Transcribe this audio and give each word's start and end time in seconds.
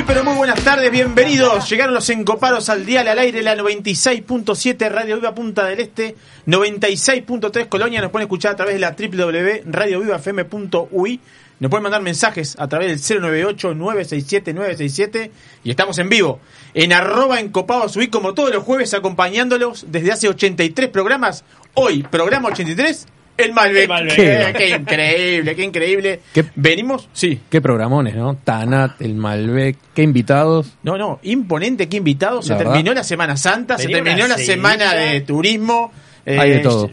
Muy 0.00 0.06
pero 0.06 0.24
muy 0.24 0.34
buenas 0.34 0.64
tardes, 0.64 0.90
bienvenidos. 0.90 1.68
Llegaron 1.68 1.92
los 1.92 2.08
encopados 2.08 2.70
al 2.70 2.86
dial 2.86 3.06
al 3.06 3.18
aire, 3.18 3.42
la 3.42 3.54
96.7 3.54 4.90
Radio 4.90 5.16
Viva 5.16 5.34
Punta 5.34 5.66
del 5.66 5.78
Este, 5.78 6.16
96.3 6.46 7.68
Colonia. 7.68 8.00
Nos 8.00 8.10
pueden 8.10 8.24
escuchar 8.24 8.52
a 8.52 8.56
través 8.56 8.76
de 8.76 8.80
la 8.80 8.96
www.radiovivafm.ui. 8.98 11.20
Nos 11.58 11.68
pueden 11.68 11.82
mandar 11.82 12.00
mensajes 12.00 12.56
a 12.58 12.66
través 12.66 13.06
del 13.06 13.22
098-967-967. 13.22 15.30
Y 15.64 15.70
estamos 15.70 15.98
en 15.98 16.08
vivo 16.08 16.40
en 16.72 16.94
arroba 16.94 17.38
encopados 17.38 17.94
UI 17.94 18.08
como 18.08 18.32
todos 18.32 18.54
los 18.54 18.64
jueves 18.64 18.94
acompañándolos 18.94 19.84
desde 19.88 20.12
hace 20.12 20.30
83 20.30 20.88
programas. 20.88 21.44
Hoy, 21.74 22.04
programa 22.04 22.48
83, 22.48 23.06
el 23.44 23.52
Malbec. 23.52 23.82
El 23.82 23.88
Malbec. 23.88 24.14
Qué, 24.16 24.52
qué 24.56 24.76
increíble, 24.76 25.56
qué 25.56 25.64
increíble. 25.64 26.20
Qué- 26.32 26.44
Venimos, 26.54 27.08
sí. 27.12 27.40
Qué 27.50 27.60
programones, 27.60 28.14
¿no? 28.14 28.36
Tanat, 28.36 29.00
el 29.02 29.14
Malbec, 29.14 29.76
qué 29.94 30.02
invitados. 30.02 30.72
No, 30.82 30.96
no, 30.98 31.18
imponente, 31.22 31.88
qué 31.88 31.96
invitado. 31.98 32.42
Se 32.42 32.54
verdad. 32.54 32.72
terminó 32.72 32.94
la 32.94 33.04
Semana 33.04 33.36
Santa, 33.36 33.78
se 33.78 33.88
terminó 33.88 34.26
la 34.28 34.38
semana 34.38 34.94
de 34.94 35.20
turismo. 35.22 35.92
eh, 36.26 36.38
Hay 36.38 36.50
de 36.50 36.58
todo. 36.60 36.90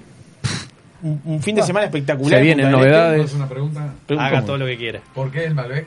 Un, 1.03 1.21
un 1.25 1.41
fin 1.43 1.55
de 1.55 1.61
semana 1.61 1.85
espectacular. 1.85 2.39
Se 2.39 2.43
vienen 2.43 2.65
del 2.65 2.71
novedades. 2.71 3.31
Este. 3.31 4.13
Haga 4.17 4.29
¿Cómo? 4.37 4.45
todo 4.45 4.57
lo 4.57 4.65
que 4.65 4.77
quiera. 4.77 4.99
¿Por 5.13 5.31
qué 5.31 5.45
el 5.45 5.53
Malbec? 5.53 5.85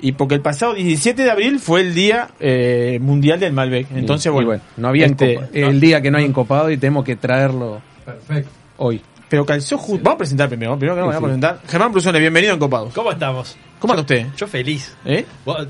Y 0.00 0.12
porque 0.12 0.34
el 0.36 0.42
pasado 0.42 0.74
17 0.74 1.24
de 1.24 1.30
abril 1.30 1.58
fue 1.58 1.80
el 1.80 1.92
día 1.94 2.28
eh, 2.38 2.98
mundial 3.00 3.40
del 3.40 3.52
Malbec. 3.52 3.88
Entonces, 3.96 4.26
y 4.30 4.44
bueno, 4.44 4.60
no 4.76 4.88
había 4.88 5.06
este, 5.06 5.40
el 5.54 5.80
día 5.80 6.00
que 6.00 6.10
no 6.12 6.18
hay 6.18 6.24
encopado 6.24 6.70
y 6.70 6.76
tenemos 6.76 7.04
que 7.04 7.16
traerlo 7.16 7.80
Perfecto. 8.04 8.50
hoy. 8.76 9.00
Pero 9.28 9.44
calzó 9.44 9.76
justo. 9.78 10.02
Vamos 10.02 10.16
a 10.16 10.18
presentar 10.18 10.48
primero. 10.48 10.78
Primero 10.78 10.94
que 10.94 11.00
nada, 11.00 11.12
Sí, 11.12 11.14
vamos 11.14 11.24
a 11.24 11.26
presentar. 11.26 11.70
Germán 11.70 11.92
Brusone, 11.92 12.18
bienvenido 12.18 12.54
en 12.54 12.58
Copados. 12.58 12.94
¿Cómo 12.94 13.12
estamos? 13.12 13.56
¿Cómo 13.78 13.92
anda 13.92 14.02
usted? 14.02 14.26
Yo 14.36 14.46
feliz. 14.46 14.96
¿Eh? 15.04 15.26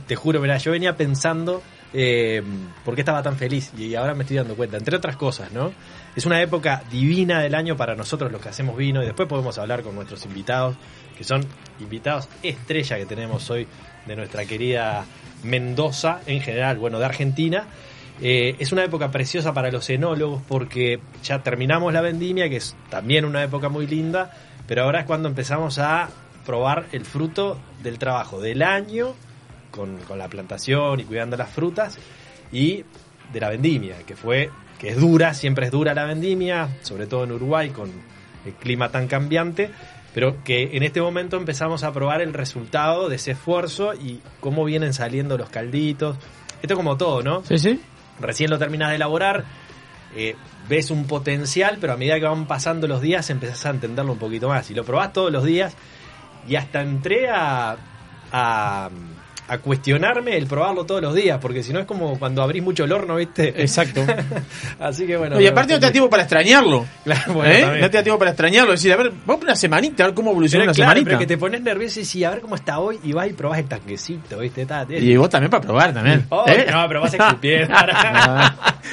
Te 0.07 0.17
juro, 0.17 0.41
mira, 0.41 0.59
yo 0.59 0.71
venía 0.71 0.97
pensando 0.97 1.63
eh, 1.93 2.43
por 2.85 2.95
qué 2.95 3.01
estaba 3.01 3.23
tan 3.23 3.37
feliz 3.37 3.73
y 3.77 3.95
ahora 3.95 4.15
me 4.15 4.23
estoy 4.23 4.37
dando 4.37 4.55
cuenta, 4.55 4.77
entre 4.77 4.97
otras 4.97 5.17
cosas, 5.17 5.53
¿no? 5.53 5.73
Es 6.15 6.27
una 6.27 6.41
época 6.41 6.83
divina 6.91 7.41
del 7.41 7.55
año 7.55 7.77
para 7.77 7.95
nosotros 7.95 8.31
los 8.31 8.41
que 8.41 8.49
hacemos 8.49 8.77
vino 8.77 9.03
y 9.03 9.07
después 9.07 9.29
podemos 9.29 9.59
hablar 9.59 9.83
con 9.83 9.95
nuestros 9.95 10.25
invitados, 10.25 10.77
que 11.17 11.25
son 11.25 11.45
invitados 11.81 12.29
estrella 12.43 12.97
que 12.97 13.07
tenemos 13.07 13.49
hoy 13.51 13.67
de 14.07 14.17
nuestra 14.17 14.45
querida 14.45 15.05
Mendoza 15.43 16.21
en 16.27 16.41
general, 16.41 16.79
bueno, 16.79 16.99
de 16.99 17.05
Argentina. 17.05 17.67
Eh, 18.21 18.57
es 18.59 18.73
una 18.73 18.85
época 18.85 19.11
preciosa 19.11 19.53
para 19.55 19.71
los 19.71 19.89
enólogos 19.91 20.43
porque 20.49 21.01
ya 21.23 21.43
terminamos 21.43 21.93
la 21.93 22.01
vendimia, 22.01 22.49
que 22.49 22.57
es 22.57 22.75
también 22.91 23.25
una 23.25 23.43
época 23.45 23.69
muy 23.69 23.87
linda, 23.87 24.33
pero 24.67 24.85
ahora 24.85 25.01
es 25.01 25.07
cuando 25.07 25.29
empezamos 25.29 25.79
a 25.79 26.09
probar 26.45 26.87
el 26.93 27.05
fruto 27.05 27.59
del 27.83 27.99
trabajo 27.99 28.41
del 28.41 28.63
año 28.63 29.15
con, 29.71 29.99
con 29.99 30.19
la 30.19 30.29
plantación 30.29 31.01
y 31.01 31.05
cuidando 31.05 31.37
las 31.37 31.51
frutas 31.51 31.99
y 32.51 32.85
de 33.33 33.41
la 33.41 33.51
vendimia, 33.51 33.99
que 34.07 34.17
fue 34.17 34.51
que 34.79 34.91
es 34.91 34.97
dura, 34.97 35.35
siempre 35.35 35.67
es 35.67 35.73
dura 35.73 35.95
la 35.95 36.05
vendimia, 36.05 36.69
sobre 36.83 37.07
todo 37.07 37.25
en 37.25 37.33
Uruguay 37.33 37.71
con 37.71 37.91
el 38.47 38.53
clima 38.55 38.91
tan 38.91 39.09
cambiante, 39.09 39.71
pero 40.15 40.43
que 40.43 40.77
en 40.77 40.83
este 40.83 41.01
momento 41.01 41.37
empezamos 41.37 41.83
a 41.85 41.93
probar 41.93 42.23
el 42.23 42.33
resultado 42.33 43.09
de 43.09 43.17
ese 43.17 43.33
esfuerzo 43.33 43.95
y 43.95 44.21
cómo 44.41 44.65
vienen 44.65 44.95
saliendo 44.95 45.37
los 45.37 45.51
calditos. 45.51 46.17
Esto 46.63 46.75
como 46.75 46.97
todo, 46.97 47.23
¿no? 47.23 47.45
Sí, 47.45 47.59
sí. 47.59 47.81
Recién 48.21 48.51
lo 48.51 48.59
terminas 48.59 48.91
de 48.91 48.97
elaborar, 48.97 49.45
eh, 50.15 50.37
ves 50.69 50.91
un 50.91 51.07
potencial, 51.07 51.79
pero 51.81 51.93
a 51.93 51.97
medida 51.97 52.19
que 52.19 52.27
van 52.27 52.47
pasando 52.47 52.87
los 52.87 53.01
días 53.01 53.31
empezás 53.31 53.67
a 53.67 53.71
entenderlo 53.71 54.13
un 54.13 54.19
poquito 54.19 54.49
más. 54.49 54.71
Y 54.71 54.75
lo 54.75 54.85
probás 54.85 55.13
todos 55.13 55.33
los 55.33 55.45
días 55.45 55.77
y 56.47 56.57
hasta 56.57 56.81
entré 56.81 57.29
a, 57.29 57.77
a, 58.33 58.91
a 59.49 59.59
cuestionarme 59.59 60.37
el 60.37 60.47
probarlo 60.47 60.85
todos 60.85 61.01
los 61.01 61.15
días, 61.15 61.39
porque 61.41 61.63
si 61.63 61.73
no 61.73 61.81
es 61.81 61.87
como 61.87 62.19
cuando 62.19 62.43
abrís 62.43 62.63
mucho 62.63 62.85
el 62.85 62.93
horno, 62.93 63.17
¿viste? 63.17 63.49
Exacto. 63.63 64.05
Así 64.81 65.07
que 65.07 65.17
bueno. 65.17 65.37
No, 65.37 65.41
y 65.41 65.47
aparte 65.47 65.73
no 65.73 65.81
te 65.81 65.87
da 65.87 65.93
tiempo 65.93 66.11
para 66.11 66.23
extrañarlo. 66.25 66.85
Claro, 67.05 67.33
bueno, 67.35 67.53
¿Eh? 67.75 67.81
No 67.81 67.91
te 67.91 67.97
da 67.97 68.03
tiempo 68.03 68.19
para 68.19 68.31
extrañarlo. 68.33 68.73
Decir, 68.73 68.93
a 68.93 68.97
ver, 68.97 69.11
vamos 69.11 69.37
por 69.41 69.45
una 69.45 69.57
semanita, 69.57 70.05
a 70.05 70.07
ver 70.09 70.15
cómo 70.15 70.31
evoluciona 70.33 70.63
Pero 70.65 70.71
una 70.73 70.75
claro, 70.77 70.91
semanita. 70.91 71.09
pero 71.09 71.19
que 71.19 71.27
te 71.27 71.39
pones 71.39 71.63
nervioso 71.63 72.01
y 72.01 72.05
sí, 72.05 72.25
a 72.25 72.31
ver 72.31 72.41
cómo 72.41 72.55
está 72.57 72.79
hoy 72.79 73.01
y 73.03 73.13
vas 73.13 73.29
y 73.29 73.33
probás 73.33 73.59
el 73.61 73.67
tanquecito, 73.67 74.39
¿viste? 74.39 74.67
Te- 74.67 74.99
Y 75.01 75.17
vos 75.17 75.31
también 75.31 75.51
para 75.51 75.63
probar 75.63 75.93
también. 75.95 76.27
Oh, 76.29 76.45
¿Eh? 76.47 76.67
No, 76.71 76.87
pero 76.87 77.01
vas 77.01 77.15
a 77.15 77.17
escupir. 77.29 77.69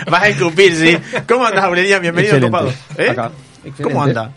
Vas 0.08 0.24
a 0.24 0.28
escupir, 0.28 0.76
sí. 0.76 0.98
¿Cómo 1.28 1.46
andas, 1.46 1.64
Aurelian? 1.64 2.02
Bienvenido 2.02 2.36
Excelente. 2.36 2.58
Copado. 2.58 2.74
¿Eh? 2.98 3.10
Acá. 3.12 3.32
¿Cómo 3.82 4.04
anda? 4.04 4.32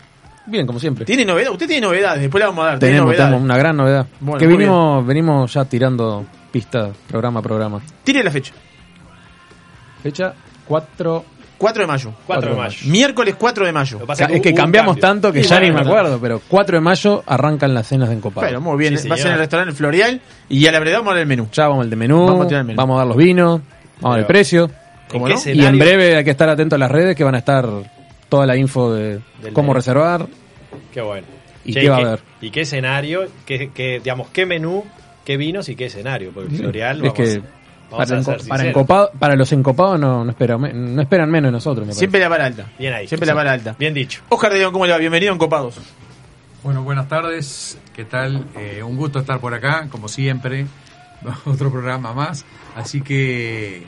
Bien, 0.49 0.65
como 0.65 0.79
siempre. 0.79 1.05
¿Tiene 1.05 1.23
novedad? 1.25 1.51
Usted 1.51 1.67
tiene 1.67 1.85
novedades, 1.87 2.21
después 2.21 2.39
la 2.41 2.47
vamos 2.47 2.63
a 2.63 2.67
dar. 2.69 2.79
¿Tiene 2.79 2.93
Tenemos, 2.95 3.07
novedades? 3.11 3.27
tenemos 3.29 3.45
una 3.45 3.57
gran 3.57 3.77
novedad. 3.77 4.07
Bueno, 4.19 4.39
que 4.39 4.47
muy 4.47 4.57
venimos, 4.57 5.05
venimos 5.05 5.53
ya 5.53 5.65
tirando 5.65 6.25
pistas 6.51 6.89
programa 7.07 7.39
a 7.39 7.43
programa. 7.43 7.81
Tire 8.03 8.23
la 8.23 8.31
fecha. 8.31 8.53
Fecha 10.01 10.33
4. 10.67 11.25
4 11.57 11.81
de 11.83 11.87
mayo. 11.87 12.13
4 12.25 12.49
de 12.49 12.55
de 12.55 12.61
mayo. 12.61 12.77
Miércoles 12.85 13.35
4 13.37 13.65
de 13.65 13.71
mayo. 13.73 13.97
Lo 13.97 14.05
que 14.05 14.07
pasa 14.07 14.23
es 14.25 14.41
que 14.41 14.49
hubo 14.49 14.55
un 14.55 14.55
cambiamos 14.55 14.95
cambio. 14.95 15.01
tanto 15.09 15.33
que 15.33 15.43
ya 15.43 15.57
bueno, 15.59 15.67
ni 15.67 15.73
me 15.73 15.81
acuerdo, 15.89 16.19
pero 16.21 16.41
4 16.47 16.77
de 16.77 16.81
mayo 16.81 17.21
arrancan 17.27 17.73
las 17.73 17.85
cenas 17.87 18.07
de 18.07 18.15
encopado. 18.15 18.47
Bueno, 18.47 18.61
muy 18.61 18.77
bien. 18.77 18.97
Sí, 18.97 19.09
Va 19.09 19.15
a 19.15 19.17
ser 19.17 19.25
en 19.27 19.31
señor. 19.31 19.33
el 19.33 19.39
restaurante 19.39 19.71
El 19.71 19.75
Florial 19.75 20.21
y 20.47 20.65
a 20.67 20.71
la 20.71 20.79
verdad 20.79 20.99
vamos 20.99 21.11
a 21.11 21.13
ver 21.15 21.21
el 21.23 21.27
menú. 21.27 21.47
ya 21.51 21.67
vamos 21.67 21.83
al 21.83 21.89
de 21.89 21.95
menú, 21.97 22.15
Vamos 22.19 22.29
a 22.29 22.33
vamos 22.33 22.47
tirar 22.47 22.59
a, 22.59 22.61
el 22.61 22.67
menú. 22.77 22.97
dar 22.97 23.07
los 23.07 23.17
vinos, 23.17 23.49
vamos 23.51 23.63
Pero- 23.99 24.13
al 24.13 24.25
precio. 24.25 24.71
¿Cómo 25.09 25.25
qué 25.25 25.33
no? 25.33 25.37
escenario? 25.39 25.63
Y 25.63 25.65
en 25.67 25.79
breve 25.79 26.15
hay 26.15 26.23
que 26.23 26.29
estar 26.31 26.47
atento 26.47 26.75
a 26.75 26.77
las 26.77 26.89
redes 26.91 27.15
que 27.15 27.23
van 27.25 27.35
a 27.35 27.39
estar 27.39 27.67
toda 28.29 28.45
la 28.45 28.55
info 28.55 28.93
de 28.93 29.19
Del 29.41 29.53
cómo 29.53 29.67
menú. 29.69 29.73
reservar. 29.75 30.27
Qué 30.93 31.01
bueno. 31.01 31.27
¿Y 31.65 31.73
qué 31.73 31.89
va 31.89 31.97
a 31.97 31.99
haber? 31.99 32.19
¿Y 32.41 32.51
qué 32.51 32.61
escenario? 32.61 33.27
¿Qué, 33.45 33.71
qué, 33.73 33.99
digamos, 33.99 34.29
qué 34.29 34.45
menú, 34.45 34.85
qué 35.25 35.35
vinos 35.37 35.67
y 35.69 35.75
qué 35.75 35.85
escenario? 35.85 36.31
Porque 36.33 36.53
el 36.53 36.57
Florial, 36.59 36.97
es 36.97 37.01
vamos, 37.01 37.13
que 37.15 37.39
vamos 37.39 37.49
para, 37.89 38.03
a 38.03 38.05
enco- 38.21 38.23
ser 38.23 38.47
para, 38.47 38.63
sinceros. 38.63 38.65
encopado- 38.87 39.11
para 39.19 39.35
los 39.35 39.51
encopados 39.51 39.99
no, 39.99 40.23
no, 40.23 40.31
esperan, 40.31 40.61
me- 40.61 40.73
no 40.73 41.01
esperan 41.01 41.29
menos 41.29 41.49
de 41.49 41.53
nosotros. 41.53 41.85
me 41.87 41.93
Siempre 41.93 42.19
la 42.19 42.29
vara 42.29 42.45
alta. 42.45 42.65
Bien 42.79 42.93
ahí. 42.93 43.07
Siempre 43.07 43.27
la 43.27 43.33
vara 43.33 43.51
alta. 43.51 43.75
Bien 43.77 43.93
dicho. 43.93 44.21
Oscar 44.29 44.51
de 44.53 44.59
León, 44.59 44.71
¿cómo 44.71 44.85
le 44.85 44.93
va? 44.93 44.97
Bienvenido 44.97 45.31
en 45.33 45.37
Copados. 45.37 45.75
Bueno, 46.63 46.83
buenas 46.83 47.07
tardes. 47.07 47.77
¿Qué 47.95 48.05
tal? 48.05 48.45
Eh, 48.57 48.81
un 48.83 48.95
gusto 48.97 49.19
estar 49.19 49.39
por 49.39 49.53
acá, 49.53 49.87
como 49.91 50.07
siempre. 50.07 50.65
Otro 51.45 51.71
programa 51.71 52.13
más. 52.13 52.45
Así 52.75 53.01
que 53.01 53.83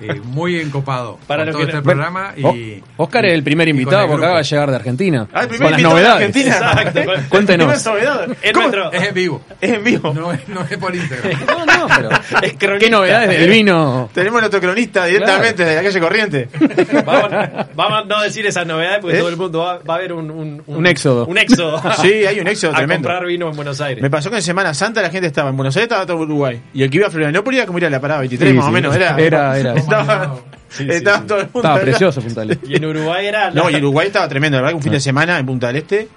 eh, 0.00 0.20
muy 0.24 0.60
encopado 0.60 1.18
Para 1.26 1.44
con 1.44 1.52
todo 1.52 1.58
que 1.62 1.64
este 1.66 1.76
no- 1.78 1.82
programa. 1.82 2.32
Y, 2.36 2.82
Oscar 2.96 3.24
es 3.26 3.32
el 3.32 3.42
primer 3.42 3.68
invitado 3.68 4.06
porque 4.08 4.24
acaba 4.24 4.38
de 4.38 4.44
llegar 4.44 4.70
de 4.70 4.76
Argentina. 4.76 5.26
Ah, 5.32 5.42
el 5.42 5.48
primer 5.48 5.62
con 5.62 5.70
las 5.72 5.80
invitado 5.80 5.96
de 5.96 6.02
novedades. 6.02 6.36
Argentina. 6.36 6.56
Exacto. 6.56 7.28
Cuéntenos. 7.28 7.74
Es 8.42 8.52
Es 8.92 9.08
en 9.08 9.14
vivo. 9.14 9.42
Es 9.60 9.70
en 9.72 9.84
vivo. 9.84 10.12
No 10.14 10.32
es, 10.32 10.48
no 10.48 10.60
es 10.62 10.76
por 10.78 10.94
Instagram. 10.94 11.32
No, 11.54 11.66
no, 11.66 11.86
pero. 11.96 12.10
Es. 12.42 12.54
¿Qué 12.78 12.90
novedades 12.90 13.28
del 13.30 13.50
vino? 13.50 14.10
Tenemos 14.12 14.40
nuestro 14.40 14.60
cronista 14.60 15.06
directamente 15.06 15.64
de 15.64 15.74
la 15.76 15.82
calle 15.82 16.00
Corriente. 16.00 16.48
Vamos, 17.04 17.30
vamos 17.74 17.98
a 18.02 18.04
no 18.04 18.22
decir 18.22 18.46
esas 18.46 18.66
novedades 18.66 18.98
porque 19.00 19.16
¿Eh? 19.16 19.20
todo 19.20 19.28
el 19.28 19.36
mundo 19.36 19.58
va, 19.60 19.78
va 19.78 19.94
a 19.96 19.98
ver 19.98 20.12
un, 20.12 20.30
un, 20.30 20.62
Un 20.66 20.86
éxodo. 20.86 21.26
Un 21.26 21.38
éxodo. 21.38 21.80
Sí, 22.00 22.24
hay 22.26 22.40
un 22.40 22.46
éxodo 22.48 22.72
a 22.72 22.76
tremendo. 22.76 23.08
comprar 23.08 23.26
vino 23.26 23.48
en 23.48 23.56
Buenos 23.56 23.80
Aires. 23.80 24.02
Me 24.02 24.10
pasó 24.10 24.30
que 24.30 24.36
en 24.36 24.42
Semana 24.42 24.74
Santa 24.74 25.02
la 25.02 25.10
gente 25.10 25.26
estaba 25.26 25.50
en 25.50 25.56
Buenos 25.56 25.76
Aires, 25.76 25.84
estaba 25.84 26.06
todo 26.06 26.18
Uruguay. 26.18 26.60
Y 26.72 26.82
el 26.82 26.90
que 26.90 26.98
iba 26.98 27.06
a 27.06 27.10
Florianópolis 27.10 27.58
era 27.58 27.66
como 27.66 27.78
ir 27.78 27.86
a 27.86 27.90
la 27.90 28.00
parada 28.00 28.20
23, 28.20 28.50
Sí, 28.50 28.56
más 28.56 28.66
o 28.66 28.70
menos. 28.70 28.94
Era, 28.94 29.16
Era- 29.18 29.58
era. 29.70 29.78
Estaba, 29.80 30.36
Sí, 30.68 30.84
sí, 30.84 30.90
estaba 30.90 31.18
sí. 31.18 31.24
todo 31.28 31.38
el 31.38 31.44
mundo. 31.44 31.58
Estaba 31.60 31.80
precioso 31.80 32.20
Puntale. 32.20 32.58
Y 32.66 32.74
en 32.76 32.84
Uruguay 32.84 33.26
era. 33.26 33.50
la- 33.50 33.62
No, 33.62 33.70
y 33.70 33.76
Uruguay 33.76 34.08
estaba 34.08 34.28
tremendo, 34.28 34.56
la 34.56 34.62
verdad 34.62 34.70
que 34.72 34.76
un 34.76 34.82
fin 34.82 34.92
de 34.92 35.00
semana 35.00 35.38
en 35.38 35.46
Punta 35.46 35.68
del 35.68 35.76
Este 35.76 36.08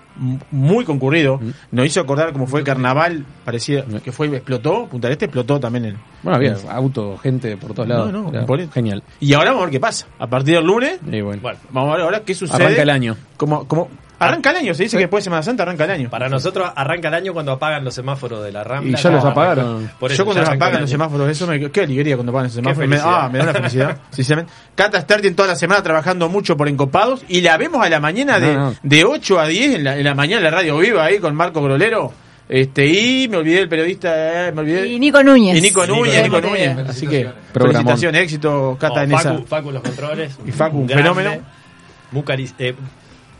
muy 0.50 0.84
concurrido. 0.84 1.40
Nos 1.72 1.86
hizo 1.86 2.00
acordar 2.02 2.34
cómo 2.34 2.48
fue 2.48 2.62
el 2.62 2.66
carnaval, 2.66 3.24
parecía 3.46 3.86
que 4.04 4.12
fue 4.12 4.26
explotó, 4.28 4.88
Punta 4.88 5.08
del 5.10 5.14
Este 5.14 5.26
explotó 5.26 5.60
también 5.60 5.86
el. 5.86 5.96
Bueno, 6.24 6.38
había 6.38 6.56
auto, 6.72 7.18
gente 7.20 7.56
por 7.58 7.76
todos 7.76 7.88
lados. 7.88 8.12
No, 8.12 8.24
no, 8.24 8.30
Era 8.34 8.46
por 8.48 8.60
eso. 8.60 8.72
genial. 8.72 9.04
Y 9.20 9.34
ahora 9.34 9.52
vamos 9.52 9.62
a 9.62 9.66
ver 9.66 9.72
qué 9.74 9.80
pasa. 9.80 10.08
A 10.18 10.26
partir 10.28 10.56
del 10.56 10.66
lunes, 10.66 11.00
Y 11.06 11.22
bueno, 11.22 11.40
Bueno, 11.44 11.60
vamos 11.70 11.92
a 11.92 11.98
ver 11.98 12.06
ahora 12.06 12.20
qué 12.22 12.34
sucede. 12.34 12.64
arranca 12.64 12.82
el 12.82 12.90
año. 12.90 13.16
Como, 13.38 13.68
como, 13.68 13.90
arranca 14.20 14.52
el 14.52 14.58
año, 14.58 14.74
se 14.74 14.84
dice 14.84 14.98
que 14.98 15.04
después 15.04 15.22
de 15.24 15.26
Semana 15.26 15.44
Santa 15.44 15.64
arranca 15.64 15.86
el 15.86 15.92
año. 15.92 16.10
para 16.10 16.30
nosotros 16.30 16.72
arranca 16.76 17.08
el 17.10 17.14
año 17.14 17.34
cuando 17.34 17.52
apagan 17.52 17.84
los 17.84 17.94
semáforos 17.94 18.44
de 18.44 18.52
la 18.52 18.64
Rambla. 18.64 18.98
Y 18.98 19.02
ya 19.02 19.10
los 19.10 19.24
No, 19.24 19.30
apagaron. 19.32 19.92
por 20.00 20.12
eso 20.12 20.20
Yo 20.20 20.26
cuando 20.26 20.42
los 20.42 20.50
apagan 20.52 20.82
los 20.82 20.90
semáforos, 20.90 21.30
eso 21.30 21.48
me. 21.48 21.70
Qué 21.72 21.82
alegría 21.82 22.16
cuando 22.16 22.32
apagan 22.32 22.46
los 22.46 22.54
semáforos. 22.54 22.90
Me, 22.90 22.98
ah, 23.02 23.30
me 23.32 23.38
da 23.40 23.44
una 23.46 23.54
felicidad, 23.54 23.98
sinceramente. 24.12 24.54
Cata 24.76 25.02
Starty 25.02 25.28
en 25.28 25.36
toda 25.36 25.48
la 25.50 25.56
semana 25.56 25.82
trabajando 25.84 26.30
mucho 26.30 26.58
por 26.58 26.68
encopados 26.68 27.24
y 27.28 27.42
la 27.42 27.58
vemos 27.58 27.86
a 27.86 27.90
la 27.90 28.00
mañana 28.00 28.40
de, 28.40 28.54
No, 28.54 28.70
no. 28.72 28.76
de 28.84 29.06
8 29.06 29.40
a 29.40 29.48
10 29.48 29.76
en 29.76 29.84
la, 29.84 29.98
en 29.98 30.04
la 30.04 30.16
mañana 30.16 30.38
en 30.38 30.44
la 30.46 30.52
radio 30.52 30.78
viva 30.78 31.04
ahí 31.06 31.20
con 31.20 31.36
Marco 31.36 31.62
Grolero. 31.62 32.12
Este, 32.50 32.86
y 32.88 33.28
me 33.28 33.36
olvidé 33.36 33.60
el 33.60 33.68
periodista, 33.68 34.48
eh, 34.48 34.52
me 34.54 34.62
olvidé. 34.62 34.88
Y 34.88 35.00
Nico 35.00 35.22
Núñez. 35.22 35.58
Y 35.58 35.62
Nico 35.62 35.86
Núñez, 35.86 36.24
Nico 36.24 36.38
Nico 36.38 36.48
Núñez. 36.50 36.76
Núñez. 36.76 36.90
Así 36.90 37.06
que, 37.06 37.28
Programón. 37.52 37.82
felicitaciones, 37.84 38.22
éxito, 38.22 38.78
Cata, 38.80 39.02
Oh, 39.02 39.04
en 39.04 39.12
Facu, 39.12 39.20
esa. 39.36 39.38
Facu 39.48 39.72
los 39.74 39.82
controles. 39.84 40.38
Y 40.46 40.52
Facu, 40.54 40.78
un 40.80 40.88
fenómeno. 40.88 41.32
Mucaliz- 42.14 42.54
eh, 42.58 42.74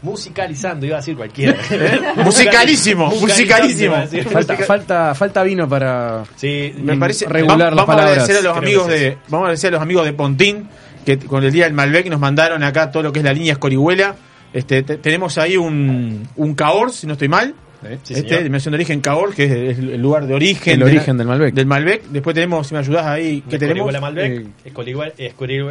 musicalizando, 0.02 0.86
iba 0.86 0.96
a 0.96 1.00
decir 1.00 1.16
cualquiera. 1.16 1.58
Musicalísimo, 2.24 3.08
musicalísimo. 3.10 3.96
Falta, 4.32 4.58
falta, 4.58 5.16
falta 5.16 5.44
vino 5.44 5.68
para. 5.68 6.24
Sí, 6.36 6.74
Me 6.78 6.98
parece 6.98 7.28
regular 7.28 7.58
vamos, 7.58 7.76
las 7.76 7.86
vamos 7.88 8.02
a 8.02 8.08
agradecer 8.08 8.38
a 8.38 8.42
los 8.42 8.58
amigos 8.58 8.88
de 8.88 9.18
vamos 9.28 9.34
a 9.34 9.48
agradecer 9.48 9.68
a 9.70 9.72
los 9.72 9.82
amigos 9.82 10.06
de 10.06 10.14
Pontín 10.14 10.70
que 11.06 11.18
con 11.20 11.44
el 11.44 11.52
día 11.52 11.66
del 11.66 11.74
Malbec 11.74 12.08
nos 12.10 12.20
mandaron 12.20 12.64
acá 12.64 12.92
todo 12.92 13.04
lo 13.04 13.12
que 13.14 13.20
es 13.20 13.26
la 13.26 13.34
línea 13.34 13.54
Escorihuela. 13.54 14.16
Este 14.54 14.84
te- 14.84 14.98
tenemos 14.98 15.38
ahí 15.38 15.58
un 15.58 16.28
un 16.36 16.54
Cahors, 16.56 16.96
si 16.96 17.08
no 17.08 17.14
estoy 17.14 17.28
mal. 17.30 17.54
¿Eh? 17.84 17.98
Sí, 18.04 18.14
este, 18.14 18.16
señor. 18.16 18.30
Denominación 18.40 18.72
de 18.72 18.76
origen 18.78 19.02
Cahors, 19.02 19.36
que 19.36 19.44
es 19.72 19.80
el 19.80 19.90
el 19.92 20.02
lugar 20.02 20.26
de 20.28 20.34
origen. 20.34 20.74
El 20.74 20.80
de 20.80 20.86
la- 20.86 20.92
origen 20.92 21.18
del 21.18 21.28
Malbec. 21.28 21.54
Del 21.54 21.66
Malbec. 21.66 22.04
Después 22.10 22.34
tenemos, 22.34 22.68
si 22.68 22.74
me 22.74 22.80
ayudás 22.80 23.06
ahí, 23.06 23.44
¿qué 23.50 23.58
tenemos? 23.58 23.90
Escorihuela 23.94 24.00
Malbec, 24.02 24.46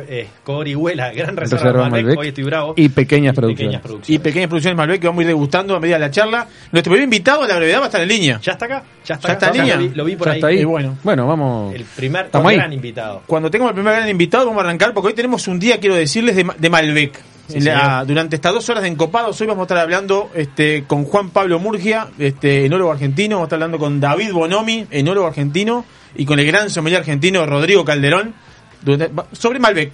Eh, 0.09 0.27
Escorihuela, 0.37 1.13
gran 1.13 1.37
reserva, 1.37 1.63
Reserva 1.65 1.83
Malbec, 1.89 2.03
Malbec. 2.05 2.19
hoy 2.19 2.29
estoy 2.29 2.45
bravo. 2.45 2.75
Y 2.77 2.89
pequeñas 2.89 3.33
Y 3.33 3.37
producciones. 3.37 3.81
pequeñas 3.81 4.09
Y 4.11 4.19
pequeñas 4.19 4.49
producciones 4.49 4.77
Malbec 4.77 5.01
que 5.01 5.07
vamos 5.07 5.21
a 5.21 5.23
ir 5.23 5.29
degustando 5.29 5.77
a 5.77 5.81
medida 5.81 5.97
de 5.97 6.01
la 6.01 6.11
charla. 6.11 6.47
Nuestro 6.73 6.91
primer 6.93 7.05
invitado, 7.05 7.43
a 7.43 7.49
la 7.49 7.57
brevedad, 7.57 7.79
va 7.81 7.85
a 7.85 7.87
estar 7.87 8.01
en 8.01 8.09
línea. 8.09 8.41
¿Ya 8.43 8.53
está 8.53 8.65
acá? 8.67 8.83
¿Ya 9.05 9.15
está, 9.15 9.29
¿Ya 9.29 9.35
acá? 9.35 9.47
está 9.47 9.59
en 9.59 9.63
línea? 9.63 9.77
Lo 9.77 9.83
vi, 9.83 9.95
lo 9.95 10.05
vi 10.05 10.17
por 10.17 10.27
¿Ya 10.29 10.33
ahí. 10.33 10.39
está 10.39 10.47
ahí? 10.49 10.59
Y 10.61 10.65
bueno. 10.65 10.99
Bueno, 11.03 11.27
vamos. 11.27 11.75
El 11.75 11.85
primer 11.85 12.27
ahí. 12.33 12.57
gran 12.57 12.73
invitado. 12.73 13.23
Cuando 13.27 13.51
tengamos 13.51 13.71
el 13.71 13.75
primer 13.77 13.95
gran 13.95 14.09
invitado, 14.09 14.47
vamos 14.47 14.63
a 14.63 14.67
arrancar 14.67 14.93
porque 14.95 15.09
hoy 15.09 15.15
tenemos 15.15 15.47
un 15.49 15.59
día, 15.59 15.79
quiero 15.79 15.95
decirles, 15.97 16.37
de 16.37 16.71
Malbec. 16.71 17.21
Sí, 17.49 17.61
la- 17.61 18.05
durante 18.05 18.37
estas 18.37 18.53
dos 18.53 18.69
horas 18.69 18.83
de 18.83 18.89
Encopados, 18.89 19.41
hoy 19.41 19.47
vamos 19.47 19.63
a 19.63 19.65
estar 19.65 19.79
hablando 19.79 20.31
este, 20.35 20.85
con 20.87 21.05
Juan 21.05 21.31
Pablo 21.31 21.59
Murgia, 21.59 22.09
este, 22.19 22.65
enólogo 22.67 22.91
argentino. 22.93 23.37
Vamos 23.37 23.45
a 23.45 23.49
estar 23.49 23.57
hablando 23.59 23.79
con 23.79 24.01
David 24.01 24.33
Bonomi, 24.33 24.87
enólogo 24.91 25.27
argentino. 25.29 25.85
Y 26.19 26.25
con 26.25 26.39
el 26.39 26.47
gran 26.47 26.71
sommelier 26.71 27.01
argentino 27.01 27.45
Rodrigo 27.47 27.85
Calderón. 27.85 28.35
durante- 28.83 29.11
sobre 29.33 29.59
Malbec. 29.59 29.93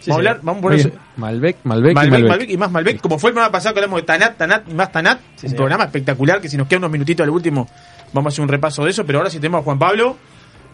Sí, 0.00 0.10
vamos 0.10 0.10
a 0.10 0.14
hablar, 0.30 0.40
vamos 0.42 0.58
a 0.60 0.62
poner 0.62 0.78
Oye, 0.86 0.92
Malbec, 1.16 1.56
Malbec, 1.64 1.90
y 1.90 1.94
Malbec, 1.94 2.12
Malbec. 2.12 2.28
Malbec 2.30 2.50
y 2.50 2.56
más 2.56 2.70
Malbec, 2.70 3.00
como 3.00 3.18
fue 3.18 3.30
el 3.30 3.34
programa 3.34 3.50
pasado 3.52 3.74
que 3.74 3.80
hablamos 3.80 4.00
de 4.00 4.06
Tanat, 4.06 4.36
Tanat 4.36 4.68
y 4.70 4.74
más 4.74 4.92
Tanat, 4.92 5.18
un 5.42 5.52
programa 5.54 5.84
espectacular 5.84 6.40
que 6.40 6.48
si 6.48 6.56
nos 6.56 6.68
quedan 6.68 6.82
unos 6.82 6.92
minutitos 6.92 7.24
al 7.24 7.30
último 7.30 7.68
vamos 8.12 8.30
a 8.30 8.32
hacer 8.32 8.42
un 8.42 8.48
repaso 8.48 8.84
de 8.84 8.90
eso, 8.92 9.04
pero 9.04 9.18
ahora 9.18 9.28
sí 9.30 9.38
tenemos 9.38 9.60
a 9.60 9.64
Juan 9.64 9.78
Pablo, 9.78 10.16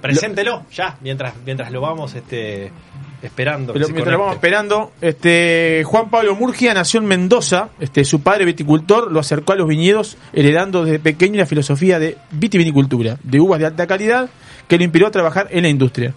Preséntelo 0.03 0.67
ya, 0.71 0.97
mientras, 1.01 1.33
mientras 1.47 1.73
lo 1.73 1.81
vamos 1.81 2.15
este, 2.15 2.71
esperando. 3.25 3.73
pero 3.73 3.89
mientras 3.89 4.19
vamos 4.19 4.35
esperando, 4.35 4.93
este 5.01 5.83
Juan 5.85 6.11
Pablo 6.11 6.35
Murgia 6.35 6.75
nació 6.75 7.01
en 7.01 7.07
Mendoza, 7.07 7.71
este 7.81 8.05
su 8.05 8.21
padre 8.21 8.45
viticultor 8.45 9.11
lo 9.11 9.21
acercó 9.21 9.53
a 9.53 9.57
los 9.57 9.69
viñedos 9.69 10.17
heredando 10.33 10.85
desde 10.85 10.99
pequeño 10.99 11.39
la 11.39 11.47
filosofía 11.47 11.99
de 11.99 12.19
vitivinicultura, 12.31 13.19
de 13.23 13.41
uvas 13.41 13.61
de 13.61 13.67
alta 13.67 13.87
calidad 13.87 14.31
que 14.69 14.79
lo 14.79 14.85
inspiró 14.85 15.07
a 15.07 15.11
trabajar 15.11 15.49
en 15.51 15.63
la 15.63 15.69
industria. 15.69 16.15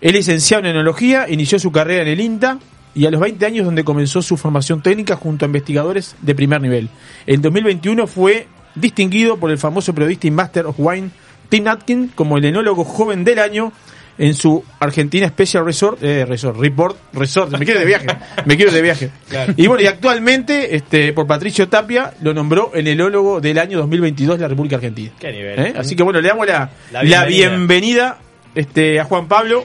Es 0.00 0.12
licenciado 0.12 0.64
en 0.64 0.70
enología, 0.70 1.28
inició 1.28 1.58
su 1.58 1.72
carrera 1.72 2.02
en 2.02 2.08
el 2.08 2.20
INTA 2.20 2.58
y 2.94 3.06
a 3.06 3.10
los 3.10 3.20
20 3.20 3.44
años 3.44 3.66
donde 3.66 3.84
comenzó 3.84 4.22
su 4.22 4.36
formación 4.36 4.82
técnica 4.82 5.16
junto 5.16 5.44
a 5.44 5.48
investigadores 5.48 6.16
de 6.22 6.34
primer 6.34 6.60
nivel. 6.60 6.88
En 7.26 7.42
2021 7.42 8.06
fue 8.06 8.46
distinguido 8.74 9.36
por 9.36 9.50
el 9.50 9.58
famoso 9.58 9.94
periodista 9.94 10.26
y 10.26 10.30
Master 10.30 10.66
of 10.66 10.76
Wine 10.78 11.10
Tim 11.50 11.66
Atkin 11.66 12.08
como 12.14 12.38
el 12.38 12.44
enólogo 12.44 12.84
joven 12.84 13.24
del 13.24 13.40
año 13.40 13.72
en 14.20 14.34
su 14.34 14.62
Argentina 14.78 15.26
Special 15.28 15.64
Resort, 15.64 16.02
eh, 16.02 16.24
Resort, 16.26 16.58
Report, 16.60 16.96
Resort, 17.14 17.52
me 17.56 17.64
quiero 17.64 17.80
de 17.80 17.86
viaje, 17.86 18.06
me 18.44 18.54
quiero 18.56 18.70
de 18.70 18.82
viaje. 18.82 19.10
Claro. 19.30 19.54
Y 19.56 19.66
bueno, 19.66 19.82
y 19.82 19.86
actualmente, 19.86 20.76
este, 20.76 21.12
por 21.14 21.26
Patricio 21.26 21.68
Tapia, 21.68 22.12
lo 22.20 22.34
nombró 22.34 22.70
el 22.74 22.86
enólogo 22.86 23.40
del 23.40 23.58
año 23.58 23.78
2022 23.78 24.36
de 24.38 24.42
la 24.42 24.48
República 24.48 24.76
Argentina. 24.76 25.10
Qué 25.18 25.32
nivel. 25.32 25.58
¿Eh? 25.58 25.74
Así 25.76 25.96
que 25.96 26.02
bueno, 26.02 26.20
le 26.20 26.28
damos 26.28 26.46
la, 26.46 26.70
La 26.92 27.02
la 27.02 27.24
bienvenida. 27.24 28.18
este, 28.54 29.00
a 29.00 29.04
Juan 29.04 29.26
Pablo. 29.26 29.64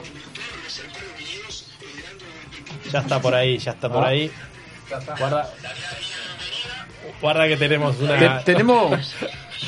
Ya 2.92 3.00
está 3.00 3.20
por 3.20 3.34
ahí, 3.34 3.58
ya 3.58 3.72
está 3.72 3.88
por 3.88 4.04
Ah. 4.04 4.08
ahí. 4.08 4.30
Guarda. 5.18 5.50
Guarda 7.20 7.48
que 7.48 7.56
tenemos 7.56 7.98
Te- 7.98 8.04
una. 8.04 8.40
tenemos, 8.44 9.14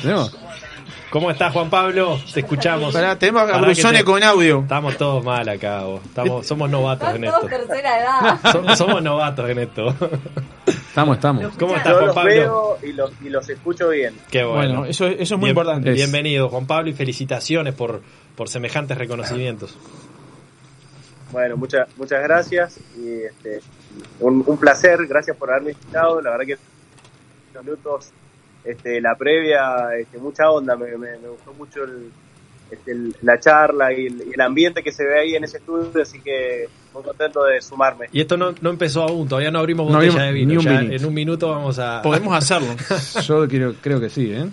¿Tenemos? 0.01 0.35
¿Cómo 1.09 1.31
estás, 1.31 1.51
Juan 1.53 1.69
Pablo? 1.71 2.19
Te 2.33 2.41
escuchamos. 2.41 2.93
pará, 2.93 3.17
tenemos 3.17 3.49
a 3.49 3.57
Brusone 3.59 3.99
te- 3.99 4.03
con 4.03 4.21
audio. 4.21 4.59
Estamos 4.61 4.95
todos 4.95 5.23
mal 5.23 5.47
acá, 5.49 5.81
vos. 5.83 6.01
Estamos, 6.05 6.45
somos 6.45 6.69
novatos 6.69 7.15
en 7.15 7.23
esto. 7.23 7.47
tercera 7.47 7.99
edad. 7.99 8.39
So- 8.51 8.75
somos 8.75 9.01
novatos 9.01 9.49
en 9.49 9.57
esto. 9.59 9.95
Estamos, 10.67 11.15
estamos. 11.17 11.51
¿Cómo 11.57 11.75
estás, 11.75 11.93
Yo 11.93 11.95
Juan 11.95 12.05
los 12.07 12.15
Pablo? 12.15 12.29
veo 12.31 12.77
y 12.83 12.93
los, 12.93 13.11
y 13.23 13.29
los 13.29 13.49
escucho 13.49 13.89
bien. 13.89 14.13
Qué 14.29 14.43
bueno. 14.43 14.57
Bueno, 14.81 14.85
eso, 14.85 15.07
eso 15.07 15.21
es 15.21 15.31
muy 15.31 15.47
Bien- 15.47 15.49
importante. 15.57 15.91
Bienvenido, 15.93 16.47
Juan 16.49 16.67
Pablo, 16.67 16.89
y 16.91 16.93
felicitaciones 16.93 17.73
por, 17.73 18.01
por 18.35 18.47
semejantes 18.47 18.95
reconocimientos. 18.97 19.75
Bueno, 21.31 21.57
muchas 21.57 21.87
muchas 21.97 22.21
gracias 22.23 22.79
y 22.97 23.21
este, 23.23 23.61
un, 24.19 24.43
un 24.45 24.57
placer, 24.57 25.05
gracias 25.07 25.35
por 25.37 25.49
haberme 25.51 25.71
invitado. 25.71 26.21
La 26.21 26.31
verdad 26.31 26.45
que 26.45 26.57
los 27.53 27.63
minutos, 27.63 28.11
este, 28.63 28.99
la 29.01 29.15
previa, 29.15 29.87
este, 29.99 30.17
mucha 30.17 30.49
onda, 30.51 30.75
me, 30.75 30.87
me- 30.97 31.17
me 31.17 31.27
gustó 31.29 31.53
mucho 31.53 31.83
el- 31.83 32.09
este, 32.71 32.91
el- 32.91 33.15
la 33.21 33.39
charla 33.39 33.91
y 33.93 34.07
el, 34.07 34.23
y 34.29 34.33
el 34.33 34.41
ambiente 34.41 34.83
que 34.83 34.91
se 34.91 35.03
ve 35.03 35.19
ahí 35.19 35.35
en 35.35 35.43
ese 35.43 35.57
estudio, 35.57 36.01
así 36.01 36.19
que 36.21 36.67
muy 36.93 37.03
contento 37.03 37.43
de 37.45 37.61
sumarme. 37.61 38.07
Y 38.11 38.21
esto 38.21 38.37
no, 38.37 38.53
no 38.61 38.69
empezó 38.69 39.03
aún, 39.03 39.27
todavía 39.27 39.49
no 39.51 39.59
abrimos 39.59 39.87
No 39.89 39.95
botella 39.97 40.27
abrimos 40.27 40.27
de 40.27 40.31
vino. 40.33 40.49
ni 40.49 40.57
un 40.57 40.63
Ya 40.89 40.95
en 40.95 41.05
un 41.05 41.13
minuto 41.13 41.49
vamos 41.49 41.79
a. 41.79 42.01
Podemos 42.01 42.35
hacerlo. 42.35 42.67
Yo 43.27 43.47
quiero, 43.47 43.73
creo 43.81 43.99
que 43.99 44.09
sí, 44.09 44.31
¿eh? 44.31 44.45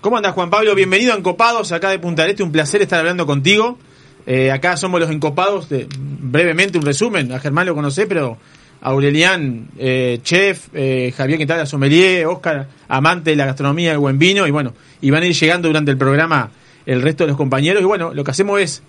¿Cómo 0.00 0.16
andas, 0.16 0.32
Juan 0.32 0.50
Pablo? 0.50 0.74
Bienvenido 0.74 1.12
a 1.12 1.16
Encopados, 1.16 1.70
acá 1.70 1.90
de 1.90 2.00
Punta 2.00 2.22
del 2.22 2.32
Este. 2.32 2.42
Un 2.42 2.50
placer 2.50 2.82
estar 2.82 2.98
hablando 2.98 3.24
contigo. 3.26 3.78
Eh, 4.26 4.50
acá 4.50 4.76
somos 4.76 5.00
los 5.00 5.10
Encopados. 5.10 5.68
de- 5.68 5.86
brevemente, 5.96 6.78
un 6.78 6.84
resumen. 6.84 7.30
A 7.32 7.38
Germán 7.38 7.66
lo 7.66 7.74
conocé, 7.76 8.06
pero 8.08 8.36
Aurelián, 8.82 9.68
eh, 9.78 10.18
chef, 10.22 10.68
eh, 10.74 11.12
Javier 11.16 11.38
Quintana, 11.38 11.66
sommelier, 11.66 12.26
Oscar, 12.26 12.66
amante 12.88 13.30
de 13.30 13.36
la 13.36 13.46
gastronomía 13.46 13.90
y 13.90 13.92
el 13.92 13.98
buen 13.98 14.18
vino. 14.18 14.46
Y 14.46 14.50
bueno, 14.50 14.74
y 15.00 15.10
van 15.10 15.22
a 15.22 15.26
ir 15.26 15.34
llegando 15.34 15.68
durante 15.68 15.90
el 15.90 15.96
programa 15.96 16.50
el 16.84 17.00
resto 17.00 17.24
de 17.24 17.28
los 17.28 17.36
compañeros. 17.36 17.82
Y 17.82 17.86
bueno, 17.86 18.12
lo 18.12 18.24
que 18.24 18.32
hacemos 18.32 18.60
es 18.60 18.82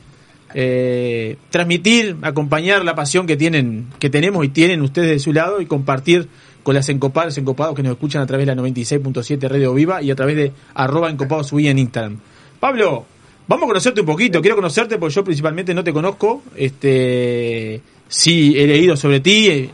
eh, 0.56 1.38
transmitir, 1.50 2.18
acompañar 2.22 2.84
la 2.86 2.96
pasión 2.96 3.28
que 3.28 3.38
tienen, 3.38 3.88
que 4.00 4.10
tenemos 4.10 4.44
y 4.46 4.50
tienen 4.50 4.82
ustedes 4.82 5.10
de 5.10 5.20
su 5.20 5.32
lado 5.32 5.62
y 5.62 5.66
compartir 5.66 6.28
con 6.64 6.76
las 6.76 6.90
encopadas, 6.90 7.38
encopados 7.38 7.76
que 7.76 7.84
nos 7.84 7.94
escuchan 7.94 8.22
a 8.22 8.26
través 8.26 8.48
de 8.48 8.56
la 8.56 8.62
96.7 8.62 9.50
Radio 9.50 9.74
Viva 9.74 10.02
y 10.02 10.12
a 10.12 10.16
través 10.16 10.36
de 10.36 10.52
arroba 10.74 11.10
encopados 11.10 11.52
en 11.54 11.78
Instagram. 11.78 12.20
Pablo, 12.60 13.06
vamos 13.48 13.66
a 13.66 13.68
conocerte 13.68 14.02
un 14.02 14.08
poquito, 14.08 14.42
quiero 14.42 14.56
conocerte 14.56 14.98
porque 14.98 15.14
yo 15.14 15.24
principalmente 15.24 15.74
no 15.74 15.84
te 15.84 15.92
conozco, 15.92 16.44
este 16.56 17.82
sí 18.08 18.54
he 18.58 18.68
leído 18.68 18.96
sobre 18.96 19.20
ti, 19.20 19.48
eh, 19.50 19.70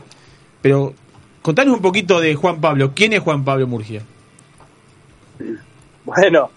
pero 0.62 0.94
contanos 1.42 1.76
un 1.76 1.82
poquito 1.82 2.20
de 2.20 2.34
Juan 2.34 2.60
Pablo, 2.60 2.92
¿quién 2.94 3.12
es 3.12 3.20
Juan 3.20 3.44
Pablo 3.44 3.66
Murgia? 3.66 4.02
Bueno, 6.04 6.50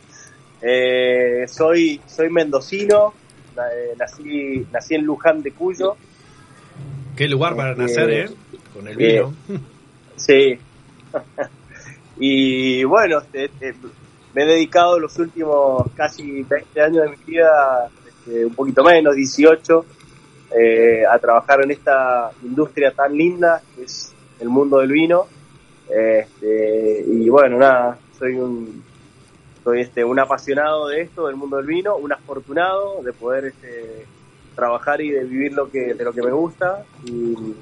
eh, 0.62 1.46
soy, 1.48 2.02
soy 2.08 2.30
mendocino, 2.30 3.14
eh, 3.56 3.96
nací, 3.98 4.66
nací 4.72 4.96
en 4.96 5.04
Luján 5.06 5.42
de 5.42 5.52
Cuyo. 5.52 5.96
Qué 7.16 7.28
lugar 7.28 7.56
para 7.56 7.74
Eh, 7.74 7.76
nacer, 7.78 8.10
¿eh? 8.10 8.30
Con 8.74 8.88
el 8.88 9.00
eh, 9.00 9.14
vino. 9.14 9.34
Sí. 10.16 10.58
y 12.18 12.84
bueno, 12.84 13.20
este, 13.20 13.46
este, 13.46 13.76
me 14.34 14.44
he 14.44 14.46
dedicado 14.46 15.00
los 15.00 15.18
últimos 15.20 15.84
casi 15.96 16.44
20 16.44 16.82
años 16.82 17.04
de 17.04 17.10
mi 17.10 17.24
vida, 17.26 17.90
este, 18.08 18.46
un 18.46 18.56
poquito 18.56 18.84
menos, 18.84 19.16
18, 19.16 19.86
eh, 20.56 21.04
a 21.10 21.18
trabajar 21.20 21.64
en 21.64 21.72
esta 21.72 22.32
industria 22.44 22.92
tan 22.92 23.16
linda 23.16 23.62
que 23.76 23.84
es 23.84 24.14
el 24.40 24.50
mundo 24.50 24.80
del 24.80 24.92
vino. 24.92 25.26
Este, 25.90 27.06
y 27.08 27.30
bueno, 27.30 27.58
nada, 27.58 27.98
soy 28.18 28.36
un 28.36 28.84
soy 29.64 29.82
este 29.82 30.04
un 30.04 30.20
apasionado 30.20 30.88
de 30.88 31.02
esto, 31.02 31.28
del 31.28 31.36
mundo 31.36 31.58
del 31.58 31.66
vino, 31.66 31.96
un 31.96 32.12
afortunado 32.12 33.02
de 33.02 33.14
poder 33.14 33.46
este, 33.46 34.06
trabajar 34.56 35.02
y 35.02 35.12
de 35.12 35.24
vivir 35.24 35.54
lo 35.54 35.70
que 35.70 35.94
de 35.94 36.04
lo 36.04 36.12
que 36.12 36.22
me 36.22 36.32
gusta 36.32 36.84
y, 37.06 37.56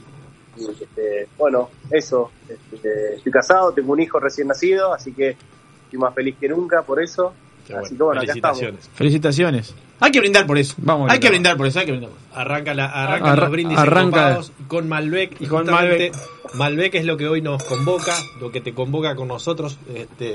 y, 0.57 0.69
este, 0.81 1.27
bueno, 1.37 1.69
eso, 1.89 2.31
este, 2.49 3.15
estoy 3.15 3.31
casado, 3.31 3.71
tengo 3.71 3.93
un 3.93 3.99
hijo 3.99 4.19
recién 4.19 4.47
nacido, 4.47 4.93
así 4.93 5.13
que 5.13 5.37
estoy 5.85 5.99
más 5.99 6.13
feliz 6.13 6.35
que 6.39 6.49
nunca 6.49 6.81
por 6.81 7.01
eso. 7.01 7.33
Qué 7.65 7.75
así 7.75 7.95
bueno. 7.95 7.97
que 7.97 8.03
bueno, 8.03 8.21
acá 8.21 8.33
estamos. 8.33 8.89
Felicitaciones. 8.95 9.75
Hay 10.01 10.11
que 10.11 10.19
brindar 10.19 10.45
por 10.47 10.57
eso. 10.57 10.73
Vamos 10.77 11.09
hay 11.09 11.19
que 11.19 11.29
brindar. 11.29 11.55
brindar 11.55 11.57
por 11.57 11.67
eso, 11.67 11.79
hay 11.79 11.85
que 11.85 11.91
brindar 11.93 12.09
por 12.09 12.19
eso. 12.19 12.39
Arranca, 12.39 12.73
la, 12.73 12.85
arranca 12.87 13.31
Arra- 13.31 13.41
los 13.43 13.51
brindis 13.51 13.77
arranca- 13.77 14.41
con 14.67 14.89
Malbec. 14.89 15.39
Y 15.39 15.45
Con 15.45 15.59
justamente 15.61 16.11
Malbec. 16.55 16.95
es 16.95 17.05
lo 17.05 17.15
que 17.17 17.27
hoy 17.27 17.41
nos 17.41 17.63
convoca, 17.63 18.13
lo 18.39 18.51
que 18.51 18.61
te 18.61 18.73
convoca 18.73 19.15
con 19.15 19.27
nosotros, 19.29 19.77
este, 19.95 20.33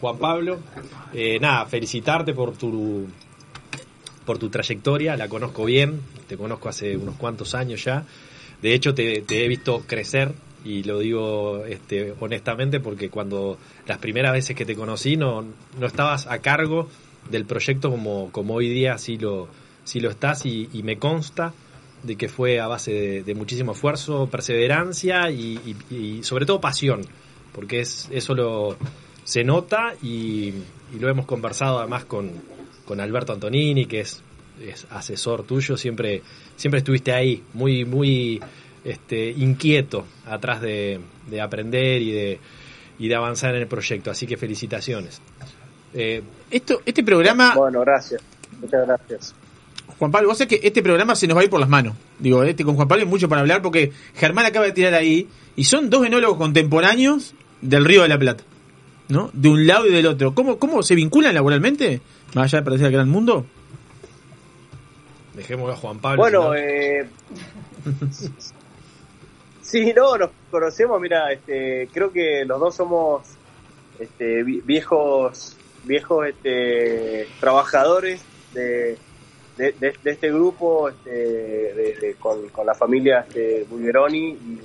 Juan 0.00 0.18
Pablo. 0.18 0.58
Eh, 1.12 1.38
nada, 1.40 1.66
felicitarte 1.66 2.32
por 2.32 2.52
tu 2.56 3.06
por 4.24 4.38
tu 4.38 4.50
trayectoria, 4.50 5.16
la 5.16 5.26
conozco 5.28 5.64
bien, 5.64 6.00
te 6.28 6.36
conozco 6.36 6.68
hace 6.68 6.96
unos 6.96 7.16
cuantos 7.16 7.54
años 7.54 7.82
ya. 7.84 8.04
De 8.60 8.74
hecho, 8.74 8.94
te, 8.94 9.22
te 9.22 9.44
he 9.44 9.48
visto 9.48 9.82
crecer 9.86 10.32
y 10.64 10.82
lo 10.82 10.98
digo 10.98 11.64
este, 11.64 12.12
honestamente 12.20 12.78
porque 12.78 13.08
cuando 13.08 13.56
las 13.86 13.98
primeras 13.98 14.32
veces 14.32 14.54
que 14.54 14.66
te 14.66 14.74
conocí 14.74 15.16
no, 15.16 15.44
no 15.80 15.86
estabas 15.86 16.26
a 16.26 16.40
cargo 16.40 16.88
del 17.30 17.44
proyecto 17.44 17.90
como, 17.90 18.30
como 18.32 18.54
hoy 18.54 18.68
día 18.68 18.98
sí 18.98 19.16
lo, 19.18 19.48
sí 19.84 20.00
lo 20.00 20.10
estás 20.10 20.46
y, 20.46 20.68
me 20.82 20.98
consta 20.98 21.52
de 22.02 22.16
que 22.16 22.28
fue 22.28 22.60
a 22.60 22.66
base 22.66 23.22
de, 23.22 23.34
muchísimo 23.34 23.72
esfuerzo, 23.72 24.28
perseverancia 24.30 25.30
y, 25.30 26.20
sobre 26.22 26.46
todo 26.46 26.60
pasión, 26.60 27.02
porque 27.52 27.80
es, 27.80 28.08
eso 28.12 28.34
lo, 28.34 28.76
se 29.24 29.44
nota 29.44 29.94
y, 30.02 30.52
y 30.94 30.98
lo 31.00 31.08
hemos 31.08 31.26
conversado 31.26 31.78
además 31.78 32.04
con, 32.04 32.30
con 32.84 33.00
Alberto 33.00 33.32
Antonini, 33.32 33.86
que 33.86 34.00
es, 34.00 34.22
es 34.62 34.86
asesor 34.90 35.42
tuyo, 35.42 35.76
siempre, 35.76 36.22
siempre 36.56 36.78
estuviste 36.78 37.12
ahí, 37.12 37.42
muy, 37.52 37.84
muy 37.84 38.40
este, 38.84 39.30
inquieto 39.30 40.06
atrás 40.26 40.60
de, 40.60 41.00
de 41.30 41.40
aprender 41.40 42.00
y 42.00 42.12
de, 42.12 42.38
y 42.98 43.08
de 43.08 43.14
avanzar 43.14 43.54
en 43.54 43.62
el 43.62 43.68
proyecto, 43.68 44.10
así 44.10 44.26
que 44.26 44.36
felicitaciones. 44.36 45.20
Eh, 45.94 46.22
Esto, 46.50 46.80
este 46.86 47.02
programa, 47.04 47.54
Bueno, 47.54 47.80
gracias. 47.80 48.22
Muchas 48.60 48.86
gracias. 48.86 49.34
Juan 49.98 50.10
Pablo, 50.10 50.28
vos 50.28 50.38
sabés 50.38 50.58
que 50.60 50.66
este 50.66 50.82
programa 50.82 51.14
se 51.14 51.26
nos 51.26 51.36
va 51.36 51.40
a 51.40 51.44
ir 51.44 51.50
por 51.50 51.60
las 51.60 51.68
manos. 51.68 51.94
Digo, 52.18 52.42
este 52.44 52.64
con 52.64 52.76
Juan 52.76 52.86
Pablo 52.88 53.02
hay 53.04 53.08
mucho 53.10 53.28
para 53.28 53.40
hablar 53.40 53.62
porque 53.62 53.92
Germán 54.14 54.46
acaba 54.46 54.64
de 54.66 54.72
tirar 54.72 54.94
ahí 54.94 55.28
y 55.56 55.64
son 55.64 55.90
dos 55.90 56.06
enólogos 56.06 56.38
contemporáneos 56.38 57.34
del 57.60 57.84
Río 57.84 58.02
de 58.02 58.08
la 58.08 58.18
Plata, 58.18 58.44
¿no? 59.08 59.30
De 59.32 59.48
un 59.48 59.66
lado 59.66 59.86
y 59.86 59.92
del 59.92 60.06
otro. 60.06 60.34
¿Cómo, 60.34 60.58
cómo 60.58 60.82
se 60.82 60.94
vinculan 60.94 61.34
laboralmente? 61.34 62.00
Más 62.34 62.44
allá 62.44 62.58
de 62.60 62.64
pertenecer 62.64 62.86
al 62.86 62.92
gran 62.92 63.08
mundo. 63.08 63.46
dejémoslo 65.34 65.72
a 65.72 65.76
Juan 65.76 65.98
Pablo. 65.98 66.18
Bueno, 66.22 66.42
si 66.42 66.48
no- 66.48 66.54
eh, 66.54 67.08
sí, 69.62 69.92
no, 69.96 70.16
nos 70.16 70.30
conocemos, 70.50 71.00
mira, 71.00 71.32
este, 71.32 71.88
creo 71.92 72.12
que 72.12 72.44
los 72.44 72.58
dos 72.60 72.74
somos 72.76 73.22
este, 73.98 74.42
vi- 74.44 74.60
viejos, 74.64 75.56
viejos 75.88 76.26
este, 76.28 77.26
trabajadores 77.40 78.22
de, 78.52 78.96
de, 79.56 79.72
de- 79.80 79.94
de 80.04 80.10
este 80.10 80.30
grupo, 80.30 80.88
este, 80.90 82.14
con, 82.20 82.48
con 82.50 82.66
la 82.66 82.74
familia 82.74 83.24
este, 83.26 83.64
Bulgeroni 83.68 84.28
y, 84.28 84.60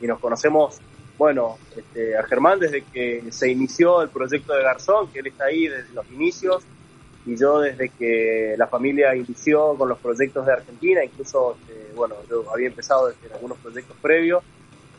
y 0.00 0.06
nos 0.06 0.18
conocemos, 0.20 0.78
bueno, 1.18 1.58
este, 1.76 2.16
a 2.16 2.22
Germán 2.22 2.58
desde 2.60 2.82
que 2.82 3.24
se 3.30 3.50
inició 3.50 4.00
el 4.00 4.08
proyecto 4.08 4.54
de 4.54 4.62
Garzón, 4.62 5.08
que 5.12 5.18
él 5.18 5.26
está 5.26 5.44
ahí 5.46 5.66
desde 5.68 5.92
los 5.92 6.10
inicios, 6.10 6.62
y 7.26 7.36
yo 7.36 7.60
desde 7.60 7.90
que 7.90 8.54
la 8.56 8.66
familia 8.66 9.14
inició 9.14 9.74
con 9.76 9.90
los 9.90 9.98
proyectos 9.98 10.46
de 10.46 10.52
Argentina, 10.54 11.04
incluso, 11.04 11.56
este, 11.60 11.92
bueno, 11.94 12.14
yo 12.30 12.50
había 12.50 12.68
empezado 12.68 13.08
desde 13.08 13.34
algunos 13.34 13.58
proyectos 13.58 13.94
previos, 14.00 14.42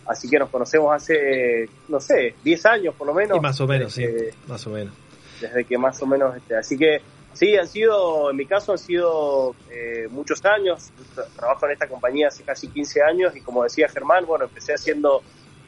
así 0.06 0.30
que 0.30 0.38
nos 0.38 0.50
conocemos 0.50 0.94
hace, 0.94 1.68
no 1.88 2.00
sé, 2.00 2.36
10 2.44 2.66
años 2.68 2.94
por 2.96 3.08
lo 3.08 3.14
menos. 3.16 3.38
y 3.38 3.40
más 3.40 3.60
o 3.60 3.66
menos, 3.66 3.94
sí. 3.94 4.04
Este, 4.04 4.34
Más 4.48 4.66
o 4.68 4.70
menos. 4.70 4.94
Desde 5.42 5.66
que 5.66 5.78
más 5.78 6.02
o 6.02 6.06
menos, 6.06 6.36
este, 6.38 6.56
así 6.56 6.78
que 6.78 7.02
sí, 7.34 7.56
han 7.58 7.68
sido, 7.68 8.30
en 8.32 8.38
mi 8.38 8.46
caso 8.46 8.72
han 8.72 8.78
sido 8.78 9.56
eh, 9.70 10.08
muchos 10.10 10.44
años, 10.46 10.92
trabajo 11.36 11.66
en 11.66 11.74
esta 11.74 11.88
compañía 11.88 12.28
hace 12.28 12.44
casi 12.44 12.68
15 12.68 13.02
años 13.02 13.36
y 13.36 13.42
como 13.42 13.64
decía 13.64 13.90
Germán, 13.90 14.26
bueno, 14.26 14.46
empecé 14.46 14.74
haciendo 14.74 15.22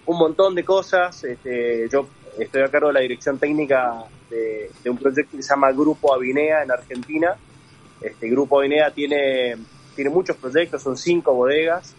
un 0.05 0.17
montón 0.17 0.55
de 0.55 0.63
cosas, 0.63 1.23
este, 1.23 1.89
yo 1.89 2.07
estoy 2.37 2.61
a 2.61 2.69
cargo 2.69 2.87
de 2.87 2.93
la 2.93 2.99
dirección 2.99 3.37
técnica 3.39 4.03
de, 4.29 4.69
de 4.83 4.89
un 4.89 4.97
proyecto 4.97 5.35
que 5.37 5.43
se 5.43 5.49
llama 5.49 5.71
Grupo 5.71 6.13
Avinea 6.13 6.63
en 6.63 6.71
Argentina, 6.71 7.35
este 8.01 8.29
Grupo 8.29 8.59
Avinea 8.59 8.91
tiene, 8.91 9.55
tiene 9.95 10.09
muchos 10.09 10.35
proyectos, 10.37 10.83
son 10.83 10.97
cinco 10.97 11.33
bodegas, 11.33 11.95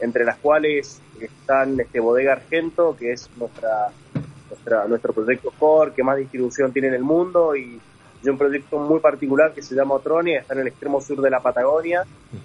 entre 0.00 0.24
las 0.24 0.38
cuales 0.38 1.00
están 1.20 1.80
este 1.80 2.00
Bodega 2.00 2.32
Argento, 2.32 2.96
que 2.96 3.12
es 3.12 3.28
nuestra 3.36 3.88
nuestra, 4.48 4.86
nuestro 4.86 5.12
proyecto 5.12 5.52
core 5.58 5.92
que 5.94 6.02
más 6.02 6.16
distribución 6.16 6.72
tiene 6.72 6.88
en 6.88 6.94
el 6.94 7.02
mundo 7.02 7.54
y, 7.56 7.80
y 8.22 8.28
un 8.28 8.38
proyecto 8.38 8.78
muy 8.78 9.00
particular 9.00 9.52
que 9.54 9.62
se 9.62 9.74
llama 9.74 9.94
Otronia, 9.94 10.40
está 10.40 10.54
en 10.54 10.60
el 10.60 10.68
extremo 10.68 11.00
sur 11.00 11.20
de 11.20 11.30
la 11.30 11.40
Patagonia, 11.40 12.04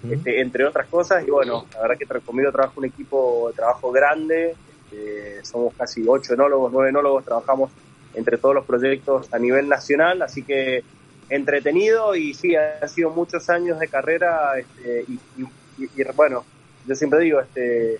este, 0.09 0.41
entre 0.41 0.65
otras 0.65 0.87
cosas. 0.87 1.25
Y 1.27 1.31
bueno, 1.31 1.65
la 1.73 1.81
verdad 1.81 1.97
que 1.97 2.21
conmigo 2.21 2.51
trabaja 2.51 2.73
un 2.77 2.85
equipo 2.85 3.47
de 3.49 3.53
trabajo 3.55 3.91
grande, 3.91 4.55
este, 4.67 5.43
somos 5.43 5.73
casi 5.75 6.03
ocho 6.07 6.33
enólogos, 6.33 6.71
nueve 6.71 6.89
enólogos, 6.89 7.25
trabajamos 7.25 7.71
entre 8.13 8.37
todos 8.37 8.53
los 8.55 8.65
proyectos 8.65 9.33
a 9.33 9.39
nivel 9.39 9.67
nacional, 9.67 10.21
así 10.21 10.43
que 10.43 10.83
entretenido 11.29 12.15
y 12.15 12.33
sí, 12.33 12.55
han 12.55 12.87
sido 12.87 13.09
muchos 13.09 13.49
años 13.49 13.79
de 13.79 13.87
carrera 13.87 14.57
este, 14.59 15.05
y, 15.07 15.13
y- 15.41 15.83
y- 15.83 16.01
y, 16.01 16.03
bueno, 16.15 16.43
yo 16.85 16.93
siempre 16.95 17.21
digo, 17.21 17.39
este, 17.39 17.97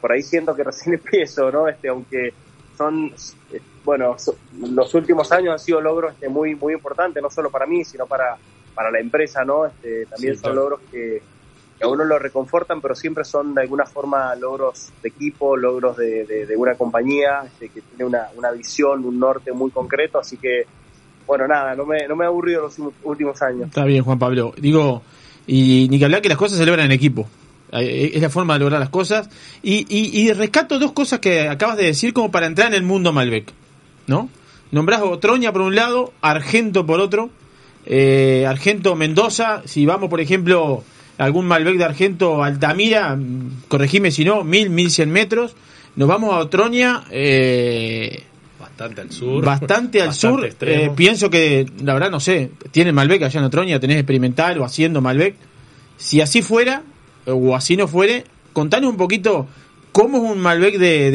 por 0.00 0.12
ahí 0.12 0.22
siento 0.22 0.54
que 0.54 0.64
recién 0.64 0.94
empiezo, 1.02 1.50
¿no? 1.50 1.68
Este, 1.68 1.88
aunque 1.88 2.32
son, 2.80 3.12
eh, 3.52 3.60
bueno, 3.84 4.18
so- 4.18 4.36
los 4.72 4.94
últimos 4.94 5.30
años 5.32 5.52
han 5.52 5.58
sido 5.58 5.82
logros 5.82 6.14
este, 6.14 6.30
muy, 6.30 6.54
muy 6.54 6.72
importantes, 6.72 7.22
no 7.22 7.28
solo 7.28 7.50
para 7.50 7.66
mí, 7.66 7.84
sino 7.84 8.06
para, 8.06 8.38
para 8.74 8.90
la 8.90 9.00
empresa, 9.00 9.44
¿no? 9.44 9.66
Este, 9.66 10.06
también 10.06 10.34
Sí, 10.34 10.40
son 10.40 10.52
claro. 10.52 10.60
logros 10.62 10.80
que, 10.90 11.20
que 11.78 11.84
a 11.84 11.88
uno 11.88 12.04
lo 12.04 12.18
reconfortan, 12.18 12.80
pero 12.80 12.94
siempre 12.94 13.24
son 13.24 13.54
de 13.54 13.60
alguna 13.60 13.84
forma 13.84 14.34
logros 14.34 14.88
de 15.02 15.10
equipo, 15.10 15.58
logros 15.58 15.98
de, 15.98 16.24
de- 16.24 16.46
de 16.46 16.56
una 16.56 16.74
compañía 16.74 17.42
este, 17.44 17.68
que 17.68 17.82
tiene 17.82 18.06
una, 18.06 18.28
una 18.34 18.50
visión, 18.50 19.04
un 19.04 19.18
norte 19.20 19.52
muy 19.52 19.70
concreto, 19.70 20.18
así 20.18 20.38
que, 20.38 20.64
bueno, 21.26 21.46
nada, 21.46 21.74
no 21.74 21.84
me, 21.84 22.08
no 22.08 22.16
me 22.16 22.24
he 22.24 22.28
aburrido 22.28 22.62
los 22.62 22.78
últimos- 23.02 23.42
años. 23.42 23.68
Está 23.68 23.84
bien, 23.84 24.02
Juan 24.04 24.18
Pablo. 24.18 24.54
Digo, 24.56 25.02
y 25.46 25.86
ni 25.90 25.98
que 25.98 26.06
hablar 26.06 26.22
que 26.22 26.30
las 26.30 26.38
cosas 26.38 26.56
se 26.56 26.64
logran 26.64 26.86
en 26.86 26.92
equipo. 26.92 27.28
Eh, 27.72 28.12
Es 28.14 28.22
la 28.22 28.30
forma 28.30 28.54
de 28.54 28.60
lograr 28.60 28.80
las 28.80 28.88
cosas. 28.90 29.28
Y, 29.62 29.86
y, 29.88 30.20
y 30.20 30.32
rescato 30.32 30.78
dos 30.78 30.92
cosas 30.92 31.18
que 31.20 31.48
acabas 31.48 31.76
de 31.76 31.84
decir 31.86 32.12
como 32.12 32.30
para 32.30 32.46
entrar 32.46 32.68
en 32.68 32.74
el 32.74 32.82
mundo 32.82 33.12
Malbec. 33.12 33.52
¿No? 34.06 34.28
Nombrás 34.72 35.02
Otroña 35.02 35.52
por 35.52 35.62
un 35.62 35.74
lado, 35.74 36.12
Argento 36.20 36.86
por 36.86 37.00
otro. 37.00 37.30
Eh, 37.86 38.44
Argento 38.46 38.94
Mendoza, 38.94 39.62
si 39.64 39.86
vamos 39.86 40.10
por 40.10 40.20
ejemplo 40.20 40.84
algún 41.18 41.46
Malbec 41.46 41.76
de 41.76 41.84
Argento 41.84 42.42
Altamira, 42.42 43.16
mm, 43.16 43.62
corregime 43.68 44.10
si 44.10 44.24
no, 44.24 44.44
1000, 44.44 44.70
1100 44.70 45.10
metros. 45.10 45.56
Nos 45.96 46.08
vamos 46.08 46.32
a 46.34 46.38
Otroña, 46.38 47.04
eh, 47.10 48.22
Bastante 48.58 49.00
al 49.00 49.10
sur. 49.10 49.44
bastante 49.44 50.00
al 50.02 50.08
bastante 50.08 50.50
sur. 50.52 50.68
Eh, 50.68 50.90
pienso 50.94 51.28
que, 51.30 51.66
la 51.82 51.94
verdad, 51.94 52.10
no 52.10 52.20
sé, 52.20 52.50
tienen 52.70 52.94
Malbec 52.94 53.22
allá 53.22 53.40
en 53.40 53.46
Otroña, 53.46 53.80
tenés 53.80 53.96
experimental 53.98 54.58
o 54.58 54.64
haciendo 54.64 55.00
Malbec. 55.00 55.34
Si 55.96 56.20
así 56.20 56.42
fuera, 56.42 56.82
o 57.26 57.54
así 57.54 57.76
no 57.76 57.88
fuere, 57.88 58.24
contanos 58.52 58.90
un 58.90 58.96
poquito 58.96 59.46
cómo 59.92 60.18
es 60.18 60.30
un 60.32 60.40
Malbec 60.40 60.78
de, 60.78 61.10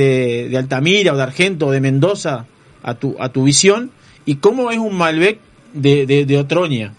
de, 0.49 0.57
Altamira 0.57 1.13
o 1.13 1.17
de 1.17 1.23
Argento 1.23 1.67
o 1.67 1.71
de 1.71 1.81
Mendoza 1.81 2.45
a 2.83 2.95
tu, 2.95 3.15
a 3.19 3.29
tu 3.29 3.43
visión 3.43 3.91
y 4.25 4.37
cómo 4.37 4.71
es 4.71 4.77
un 4.77 4.95
Malbec 4.95 5.39
de, 5.73 6.05
de. 6.05 6.95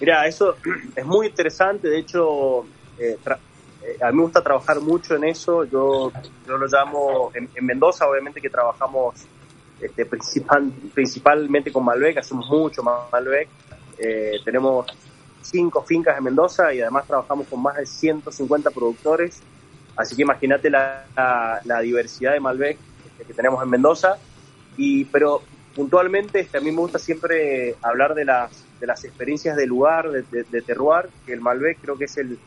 Mira, 0.00 0.26
eso 0.26 0.56
es 0.96 1.04
muy 1.04 1.28
interesante. 1.28 1.88
De 1.88 1.98
hecho, 1.98 2.64
eh, 2.98 3.16
eh, 3.26 3.96
a 4.02 4.10
mí 4.10 4.16
me 4.16 4.22
gusta 4.24 4.42
trabajar 4.42 4.80
mucho 4.80 5.14
en 5.14 5.24
eso. 5.24 5.64
Yo, 5.64 6.12
yo 6.46 6.56
lo 6.56 6.66
llamo, 6.66 7.30
en, 7.34 7.48
en 7.54 7.66
Mendoza, 7.66 8.08
obviamente 8.08 8.40
que 8.40 8.50
trabajamos 8.50 9.14
este, 9.80 10.06
principal, 10.06 10.72
principalmente 10.94 11.72
con 11.72 11.84
Malbec, 11.84 12.18
hacemos 12.18 12.48
mucho 12.48 12.82
Malbec. 12.82 13.48
Eh, 13.98 14.40
tenemos 14.44 14.86
cinco 15.50 15.82
fincas 15.82 16.16
en 16.18 16.24
Mendoza 16.24 16.72
y 16.72 16.80
además 16.80 17.06
trabajamos 17.06 17.46
con 17.48 17.62
más 17.62 17.76
de 17.76 17.86
150 17.86 18.70
productores. 18.70 19.40
Así 19.96 20.14
que 20.14 20.22
imagínate 20.22 20.70
la, 20.70 21.06
la, 21.16 21.60
la 21.64 21.80
diversidad 21.80 22.32
de 22.32 22.40
Malbec 22.40 22.78
este, 23.10 23.24
que 23.24 23.34
tenemos 23.34 23.62
en 23.62 23.70
Mendoza. 23.70 24.18
Y, 24.76 25.06
pero 25.06 25.42
puntualmente 25.74 26.40
este, 26.40 26.58
a 26.58 26.60
mí 26.60 26.70
me 26.70 26.78
gusta 26.78 26.98
siempre 26.98 27.76
hablar 27.82 28.14
de 28.14 28.24
las, 28.24 28.64
de 28.80 28.86
las 28.86 29.04
experiencias 29.04 29.56
de 29.56 29.66
lugar, 29.66 30.10
de, 30.10 30.22
de, 30.22 30.44
de 30.44 30.62
terroir, 30.62 31.08
que 31.24 31.32
el 31.32 31.40
Malbec 31.40 31.78
creo 31.80 31.96
que 31.96 32.04
es 32.04 32.16
el, 32.18 32.38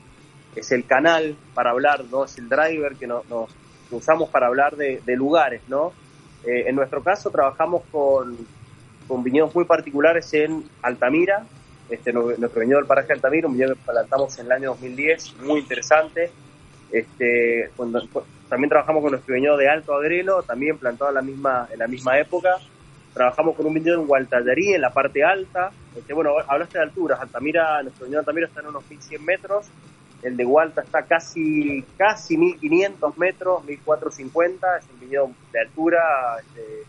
es 0.55 0.71
el 0.71 0.85
canal 0.85 1.35
para 1.53 1.71
hablar, 1.71 2.05
¿no? 2.11 2.25
Es 2.25 2.37
el 2.37 2.49
driver 2.49 2.95
que 2.95 3.07
nos, 3.07 3.27
nos 3.29 3.49
usamos 3.91 4.29
para 4.29 4.47
hablar 4.47 4.75
de, 4.75 5.01
de 5.05 5.15
lugares, 5.15 5.61
¿no? 5.67 5.93
Eh, 6.45 6.65
en 6.67 6.75
nuestro 6.75 7.03
caso 7.03 7.29
trabajamos 7.29 7.83
con, 7.91 8.37
con 9.07 9.23
viñedos 9.23 9.53
muy 9.53 9.65
particulares 9.65 10.33
en 10.33 10.63
Altamira, 10.81 11.45
este, 11.89 12.13
nu- 12.13 12.33
nuestro 12.37 12.61
viñedo 12.61 12.77
del 12.79 12.87
paraje 12.87 13.13
Altamira, 13.13 13.47
un 13.47 13.53
viñedo 13.53 13.75
que 13.75 13.81
plantamos 13.85 14.37
en 14.39 14.45
el 14.47 14.51
año 14.51 14.69
2010, 14.71 15.35
muy 15.41 15.59
interesante. 15.61 16.31
Este, 16.91 17.69
cuando- 17.75 18.01
también 18.49 18.69
trabajamos 18.69 19.01
con 19.03 19.11
nuestro 19.11 19.35
viñedo 19.35 19.57
de 19.57 19.69
Alto 19.69 19.93
Agrelo, 19.93 20.41
también 20.43 20.77
plantado 20.77 21.09
en 21.09 21.15
la 21.15 21.21
misma, 21.21 21.67
en 21.71 21.79
la 21.79 21.87
misma 21.87 22.17
época. 22.19 22.55
Trabajamos 23.13 23.55
con 23.55 23.65
un 23.67 23.73
viñedo 23.73 23.99
en 24.01 24.07
Gualtallarí, 24.07 24.73
en 24.73 24.81
la 24.81 24.91
parte 24.91 25.23
alta. 25.23 25.71
Este, 25.95 26.13
bueno, 26.13 26.31
hablaste 26.47 26.77
de 26.77 26.83
alturas. 26.85 27.19
Altamira, 27.19 27.81
nuestro 27.83 28.05
viñedo 28.05 28.19
de 28.21 28.23
Altamira 28.23 28.47
está 28.47 28.61
en 28.61 28.67
unos 28.67 28.89
1100 28.89 29.23
metros. 29.25 29.67
El 30.21 30.35
de 30.35 30.43
Gualta 30.43 30.81
está 30.81 31.03
casi, 31.03 31.83
casi 31.97 32.37
1500 32.37 33.17
metros, 33.17 33.63
1450. 33.65 34.77
Es 34.77 34.85
un 34.93 34.99
viñedo 34.99 35.31
de 35.51 35.59
altura 35.61 36.01
este, 36.39 36.83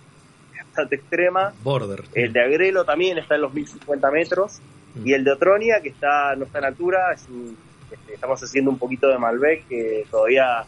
bastante 0.65 0.97
extrema. 0.97 1.53
Border. 1.63 2.05
El 2.15 2.33
de 2.33 2.41
Agrelo 2.43 2.85
también 2.85 3.19
está 3.19 3.35
en 3.37 3.43
los 3.43 3.53
1050 3.55 4.11
metros. 4.11 4.61
Mm. 4.95 5.07
Y 5.07 5.13
el 5.15 5.25
de 5.25 5.33
Otronia, 5.33 5.81
que 5.81 5.89
está 5.91 6.35
no 6.37 6.45
está 6.45 6.59
en 6.59 6.65
altura, 6.67 7.13
es 7.13 7.27
un- 7.29 7.57
este, 7.91 8.15
estamos 8.15 8.41
haciendo 8.43 8.71
un 8.71 8.79
poquito 8.79 9.09
de 9.09 9.19
Malbec, 9.19 9.67
que 9.69 10.05
todavía 10.11 10.65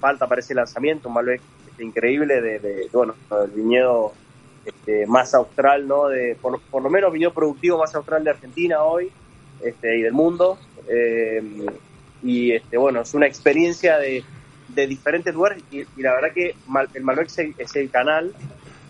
falta 0.00 0.26
para 0.26 0.40
ese 0.40 0.54
lanzamiento, 0.54 1.08
Malbec 1.08 1.40
este, 1.68 1.84
increíble 1.84 2.40
de, 2.40 2.88
bueno, 2.92 3.14
del 3.42 3.50
viñedo 3.50 4.12
este, 4.64 5.06
más 5.06 5.34
austral, 5.34 5.86
¿no? 5.86 6.08
De, 6.08 6.36
por, 6.40 6.60
lo 6.82 6.90
menos 6.90 7.12
viñedo 7.12 7.32
productivo 7.32 7.78
más 7.78 7.94
austral 7.94 8.24
de 8.24 8.30
Argentina 8.30 8.82
hoy 8.82 9.10
este, 9.62 9.98
y 9.98 10.02
del 10.02 10.12
mundo. 10.12 10.58
Eh, 10.88 11.66
y 12.22 12.52
este, 12.52 12.78
bueno, 12.78 13.02
es 13.02 13.12
una 13.12 13.26
experiencia 13.26 13.98
de, 13.98 14.24
de 14.68 14.86
diferentes 14.86 15.34
lugares 15.34 15.62
y, 15.70 15.84
la 16.00 16.14
verdad 16.14 16.32
que 16.32 16.54
Mal- 16.66 16.88
el 16.94 17.02
Malbec 17.02 17.26
es 17.26 17.38
es 17.58 17.76
el 17.76 17.90
canal, 17.90 18.34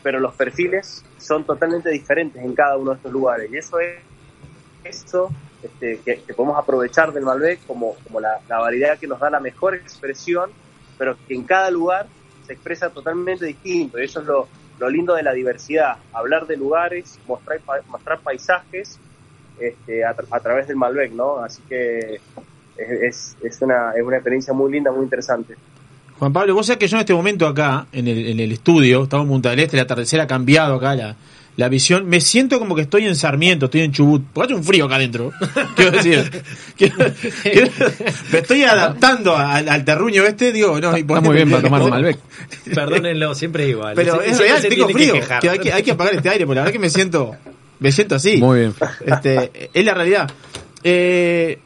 pero 0.03 0.21
los 0.21 0.35
perfiles 0.35 1.05
son 1.19 1.45
totalmente 1.45 1.91
diferentes 1.91 2.43
en 2.43 2.55
cada 2.55 2.77
uno 2.77 2.93
de 2.93 2.97
estos 2.99 3.11
lugares. 3.13 3.51
Y 3.53 3.57
eso 3.57 3.81
es 3.81 3.97
eso 4.85 5.31
este, 5.63 6.01
que, 6.05 6.21
que 6.27 6.35
podemos 6.35 6.59
aprovechar 6.59 7.13
del 7.13 7.25
Malbec 7.25 7.67
como, 7.67 7.95
como 8.05 8.21
la, 8.21 8.41
la 8.49 8.59
variedad 8.59 8.99
que 8.99 9.07
nos 9.07 9.19
da 9.19 9.31
la 9.31 9.41
mejor 9.41 9.75
expresión, 9.75 10.51
pero 10.99 11.17
que 11.27 11.35
en 11.35 11.45
cada 11.45 11.71
lugar 11.71 12.07
se 12.47 12.53
expresa 12.53 12.91
totalmente 12.91 13.47
distinto. 13.47 13.99
Y 13.99 14.05
eso 14.05 14.21
es 14.21 14.27
lo, 14.27 14.49
lo 14.79 14.89
lindo 14.91 15.15
de 15.15 15.23
la 15.23 15.33
diversidad, 15.33 15.97
hablar 16.13 16.47
de 16.47 16.57
lugares, 16.57 17.19
mostrar, 17.27 17.61
mostrar 17.89 18.21
paisajes 18.21 18.99
este, 19.59 20.05
a, 20.05 20.15
tra- 20.15 20.27
a 20.31 20.41
través 20.41 20.67
del 20.69 20.77
Malbec, 20.77 21.13
¿no? 21.13 21.39
Así 21.39 21.63
que 21.69 22.21
es, 22.77 23.37
es, 23.43 23.63
una, 23.63 23.93
es 23.93 24.03
una 24.03 24.17
experiencia 24.17 24.53
muy 24.53 24.71
linda, 24.73 24.91
muy 24.91 25.05
interesante. 25.05 25.55
Juan 26.19 26.33
Pablo, 26.33 26.55
vos 26.55 26.67
sabés 26.67 26.79
que 26.79 26.87
yo 26.89 26.97
en 26.97 27.01
este 27.01 27.15
momento 27.15 27.47
acá, 27.47 27.87
en 27.93 28.07
el, 28.07 28.29
en 28.29 28.41
el 28.41 28.53
estudio, 28.53 29.05
estamos 29.05 29.25
en 29.25 29.31
Punta 29.31 29.51
del 29.51 29.61
Este, 29.61 29.77
el 29.77 29.83
atardecer 29.83 30.21
ha 30.21 30.27
cambiado 30.27 30.75
acá 30.77 30.95
la, 30.95 31.17
la 31.57 31.69
visión. 31.69 32.07
Me 32.09 32.21
siento 32.21 32.59
como 32.59 32.75
que 32.75 32.83
estoy 32.83 33.07
en 33.07 33.15
Sarmiento, 33.17 33.67
estoy 33.67 33.83
en 33.83 33.93
Chubut. 33.93 34.23
Porque 34.33 34.53
hace 34.53 34.59
un 34.61 34.65
frío 34.65 34.87
acá 34.87 34.97
adentro. 34.97 35.33
Quiero 35.77 35.91
decir, 35.93 36.43
quiero- 36.77 36.97
quiero- 37.43 37.71
me 38.33 38.39
estoy 38.39 38.63
adaptando 38.65 39.37
al, 39.37 39.69
al 39.69 39.85
terruño 39.85 40.25
este, 40.25 40.51
digo, 40.53 40.81
no, 40.81 40.95
Está 40.95 41.21
muy 41.21 41.37
bien 41.37 41.51
para 41.51 41.63
tomar 41.63 41.83
un 41.83 41.91
Malbec. 41.91 42.19
Perdónenlo, 42.75 43.35
siempre 43.35 43.69
igual. 43.69 43.95
Pero 43.95 44.21
es 44.21 44.39
real, 44.39 44.61
tengo 44.63 44.89
frío. 44.89 45.13
que 45.15 45.21
quejar. 45.21 45.41
que 45.41 45.51
hay, 45.51 45.59
que, 45.59 45.73
hay 45.73 45.83
que 45.83 45.91
apagar 45.93 46.15
este 46.15 46.29
aire, 46.29 46.47
porque 46.47 46.57
la 46.57 46.63
verdad 46.63 46.73
que 46.73 46.79
me 46.79 46.91
siento, 46.91 47.37
me 47.79 47.93
siento 47.93 48.15
así. 48.17 48.37
Muy 48.39 48.59
bien. 48.61 48.75
Este, 49.07 49.71
es 49.73 49.85
la 49.85 49.95
realidad. 49.95 50.31
Eh, 50.83 51.59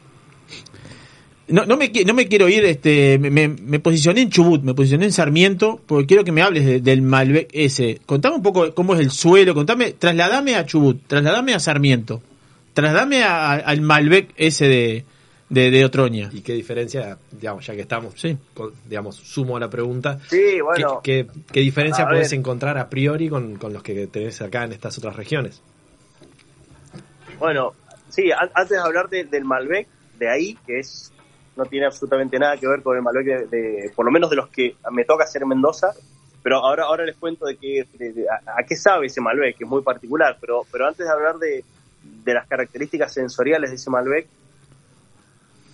no, 1.49 1.65
no, 1.65 1.77
me, 1.77 1.91
no 2.05 2.13
me 2.13 2.27
quiero 2.27 2.47
ir, 2.49 2.63
este, 2.65 3.17
me, 3.19 3.29
me- 3.29 3.47
me 3.47 3.79
posicioné 3.79 4.21
en 4.21 4.29
Chubut, 4.29 4.61
me 4.63 4.73
posicioné 4.73 5.05
en 5.05 5.11
Sarmiento, 5.11 5.81
porque 5.85 6.05
quiero 6.07 6.23
que 6.23 6.31
me 6.31 6.41
hables 6.41 6.65
de- 6.65 6.79
del 6.81 7.01
Malbec 7.01 7.49
ese. 7.53 7.99
Contame 8.05 8.35
un 8.37 8.43
poco 8.43 8.73
cómo 8.73 8.93
es 8.95 8.99
el 9.01 9.11
suelo, 9.11 9.53
contame, 9.53 9.91
trasladame 9.93 10.55
a 10.55 10.65
Chubut, 10.65 11.01
trasladame 11.07 11.53
a 11.53 11.59
Sarmiento, 11.59 12.21
trasladame 12.73 13.23
a- 13.23 13.53
al 13.55 13.81
Malbec 13.81 14.29
ese 14.37 14.67
de, 14.67 15.05
de, 15.49 15.71
de 15.71 15.85
Otroña. 15.85 16.29
¿Y 16.31 16.41
qué 16.41 16.53
diferencia, 16.53 17.17
digamos, 17.31 17.65
ya 17.65 17.73
que 17.75 17.81
estamos, 17.81 18.13
Sí. 18.15 18.37
con- 18.53 18.71
digamos, 18.87 19.15
sumo 19.15 19.57
a 19.57 19.59
la 19.59 19.69
pregunta, 19.69 20.19
Sí, 20.29 20.61
bueno, 20.63 21.01
¿qué, 21.03 21.25
qué, 21.25 21.41
qué 21.51 21.59
diferencia 21.61 22.07
puedes 22.07 22.31
encontrar 22.33 22.77
a 22.77 22.89
priori 22.89 23.27
con, 23.29 23.55
con 23.57 23.73
los 23.73 23.81
que 23.83 24.07
tenés 24.07 24.41
acá 24.41 24.65
en 24.65 24.73
estas 24.73 24.97
otras 24.99 25.15
regiones? 25.15 25.61
bueno, 27.39 27.73
sí, 28.09 28.31
an- 28.31 28.51
antes 28.53 28.77
de 28.77 28.83
hablar 28.83 29.09
de- 29.09 29.23
del 29.25 29.45
Malbec, 29.45 29.87
de 30.19 30.29
ahí, 30.29 30.57
que 30.67 30.79
es 30.79 31.11
no 31.59 31.65
tiene 31.65 31.85
absolutamente 31.85 32.39
nada 32.39 32.57
que 32.57 32.67
ver 32.67 32.81
con 32.81 32.95
el 32.95 33.03
Malbec 33.03 33.25
de, 33.25 33.47
de- 33.47 33.91
por 33.95 34.05
lo 34.05 34.11
menos 34.11 34.29
de 34.31 34.37
los 34.37 34.49
que 34.49 34.75
me 34.91 35.05
toca 35.05 35.25
hacer 35.25 35.43
en 35.43 35.49
Mendoza, 35.49 35.93
pero 36.41 36.57
ahora 36.57 36.85
ahora 36.85 37.05
les 37.05 37.15
cuento 37.17 37.45
de, 37.45 37.57
qué, 37.57 37.85
de- 37.93 38.25
a, 38.29 38.59
a 38.59 38.63
qué 38.63 38.75
sabe 38.75 39.05
ese 39.07 39.21
Malbec, 39.21 39.57
que 39.57 39.63
es 39.65 39.69
muy 39.69 39.81
particular, 39.83 40.37
pero, 40.41 40.65
pero 40.71 40.87
antes 40.87 41.05
de 41.05 41.11
hablar 41.11 41.37
de, 41.37 41.63
de 42.23 42.33
las 42.33 42.47
características 42.47 43.13
sensoriales 43.13 43.69
de 43.69 43.75
ese 43.75 43.89
Malbec, 43.89 44.25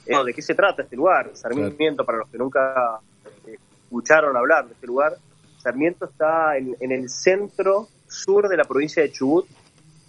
eh, 0.08 0.14
¿de 0.26 0.34
qué 0.34 0.42
se 0.42 0.54
trata 0.56 0.82
este 0.84 0.96
lugar? 0.96 1.32
Sarmiento, 1.34 2.04
para 2.06 2.18
los 2.20 2.30
que 2.30 2.38
nunca 2.38 3.00
eh, 3.48 3.58
escucharon 3.84 4.36
hablar 4.36 4.68
de 4.68 4.74
este 4.74 4.88
lugar, 4.88 5.16
Sarmiento 5.60 6.06
está 6.06 6.58
en, 6.58 6.76
en 6.80 6.92
el 6.92 7.10
centro 7.10 7.88
sur 8.08 8.48
de 8.48 8.58
la 8.58 8.66
provincia 8.66 9.02
de 9.02 9.12
Chubut, 9.12 9.48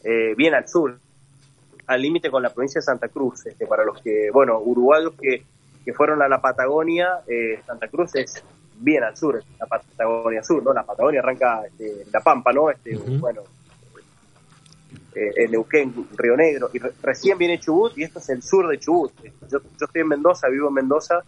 eh, 0.04 0.34
bien 0.36 0.54
al 0.54 0.68
sur, 0.68 0.98
al 1.86 2.02
límite 2.02 2.30
con 2.30 2.42
la 2.42 2.50
provincia 2.52 2.78
de 2.80 2.82
Santa 2.84 3.08
Cruz. 3.08 3.46
Este, 3.46 3.66
para 3.66 3.84
los 3.84 4.00
que, 4.02 4.28
bueno, 4.32 4.58
uruguayos 4.58 5.14
que, 5.20 5.44
que 5.86 5.94
fueron 5.94 6.20
a 6.20 6.28
la 6.28 6.40
Patagonia, 6.42 7.20
eh, 7.28 7.60
Santa 7.66 7.88
Cruz 7.88 8.14
es 8.16 8.42
bien 8.78 9.02
al 9.04 9.16
sur, 9.16 9.42
la 9.58 9.66
Patagonia 9.66 10.42
Sur, 10.42 10.62
¿no? 10.62 10.74
La 10.74 10.82
Patagonia 10.82 11.20
arranca 11.20 11.62
este, 11.64 12.04
La 12.12 12.20
Pampa, 12.20 12.52
¿no? 12.52 12.68
Este. 12.70 12.94
Bueno, 13.20 13.42
eh, 15.14 15.32
en 15.36 15.50
Neuquén, 15.52 15.94
Río 16.16 16.36
Negro, 16.36 16.68
y 16.74 16.78
re- 16.78 16.92
recién 17.02 17.38
viene 17.38 17.58
Chubut 17.58 17.96
y 17.96 18.02
esto 18.02 18.18
es 18.18 18.28
el 18.28 18.42
sur 18.42 18.68
de 18.68 18.78
Chubut. 18.78 19.12
Yo, 19.48 19.60
yo 19.60 19.86
estoy 19.86 20.02
en 20.02 20.08
Mendoza, 20.08 20.48
vivo 20.48 20.68
en 20.68 20.74
Mendoza 20.74 21.20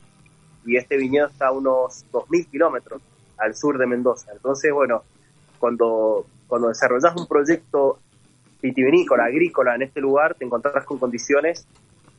y 0.66 0.76
este 0.76 0.96
viñedo 0.98 1.28
está 1.28 1.46
a 1.46 1.52
unos 1.52 2.04
2.000 2.12 2.50
kilómetros 2.50 3.00
al 3.38 3.54
sur 3.54 3.78
de 3.78 3.86
Mendoza. 3.86 4.32
Entonces, 4.32 4.72
bueno, 4.72 5.04
cuando, 5.58 6.26
cuando 6.46 6.68
desarrollas 6.68 7.14
un 7.16 7.26
proyecto 7.26 7.98
vitivinícola, 8.60 9.24
agrícola 9.24 9.74
en 9.76 9.82
este 9.82 10.00
lugar, 10.00 10.34
te 10.34 10.44
encontrarás 10.44 10.84
con 10.84 10.98
condiciones 10.98 11.66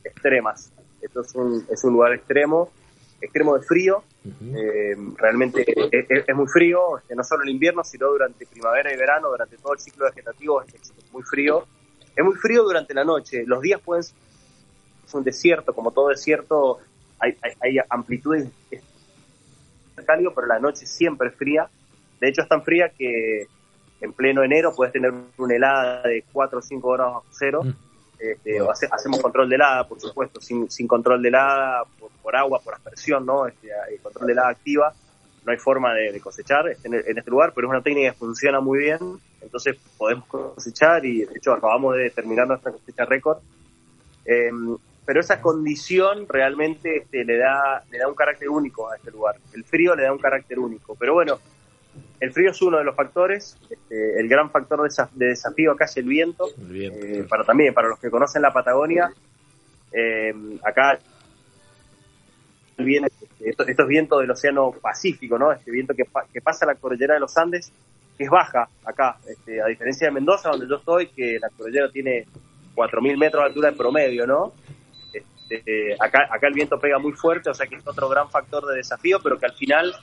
extremas. 0.02 0.72
Esto 1.00 1.20
es 1.22 1.34
un, 1.34 1.66
es 1.70 1.84
un 1.84 1.92
lugar 1.92 2.12
extremo, 2.12 2.70
extremo 3.20 3.56
de 3.56 3.64
frío, 3.64 4.02
eh, 4.54 4.96
realmente 5.16 5.64
es, 5.90 6.36
muy 6.36 6.46
frío, 6.46 6.98
este, 6.98 7.14
no 7.14 7.24
solo 7.24 7.42
en 7.42 7.50
invierno, 7.50 7.84
sino 7.84 8.08
durante 8.08 8.46
primavera 8.46 8.92
y 8.92 8.96
verano, 8.96 9.28
durante 9.30 9.56
todo 9.56 9.74
el 9.74 9.80
ciclo 9.80 10.06
vegetativo 10.06 10.62
es, 10.62 10.74
es 10.74 11.12
muy 11.12 11.22
frío. 11.22 11.66
Es 12.16 12.24
muy 12.24 12.34
frío 12.34 12.64
durante 12.64 12.92
la 12.92 13.04
noche, 13.04 13.44
los 13.46 13.62
días 13.62 13.80
pueden 13.80 14.02
ser 14.02 14.14
un 15.12 15.24
desierto, 15.24 15.74
como 15.74 15.90
todo 15.90 16.08
desierto, 16.08 16.78
hay, 17.18 17.36
hay, 17.42 17.52
hay 17.60 17.84
amplitudes 17.88 18.48
es 20.00 20.06
cálido, 20.06 20.32
pero 20.34 20.46
la 20.46 20.58
noche 20.58 20.86
siempre 20.86 21.28
es 21.28 21.34
fría. 21.34 21.68
De 22.20 22.28
hecho, 22.28 22.42
es 22.42 22.48
tan 22.48 22.62
fría 22.62 22.90
que 22.90 23.46
en 24.00 24.12
pleno 24.12 24.42
enero 24.42 24.72
puedes 24.74 24.92
tener 24.92 25.12
una 25.36 25.54
helada 25.54 26.02
de 26.02 26.24
4 26.32 26.58
o 26.58 26.62
5 26.62 26.92
grados 26.92 27.14
bajo 27.14 27.26
cero. 27.30 27.62
Mm. 27.62 27.89
Este, 28.20 28.58
hacemos 28.90 29.20
control 29.20 29.48
de 29.48 29.56
helada, 29.56 29.88
por 29.88 29.98
supuesto, 29.98 30.40
sin, 30.40 30.70
sin 30.70 30.86
control 30.86 31.22
de 31.22 31.28
helada, 31.28 31.84
por, 32.22 32.36
agua, 32.36 32.60
por 32.62 32.74
aspersión, 32.74 33.24
¿no? 33.24 33.46
Este, 33.46 33.68
hay 33.72 33.96
control 33.98 34.26
de 34.26 34.32
helada 34.34 34.50
activa, 34.50 34.92
no 35.44 35.52
hay 35.52 35.58
forma 35.58 35.94
de, 35.94 36.20
cosechar 36.20 36.68
este, 36.68 36.88
en, 36.88 37.18
este 37.18 37.30
lugar, 37.30 37.52
pero 37.54 37.66
es 37.66 37.70
una 37.70 37.82
técnica 37.82 38.12
que 38.12 38.18
funciona 38.18 38.60
muy 38.60 38.80
bien, 38.80 38.98
entonces 39.40 39.78
podemos 39.96 40.26
cosechar 40.26 41.04
y 41.06 41.24
de 41.24 41.32
hecho 41.34 41.52
acabamos 41.52 41.96
de 41.96 42.10
terminar 42.10 42.46
nuestra 42.46 42.72
cosecha 42.72 43.06
récord. 43.06 43.38
Eh, 44.26 44.50
pero 45.06 45.18
esa 45.18 45.40
condición 45.40 46.26
realmente 46.28 46.98
este, 46.98 47.24
le, 47.24 47.38
da, 47.38 47.82
le 47.90 47.98
da 47.98 48.06
un 48.06 48.14
carácter 48.14 48.48
único 48.48 48.88
a 48.88 48.96
este 48.96 49.10
lugar. 49.10 49.36
El 49.52 49.64
frío 49.64 49.96
le 49.96 50.04
da 50.04 50.12
un 50.12 50.18
carácter 50.18 50.58
único. 50.58 50.94
Pero 50.94 51.14
bueno, 51.14 51.40
el 52.20 52.32
frío 52.32 52.50
es 52.50 52.60
uno 52.62 52.78
de 52.78 52.84
los 52.84 52.94
factores. 52.94 53.56
Este, 53.70 54.20
el 54.20 54.28
gran 54.28 54.50
factor 54.50 54.82
de, 54.82 54.88
desa- 54.88 55.10
de 55.12 55.26
desafío 55.26 55.72
acá 55.72 55.86
es 55.86 55.96
el 55.96 56.04
viento. 56.04 56.46
El 56.58 56.66
viento. 56.66 57.06
Eh, 57.06 57.24
para 57.28 57.44
también, 57.44 57.72
para 57.74 57.88
los 57.88 57.98
que 57.98 58.10
conocen 58.10 58.42
la 58.42 58.52
Patagonia, 58.52 59.10
eh, 59.92 60.32
acá 60.62 60.98
viene 62.78 63.08
estos, 63.40 63.68
estos 63.68 63.86
vientos 63.88 64.20
del 64.20 64.30
Océano 64.30 64.70
Pacífico, 64.72 65.38
¿no? 65.38 65.52
Este 65.52 65.70
viento 65.70 65.94
que, 65.94 66.04
pa- 66.04 66.24
que 66.32 66.40
pasa 66.40 66.64
la 66.66 66.74
cordillera 66.74 67.14
de 67.14 67.20
los 67.20 67.36
Andes, 67.36 67.72
que 68.16 68.24
es 68.24 68.30
baja 68.30 68.68
acá, 68.84 69.18
este, 69.28 69.60
a 69.60 69.66
diferencia 69.66 70.06
de 70.08 70.12
Mendoza, 70.12 70.50
donde 70.50 70.66
yo 70.68 70.76
estoy, 70.76 71.08
que 71.08 71.38
la 71.38 71.48
cordillera 71.50 71.90
tiene 71.90 72.26
4.000 72.74 73.18
metros 73.18 73.42
de 73.42 73.48
altura 73.48 73.70
de 73.70 73.76
promedio, 73.76 74.26
¿no? 74.26 74.52
Este, 75.50 75.94
acá, 75.98 76.28
acá 76.30 76.46
el 76.46 76.54
viento 76.54 76.78
pega 76.78 76.98
muy 76.98 77.12
fuerte, 77.12 77.50
o 77.50 77.54
sea 77.54 77.66
que 77.66 77.74
es 77.76 77.86
otro 77.86 78.08
gran 78.08 78.30
factor 78.30 78.64
de 78.66 78.76
desafío, 78.76 79.18
pero 79.22 79.38
que 79.38 79.46
al 79.46 79.52
final 79.54 79.94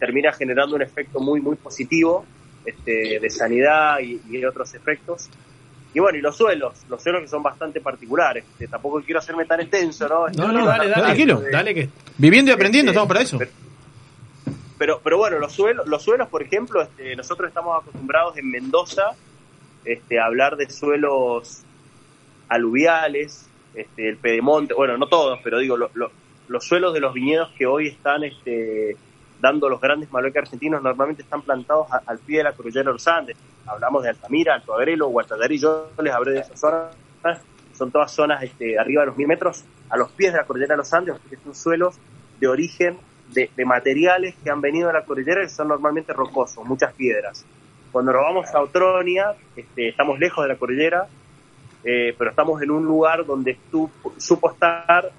termina 0.00 0.32
generando 0.32 0.74
un 0.74 0.82
efecto 0.82 1.20
muy, 1.20 1.40
muy 1.40 1.54
positivo 1.56 2.24
este, 2.64 3.20
de 3.20 3.30
sanidad 3.30 4.00
y, 4.00 4.20
y 4.28 4.44
otros 4.44 4.74
efectos. 4.74 5.28
Y 5.94 6.00
bueno, 6.00 6.18
y 6.18 6.20
los 6.22 6.36
suelos, 6.36 6.82
los 6.88 7.02
suelos 7.02 7.20
que 7.22 7.28
son 7.28 7.42
bastante 7.42 7.80
particulares. 7.80 8.44
Este, 8.52 8.66
tampoco 8.66 9.00
quiero 9.02 9.18
hacerme 9.20 9.44
tan 9.44 9.60
extenso, 9.60 10.08
¿no? 10.08 10.26
Este, 10.28 10.40
No, 10.40 10.48
no, 10.52 10.64
dale, 10.66 10.88
dale, 10.88 11.02
tranquilo. 11.02 11.42
Dale 11.52 11.74
que 11.74 11.88
Viviendo 12.18 12.50
y 12.50 12.54
aprendiendo, 12.54 12.90
Este, 12.90 12.98
estamos 12.98 13.08
para 13.08 13.20
eso. 13.22 13.38
pero- 13.38 13.50
Pero, 14.78 15.00
pero 15.04 15.18
bueno, 15.18 15.38
los 15.38 15.52
suelos, 15.52 15.86
los 15.86 16.02
suelos, 16.02 16.28
por 16.28 16.42
ejemplo, 16.42 16.80
este, 16.80 17.14
nosotros 17.14 17.48
estamos 17.48 17.82
acostumbrados 17.82 18.36
en 18.38 18.50
Mendoza 18.50 19.10
este, 19.84 20.18
a 20.18 20.24
hablar 20.26 20.56
de 20.56 20.70
suelos 20.70 21.62
aluviales, 22.48 23.46
este, 23.74 24.08
el 24.08 24.16
pedemonte, 24.16 24.74
bueno, 24.74 24.96
no 24.96 25.06
todos, 25.08 25.38
pero 25.44 25.58
digo, 25.58 25.76
lo- 25.76 25.90
lo- 25.94 26.10
los 26.48 26.64
suelos 26.64 26.92
de 26.94 27.00
los 27.00 27.14
viñedos 27.14 27.50
que 27.56 27.66
hoy 27.66 27.88
están 27.88 28.24
este, 28.24 28.96
dando 29.40 29.68
los 29.68 29.80
grandes 29.80 30.12
Malbec 30.12 30.36
argentinos 30.36 30.82
normalmente 30.82 31.22
están 31.22 31.42
plantados 31.42 31.86
al 32.06 32.18
pie 32.18 32.38
de 32.38 32.44
la 32.44 32.52
cordillera 32.52 32.90
de 32.90 32.92
los 32.92 33.08
Andes. 33.08 33.36
Hablamos 33.66 34.02
de 34.02 34.10
Altamira, 34.10 34.54
Alto 34.54 34.74
Agrelo, 34.74 35.08
Guatallarí, 35.08 35.58
yo 35.58 35.90
les 36.02 36.12
hablé 36.12 36.32
de 36.32 36.40
esas 36.40 36.58
zonas, 36.58 37.40
son 37.72 37.90
todas 37.90 38.12
zonas 38.12 38.42
este, 38.42 38.78
arriba 38.78 39.02
de 39.02 39.06
los 39.06 39.16
mil 39.16 39.26
metros, 39.26 39.64
a 39.88 39.96
los 39.96 40.10
pies 40.12 40.32
de 40.32 40.38
la 40.38 40.44
cordillera 40.44 40.74
de 40.74 40.78
los 40.78 40.92
Andes, 40.92 41.16
que 41.28 41.36
son 41.36 41.54
suelos 41.54 41.98
de 42.38 42.48
origen 42.48 42.98
de, 43.32 43.50
materiales 43.64 44.34
que 44.42 44.50
han 44.50 44.60
venido 44.60 44.88
de 44.88 44.94
la 44.94 45.04
cordillera 45.04 45.44
y 45.44 45.48
son 45.48 45.68
normalmente 45.68 46.12
rocosos, 46.12 46.64
muchas 46.64 46.92
piedras. 46.94 47.44
Cuando 47.92 48.12
nos 48.12 48.22
vamos 48.22 48.54
a 48.54 48.60
Otronia, 48.60 49.34
este, 49.56 49.88
estamos 49.88 50.18
lejos 50.18 50.44
de 50.44 50.48
la 50.48 50.56
cordillera, 50.56 51.08
eh, 51.84 52.14
pero 52.18 52.30
estamos 52.30 52.60
en 52.62 52.70
un 52.70 52.84
lugar 52.84 53.24
donde 53.24 53.56
tú, 53.70 53.90
supo 54.18 54.50
estar 54.50 55.10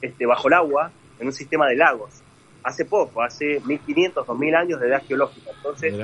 este, 0.00 0.26
bajo 0.26 0.48
el 0.48 0.54
agua, 0.54 0.90
en 1.18 1.26
un 1.26 1.32
sistema 1.32 1.66
de 1.66 1.76
lagos. 1.76 2.22
Hace 2.62 2.84
poco, 2.84 3.22
hace 3.22 3.60
1500, 3.64 4.26
2000 4.26 4.54
años 4.54 4.80
de 4.80 4.88
edad 4.88 5.02
geológica. 5.06 5.50
Entonces, 5.56 5.94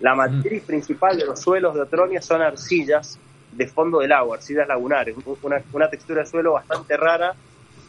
la 0.00 0.14
matriz 0.14 0.62
principal 0.62 1.16
de 1.18 1.26
los 1.26 1.40
suelos 1.40 1.74
de 1.74 1.82
Otronia 1.82 2.22
son 2.22 2.42
arcillas 2.42 3.18
de 3.52 3.66
fondo 3.66 4.00
del 4.00 4.12
agua, 4.12 4.36
arcillas 4.36 4.68
lagunares, 4.68 5.16
una, 5.42 5.62
una 5.72 5.88
textura 5.88 6.22
de 6.22 6.26
suelo 6.26 6.52
bastante 6.52 6.96
rara 6.96 7.34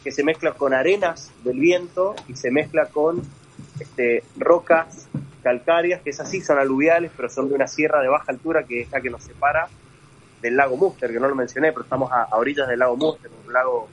que 0.02 0.10
se 0.10 0.24
mezcla 0.24 0.52
con 0.52 0.72
arenas 0.72 1.32
del 1.44 1.58
viento 1.58 2.14
y 2.28 2.34
se 2.34 2.50
mezcla 2.50 2.86
con 2.86 3.22
este, 3.78 4.24
rocas 4.36 5.08
calcáreas, 5.42 6.00
que 6.00 6.10
es 6.10 6.20
así, 6.20 6.40
son 6.40 6.58
aluviales, 6.58 7.10
pero 7.16 7.28
son 7.28 7.48
de 7.48 7.54
una 7.54 7.66
sierra 7.66 8.00
de 8.00 8.08
baja 8.08 8.32
altura 8.32 8.64
que 8.64 8.82
es 8.82 8.90
la 8.90 9.00
que 9.00 9.10
nos 9.10 9.22
separa 9.22 9.68
del 10.40 10.56
lago 10.56 10.76
Muster, 10.76 11.12
que 11.12 11.20
no 11.20 11.28
lo 11.28 11.34
mencioné, 11.34 11.72
pero 11.72 11.82
estamos 11.82 12.10
a, 12.12 12.22
a 12.22 12.36
orillas 12.36 12.68
del 12.68 12.78
lago 12.78 12.96
Muster, 12.96 13.30
un 13.46 13.52
lago, 13.52 13.88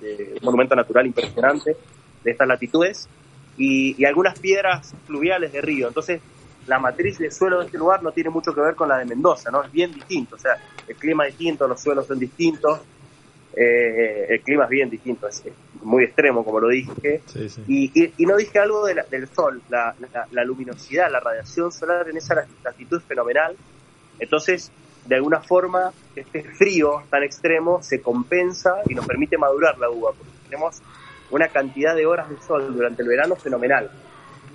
de, 0.00 0.34
un 0.40 0.44
monumento 0.44 0.76
natural 0.76 1.06
impresionante 1.06 1.76
de 2.22 2.30
estas 2.32 2.48
latitudes, 2.48 3.08
y, 3.56 4.00
y 4.00 4.04
algunas 4.04 4.38
piedras 4.38 4.94
fluviales 5.06 5.52
de 5.52 5.60
río. 5.60 5.88
Entonces, 5.88 6.20
la 6.66 6.78
matriz 6.78 7.18
de 7.18 7.30
suelo 7.30 7.58
de 7.60 7.66
este 7.66 7.78
lugar 7.78 8.02
no 8.02 8.12
tiene 8.12 8.30
mucho 8.30 8.52
que 8.52 8.60
ver 8.60 8.74
con 8.74 8.88
la 8.88 8.98
de 8.98 9.06
Mendoza, 9.06 9.50
¿no? 9.50 9.64
Es 9.64 9.72
bien 9.72 9.92
distinto, 9.94 10.36
o 10.36 10.38
sea, 10.38 10.52
el 10.86 10.96
clima 10.96 11.26
es 11.26 11.36
distinto, 11.36 11.66
los 11.66 11.80
suelos 11.82 12.06
son 12.06 12.18
distintos, 12.18 12.80
eh, 13.56 14.26
el 14.28 14.42
clima 14.42 14.64
es 14.64 14.70
bien 14.70 14.90
distinto, 14.90 15.26
es, 15.28 15.42
es 15.44 15.54
muy 15.82 16.04
extremo, 16.04 16.44
como 16.44 16.60
lo 16.60 16.68
dije. 16.68 17.22
Sí, 17.26 17.48
sí. 17.48 17.62
Y, 17.66 17.90
y, 17.94 18.14
y 18.18 18.26
no 18.26 18.36
dije 18.36 18.58
algo 18.58 18.86
de 18.86 18.94
la- 18.96 19.04
del 19.10 19.26
sol, 19.28 19.62
la, 19.68 19.94
la- 19.98 20.26
la 20.30 20.44
luminosidad, 20.44 21.10
la 21.10 21.20
radiación 21.20 21.72
solar 21.72 22.08
en 22.08 22.16
esa 22.16 22.34
latitud 22.62 22.98
es 22.98 23.04
fenomenal. 23.06 23.56
Entonces, 24.18 24.70
de 25.04 25.14
alguna 25.16 25.40
forma, 25.42 25.92
este 26.14 26.44
frío 26.44 27.02
tan 27.10 27.22
extremo 27.22 27.82
se 27.82 28.02
compensa 28.02 28.74
y 28.88 28.94
nos 28.94 29.06
permite 29.06 29.38
madurar 29.38 29.78
la 29.78 29.90
uva, 29.90 30.12
porque 30.16 30.32
tenemos 30.44 30.82
una 31.30 31.48
cantidad 31.48 31.94
de 31.94 32.06
horas 32.06 32.28
de 32.30 32.36
sol 32.46 32.74
durante 32.74 33.02
el 33.02 33.08
verano 33.08 33.36
fenomenal. 33.36 33.90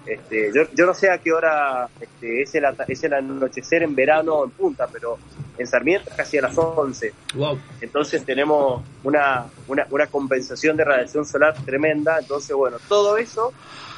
Este, 0.05 0.51
yo, 0.53 0.63
yo 0.75 0.85
no 0.85 0.93
sé 0.93 1.09
a 1.09 1.17
qué 1.19 1.31
hora 1.31 1.87
este, 2.01 2.41
es, 2.41 2.53
el, 2.55 2.65
es 2.89 3.03
el 3.05 3.13
anochecer 3.13 3.83
en 3.83 3.95
verano 3.95 4.43
en 4.43 4.49
punta, 4.51 4.85
pero 4.91 5.17
en 5.57 5.65
Sarmiento 5.65 6.09
es 6.09 6.15
casi 6.17 6.37
a 6.37 6.41
las 6.41 6.57
11. 6.57 7.13
Wow. 7.35 7.57
Entonces 7.79 8.25
tenemos 8.25 8.83
una, 9.05 9.45
una, 9.67 9.87
una 9.89 10.07
compensación 10.07 10.75
de 10.75 10.83
radiación 10.83 11.25
solar 11.25 11.53
tremenda. 11.63 12.17
Entonces, 12.19 12.53
bueno, 12.53 12.77
todo 12.89 13.15
eso 13.17 13.53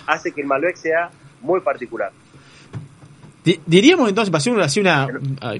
hace 0.05 0.31
que 0.31 0.41
el 0.41 0.47
Malbec 0.47 0.75
sea 0.75 1.09
muy 1.41 1.61
particular. 1.61 2.11
Di- 3.43 3.59
Diríamos 3.65 4.09
entonces, 4.09 4.29
para 4.31 4.39
hacer 4.39 4.53
una, 4.53 4.65
así 4.65 4.79
una 4.79 5.07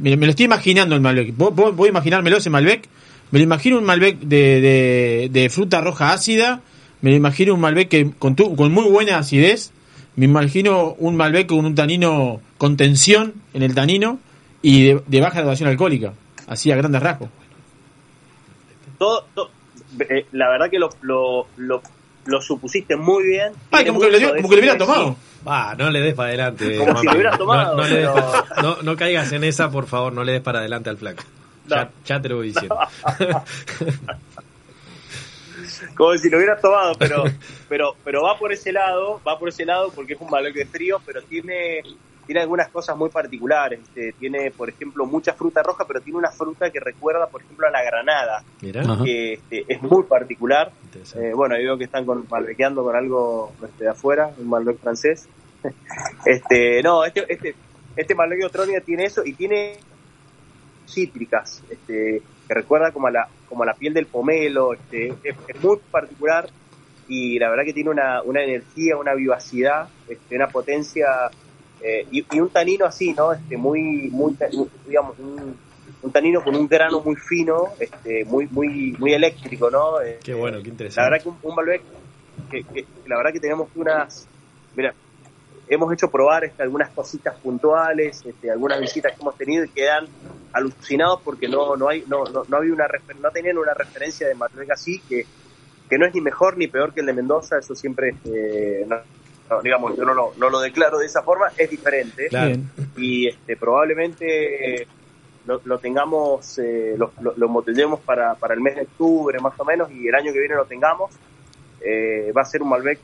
me, 0.02 0.16
me 0.18 0.26
lo 0.26 0.30
estoy 0.30 0.46
imaginando 0.46 0.94
el 0.96 1.02
Malbec. 1.02 1.34
Voy 1.36 1.88
a 1.88 1.90
imaginármelo 1.90 2.38
ese 2.38 2.50
Malbec. 2.52 2.88
Me 3.32 3.40
lo 3.40 3.44
imagino 3.44 3.78
un 3.80 3.84
Malbec 3.84 4.20
de, 4.20 4.62
de, 4.62 5.30
de 5.32 5.50
fruta 5.50 5.82
roja 5.82 6.14
ácida. 6.14 6.62
Me 7.06 7.12
imagino 7.16 7.54
un 7.54 7.60
Malbec 7.60 7.88
que, 7.88 8.12
con, 8.18 8.36
tu- 8.36 8.56
con 8.56 8.72
muy 8.72 8.86
buena 8.90 9.20
acidez. 9.20 9.72
Me 10.16 10.26
imagino 10.26 10.94
un 10.98 11.16
Malbec 11.16 11.46
con 11.48 11.64
un 11.64 11.76
tanino, 11.76 12.42
con 12.58 12.78
tensión 12.78 13.36
en 13.54 13.62
el 13.62 13.76
tanino 13.76 14.18
y 14.64 14.88
de, 14.88 15.04
de 15.06 15.22
baja 15.22 15.36
graduación 15.38 15.70
alcohólica. 15.70 16.14
Así 16.48 16.72
a 16.72 16.76
grandes 16.76 17.04
rasgos. 17.04 17.30
Todo, 18.98 19.24
to- 19.36 19.52
eh, 20.00 20.26
la 20.32 20.50
verdad 20.50 20.72
que 20.72 20.80
lo, 20.80 20.90
lo, 21.02 21.46
lo, 21.58 21.84
lo 22.26 22.42
supusiste 22.42 22.96
muy 22.96 23.24
bien. 23.24 23.54
Ay, 23.70 23.86
como 23.86 24.00
que, 24.00 24.10
de 24.10 24.20
como 24.38 24.50
que 24.50 24.56
lo 24.56 24.62
hubiera 24.62 24.78
tomado. 24.80 25.16
Ah, 25.46 25.76
no 25.78 25.92
le 25.92 26.00
des 26.02 26.16
para 26.16 26.30
adelante. 26.30 26.76
Como 26.78 26.98
si 26.98 27.06
lo 27.06 27.12
hubiera 27.12 27.32
No- 27.34 27.38
tomado, 27.38 27.76
No, 27.78 27.84
le 27.84 27.98
des 27.98 28.08
pero- 28.10 28.16
pa- 28.16 28.62
no- 28.64 28.78
no 28.82 28.96
caigas 28.96 29.32
en 29.32 29.44
esa, 29.44 29.70
por 29.70 29.86
favor, 29.86 30.12
no 30.12 30.24
le 30.24 30.32
des 30.32 30.42
para 30.42 30.58
adelante 30.58 30.90
al 30.90 30.98
flaco. 30.98 31.24
Ya, 31.68 31.84
No. 31.86 31.90
ya 32.04 32.20
te 32.20 32.30
lo 32.30 32.38
voy 32.38 32.48
diciendo. 32.48 32.76
como 35.96 36.18
si 36.18 36.30
lo 36.30 36.38
hubiera 36.38 36.58
tomado, 36.58 36.94
pero, 36.98 37.24
pero, 37.70 37.96
pero 38.04 38.24
va 38.24 38.38
por 38.38 38.52
ese 38.52 38.72
lado, 38.72 39.22
va 39.28 39.38
por 39.38 39.50
ese 39.50 39.66
lado 39.66 39.92
porque 39.94 40.14
es 40.14 40.22
un 40.22 40.30
de 40.30 40.66
frío, 40.66 41.02
pero 41.06 41.22
tiene, 41.22 41.82
tiene 42.26 42.42
algunas 42.42 42.70
cosas 42.70 42.98
muy 42.98 43.10
particulares. 43.10 43.80
Este, 43.80 44.14
tiene, 44.14 44.52
por 44.52 44.70
ejemplo, 44.70 45.06
mucha 45.06 45.34
fruta 45.34 45.64
roja, 45.64 45.86
pero 45.88 46.02
tiene 46.02 46.20
una 46.20 46.32
fruta 46.32 46.70
que 46.70 46.80
recuerda, 46.80 47.28
por 47.28 47.42
ejemplo, 47.42 47.68
a 47.68 47.72
la 47.72 47.84
granada, 47.84 48.44
Mirá. 48.62 48.84
Que 49.04 49.34
este, 49.34 49.66
es 49.68 49.82
muy 49.82 50.04
particular. 50.04 50.72
Eh, 51.16 51.32
bueno, 51.36 51.56
ahí 51.56 51.64
veo 51.64 51.78
que 51.78 51.86
están 51.86 52.06
con, 52.06 52.26
malbequeando 52.30 52.84
con 52.84 52.96
algo 52.96 53.54
este, 53.64 53.86
de 53.86 53.90
afuera, 53.90 54.32
un 54.38 54.50
Malbec 54.50 54.80
francés. 54.80 55.28
este, 56.26 56.82
no, 56.84 57.06
este, 57.06 57.26
este, 57.28 57.56
este 57.96 58.16
Malbec 58.16 58.40
de 58.40 58.46
Otronia 58.46 58.82
tiene 58.82 59.06
eso 59.06 59.24
y 59.26 59.34
tiene 59.34 59.78
cítricas, 60.86 61.64
este, 61.70 62.22
que 62.48 62.54
recuerda 62.54 62.92
como 62.92 63.08
a 63.08 63.12
la, 63.12 63.28
como 63.48 63.64
a 63.64 63.66
la 63.66 63.74
piel 63.76 63.94
del 63.94 64.08
pomelo, 64.08 64.74
este, 64.74 65.10
es, 65.24 65.36
es 65.48 65.62
muy 65.62 65.78
particular 65.92 66.50
y 67.08 67.38
la 67.40 67.50
verdad 67.50 67.64
que 67.66 67.74
tiene 67.74 67.90
una, 67.92 68.22
una 68.24 68.44
energía, 68.44 68.98
una 68.98 69.14
vivacidad, 69.14 69.90
este, 70.08 70.36
una 70.36 70.48
potencia 70.50 71.06
eh, 71.80 72.08
y, 72.12 72.26
y 72.36 72.40
un 72.40 72.50
tanino 72.50 72.86
así, 72.86 73.14
¿no? 73.14 73.32
Este, 73.34 73.58
muy, 73.58 74.10
muy, 74.12 74.36
digamos, 74.88 75.18
un, 75.20 75.56
un 76.02 76.12
tanino 76.12 76.44
con 76.44 76.56
un 76.56 76.68
grano 76.68 77.02
muy 77.02 77.16
fino, 77.16 77.70
este, 77.80 78.26
muy, 78.26 78.48
muy, 78.48 78.96
muy 78.98 79.14
eléctrico, 79.14 79.70
¿no? 79.70 80.02
Eh, 80.02 80.20
Qué 80.24 80.34
bueno, 80.34 80.58
qué 80.60 80.66
la 80.66 80.72
interesante. 80.72 81.10
verdad 81.12 81.24
que 81.24 81.30
un, 81.30 81.38
un 81.44 81.56
Malbec, 81.56 81.82
que, 82.50 82.64
que- 82.74 82.86
la 83.06 83.18
verdad 83.18 83.34
que 83.34 83.40
tenemos 83.40 83.70
unas, 83.76 84.28
mira, 84.76 84.96
hemos 85.68 85.92
hecho 85.94 86.10
probar 86.10 86.44
este, 86.46 86.64
algunas 86.64 86.90
cositas 86.92 87.36
puntuales, 87.40 88.22
este, 88.26 88.50
algunas 88.52 88.80
visitas 88.80 89.12
que 89.14 89.22
hemos 89.22 89.38
tenido 89.38 89.64
y 89.66 89.70
quedan 89.70 90.08
alucinados 90.56 91.22
porque 91.24 91.48
no, 91.48 91.76
no 91.76 91.90
hay, 91.90 92.04
no, 92.08 92.24
no, 92.26 92.44
no 92.48 92.58
había 92.58 92.74
una 92.74 92.88
refer- 92.88 93.20
no 93.22 93.30
tenían 93.32 93.58
una 93.58 93.74
referencia 93.74 94.28
de 94.28 94.36
Malbec 94.36 94.72
así 94.72 95.00
que, 95.08 95.26
que 95.90 95.98
no 95.98 96.06
es 96.08 96.14
ni 96.16 96.22
mejor 96.22 96.58
ni 96.58 96.68
peor 96.68 96.94
que 96.94 97.02
el 97.02 97.06
de 97.06 97.14
Mendoza, 97.14 97.60
eso 97.60 97.76
siempre, 97.76 98.10
este, 98.10 98.86
no- 98.88 99.02
no, 99.50 99.62
digamos, 99.62 99.96
yo 99.96 100.06
no 100.06 100.14
lo, 100.14 100.34
no 100.38 100.50
lo 100.50 100.60
declaro 100.60 100.98
de 100.98 101.06
esa 101.06 101.22
forma, 101.22 101.52
es 101.58 101.70
diferente 101.70 102.28
Claro. 102.30 102.56
Y 102.98 103.28
este, 103.28 103.58
probablemente 103.58 104.82
eh, 104.82 104.88
lo, 105.46 105.62
lo 105.66 105.78
tengamos, 105.78 106.58
eh, 106.58 106.96
lo, 106.98 107.12
lo, 107.20 107.98
para, 108.00 108.36
para 108.36 108.54
el 108.56 108.62
mes 108.62 108.76
de 108.76 108.82
octubre 108.84 109.38
más 109.40 109.60
o 109.60 109.66
menos 109.66 109.92
y 109.92 110.08
el 110.08 110.16
año 110.16 110.34
que 110.34 110.40
viene 110.40 110.56
lo 110.56 110.66
tengamos. 110.66 111.12
Eh, 111.82 112.32
va 112.36 112.42
a 112.42 112.46
ser 112.46 112.64
un 112.64 112.70
Malbec 112.70 112.98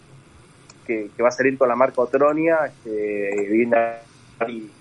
que, 0.88 1.10
que 1.16 1.22
va 1.22 1.30
a 1.30 1.32
salir 1.32 1.56
con 1.58 1.68
la 1.70 1.76
marca 1.76 2.02
Otronia 2.02 2.66
este, 2.66 3.48
y, 4.48 4.72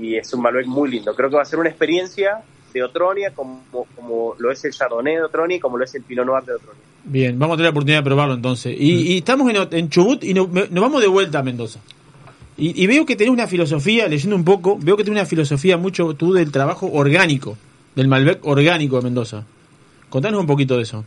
y 0.00 0.16
es 0.16 0.32
un 0.34 0.42
Malbec 0.42 0.66
muy 0.66 0.90
lindo. 0.90 1.14
Creo 1.14 1.28
que 1.30 1.36
va 1.36 1.42
a 1.42 1.46
ser 1.46 1.58
una 1.58 1.68
experiencia 1.68 2.42
de 2.72 2.82
Otronia 2.82 3.32
como, 3.34 3.62
como 3.96 4.34
lo 4.38 4.50
es 4.50 4.64
el 4.64 4.72
Chardonnay 4.72 5.16
de 5.16 5.22
Otronia 5.24 5.56
y 5.56 5.60
como 5.60 5.76
lo 5.76 5.84
es 5.84 5.94
el 5.94 6.02
Pinot 6.02 6.24
Noir 6.26 6.44
de 6.44 6.54
Otronia. 6.54 6.80
Bien, 7.04 7.38
vamos 7.38 7.54
a 7.54 7.56
tener 7.58 7.66
la 7.66 7.70
oportunidad 7.70 7.98
de 7.98 8.04
probarlo 8.04 8.34
entonces. 8.34 8.74
Y, 8.78 9.12
y 9.14 9.18
estamos 9.18 9.50
en, 9.50 9.56
en 9.78 9.88
Chubut 9.90 10.22
y 10.24 10.32
no- 10.34 10.46
me- 10.48 10.68
nos 10.68 10.82
vamos 10.82 11.00
de 11.02 11.08
vuelta 11.08 11.40
a 11.40 11.42
Mendoza. 11.42 11.80
Y, 12.56 12.80
y 12.82 12.86
veo 12.86 13.04
que 13.04 13.16
tenés 13.16 13.32
una 13.32 13.46
filosofía, 13.46 14.06
leyendo 14.08 14.36
un 14.36 14.44
poco, 14.44 14.78
veo 14.80 14.96
que 14.96 15.04
tenés 15.04 15.20
una 15.20 15.26
filosofía 15.26 15.76
mucho 15.76 16.14
tú 16.14 16.32
del 16.32 16.52
trabajo 16.52 16.88
orgánico, 16.92 17.56
del 17.96 18.08
Malbec 18.08 18.46
orgánico 18.46 18.96
de 18.98 19.02
Mendoza. 19.02 19.44
Contanos 20.08 20.40
un 20.40 20.46
poquito 20.46 20.76
de 20.76 20.82
eso. 20.82 21.04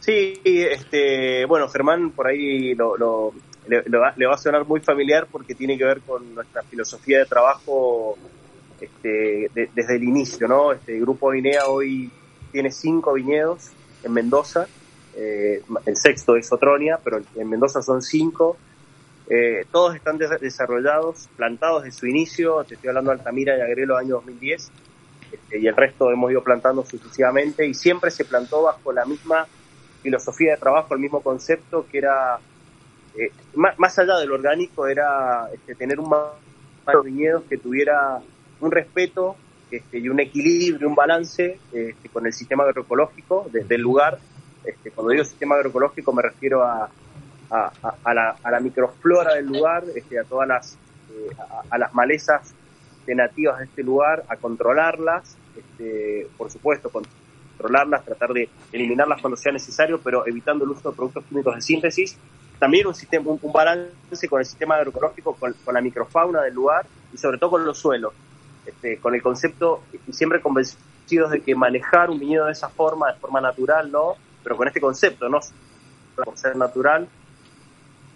Sí, 0.00 0.34
este, 0.44 1.44
bueno, 1.46 1.68
Germán 1.68 2.10
por 2.10 2.28
ahí 2.28 2.74
lo, 2.74 2.96
lo- 2.96 3.32
le, 3.68 3.98
va, 3.98 4.12
le 4.16 4.26
va 4.26 4.34
a 4.34 4.38
sonar 4.38 4.64
muy 4.66 4.80
familiar 4.80 5.26
porque 5.30 5.54
tiene 5.54 5.76
que 5.76 5.84
ver 5.84 6.00
con 6.00 6.34
nuestra 6.34 6.62
filosofía 6.62 7.18
de 7.18 7.26
trabajo 7.26 8.16
este, 8.80 9.50
de- 9.54 9.70
desde 9.74 9.96
el 9.96 10.04
inicio, 10.04 10.46
¿no? 10.48 10.72
Este 10.72 10.98
grupo 11.00 11.34
INEA 11.34 11.66
hoy 11.66 12.10
tiene 12.52 12.70
cinco 12.70 13.14
viñedos 13.14 13.70
en 14.02 14.12
Mendoza, 14.12 14.66
eh, 15.16 15.62
el 15.86 15.96
sexto 15.96 16.36
es 16.36 16.50
Otronia, 16.52 16.98
pero 17.02 17.20
en 17.34 17.48
Mendoza 17.48 17.82
son 17.82 18.02
cinco. 18.02 18.56
Eh, 19.28 19.64
todos 19.72 19.94
están 19.96 20.18
des- 20.18 20.40
desarrollados, 20.40 21.28
plantados 21.36 21.82
desde 21.84 21.98
su 21.98 22.06
inicio, 22.06 22.62
te 22.64 22.74
estoy 22.74 22.88
hablando 22.88 23.10
de 23.10 23.18
Altamira 23.18 23.56
y 23.56 23.60
Agrelo 23.60 23.96
año 23.96 24.16
2010, 24.16 24.70
este, 25.32 25.58
y 25.58 25.66
el 25.66 25.74
resto 25.74 26.10
hemos 26.12 26.30
ido 26.30 26.44
plantando 26.44 26.84
sucesivamente, 26.84 27.66
y 27.66 27.74
siempre 27.74 28.10
se 28.12 28.24
plantó 28.24 28.62
bajo 28.62 28.92
la 28.92 29.04
misma 29.04 29.46
filosofía 30.02 30.52
de 30.52 30.58
trabajo, 30.58 30.94
el 30.94 31.00
mismo 31.00 31.20
concepto 31.22 31.86
que 31.90 31.98
era, 31.98 32.38
eh, 33.18 33.30
más, 33.54 33.78
más 33.78 33.98
allá 33.98 34.16
del 34.18 34.32
orgánico, 34.32 34.86
era 34.86 35.48
este, 35.52 35.74
tener 35.74 35.98
un 36.00 36.10
de 36.10 36.92
viñedos 37.04 37.42
que 37.48 37.58
tuviera 37.58 38.20
un 38.60 38.70
respeto 38.70 39.36
este, 39.70 39.98
y 39.98 40.08
un 40.08 40.20
equilibrio, 40.20 40.88
un 40.88 40.94
balance 40.94 41.58
este, 41.72 42.08
con 42.10 42.26
el 42.26 42.32
sistema 42.32 42.64
agroecológico 42.64 43.48
de- 43.52 43.64
del 43.64 43.80
lugar. 43.80 44.18
Este, 44.64 44.90
cuando 44.90 45.10
digo 45.12 45.24
sistema 45.24 45.56
agroecológico 45.56 46.12
me 46.12 46.22
refiero 46.22 46.62
a, 46.62 46.88
a, 47.50 47.72
a- 48.04 48.14
la, 48.14 48.36
a 48.42 48.50
la 48.50 48.60
microflora 48.60 49.34
del 49.34 49.46
lugar, 49.46 49.84
este, 49.94 50.18
a 50.18 50.24
todas 50.24 50.46
las, 50.48 50.74
eh, 51.10 51.30
a, 51.38 51.62
a 51.74 51.78
las 51.78 51.92
malezas 51.94 52.54
de 53.06 53.14
nativas 53.14 53.58
de 53.58 53.64
este 53.66 53.82
lugar, 53.82 54.24
a 54.28 54.36
controlarlas, 54.36 55.36
este, 55.56 56.28
por 56.36 56.50
supuesto, 56.50 56.90
controlarlas, 56.90 58.04
tratar 58.04 58.32
de 58.32 58.48
eliminarlas 58.72 59.20
cuando 59.20 59.36
sea 59.36 59.52
necesario, 59.52 60.00
pero 60.00 60.26
evitando 60.26 60.64
el 60.64 60.70
uso 60.70 60.90
de 60.90 60.96
productos 60.96 61.24
químicos 61.28 61.54
de 61.54 61.60
síntesis. 61.62 62.16
También 62.58 62.86
un, 62.86 62.94
sistema, 62.94 63.30
un, 63.30 63.38
un 63.40 63.52
balance 63.52 64.28
con 64.28 64.40
el 64.40 64.46
sistema 64.46 64.76
agroecológico, 64.76 65.34
con, 65.34 65.52
con 65.64 65.74
la 65.74 65.80
microfauna 65.80 66.42
del 66.42 66.54
lugar 66.54 66.86
y 67.12 67.18
sobre 67.18 67.38
todo 67.38 67.50
con 67.50 67.64
los 67.64 67.78
suelos. 67.78 68.12
Este, 68.66 68.98
con 68.98 69.14
el 69.14 69.22
concepto, 69.22 69.84
y 70.08 70.12
siempre 70.12 70.40
convencidos 70.40 71.30
de 71.30 71.40
que 71.40 71.54
manejar 71.54 72.10
un 72.10 72.18
viñedo 72.18 72.46
de 72.46 72.52
esa 72.52 72.68
forma, 72.68 73.12
de 73.12 73.18
forma 73.20 73.40
natural, 73.40 73.92
¿no? 73.92 74.14
Pero 74.42 74.56
con 74.56 74.66
este 74.66 74.80
concepto, 74.80 75.28
no 75.28 75.38
por 76.16 76.36
ser 76.36 76.56
natural, 76.56 77.06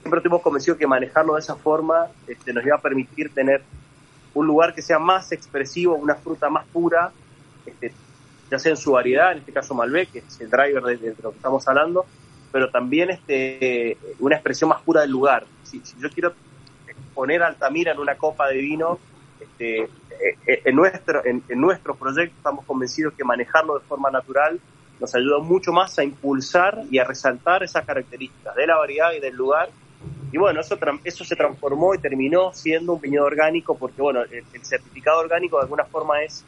siempre 0.00 0.18
estuvimos 0.18 0.42
convencidos 0.42 0.76
que 0.78 0.88
manejarlo 0.88 1.34
de 1.34 1.40
esa 1.40 1.54
forma 1.54 2.08
este, 2.26 2.52
nos 2.52 2.64
iba 2.64 2.76
a 2.76 2.80
permitir 2.80 3.32
tener 3.32 3.62
un 4.34 4.46
lugar 4.46 4.74
que 4.74 4.82
sea 4.82 4.98
más 4.98 5.30
expresivo, 5.30 5.94
una 5.94 6.16
fruta 6.16 6.48
más 6.48 6.66
pura, 6.66 7.12
este, 7.64 7.92
ya 8.50 8.58
sea 8.58 8.72
en 8.72 8.76
su 8.76 8.92
variedad, 8.92 9.32
en 9.32 9.38
este 9.38 9.52
caso 9.52 9.74
Malbec, 9.74 10.10
que 10.10 10.18
es 10.18 10.40
el 10.40 10.50
driver 10.50 10.82
de, 10.82 10.96
de 10.96 11.14
lo 11.22 11.30
que 11.30 11.36
estamos 11.36 11.68
hablando, 11.68 12.06
pero 12.52 12.70
también 12.70 13.10
este, 13.10 13.96
una 14.18 14.36
expresión 14.36 14.70
más 14.70 14.82
pura 14.82 15.02
del 15.02 15.10
lugar. 15.10 15.46
Si, 15.62 15.80
si 15.80 15.94
yo 16.00 16.10
quiero 16.10 16.32
poner 17.14 17.42
Altamira 17.42 17.92
en 17.92 17.98
una 17.98 18.16
copa 18.16 18.48
de 18.48 18.58
vino, 18.58 18.98
este, 19.40 19.82
eh, 19.82 20.62
en, 20.64 20.76
nuestro, 20.76 21.24
en, 21.24 21.42
en 21.48 21.60
nuestro 21.60 21.94
proyecto 21.94 22.36
estamos 22.36 22.64
convencidos 22.64 23.14
que 23.14 23.24
manejarlo 23.24 23.78
de 23.78 23.84
forma 23.86 24.10
natural 24.10 24.60
nos 25.00 25.14
ayuda 25.14 25.38
mucho 25.38 25.72
más 25.72 25.98
a 25.98 26.04
impulsar 26.04 26.82
y 26.90 26.98
a 26.98 27.04
resaltar 27.04 27.62
esas 27.62 27.84
características 27.86 28.54
de 28.54 28.66
la 28.66 28.76
variedad 28.76 29.12
y 29.12 29.20
del 29.20 29.34
lugar 29.34 29.70
Y 30.32 30.38
bueno, 30.38 30.60
eso, 30.60 30.78
eso 31.04 31.24
se 31.24 31.36
transformó 31.36 31.94
y 31.94 31.98
terminó 31.98 32.52
siendo 32.52 32.92
un 32.92 33.00
viñedo 33.00 33.24
orgánico 33.24 33.76
porque, 33.76 34.00
bueno, 34.00 34.22
el 34.22 34.64
certificado 34.64 35.20
orgánico 35.20 35.56
de 35.56 35.62
alguna 35.62 35.84
forma 35.84 36.22
es 36.22 36.44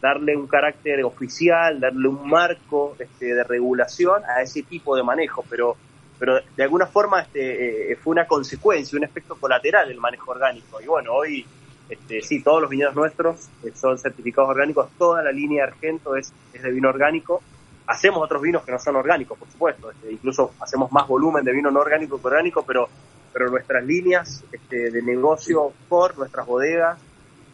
darle 0.00 0.36
un 0.36 0.46
carácter 0.46 1.04
oficial, 1.04 1.78
darle 1.78 2.08
un 2.08 2.28
marco 2.28 2.96
este, 2.98 3.34
de 3.34 3.44
regulación 3.44 4.22
a 4.24 4.42
ese 4.42 4.62
tipo 4.62 4.96
de 4.96 5.02
manejo, 5.02 5.44
pero, 5.48 5.76
pero 6.18 6.40
de 6.56 6.62
alguna 6.62 6.86
forma 6.86 7.22
este, 7.22 7.92
eh, 7.92 7.96
fue 7.96 8.12
una 8.12 8.26
consecuencia, 8.26 8.96
un 8.96 9.04
efecto 9.04 9.36
colateral 9.36 9.88
del 9.88 9.98
manejo 9.98 10.30
orgánico. 10.30 10.80
Y 10.80 10.86
bueno, 10.86 11.12
hoy 11.12 11.44
este, 11.88 12.22
sí, 12.22 12.42
todos 12.42 12.62
los 12.62 12.70
viñedos 12.70 12.94
nuestros 12.94 13.48
eh, 13.64 13.72
son 13.74 13.98
certificados 13.98 14.50
orgánicos, 14.50 14.90
toda 14.96 15.22
la 15.22 15.32
línea 15.32 15.64
de 15.64 15.72
Argento 15.72 16.16
es, 16.16 16.32
es 16.52 16.62
de 16.62 16.70
vino 16.70 16.88
orgánico. 16.88 17.42
Hacemos 17.86 18.22
otros 18.22 18.40
vinos 18.40 18.62
que 18.62 18.70
no 18.70 18.78
son 18.78 18.96
orgánicos, 18.96 19.36
por 19.36 19.50
supuesto, 19.50 19.90
este, 19.90 20.12
incluso 20.12 20.52
hacemos 20.60 20.92
más 20.92 21.08
volumen 21.08 21.44
de 21.44 21.52
vino 21.52 21.70
no 21.70 21.80
orgánico 21.80 22.20
que 22.20 22.26
orgánico, 22.28 22.64
pero, 22.64 22.88
pero 23.32 23.50
nuestras 23.50 23.84
líneas 23.84 24.44
este, 24.52 24.90
de 24.90 25.02
negocio 25.02 25.72
por 25.88 26.16
nuestras 26.16 26.46
bodegas, 26.46 26.98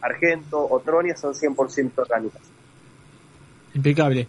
Argento, 0.01 0.59
Otronia, 0.69 1.15
son 1.17 1.33
100% 1.33 1.91
orgánicas. 1.97 2.41
Impecable. 3.73 4.27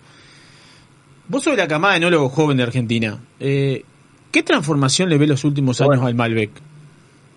Vos 1.28 1.42
sos 1.44 1.54
de 1.56 1.62
la 1.62 1.68
camada 1.68 1.92
de 1.94 1.98
enólogos 1.98 2.32
joven 2.32 2.56
de 2.56 2.62
Argentina. 2.62 3.18
Eh, 3.38 3.84
¿Qué 4.30 4.42
transformación 4.42 5.08
le 5.08 5.18
ve 5.18 5.26
los 5.26 5.44
últimos 5.44 5.80
años 5.80 5.88
Bueno. 5.96 6.06
al 6.06 6.14
Malbec? 6.14 6.50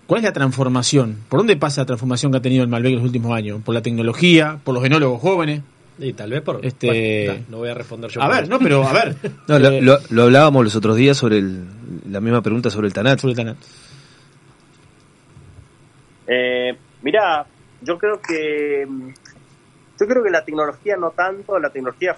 ¿Cuál 0.06 0.18
es 0.20 0.24
la 0.24 0.32
transformación? 0.32 1.18
¿Por 1.28 1.40
dónde 1.40 1.56
pasa 1.56 1.82
la 1.82 1.86
transformación 1.86 2.32
que 2.32 2.38
ha 2.38 2.42
tenido 2.42 2.62
el 2.62 2.68
Malbec 2.68 2.90
en 2.92 2.96
los 2.98 3.04
últimos 3.04 3.32
años? 3.34 3.62
¿Por 3.62 3.74
la 3.74 3.82
tecnología? 3.82 4.58
¿Por 4.62 4.74
los 4.74 4.84
enólogos 4.84 5.20
jóvenes? 5.20 5.62
Y 5.98 6.12
tal 6.14 6.30
vez 6.30 6.40
por. 6.42 6.64
Este- 6.64 7.26
Bueno, 7.26 7.44
no 7.50 7.56
voy 7.58 7.68
a 7.68 7.74
responder 7.74 8.10
yo. 8.10 8.22
A 8.22 8.28
ver, 8.28 8.44
eso. 8.44 8.50
no, 8.52 8.58
pero 8.58 8.86
a 8.86 8.92
ver. 8.92 9.16
No, 9.48 9.58
lo, 9.58 9.68
Eh, 9.68 9.80
lo- 9.82 9.98
lo 10.10 10.22
hablábamos 10.24 10.64
los 10.64 10.74
otros 10.76 10.96
días 10.96 11.16
sobre 11.16 11.38
el- 11.38 11.64
la 12.10 12.20
misma 12.20 12.42
pregunta 12.42 12.70
sobre 12.70 12.88
el 12.88 12.92
Tanat. 12.94 13.20
sobre 13.20 13.32
el 13.32 13.36
Tanat. 13.36 13.56
Eh, 16.26 16.76
mira, 17.02 17.46
yo 17.82 17.98
creo 17.98 18.20
que 18.20 18.86
mm, 18.88 19.08
yo 20.00 20.08
creo 20.08 20.22
que 20.22 20.30
la 20.30 20.44
tecnología 20.44 20.96
no 20.96 21.10
tanto, 21.10 21.58
la 21.58 21.70
tecnología 21.70 22.16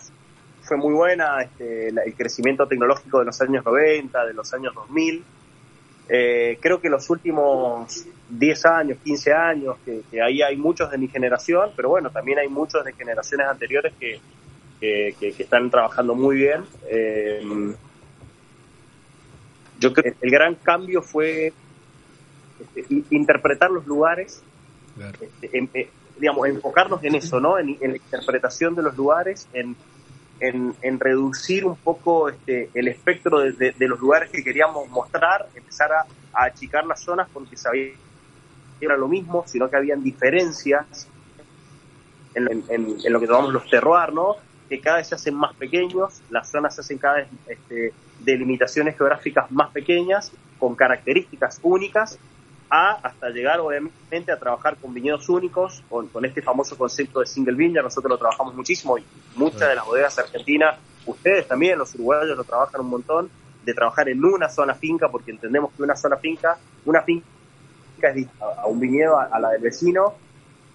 fue 0.62 0.76
muy 0.76 0.94
buena, 0.94 1.42
este, 1.42 1.88
el 1.88 2.14
crecimiento 2.14 2.66
tecnológico 2.66 3.18
de 3.18 3.26
los 3.26 3.40
años 3.42 3.64
90, 3.64 4.26
de 4.26 4.32
los 4.32 4.52
años 4.54 4.74
2000. 4.74 5.24
Eh, 6.08 6.58
creo 6.60 6.80
que 6.80 6.88
los 6.88 7.08
últimos 7.10 8.06
10 8.30 8.66
años, 8.66 8.98
15 9.04 9.32
años, 9.32 9.76
que, 9.84 10.02
ahí 10.22 10.40
hay 10.42 10.56
muchos 10.56 10.90
de 10.90 10.98
mi 10.98 11.08
generación, 11.08 11.70
pero 11.76 11.90
bueno, 11.90 12.10
también 12.10 12.38
hay 12.38 12.48
muchos 12.48 12.84
de 12.84 12.92
generaciones 12.92 13.46
anteriores 13.46 13.92
que, 14.00 14.20
que, 14.80 15.34
están 15.38 15.70
trabajando 15.70 16.14
muy 16.14 16.36
bien. 16.36 16.64
Eh, 16.88 17.42
yo 19.78 19.92
creo 19.92 20.14
que 20.14 20.26
el 20.26 20.30
gran 20.30 20.54
cambio 20.54 21.02
fue 21.02 21.52
este, 22.60 23.02
interpretar 23.10 23.70
los 23.70 23.86
lugares, 23.86 24.42
Claro. 24.96 25.18
este, 25.20 25.58
en- 25.58 25.70
eh, 25.74 25.90
digamos, 26.18 26.46
enfocarnos 26.46 27.02
en 27.02 27.16
eso, 27.16 27.40
¿no? 27.40 27.58
En, 27.58 27.76
la 27.80 27.96
interpretación 27.96 28.74
de 28.74 28.82
los 28.82 28.96
lugares, 28.96 29.48
en, 29.52 29.76
en, 30.40 31.00
reducir 31.00 31.64
un 31.64 31.76
poco 31.76 32.28
este, 32.28 32.70
el 32.74 32.88
espectro 32.88 33.40
de, 33.40 33.74
los 33.78 33.98
lugares 33.98 34.30
que 34.30 34.44
queríamos 34.44 34.88
mostrar, 34.90 35.48
empezar 35.54 35.90
a, 35.92 36.06
achicar 36.32 36.84
las 36.86 37.00
zonas 37.00 37.28
porque 37.32 37.56
sabía 37.56 37.92
que 38.78 38.84
era 38.84 38.96
lo 38.96 39.06
mismo, 39.08 39.44
sino 39.46 39.70
que 39.70 39.76
habían 39.76 40.02
diferencias 40.02 41.08
en, 42.34 42.50
en- 42.50 42.64
en- 42.68 42.96
en 43.04 43.12
lo 43.12 43.20
que 43.20 43.26
llamamos 43.26 43.52
los 43.52 43.68
terroir, 43.70 44.12
¿no? 44.12 44.36
Que 44.68 44.80
cada 44.80 44.96
vez 44.98 45.08
se 45.08 45.14
hacen 45.14 45.34
más 45.34 45.54
pequeños, 45.54 46.22
las 46.30 46.50
zonas 46.50 46.74
se 46.74 46.80
hacen 46.80 46.98
cada 46.98 47.16
vez 47.16 47.28
este, 47.46 47.92
delimitaciones 48.20 48.96
geográficas 48.96 49.50
más 49.50 49.70
pequeñas, 49.70 50.32
con 50.58 50.74
características 50.74 51.60
únicas, 51.62 52.18
a 52.74 52.98
hasta 53.02 53.30
llegar 53.30 53.60
obviamente 53.60 54.32
a 54.32 54.38
trabajar 54.38 54.76
con 54.76 54.92
viñedos 54.92 55.28
únicos, 55.28 55.84
con, 55.88 56.08
con 56.08 56.24
este 56.24 56.42
famoso 56.42 56.76
concepto 56.76 57.20
de 57.20 57.26
single 57.26 57.54
vineyard, 57.54 57.84
nosotros 57.84 58.10
lo 58.10 58.18
trabajamos 58.18 58.54
muchísimo 58.54 58.98
y 58.98 59.04
muchas 59.36 59.68
de 59.68 59.76
las 59.76 59.84
bodegas 59.84 60.18
argentinas, 60.18 60.76
ustedes 61.06 61.46
también, 61.46 61.78
los 61.78 61.94
uruguayos 61.94 62.36
lo 62.36 62.42
trabajan 62.42 62.80
un 62.80 62.90
montón, 62.90 63.30
de 63.64 63.72
trabajar 63.74 64.08
en 64.08 64.24
una 64.24 64.48
sola 64.48 64.74
finca, 64.74 65.08
porque 65.08 65.30
entendemos 65.30 65.72
que 65.72 65.82
una 65.84 65.94
sola 65.94 66.16
finca, 66.16 66.58
una 66.84 67.02
finca 67.02 67.24
es 68.02 68.14
distinta 68.14 68.46
a 68.60 68.66
un 68.66 68.80
viñedo, 68.80 69.18
a, 69.18 69.24
a 69.26 69.38
la 69.38 69.50
del 69.50 69.62
vecino, 69.62 70.14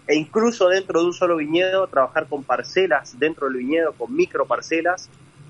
e 0.08 0.16
incluso 0.16 0.70
dentro 0.70 1.02
de 1.02 1.06
un 1.08 1.14
solo 1.14 1.36
viñedo 1.36 1.86
trabajar 1.88 2.28
con 2.28 2.44
parcelas 2.44 3.20
dentro 3.20 3.48
del 3.48 3.58
viñedo, 3.58 3.92
con 3.94 4.16
micro 4.16 4.46
parcelas, 4.46 5.10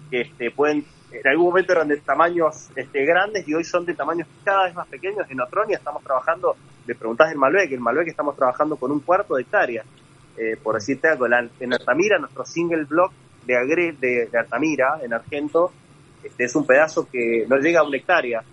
que 0.10 0.22
este, 0.22 0.50
pueden, 0.50 0.84
en 1.12 1.28
algún 1.28 1.48
momento 1.48 1.74
eran 1.74 1.88
de 1.88 1.98
tamaños 1.98 2.70
este, 2.76 3.06
grandes 3.06 3.48
y 3.48 3.54
hoy 3.54 3.64
son 3.64 3.86
de 3.86 3.96
tamaños 3.96 4.28
cada 4.44 4.66
vez 4.66 4.76
más 4.76 4.88
pequeños. 4.88 5.30
En 5.30 5.42
Otronia 5.42 5.78
estamos 5.78 6.04
trabajando, 6.04 6.56
me 6.86 6.96
preguntás 6.96 7.30
del 7.30 7.38
Malbec, 7.38 7.72
el 7.72 7.80
Malbec 7.80 8.08
estamos 8.08 8.36
trabajando 8.36 8.76
con 8.76 8.92
un 8.92 9.00
cuarto 9.00 9.36
de 9.36 9.42
hectárea, 9.42 9.84
eh, 10.38 10.56
por 10.62 10.76
decirte 10.76 11.08
algo, 11.08 11.26
en 11.28 11.74
Altamira, 11.74 12.20
nuestro 12.20 12.46
single 12.46 12.84
block 12.84 13.12
de, 13.46 13.58
Agre, 13.58 13.94
de, 13.94 14.28
de 14.28 14.38
Altamira, 14.38 15.00
en 15.02 15.14
Argento, 15.14 15.72
este, 16.24 16.44
es 16.44 16.56
un 16.56 16.66
pedazo 16.66 17.08
que 17.10 17.46
no 17.48 17.58
llega 17.58 17.80
a 17.80 17.84
una 17.84 17.98
hectárea. 17.98 18.44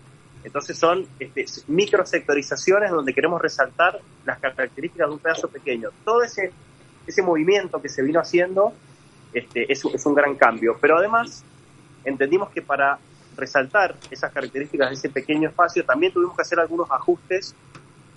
Entonces 0.43 0.79
son 0.79 1.07
este, 1.19 1.45
microsectorizaciones 1.67 2.91
donde 2.91 3.13
queremos 3.13 3.43
resaltar 3.43 3.99
las 4.25 4.39
características 4.39 5.09
de 5.09 5.13
un 5.13 5.19
pedazo 5.19 5.49
pequeño. 5.49 5.91
Todo 6.05 6.23
ese, 6.23 6.53
ese 7.07 7.23
movimiento 7.23 7.83
que 7.83 7.89
se 7.89 8.03
vino 8.03 8.21
haciendo 8.21 8.73
este, 9.33 9.71
es 9.71 9.85
un 9.85 10.15
gran 10.15 10.37
cambio. 10.37 10.77
Pero 10.81 10.99
además 10.99 11.45
entendimos 12.07 12.49
que 12.51 12.63
para 12.63 12.99
resaltar 13.37 13.95
esas 14.11 14.33
características 14.33 14.89
de 14.89 14.95
ese 14.95 15.11
pequeño 15.11 15.49
espacio 15.51 15.85
también 15.85 16.13
tuvimos 16.13 16.35
que 16.35 16.43
hacer 16.43 16.59
algunos 16.59 16.91
ajustes 16.91 17.55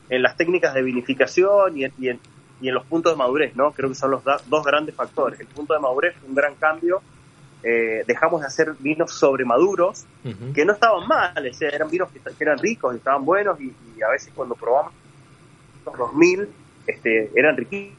en 0.07 0.21
las 0.21 0.37
técnicas 0.37 0.73
de 0.73 0.81
vinificación 0.81 1.77
y 1.77 1.83
en, 1.83 1.93
y 1.99 2.07
en- 2.09 2.19
y 2.61 2.67
en 2.67 2.73
los 2.73 2.85
puntos 2.85 3.13
de 3.13 3.17
madurez, 3.17 3.55
¿no? 3.55 3.71
Creo 3.71 3.87
que 3.89 3.95
son 3.95 4.11
los 4.11 4.21
da- 4.23 4.41
dos 4.47 4.65
grandes 4.65 4.93
factores. 4.93 5.39
El 5.39 5.47
punto 5.47 5.73
de 5.73 5.79
madurez 5.79 6.13
fue 6.19 6.27
un 6.29 6.35
gran 6.35 6.55
cambio. 6.55 7.01
Eh, 7.63 8.03
dejamos 8.05 8.41
de 8.41 8.47
hacer 8.47 8.73
vinos 8.79 9.11
sobremaduros, 9.11 10.05
Ujú. 10.25 10.53
que 10.53 10.65
no 10.65 10.73
estaban 10.73 11.07
mal, 11.07 11.45
o 11.49 11.53
sea, 11.53 11.69
eran 11.69 11.89
vinos 11.89 12.09
que, 12.11 12.19
que 12.19 12.43
eran 12.43 12.57
ricos, 12.57 12.93
y 12.93 12.97
estaban 12.97 13.23
buenos 13.23 13.59
y, 13.61 13.73
y 13.97 14.01
a 14.01 14.09
veces 14.09 14.31
cuando 14.35 14.55
probamos 14.55 14.91
los 15.85 15.97
2000 15.97 16.49
este, 16.87 17.31
eran 17.33 17.55
riquísimos. 17.55 17.97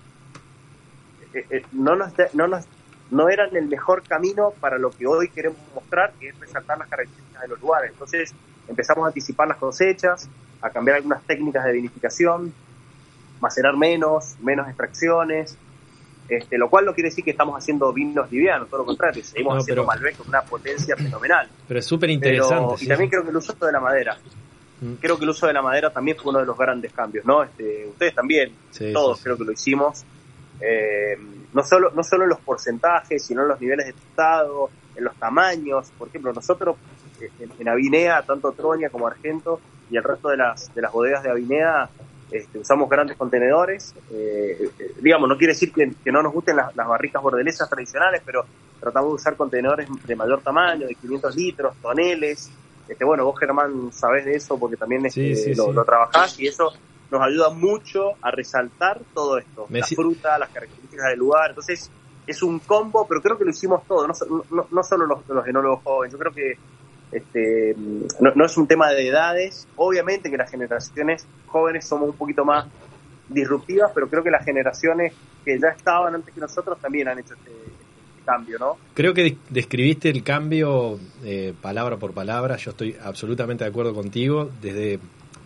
Eh, 1.32 1.46
eh, 1.50 1.62
no, 1.72 1.96
nos, 1.96 2.12
no, 2.34 2.48
nos, 2.48 2.66
no 3.10 3.28
eran 3.28 3.54
el 3.56 3.66
mejor 3.66 4.02
camino 4.02 4.52
para 4.60 4.78
lo 4.78 4.90
que 4.90 5.06
hoy 5.06 5.28
queremos 5.28 5.58
mostrar, 5.74 6.12
que 6.20 6.28
es 6.28 6.38
resaltar 6.38 6.78
las 6.78 6.88
características 6.88 7.42
de 7.42 7.48
los 7.48 7.60
lugares. 7.60 7.90
Entonces 7.92 8.32
empezamos 8.68 9.04
a 9.04 9.08
anticipar 9.08 9.48
las 9.48 9.56
cosechas, 9.56 10.28
a 10.62 10.70
cambiar 10.70 10.96
algunas 10.98 11.22
técnicas 11.24 11.64
de 11.64 11.72
vinificación, 11.72 12.52
macerar 13.40 13.76
menos, 13.76 14.36
menos 14.40 14.68
extracciones, 14.68 15.56
este, 16.28 16.58
lo 16.58 16.70
cual 16.70 16.84
no 16.84 16.94
quiere 16.94 17.08
decir 17.08 17.24
que 17.24 17.32
estamos 17.32 17.56
haciendo 17.56 17.92
vinos 17.92 18.30
livianos, 18.30 18.68
todo 18.68 18.80
lo 18.80 18.86
contrario, 18.86 19.24
seguimos 19.24 19.54
No, 19.54 19.60
haciendo 19.60 19.82
pero- 19.82 19.86
Malbec 19.88 20.16
con 20.16 20.28
una 20.28 20.42
potencia 20.42 20.96
fenomenal. 20.96 21.48
Pero 21.66 21.80
es 21.80 21.86
súper 21.86 22.10
interesante. 22.10 22.84
y 22.84 22.86
también 22.86 23.10
creo 23.10 23.24
que 23.24 23.30
el 23.30 23.36
uso 23.36 23.52
de 23.54 23.72
la 23.72 23.80
madera. 23.80 24.16
Mm. 24.80 24.94
Creo 25.00 25.18
que 25.18 25.24
el 25.24 25.30
uso 25.30 25.46
de 25.46 25.52
la 25.52 25.60
madera 25.62 25.90
también 25.90 26.16
fue 26.16 26.30
uno 26.30 26.38
de 26.38 26.46
los 26.46 26.56
grandes 26.56 26.92
cambios, 26.92 27.24
¿no? 27.26 27.42
Este, 27.42 27.86
ustedes 27.88 28.14
también, 28.14 28.52
Sí, 28.70 28.92
todos 28.92 29.18
sí. 29.18 29.24
creo 29.24 29.36
que 29.36 29.44
lo 29.44 29.52
hicimos. 29.52 30.04
Eh, 30.60 31.16
no 31.52 31.62
solo 31.64 31.90
no 31.94 32.02
solo 32.02 32.24
en 32.24 32.30
los 32.30 32.40
porcentajes, 32.40 33.24
sino 33.24 33.42
en 33.42 33.48
los 33.48 33.60
niveles 33.60 33.86
de 33.86 33.92
tostado, 33.92 34.70
en 34.96 35.04
los 35.04 35.14
tamaños. 35.16 35.90
Por 35.98 36.08
ejemplo, 36.08 36.32
nosotros 36.32 36.76
eh, 37.20 37.30
en, 37.40 37.52
en 37.58 37.68
Avinea, 37.68 38.22
tanto 38.22 38.52
Troña 38.52 38.88
como 38.90 39.06
Argento 39.06 39.60
y 39.90 39.96
el 39.96 40.04
resto 40.04 40.28
de 40.28 40.36
las, 40.36 40.72
de 40.74 40.82
las 40.82 40.92
bodegas 40.92 41.22
de 41.22 41.30
Avinea, 41.30 41.88
este, 42.30 42.58
usamos 42.58 42.88
grandes 42.88 43.16
contenedores. 43.16 43.94
Eh, 44.12 44.70
eh, 44.78 44.94
digamos, 45.00 45.28
no 45.28 45.36
quiere 45.36 45.52
decir 45.54 45.72
que, 45.72 45.92
que 46.02 46.12
no 46.12 46.22
nos 46.22 46.32
gusten 46.32 46.56
las, 46.56 46.74
las 46.76 46.86
barricas 46.86 47.22
bordelesas 47.22 47.68
tradicionales, 47.68 48.22
pero 48.24 48.44
tratamos 48.78 49.10
de 49.10 49.14
usar 49.16 49.36
contenedores 49.36 49.88
de 50.06 50.16
mayor 50.16 50.40
tamaño, 50.40 50.86
de 50.86 50.94
500 50.94 51.34
litros, 51.36 51.74
toneles. 51.82 52.50
Este, 52.88 53.04
bueno, 53.04 53.24
vos 53.24 53.38
Germán 53.38 53.92
sabés 53.92 54.24
de 54.24 54.34
eso 54.34 54.58
porque 54.58 54.76
también 54.76 55.06
este, 55.06 55.34
Sí, 55.34 55.42
sí, 55.42 55.54
lo, 55.54 55.66
sí. 55.66 55.72
lo 55.72 55.84
trabajás 55.84 56.38
y 56.40 56.46
eso 56.46 56.72
nos 57.10 57.20
ayuda 57.22 57.50
mucho 57.50 58.12
a 58.22 58.30
resaltar 58.30 59.00
todo 59.12 59.38
esto, 59.38 59.66
Me 59.68 59.80
la 59.80 59.86
si- 59.86 59.94
fruta, 59.96 60.38
las 60.38 60.50
características 60.50 61.08
del 61.10 61.18
lugar. 61.18 61.50
Entonces, 61.50 61.90
es 62.26 62.42
un 62.42 62.60
combo, 62.60 63.06
pero 63.08 63.20
creo 63.20 63.36
que 63.36 63.44
lo 63.44 63.50
hicimos 63.50 63.84
todo, 63.86 64.06
no, 64.06 64.14
no, 64.50 64.66
no 64.70 64.82
solo 64.82 65.06
los, 65.06 65.28
los 65.28 65.46
enólogos 65.46 65.80
jóvenes. 65.82 66.12
Yo 66.12 66.18
creo 66.18 66.32
que 66.32 66.54
este, 67.12 67.74
no, 68.20 68.30
no 68.36 68.44
es 68.44 68.56
un 68.56 68.68
tema 68.68 68.90
de 68.90 69.08
edades. 69.08 69.66
Obviamente 69.76 70.30
que 70.30 70.36
las 70.36 70.50
generaciones 70.50 71.26
jóvenes 71.46 71.84
somos 71.88 72.10
un 72.10 72.16
poquito 72.16 72.44
más 72.44 72.66
disruptivas, 73.28 73.90
pero 73.94 74.08
creo 74.08 74.22
que 74.22 74.30
las 74.30 74.44
generaciones 74.44 75.12
que 75.44 75.58
ya 75.58 75.68
estaban 75.68 76.14
antes 76.14 76.34
que 76.34 76.40
nosotros 76.40 76.78
también 76.80 77.08
han 77.08 77.18
hecho 77.18 77.34
este, 77.34 77.50
este 77.50 78.22
cambio, 78.24 78.58
¿no? 78.58 78.76
Creo 78.94 79.14
que 79.14 79.22
des- 79.22 79.38
describiste 79.50 80.10
el 80.10 80.22
cambio 80.22 80.98
eh, 81.24 81.54
palabra 81.60 81.96
por 81.96 82.12
palabra. 82.12 82.56
Yo 82.56 82.70
estoy 82.72 82.96
absolutamente 83.02 83.64
de 83.64 83.70
acuerdo 83.70 83.94
contigo. 83.94 84.50
Desde, 84.60 84.98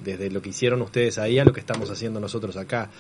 desde 0.05 0.31
lo 0.31 0.41
que 0.41 0.51
hicieron 0.51 0.83
ustedes 0.83 1.19
ahí 1.19 1.39
a 1.39 1.45
lo 1.45 1.53
que 1.53 1.61
estamos 1.61 1.91
haciendo 1.91 2.21
nosotros 2.21 2.57
acá. 2.57 2.91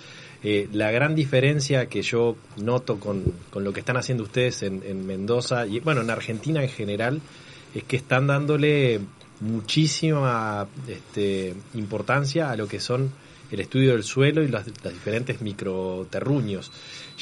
Eh, 0.42 0.68
la 0.72 0.90
gran 0.90 1.14
diferencia 1.14 1.86
que 1.86 2.02
yo 2.02 2.36
noto 2.56 2.98
con, 2.98 3.22
con 3.50 3.62
lo 3.64 3.72
que 3.72 3.80
están 3.80 3.96
haciendo 3.96 4.24
ustedes 4.24 4.62
en, 4.62 4.82
en 4.84 5.06
Mendoza 5.06 5.66
y 5.66 5.80
bueno, 5.80 6.00
en 6.00 6.10
Argentina 6.10 6.62
en 6.62 6.68
general, 6.68 7.20
es 7.74 7.84
que 7.84 7.96
están 7.96 8.26
dándole 8.26 9.00
muchísima 9.40 10.66
este, 10.86 11.54
importancia 11.74 12.50
a 12.50 12.56
lo 12.56 12.66
que 12.68 12.78
son 12.80 13.10
el 13.50 13.60
estudio 13.60 13.92
del 13.92 14.02
suelo 14.04 14.42
y 14.42 14.48
los 14.48 14.64
diferentes 14.66 15.40
microterruños, 15.40 16.72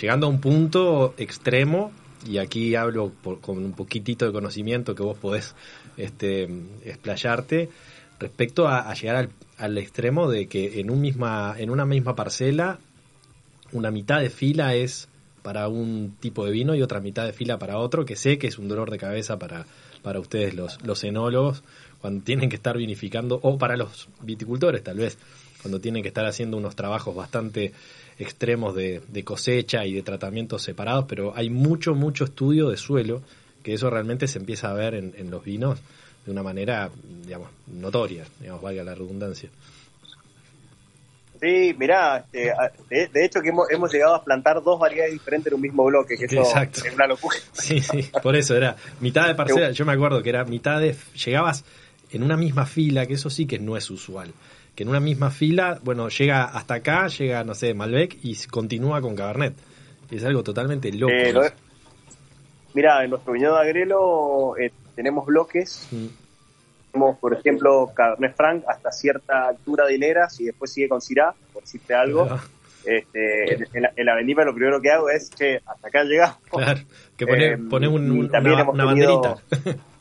llegando 0.01 0.27
a 0.27 0.31
un 0.31 0.40
punto 0.40 1.14
extremo, 1.18 1.92
y 2.27 2.38
aquí 2.38 2.75
hablo 2.75 3.11
por- 3.23 3.40
con 3.40 3.59
un 3.59 3.73
poquitito 3.73 4.27
de 4.27 4.33
conocimiento 4.33 4.95
que 4.95 5.03
vos 5.03 5.18
podés 5.18 5.55
este, 5.97 6.49
explayarte, 6.85 7.68
respecto 8.21 8.68
a 8.68 8.92
llegar 8.95 9.16
al, 9.16 9.29
al 9.62 9.79
extremo 9.79 10.29
de 10.29 10.48
que 10.48 10.81
en, 10.81 10.90
un 10.90 11.01
misma, 11.01 11.55
en 11.57 11.70
una 11.70 11.87
misma 11.87 12.16
parcela 12.16 12.81
una 13.70 13.92
mitad 13.92 14.20
de 14.20 14.29
fila 14.29 14.75
es 14.75 15.09
para 15.42 15.68
un 15.68 16.16
tipo 16.18 16.44
de 16.44 16.51
vino 16.51 16.75
y 16.75 16.83
otra 16.83 17.01
mitad 17.01 17.25
de 17.25 17.33
fila 17.33 17.59
para 17.59 17.79
otro, 17.79 18.05
que 18.05 18.16
sé 18.16 18.38
que 18.38 18.48
es 18.48 18.59
un 18.59 18.66
dolor 18.68 18.90
de 18.90 18.98
cabeza 18.98 19.38
para, 19.38 19.64
para 20.03 20.18
ustedes 20.18 20.55
los, 20.55 20.83
los 20.83 21.03
enólogos, 21.05 21.62
cuando 22.01 22.25
tienen 22.25 22.48
que 22.48 22.57
estar 22.57 22.77
vinificando, 22.77 23.38
o 23.42 23.57
para 23.57 23.77
los 23.77 24.09
viticultores 24.20 24.83
tal 24.83 24.98
vez, 24.98 25.16
cuando 25.62 25.81
tienen 25.81 26.03
que 26.03 26.09
estar 26.09 26.27
haciendo 26.27 26.57
unos 26.57 26.75
trabajos 26.75 27.14
bastante 27.14 27.72
extremos 28.18 28.75
de, 28.75 29.01
de 29.09 29.25
cosecha 29.25 29.87
y 29.87 29.94
de 29.94 30.03
tratamientos 30.03 30.62
separados, 30.62 31.05
pero 31.09 31.35
hay 31.37 31.51
mucho, 31.51 31.94
mucho 31.94 32.25
estudio 32.25 32.68
de 32.68 32.77
suelo, 32.77 33.22
que 33.62 33.75
eso 33.75 33.90
realmente 33.90 34.27
se 34.27 34.38
empieza 34.38 34.70
a 34.70 34.75
ver 34.75 34.94
en, 34.94 35.14
en 35.16 35.31
los 35.31 35.44
vinos 35.44 35.79
de 36.24 36.30
una 36.30 36.42
manera, 36.42 36.90
digamos, 37.24 37.48
notoria, 37.66 38.24
digamos, 38.40 38.62
valga 38.62 38.85
la 38.85 38.94
redundancia. 38.94 39.50
Sí, 41.42 41.74
mirá, 41.76 42.18
este, 42.18 42.52
de, 42.88 43.08
de 43.08 43.24
hecho 43.24 43.40
que 43.40 43.48
hemos, 43.48 43.68
hemos 43.68 43.92
llegado 43.92 44.14
a 44.14 44.22
plantar 44.22 44.62
dos 44.62 44.78
variedades 44.78 45.12
diferentes 45.12 45.48
en 45.48 45.56
un 45.56 45.61
mismo 45.61 45.85
bloque, 45.85 46.16
que 46.16 46.26
eso 46.26 46.40
Exacto. 46.40 46.82
es 46.85 46.94
una 46.94 47.08
locura. 47.08 47.37
Sí, 47.52 47.80
sí, 47.80 48.08
por 48.22 48.37
eso 48.37 48.56
era 48.56 48.76
mitad 49.00 49.26
de 49.26 49.35
parcela. 49.35 49.72
Yo 49.72 49.85
me 49.85 49.92
acuerdo 49.92 50.22
que 50.22 50.28
era 50.28 50.44
mitad 50.44 50.80
de. 50.80 50.94
Llegabas 51.24 51.64
en 52.12 52.22
una 52.22 52.37
misma 52.37 52.64
fila, 52.64 53.06
que 53.06 53.14
eso 53.14 53.28
sí 53.28 53.46
que 53.46 53.58
no 53.58 53.76
es 53.76 53.90
usual. 53.90 54.32
Que 54.76 54.85
en 54.85 54.90
una 54.90 55.00
misma 55.00 55.30
fila, 55.30 55.80
bueno, 55.82 56.08
llega 56.08 56.44
hasta 56.44 56.74
acá, 56.74 57.08
llega, 57.08 57.42
no 57.42 57.54
sé, 57.54 57.74
Malbec 57.74 58.18
y 58.22 58.37
continúa 58.46 59.00
con 59.00 59.16
Cabernet. 59.16 59.54
Es 60.12 60.24
algo 60.24 60.44
totalmente 60.44 60.92
loco. 60.92 61.12
Eh, 61.12 61.32
lo-. 61.32 61.42
Mirá, 62.74 63.02
en 63.02 63.11
nuestro 63.11 63.32
viñedo 63.32 63.56
de 63.56 63.61
Agrelo 63.62 64.56
eh, 64.58 64.72
tenemos 64.94 65.24
bloques, 65.26 65.88
Mm, 65.90 66.07
tenemos 66.92 67.18
por 67.18 67.33
ejemplo 67.35 67.90
Cabernet 67.94 68.37
Franc 68.37 68.64
hasta 68.68 68.90
cierta 68.92 69.48
altura 69.48 69.87
de 69.87 69.94
hileras 69.94 70.38
y 70.40 70.44
después 70.44 70.72
sigue 70.72 70.88
con 70.88 71.00
Syrah, 71.00 71.35
por 71.52 71.62
decirte 71.62 71.94
algo. 71.94 72.24
¿verdad? 72.24 72.40
Este, 72.85 73.55
en, 73.76 73.83
la, 73.83 73.92
en 73.94 74.07
la 74.07 74.14
vendimia 74.16 74.44
lo 74.44 74.52
primero 74.55 74.81
que 74.81 74.90
hago 74.90 75.09
es, 75.09 75.31
che, 75.31 75.61
hasta 75.64 75.87
acá 75.88 76.02
llegamos. 76.02 76.37
Claro, 76.50 76.81
que 77.16 77.26
pone, 77.26 77.46
Eh, 77.52 77.59
pone 77.70 77.87
un- 77.88 78.11
un- 78.11 78.28
también 78.31 78.55
una, 78.55 78.62
hemos 78.62 78.74
una 78.74 78.88
tenido- 78.88 79.20
banderita. 79.22 79.81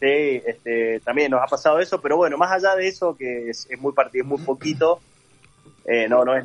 Sí, 0.00 0.40
este, 0.46 1.00
también 1.00 1.30
nos 1.32 1.42
ha 1.42 1.46
pasado 1.46 1.80
eso, 1.80 2.00
pero 2.00 2.16
bueno, 2.16 2.38
más 2.38 2.52
allá 2.52 2.76
de 2.76 2.86
eso, 2.86 3.16
que 3.16 3.50
es, 3.50 3.66
es 3.68 3.80
muy 3.80 3.92
partido, 3.92 4.22
es 4.24 4.28
muy 4.30 4.38
poquito, 4.38 5.00
eh, 5.84 6.06
no, 6.08 6.24
no 6.24 6.36
es, 6.36 6.44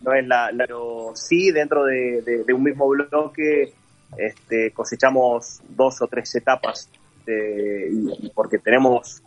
no 0.00 0.12
es 0.12 0.26
la, 0.26 0.50
la- 0.50 0.66
pero 0.66 1.12
sí 1.14 1.52
dentro 1.52 1.84
de, 1.84 2.20
de- 2.22 2.42
de 2.44 2.52
un 2.52 2.64
mismo 2.64 2.88
bloque, 2.88 3.72
este, 4.16 4.72
cosechamos 4.72 5.60
dos 5.68 6.00
o 6.02 6.08
tres 6.08 6.34
etapas, 6.34 6.90
de- 7.26 7.90
porque 8.34 8.58
tenemos, 8.58 9.22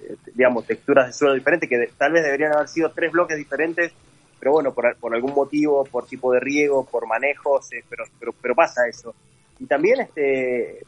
eh, 0.00 0.16
digamos, 0.34 0.66
texturas 0.66 1.06
de 1.08 1.12
suelo 1.12 1.34
diferentes, 1.34 1.68
que 1.68 1.94
tal 1.96 2.12
vez 2.12 2.24
deberían 2.24 2.52
haber 2.52 2.68
sido 2.68 2.92
tres 2.94 3.12
bloques 3.12 3.36
diferentes, 3.36 3.92
pero 4.38 4.52
bueno, 4.52 4.74
por, 4.74 4.96
por 4.98 5.14
algún 5.14 5.34
motivo, 5.34 5.88
por 5.90 6.06
tipo 6.06 6.32
de 6.32 6.40
riego, 6.40 6.88
por 6.90 7.06
manejos, 7.06 7.72
eh, 7.72 7.84
pero, 7.88 8.04
pero, 8.18 8.32
pero 8.40 8.54
pasa 8.54 8.86
eso. 8.88 9.16
Y 9.58 9.66
también, 9.66 10.00
este, 10.00 10.86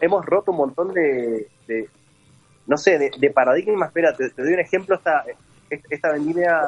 hemos 0.00 0.24
roto 0.26 0.52
un 0.52 0.58
montón 0.58 0.92
de, 0.94 1.50
de- 1.66 1.90
no 2.66 2.76
sé, 2.78 2.98
de, 2.98 3.12
de 3.18 3.30
paradigmas. 3.30 3.88
Espera, 3.88 4.16
te, 4.16 4.30
te 4.30 4.42
doy 4.42 4.54
un 4.54 4.60
ejemplo. 4.60 4.96
Esta, 4.96 5.24
esta 5.90 6.12
vendimia 6.12 6.60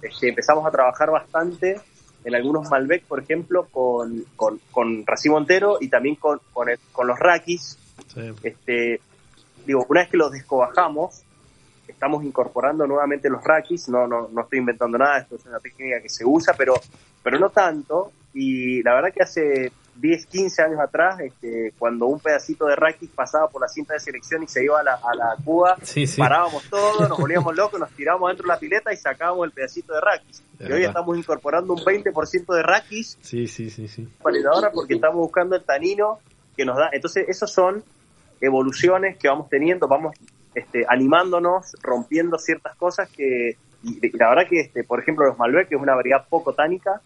este, 0.00 0.28
empezamos 0.28 0.66
a 0.66 0.70
trabajar 0.70 1.10
bastante 1.10 1.76
en 2.26 2.34
algunos 2.34 2.68
Malbec, 2.70 3.04
por 3.04 3.20
ejemplo, 3.22 3.66
con, 3.70 4.24
con, 4.36 4.60
con 4.70 5.06
racimo 5.06 5.38
entero 5.38 5.78
y 5.80 5.88
también 5.88 6.16
con, 6.16 6.40
con, 6.52 6.68
el- 6.68 6.78
con 6.92 7.06
los 7.06 7.18
raquis. 7.18 7.78
Sí. 8.12 8.32
Este, 8.42 9.00
digo, 9.64 9.86
una 9.88 10.00
vez 10.00 10.10
que 10.10 10.16
los 10.18 10.32
descobajamos, 10.32 11.22
estamos 11.88 12.24
incorporando 12.24 12.86
nuevamente 12.86 13.30
los 13.30 13.42
raquis. 13.44 13.88
No, 13.88 14.06
no, 14.08 14.28
no 14.32 14.40
estoy 14.42 14.58
inventando 14.58 14.98
nada, 14.98 15.18
esto 15.20 15.36
es 15.36 15.46
una 15.46 15.60
técnica 15.60 16.02
que 16.02 16.08
se 16.08 16.24
usa, 16.24 16.52
pero, 16.58 16.74
pero 17.22 17.38
no 17.38 17.48
tanto. 17.50 18.10
Y 18.34 18.82
la 18.82 18.94
verdad 18.94 19.12
que 19.14 19.22
hace 19.22 19.72
10, 20.00 20.26
15 20.26 20.62
años 20.62 20.80
atrás, 20.80 21.20
este, 21.20 21.72
cuando 21.78 22.06
un 22.06 22.20
pedacito 22.20 22.66
de 22.66 22.76
raquis 22.76 23.10
pasaba 23.10 23.48
por 23.48 23.60
la 23.62 23.68
cinta 23.68 23.94
de 23.94 24.00
selección 24.00 24.42
y 24.42 24.48
se 24.48 24.64
iba 24.64 24.80
a 24.80 24.82
la, 24.82 24.94
a 24.94 25.14
la 25.14 25.36
cuba, 25.44 25.76
Sí, 25.82 26.06
sí. 26.06 26.20
parábamos 26.20 26.62
todo, 26.70 27.08
nos 27.08 27.18
volvíamos 27.18 27.54
locos, 27.56 27.80
nos 27.80 27.90
tirábamos 27.90 28.28
dentro 28.30 28.44
de 28.46 28.48
la 28.54 28.58
pileta 28.58 28.92
y 28.92 28.96
sacábamos 28.96 29.46
el 29.46 29.52
pedacito 29.52 29.94
de 29.94 30.00
raquis. 30.00 30.42
De 30.58 30.68
Y 30.68 30.72
hoy 30.72 30.84
estamos 30.84 31.16
incorporando 31.18 31.72
un 31.74 31.80
20% 31.80 32.54
de 32.54 32.62
raquis 32.62 33.18
Sí, 33.20 33.46
sí, 33.46 33.70
sí, 33.70 33.88
sí. 33.88 34.08
validadora 34.22 34.70
porque 34.72 34.94
estamos 34.94 35.16
buscando 35.16 35.56
el 35.56 35.64
tanino 35.64 36.18
que 36.56 36.64
nos 36.64 36.76
da. 36.76 36.88
Entonces, 36.92 37.26
esos 37.28 37.52
son 37.52 37.84
evoluciones 38.40 39.16
que 39.18 39.28
vamos 39.28 39.48
teniendo, 39.48 39.88
vamos 39.88 40.14
este, 40.54 40.84
animándonos, 40.88 41.74
rompiendo 41.82 42.38
ciertas 42.38 42.76
cosas 42.76 43.08
que, 43.10 43.56
y, 43.82 44.16
la 44.16 44.30
verdad 44.30 44.48
que, 44.48 44.60
este, 44.60 44.84
por 44.84 45.00
ejemplo, 45.00 45.26
los 45.26 45.38
Malbec, 45.38 45.68
que 45.68 45.74
es 45.76 45.80
una 45.80 45.94
variedad 45.94 46.26
poco 46.28 46.52
tánica, 46.54 47.00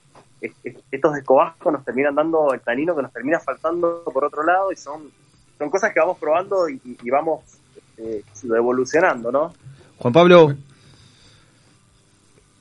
estos 0.91 1.15
descobascos 1.15 1.73
nos 1.73 1.85
terminan 1.85 2.15
dando 2.15 2.53
el 2.55 2.61
tanino 2.61 2.95
que 2.97 3.03
nos 3.03 3.13
termina 3.13 3.39
faltando 3.41 4.03
por 4.13 4.25
otro 4.25 4.43
lado 4.43 4.73
y 4.73 4.77
son, 4.77 5.11
son 5.59 5.71
cosas 5.71 5.93
que 5.93 6.01
vamos 6.01 6.19
probando 6.19 6.69
y, 6.69 6.81
y- 6.85 6.97
y 7.03 7.11
vamos 7.11 7.41
este, 7.97 8.23
evolucionando, 8.57 9.31
¿no? 9.31 9.53
Juan 9.99 10.13
Pablo, 10.15 10.55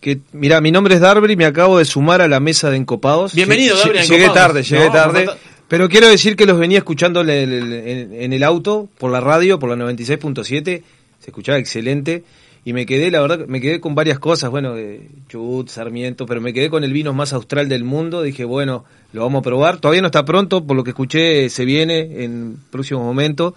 que 0.02 0.20
mira, 0.32 0.62
mi 0.62 0.72
nombre 0.72 0.96
es 0.96 1.02
Darby 1.02 1.34
y 1.34 1.36
me 1.36 1.46
acabo 1.46 1.78
de 1.78 1.86
sumar 1.86 2.22
a 2.22 2.28
la 2.28 2.40
mesa 2.40 2.70
de 2.70 2.78
encopados. 2.78 3.34
Bienvenido, 3.36 3.78
Darby, 3.78 4.00
Llegué 4.00 4.24
Encopados. 4.26 4.34
tarde, 4.36 4.64
llegué 4.64 4.86
No, 4.86 4.92
tarde. 4.92 5.30
Pero 5.68 5.88
quiero 5.90 6.08
decir 6.08 6.36
que 6.36 6.46
los 6.46 6.58
venía 6.58 6.80
escuchando 6.80 7.22
en 7.22 7.30
el, 7.30 7.74
en- 7.74 8.14
en 8.14 8.34
el 8.34 8.44
auto, 8.44 8.88
por 8.98 9.12
la 9.12 9.20
radio, 9.22 9.60
por 9.60 9.70
la 9.70 9.76
96.7. 9.76 10.84
Se 11.20 11.30
escuchaba 11.30 11.58
excelente. 11.58 12.24
Y 12.66 12.74
me 12.74 12.86
quedé, 12.86 13.10
la 13.10 13.22
verdad, 13.22 13.46
me 13.48 13.62
quedé 13.62 13.80
con 13.80 13.96
varias 13.96 14.20
cosas. 14.20 14.50
Bueno, 14.52 14.76
de 14.76 15.08
Chubut, 15.30 15.70
Sarmiento, 15.70 16.26
pero 16.26 16.42
me 16.42 16.54
quedé 16.54 16.70
con 16.70 16.84
el 16.84 16.94
vino 16.94 17.14
más 17.14 17.34
austral 17.34 17.70
del 17.70 17.84
mundo. 17.84 18.22
Dije, 18.22 18.44
bueno, 18.46 18.86
lo 19.14 19.22
vamos 19.24 19.40
a 19.40 19.44
probar. 19.44 19.78
Todavía 19.80 20.02
no 20.02 20.08
está 20.08 20.26
pronto, 20.26 20.64
por 20.66 20.76
lo 20.76 20.84
que 20.84 20.92
escuché, 20.92 21.50
se 21.50 21.66
viene 21.66 22.24
en 22.24 22.58
próximo 22.70 23.02
momento. 23.04 23.56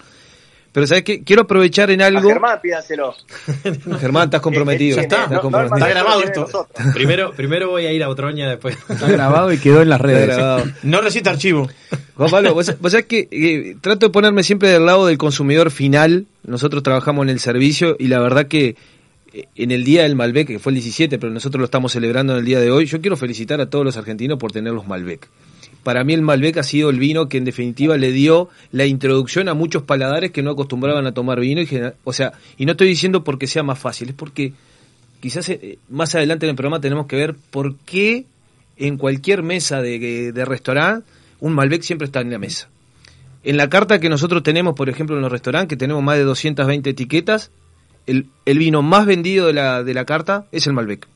Pero, 0.71 0.87
¿sabes 0.87 1.03
qué? 1.05 1.23
Quiero 1.23 1.43
aprovechar 1.43 1.91
en 1.91 2.01
A 2.01 2.07
algo. 2.07 2.27
Germán, 2.27 2.59
pídaselo. 2.63 3.15
Germán, 4.01 4.25
estás 4.25 4.41
comprometido. 4.41 4.97
Que- 4.97 5.01
que- 5.07 5.15
Estás 5.15 5.29
no- 5.29 5.37
no 5.37 5.43
comprometido. 5.43 5.77
el 5.77 5.83
Está 5.93 6.01
grabado 6.01 6.23
esto. 6.23 6.69
Primero, 6.95 7.33
primero 7.33 7.69
voy 7.69 7.85
a 7.85 7.93
ir 7.93 8.03
a 8.03 8.09
Otroña, 8.09 8.49
después. 8.49 8.79
Está 8.89 9.07
grabado 9.11 9.53
y 9.53 9.59
quedó 9.59 9.83
en 9.83 9.91
las 9.91 9.99
Está 10.01 10.07
redes. 10.07 10.27
grabado. 10.37 10.65
No 10.83 11.01
resiste 11.03 11.29
archivo. 11.29 11.69
Juan 12.17 12.31
Pablo, 12.31 12.55
vos, 12.55 12.73
vos 12.81 12.91
sabés 12.93 13.05
que 13.07 13.29
eh, 13.31 13.77
trato 13.83 14.07
de 14.07 14.13
ponerme 14.13 14.43
siempre 14.43 14.71
del 14.71 14.87
lado 14.87 15.07
del 15.07 15.19
consumidor 15.19 15.71
final. 15.71 16.25
Nosotros 16.45 16.83
trabajamos 16.83 17.25
en 17.25 17.31
el 17.31 17.41
servicio 17.41 17.95
y 17.99 18.07
la 18.09 18.21
verdad 18.21 18.47
que 18.47 18.69
eh, 18.69 18.77
en 19.33 19.71
el 19.71 19.85
día 19.85 20.03
del 20.03 20.17
Malbec, 20.17 20.47
que 20.47 20.59
fue 20.59 20.71
el 20.71 20.77
17, 20.77 21.19
pero 21.19 21.33
nosotros 21.33 21.59
lo 21.59 21.65
estamos 21.65 21.93
celebrando 21.93 22.35
en 22.35 22.41
el 22.41 22.45
día 22.45 22.61
de 22.61 22.71
hoy, 22.71 22.87
yo 22.87 23.01
quiero 23.01 23.17
felicitar 23.17 23.61
a 23.61 23.71
todos 23.71 23.85
los 23.85 23.97
argentinos 23.97 24.39
por 24.39 24.53
tener 24.53 24.73
los 24.73 24.87
Malbec. 24.87 25.29
Para 25.83 26.05
mí 26.05 26.15
el 26.15 26.23
Malbec 26.23 26.59
ha 26.59 26.63
sido 26.63 26.91
el 26.91 26.99
vino 26.99 27.29
que 27.29 27.39
en 27.39 27.45
definitiva 27.45 27.97
le 27.97 28.13
dio 28.13 28.49
la 28.71 28.87
introducción 28.87 29.49
a 29.49 29.55
muchos 29.55 29.83
paladares 29.83 30.31
que 30.31 30.43
no 30.43 30.53
acostumbraban 30.53 31.07
a 31.07 31.13
tomar 31.13 31.41
vino. 31.41 31.61
Y, 31.61 31.69
o 32.05 32.13
sea, 32.13 32.33
y 32.57 32.67
no 32.67 32.73
estoy 32.73 32.89
diciendo 32.89 33.25
porque 33.25 33.49
sea 33.49 33.65
más 33.65 33.79
fácil, 33.79 34.11
es 34.11 34.15
porque 34.15 34.53
quizás 35.21 35.49
eh, 35.49 35.79
más 35.89 36.15
adelante 36.15 36.47
en 36.47 36.51
el 36.51 36.57
programa 36.57 36.81
tenemos 36.81 37.07
que 37.07 37.17
ver 37.17 37.35
por 37.51 37.77
qué 37.79 38.27
en 38.77 38.97
cualquier 38.97 39.43
mesa 39.43 39.83
de, 39.83 40.33
de 40.33 40.45
restaurante 40.45 41.05
un 41.41 41.55
Malbec 41.55 41.83
siempre 41.83 42.07
está 42.07 42.21
en 42.21 42.31
la 42.31 42.39
mesa. 42.39 42.69
En 43.43 43.57
la 43.57 43.69
carta 43.69 43.99
que 43.99 44.09
nosotros 44.09 44.45
tenemos, 44.45 44.77
por 44.77 44.89
ejemplo, 44.89 45.17
en 45.17 45.23
los 45.23 45.33
restaurantes, 45.33 45.71
que 45.71 45.77
tenemos 45.77 46.01
más 46.01 46.17
de 46.17 46.23
220 46.23 46.91
etiquetas, 46.91 47.51
el, 48.07 48.27
el 48.47 48.59
vino 48.59 48.83
más 48.83 49.07
vendido 49.07 49.47
de 49.47 49.53
la, 49.53 49.83
de 49.85 49.95
la 49.95 50.05
carta 50.05 50.47
es 50.53 50.67
el 50.67 50.73
Malbec. 50.73 51.07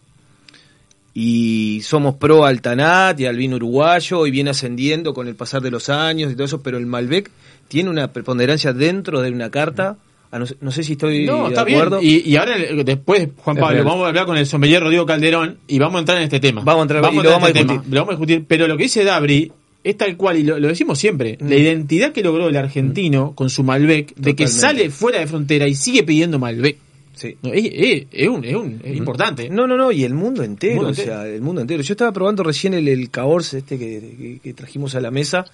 Y 1.14 1.80
somos 1.82 2.16
pro 2.16 2.44
al 2.44 2.60
Tanat 2.60 3.18
y 3.20 3.26
al 3.26 3.36
vino 3.36 3.56
uruguayo 3.56 4.26
y 4.26 4.30
viene 4.30 4.50
ascendiendo 4.50 5.14
con 5.14 5.28
el 5.28 5.34
pasar 5.34 5.62
de 5.62 5.70
los 5.70 5.88
años 5.88 6.30
y 6.30 6.34
todo 6.34 6.44
eso, 6.44 6.62
pero 6.62 6.76
el 6.76 6.84
Malbec 6.86 7.30
tiene 7.68 7.88
una 7.88 8.12
preponderancia 8.12 8.72
dentro 8.74 9.22
de 9.22 9.30
una 9.30 9.50
carta. 9.50 9.96
Ah, 10.30 10.38
no, 10.38 10.44
sé- 10.46 10.56
no 10.60 10.70
sé 10.70 10.82
si 10.82 10.92
estoy 10.92 11.24
No, 11.24 11.48
de 11.48 11.64
bien. 11.64 11.76
acuerdo. 11.78 12.02
Y, 12.02 12.18
y 12.28 12.36
ahora, 12.36 12.58
eh, 12.58 12.82
después, 12.84 13.28
Juan 13.38 13.56
Pablo, 13.56 13.82
vamos 13.84 14.04
a 14.04 14.08
hablar 14.08 14.26
con 14.26 14.36
el 14.36 14.44
sommelier 14.44 14.82
Rodrigo 14.82 15.06
Calderón 15.06 15.56
y 15.66 15.78
vamos 15.78 15.96
a 15.96 15.98
entrar 16.00 16.18
en 16.18 16.24
este 16.24 16.40
tema. 16.40 16.60
Vamos 16.62 16.80
a 16.80 16.82
entrar- 16.82 16.98
en 17.04 17.04
este 17.08 17.52
tema, 17.54 17.74
lo 17.88 18.00
vamos 18.00 18.08
a 18.08 18.12
discutir. 18.16 18.44
Pero 18.46 18.68
lo 18.68 18.76
que 18.76 18.82
dice 18.82 19.02
Dabri 19.04 19.50
es 19.88 19.96
tal 19.96 20.16
cual, 20.16 20.38
y 20.38 20.42
lo, 20.42 20.58
lo 20.58 20.68
decimos 20.68 20.98
siempre, 20.98 21.38
Mm. 21.40 21.48
la 21.48 21.56
identidad 21.56 22.12
que 22.12 22.22
logró 22.22 22.48
el 22.48 22.56
argentino 22.56 23.32
con 23.34 23.50
su 23.50 23.62
Malbec, 23.62 24.14
de 24.16 24.34
que 24.36 24.46
sale 24.48 24.90
fuera 24.90 25.20
de 25.20 25.26
frontera 25.26 25.66
y 25.68 25.74
sigue 25.74 26.02
pidiendo 26.02 26.38
Malbec. 26.38 26.76
Sí. 27.14 27.36
No, 27.42 27.50
es, 27.52 27.64
es- 27.72 28.06
es 28.12 28.28
un, 28.28 28.44
es 28.44 28.54
un- 28.54 28.80
es 28.84 28.94
importante. 28.96 29.48
No, 29.48 29.66
no, 29.66 29.76
no, 29.78 29.90
y 29.90 30.04
el 30.04 30.12
mundo 30.12 30.42
entero, 30.42 30.72
El 30.72 30.76
mundo 30.76 30.88
o 30.88 30.90
entero. 30.90 31.12
sea, 31.22 31.26
el 31.26 31.40
mundo 31.40 31.60
entero. 31.62 31.82
Yo 31.82 31.92
estaba 31.94 32.12
probando 32.12 32.42
recién 32.42 32.74
el, 32.74 32.86
el 32.88 33.08
Cahors 33.10 33.54
este 33.54 33.78
que, 33.78 34.00
que- 34.18 34.38
que 34.42 34.52
trajimos 34.52 34.94
a 34.94 35.00
la 35.00 35.10
mesa 35.10 35.46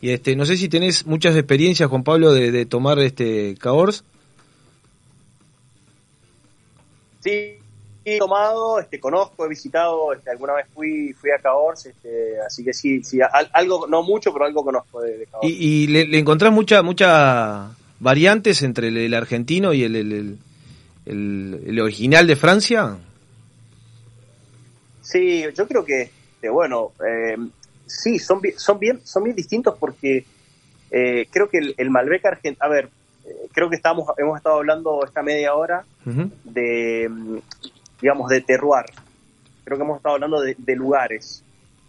Y 0.00 0.08
este, 0.10 0.34
no 0.34 0.44
sé 0.46 0.56
si 0.56 0.68
tenés 0.68 1.06
muchas 1.06 1.36
experiencias, 1.36 1.88
Juan 1.88 2.02
Pablo, 2.02 2.32
de, 2.32 2.50
de 2.50 2.66
tomar 2.66 2.98
este 2.98 3.54
Cahors. 3.60 4.02
Sí, 7.20 7.54
he 8.04 8.18
tomado, 8.18 8.80
este, 8.80 8.98
conozco, 9.00 9.44
he 9.44 9.48
visitado, 9.48 10.12
este, 10.12 10.30
alguna 10.30 10.54
vez 10.54 10.66
fui, 10.74 11.12
fui 11.12 11.30
a 11.30 11.38
Cahors, 11.40 11.86
este, 11.86 12.40
así 12.40 12.64
que 12.64 12.72
sí, 12.72 13.02
sí, 13.04 13.20
al- 13.20 13.50
algo, 13.52 13.86
no 13.86 14.02
mucho, 14.02 14.32
pero 14.32 14.44
algo 14.44 14.64
conozco 14.64 15.00
de, 15.02 15.18
de 15.18 15.26
Cahors. 15.26 15.48
Y, 15.48 15.84
y 15.84 15.86
le, 15.86 16.06
le 16.06 16.18
encontrás 16.18 16.52
mucha, 16.52 16.82
mucha 16.82 17.70
variantes 18.00 18.62
entre 18.62 18.88
el, 18.88 18.96
el 18.96 19.14
argentino 19.14 19.72
y 19.72 19.84
el, 19.84 20.38
original 21.80 22.26
de 22.26 22.36
Francia. 22.36 22.98
Sí, 25.00 25.44
yo 25.54 25.66
creo 25.68 25.84
que, 25.84 26.02
este, 26.02 26.48
bueno, 26.48 26.92
eh, 27.06 27.36
sí, 27.86 28.18
son 28.18 28.40
bien, 28.40 28.58
son 28.58 28.78
bien, 28.78 29.00
son 29.04 29.24
bien 29.24 29.36
distintos 29.36 29.76
porque 29.78 30.24
eh, 30.90 31.26
creo 31.30 31.48
que 31.48 31.74
el, 31.76 31.90
Malbec 31.90 32.24
argentino, 32.26 32.64
a 32.64 32.68
ver, 32.68 32.88
eh, 33.24 33.48
creo 33.52 33.68
que 33.68 33.76
estamos, 33.76 34.08
hemos 34.18 34.36
estado 34.36 34.56
hablando 34.56 35.04
esta 35.04 35.22
media 35.22 35.54
hora 35.54 35.84
de, 36.44 37.08
digamos, 38.02 38.28
de 38.28 38.40
terroir. 38.42 38.84
Creo 39.64 39.78
que 39.78 39.84
hemos 39.84 39.96
estado 39.98 40.16
hablando 40.16 40.40
de, 40.40 40.54
de 40.58 40.76
lugares. 40.76 41.42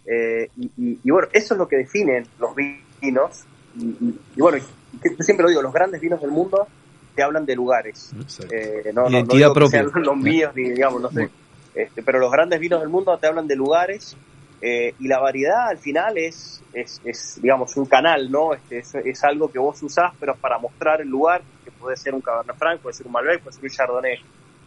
Eh, 0.06 0.48
y, 0.56 0.70
y- 0.76 1.00
y 1.02 1.10
bueno, 1.10 1.28
eso 1.32 1.54
es 1.54 1.58
lo 1.58 1.66
que 1.68 1.76
definen 1.76 2.24
los 2.38 2.54
vinos. 2.54 3.42
Y, 3.76 4.40
bueno, 4.40 4.58
yo 4.58 5.10
siempre 5.24 5.42
lo 5.42 5.48
digo, 5.50 5.60
los 5.60 5.72
grandes 5.72 6.00
vinos 6.00 6.20
del 6.20 6.30
mundo 6.30 6.68
te 7.16 7.22
hablan 7.22 7.44
de 7.44 7.56
lugares. 7.56 8.12
Eh, 8.50 8.92
no, 8.94 9.02
no- 9.02 9.08
no 9.10 9.34
Identidad 9.34 9.48
que 9.54 9.70
sean 9.70 9.84
los 10.06 10.16
míos, 10.16 10.52
ni 10.54 10.70
digamos, 10.70 11.02
no 11.02 11.10
sé. 11.10 11.28
Este, 11.74 12.02
pero 12.04 12.20
los 12.20 12.30
grandes 12.30 12.60
vinos 12.60 12.80
del 12.80 12.88
mundo 12.88 13.18
te 13.18 13.26
hablan 13.26 13.48
de 13.48 13.56
lugares 13.56 14.16
eh, 14.60 14.94
y 15.00 15.08
la 15.08 15.18
variedad 15.18 15.68
al 15.68 15.78
final 15.78 16.16
es, 16.16 16.62
es, 16.72 17.00
es, 17.04 17.40
digamos, 17.42 17.76
un 17.76 17.86
canal, 17.86 18.30
¿no? 18.30 18.54
Este, 18.54 18.78
es, 18.78 18.94
es 18.94 19.24
algo 19.24 19.50
que 19.50 19.58
vos 19.58 19.82
usás, 19.82 20.12
pero 20.20 20.36
para 20.36 20.58
mostrar 20.58 21.00
el 21.00 21.08
lugar, 21.08 21.42
que 21.64 21.72
puede 21.72 21.96
ser 21.96 22.14
un 22.14 22.20
Cabernet 22.20 22.56
Franc, 22.56 22.80
puede 22.80 22.94
ser 22.94 23.06
un 23.06 23.12
Malbec, 23.12 23.42
puede 23.42 23.54
ser 23.56 23.64
un 23.64 23.70
Chardonnay. 23.70 24.18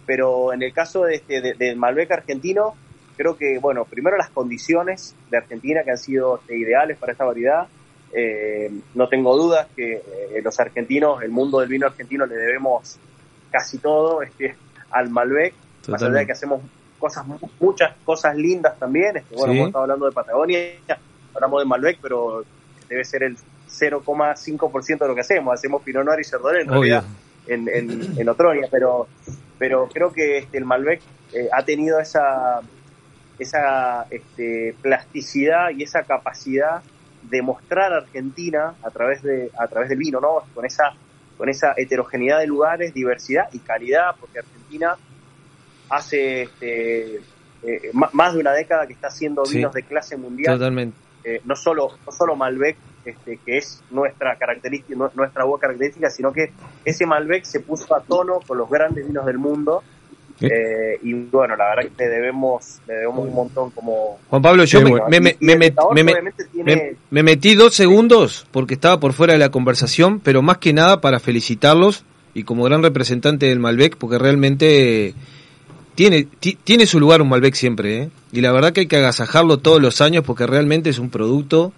Pero 0.07 0.51
en 0.53 0.63
el 0.63 0.73
caso 0.73 1.03
de 1.03 1.15
este, 1.15 1.41
de- 1.41 1.53
del 1.53 1.75
Malbec 1.75 2.09
argentino, 2.11 2.73
creo 3.15 3.37
que, 3.37 3.59
bueno, 3.59 3.85
primero 3.85 4.17
las 4.17 4.29
condiciones 4.31 5.15
de 5.29 5.37
Argentina 5.37 5.83
que 5.83 5.91
han 5.91 5.97
sido 5.99 6.37
este, 6.39 6.57
ideales 6.57 6.97
para 6.97 7.11
esta 7.11 7.25
variedad. 7.25 7.67
Eh, 8.13 8.71
no 8.95 9.09
tengo 9.09 9.35
dudas 9.37 9.67
que 9.75 9.95
eh, 9.97 10.41
los 10.41 10.59
argentinos, 10.59 11.21
el 11.21 11.29
mundo 11.29 11.59
del 11.59 11.69
vino 11.69 11.85
argentino, 11.85 12.25
le 12.25 12.35
debemos 12.35 12.97
casi 13.51 13.77
todo 13.79 14.21
este, 14.23 14.55
al 14.91 15.09
Malbec, 15.09 15.53
más 15.89 16.01
allá 16.01 16.13
de 16.19 16.25
que 16.25 16.31
hacemos 16.31 16.61
cosas 16.99 17.27
mu- 17.27 17.37
muchas 17.59 17.93
cosas 18.05 18.35
lindas 18.35 18.79
también. 18.79 19.17
Este, 19.17 19.35
bueno, 19.35 19.51
Sí. 19.53 19.57
hemos 19.59 19.67
estado 19.69 19.83
hablando 19.83 20.05
de 20.05 20.11
Patagonia, 20.13 20.59
hablamos 21.35 21.61
de 21.61 21.65
Malbec, 21.65 21.99
pero 22.01 22.43
debe 22.87 23.03
ser 23.03 23.23
el 23.23 23.37
0,5% 23.69 24.99
de 24.99 25.07
lo 25.07 25.15
que 25.15 25.21
hacemos. 25.21 25.53
Hacemos 25.53 25.81
Pinot 25.83 26.05
Noir 26.05 26.19
y 26.21 26.23
Chardonnay 26.23 26.61
en 26.61 26.69
Obvio. 26.69 26.79
realidad 26.81 27.03
en, 27.47 27.69
en, 27.69 28.19
en 28.19 28.29
Otronia, 28.29 28.67
pero, 28.71 29.07
pero 29.59 29.87
creo 29.93 30.11
que 30.13 30.37
este, 30.39 30.57
el 30.57 30.65
Malbec 30.65 31.01
eh, 31.33 31.47
ha 31.51 31.63
tenido 31.63 31.99
esa, 31.99 32.61
esa 33.39 34.05
este, 34.09 34.75
plasticidad 34.81 35.69
y 35.71 35.83
esa 35.83 36.03
capacidad 36.03 36.81
de 37.23 37.41
mostrar 37.41 37.91
a 37.93 37.97
Argentina 37.97 38.75
a 38.83 38.89
través 38.91 39.21
de 39.21 39.51
a 39.59 39.67
través 39.67 39.89
del 39.89 39.97
vino, 39.97 40.19
¿no? 40.21 40.43
Con 40.53 40.65
esa 40.65 40.93
con 41.37 41.49
esa 41.49 41.73
heterogeneidad 41.77 42.39
de 42.39 42.47
lugares, 42.47 42.93
diversidad 42.93 43.49
y 43.53 43.59
calidad, 43.59 44.15
porque 44.19 44.39
Argentina 44.39 44.95
hace 45.89 46.43
este, 46.43 47.17
eh, 47.63 47.91
más 47.93 48.33
de 48.33 48.39
una 48.39 48.53
década 48.53 48.87
que 48.87 48.93
está 48.93 49.07
haciendo 49.07 49.45
Sí. 49.45 49.57
vinos 49.57 49.73
de 49.73 49.83
clase 49.83 50.17
mundial 50.17 50.57
Totalmente. 50.57 50.97
eh, 51.23 51.41
no 51.45 51.55
solo 51.55 51.91
no 52.05 52.11
solo 52.11 52.35
Malbec 52.35 52.75
este, 53.09 53.39
que 53.45 53.57
es 53.57 53.81
nuestra 53.91 54.35
característica 54.37 54.95
nu- 54.97 55.09
nuestra 55.15 55.43
buena 55.45 55.61
característica 55.61 56.09
sino 56.09 56.31
que 56.33 56.51
ese 56.85 57.05
Malbec 57.05 57.43
se 57.45 57.59
puso 57.61 57.95
a 57.95 58.01
tono 58.01 58.39
con 58.45 58.57
los 58.57 58.69
grandes 58.69 59.05
vinos 59.07 59.25
del 59.25 59.37
mundo 59.37 59.83
eh, 60.39 60.99
y 61.01 61.13
bueno 61.13 61.55
la 61.55 61.69
verdad 61.75 61.89
que 61.97 62.03
le 62.03 62.09
debemos 62.11 62.79
le 62.87 62.93
debemos 62.93 63.27
un 63.27 63.33
montón 63.33 63.71
como 63.71 64.19
Juan 64.29 64.41
Pablo, 64.41 64.65
yo 64.65 64.81
me, 64.81 64.89
bueno. 64.91 65.05
me- 65.09 65.19
me- 65.19 65.71
tiene 66.53 66.95
metí 67.23 67.55
dos 67.55 67.73
segundos 67.73 68.45
porque 68.51 68.75
estaba 68.75 68.99
por 68.99 69.13
fuera 69.13 69.33
de 69.33 69.39
la 69.39 69.49
conversación, 69.49 70.19
pero 70.19 70.41
más 70.43 70.59
que 70.59 70.73
nada 70.73 71.01
para 71.01 71.19
felicitarlos 71.19 72.03
y 72.35 72.43
como 72.43 72.63
gran 72.65 72.83
representante 72.83 73.47
del 73.47 73.57
Malbec, 73.59 73.97
porque 73.97 74.19
realmente 74.19 75.15
tiene, 75.95 76.27
ti- 76.39 76.57
tiene 76.63 76.85
su 76.85 76.99
lugar 76.99 77.23
un 77.23 77.29
Malbec 77.29 77.55
siempre, 77.55 78.03
¿eh? 78.03 78.09
y 78.31 78.41
la 78.41 78.51
verdad 78.51 78.73
que 78.73 78.81
hay 78.81 78.87
que 78.87 78.97
agasajarlo 78.97 79.57
todos 79.57 79.81
los 79.81 80.01
años 80.01 80.23
porque 80.23 80.45
realmente 80.45 80.91
es 80.91 80.99
un 80.99 81.09
producto 81.09 81.73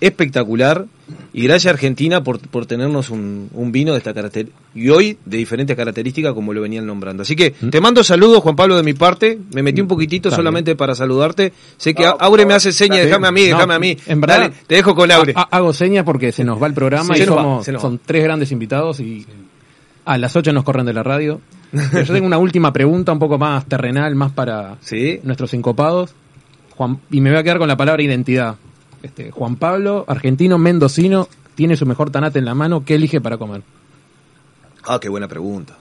espectacular 0.00 0.86
y 1.32 1.44
gracias 1.44 1.72
Argentina 1.72 2.22
por, 2.22 2.38
por 2.40 2.66
tenernos 2.66 3.10
un, 3.10 3.48
un 3.52 3.72
vino 3.72 3.92
de 3.92 3.98
esta 3.98 4.12
característica 4.14 4.58
y 4.74 4.88
hoy 4.90 5.18
de 5.24 5.36
diferentes 5.38 5.76
características 5.76 6.32
como 6.34 6.52
lo 6.52 6.60
venían 6.60 6.86
nombrando. 6.86 7.22
Así 7.22 7.34
que 7.36 7.50
te 7.52 7.80
mando 7.80 8.02
saludos 8.04 8.42
Juan 8.42 8.56
Pablo 8.56 8.76
de 8.76 8.82
mi 8.82 8.94
parte, 8.94 9.38
me 9.54 9.62
metí 9.62 9.80
un 9.80 9.88
poquitito 9.88 10.28
Está 10.28 10.36
solamente 10.36 10.76
para 10.76 10.94
saludarte. 10.94 11.52
Sé 11.76 11.94
que 11.94 12.04
No, 12.04 12.16
Aure 12.20 12.46
me 12.46 12.54
hace 12.54 12.72
señas, 12.72 13.04
déjame 13.04 13.28
a 13.28 13.32
mí, 13.32 13.42
No, 13.48 13.56
déjame 13.56 13.74
a 13.74 13.78
mí. 13.78 13.96
en 14.06 14.20
verdad- 14.20 14.38
Dale, 14.40 14.54
te 14.66 14.74
dejo 14.76 14.94
con 14.94 15.10
Aure. 15.10 15.32
Ha- 15.36 15.40
ha- 15.42 15.56
hago 15.56 15.72
señas 15.72 16.04
porque 16.04 16.32
se 16.32 16.44
nos 16.44 16.62
va 16.62 16.66
el 16.66 16.74
programa 16.74 17.14
Sí, 17.14 17.22
y 17.22 17.24
somos, 17.26 17.68
va. 17.68 17.78
son 17.80 18.00
tres 18.04 18.22
grandes 18.24 18.52
invitados 18.52 19.00
y 19.00 19.26
a 20.04 20.16
las 20.18 20.34
8 20.36 20.52
nos 20.52 20.64
corren 20.64 20.86
de 20.86 20.92
la 20.92 21.02
radio. 21.02 21.40
Pero 21.70 22.04
yo 22.04 22.14
tengo 22.14 22.26
una 22.26 22.38
última 22.38 22.72
pregunta 22.72 23.12
un 23.12 23.18
poco 23.18 23.36
más 23.38 23.66
terrenal, 23.66 24.14
más 24.14 24.32
para 24.32 24.76
Sí. 24.80 25.20
nuestros 25.22 25.52
encopados. 25.54 26.14
Juan, 26.76 26.98
y 27.10 27.20
me 27.20 27.30
voy 27.30 27.38
a 27.38 27.42
quedar 27.42 27.58
con 27.58 27.68
la 27.68 27.76
palabra 27.76 28.02
identidad. 28.02 28.54
Este, 29.02 29.30
Juan 29.30 29.56
Pablo, 29.56 30.04
argentino, 30.08 30.58
mendocino, 30.58 31.28
tiene 31.54 31.76
su 31.76 31.86
mejor 31.86 32.10
tanate 32.10 32.38
en 32.38 32.44
la 32.44 32.54
mano. 32.54 32.84
¿Qué 32.84 32.94
elige 32.96 33.20
para 33.20 33.36
comer? 33.38 33.62
Ah, 34.86 34.98
qué 35.00 35.08
buena 35.08 35.28
pregunta. 35.28 35.76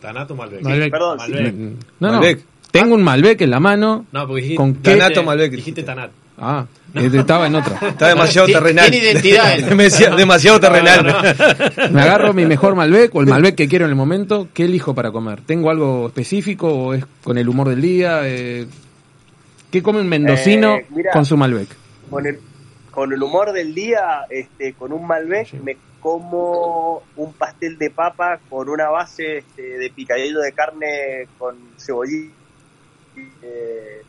Tanato 0.00 0.34
Malbec. 0.34 0.62
Malbec. 0.62 0.90
perdón 0.90 1.18
sí. 1.26 1.32
Malbec. 1.32 1.54
No, 1.54 1.74
no. 2.00 2.12
Malbec. 2.14 2.40
Tengo 2.70 2.94
un 2.94 3.02
Malbec 3.02 3.40
en 3.42 3.50
la 3.50 3.60
mano. 3.60 4.06
No, 4.12 4.26
porque 4.26 4.42
dijiste, 4.42 4.56
¿Con 4.56 4.74
qué? 4.76 4.96
Tanato 4.96 5.22
Malbec. 5.22 5.50
Dijiste 5.52 5.82
Tanat. 5.82 6.10
Ah, 6.42 6.64
eh, 6.94 7.10
estaba 7.12 7.46
en 7.48 7.54
otra. 7.56 7.78
Está 7.88 8.08
demasiado 8.08 8.46
Tiene- 8.46 8.60
terrenal. 8.62 8.90
tiene 8.90 9.10
identidad 9.10 9.58
demasiado, 9.68 10.16
demasiado 10.16 10.58
terrenal. 10.60 11.04
Me 11.92 12.00
agarro 12.00 12.32
mi 12.32 12.46
mejor 12.46 12.74
Malbec 12.76 13.14
o 13.14 13.20
el 13.20 13.26
Malbec 13.26 13.54
que 13.56 13.68
quiero 13.68 13.84
en 13.84 13.90
el 13.90 13.96
momento. 13.96 14.48
¿Qué 14.54 14.64
elijo 14.64 14.94
para 14.94 15.10
comer? 15.12 15.42
¿Tengo 15.42 15.70
algo 15.70 16.06
específico 16.06 16.68
o 16.72 16.94
es 16.94 17.04
con 17.22 17.36
el 17.36 17.46
humor 17.46 17.68
del 17.68 17.82
día? 17.82 18.20
Eh, 18.24 18.66
¿Qué 19.70 19.82
come 19.82 20.00
un 20.00 20.08
mendocino 20.08 20.76
Eh, 20.76 20.86
mira. 20.96 21.10
con 21.12 21.26
su 21.26 21.36
Malbec? 21.36 21.68
Con 22.10 22.26
el 22.26 22.40
con 22.90 23.12
el 23.12 23.22
humor 23.22 23.52
del 23.52 23.74
día 23.74 24.26
este 24.28 24.74
con 24.74 24.92
un 24.92 25.06
Malbec 25.06 25.54
me 25.62 25.76
como 26.00 27.02
un 27.16 27.32
pastel 27.34 27.78
de 27.78 27.90
papa 27.90 28.40
con 28.48 28.68
una 28.68 28.88
base 28.88 29.38
este, 29.38 29.78
de 29.78 29.90
picadillo 29.90 30.40
de 30.40 30.52
carne 30.52 31.28
con 31.38 31.56
cebollita 31.78 32.34
eh, 33.42 34.02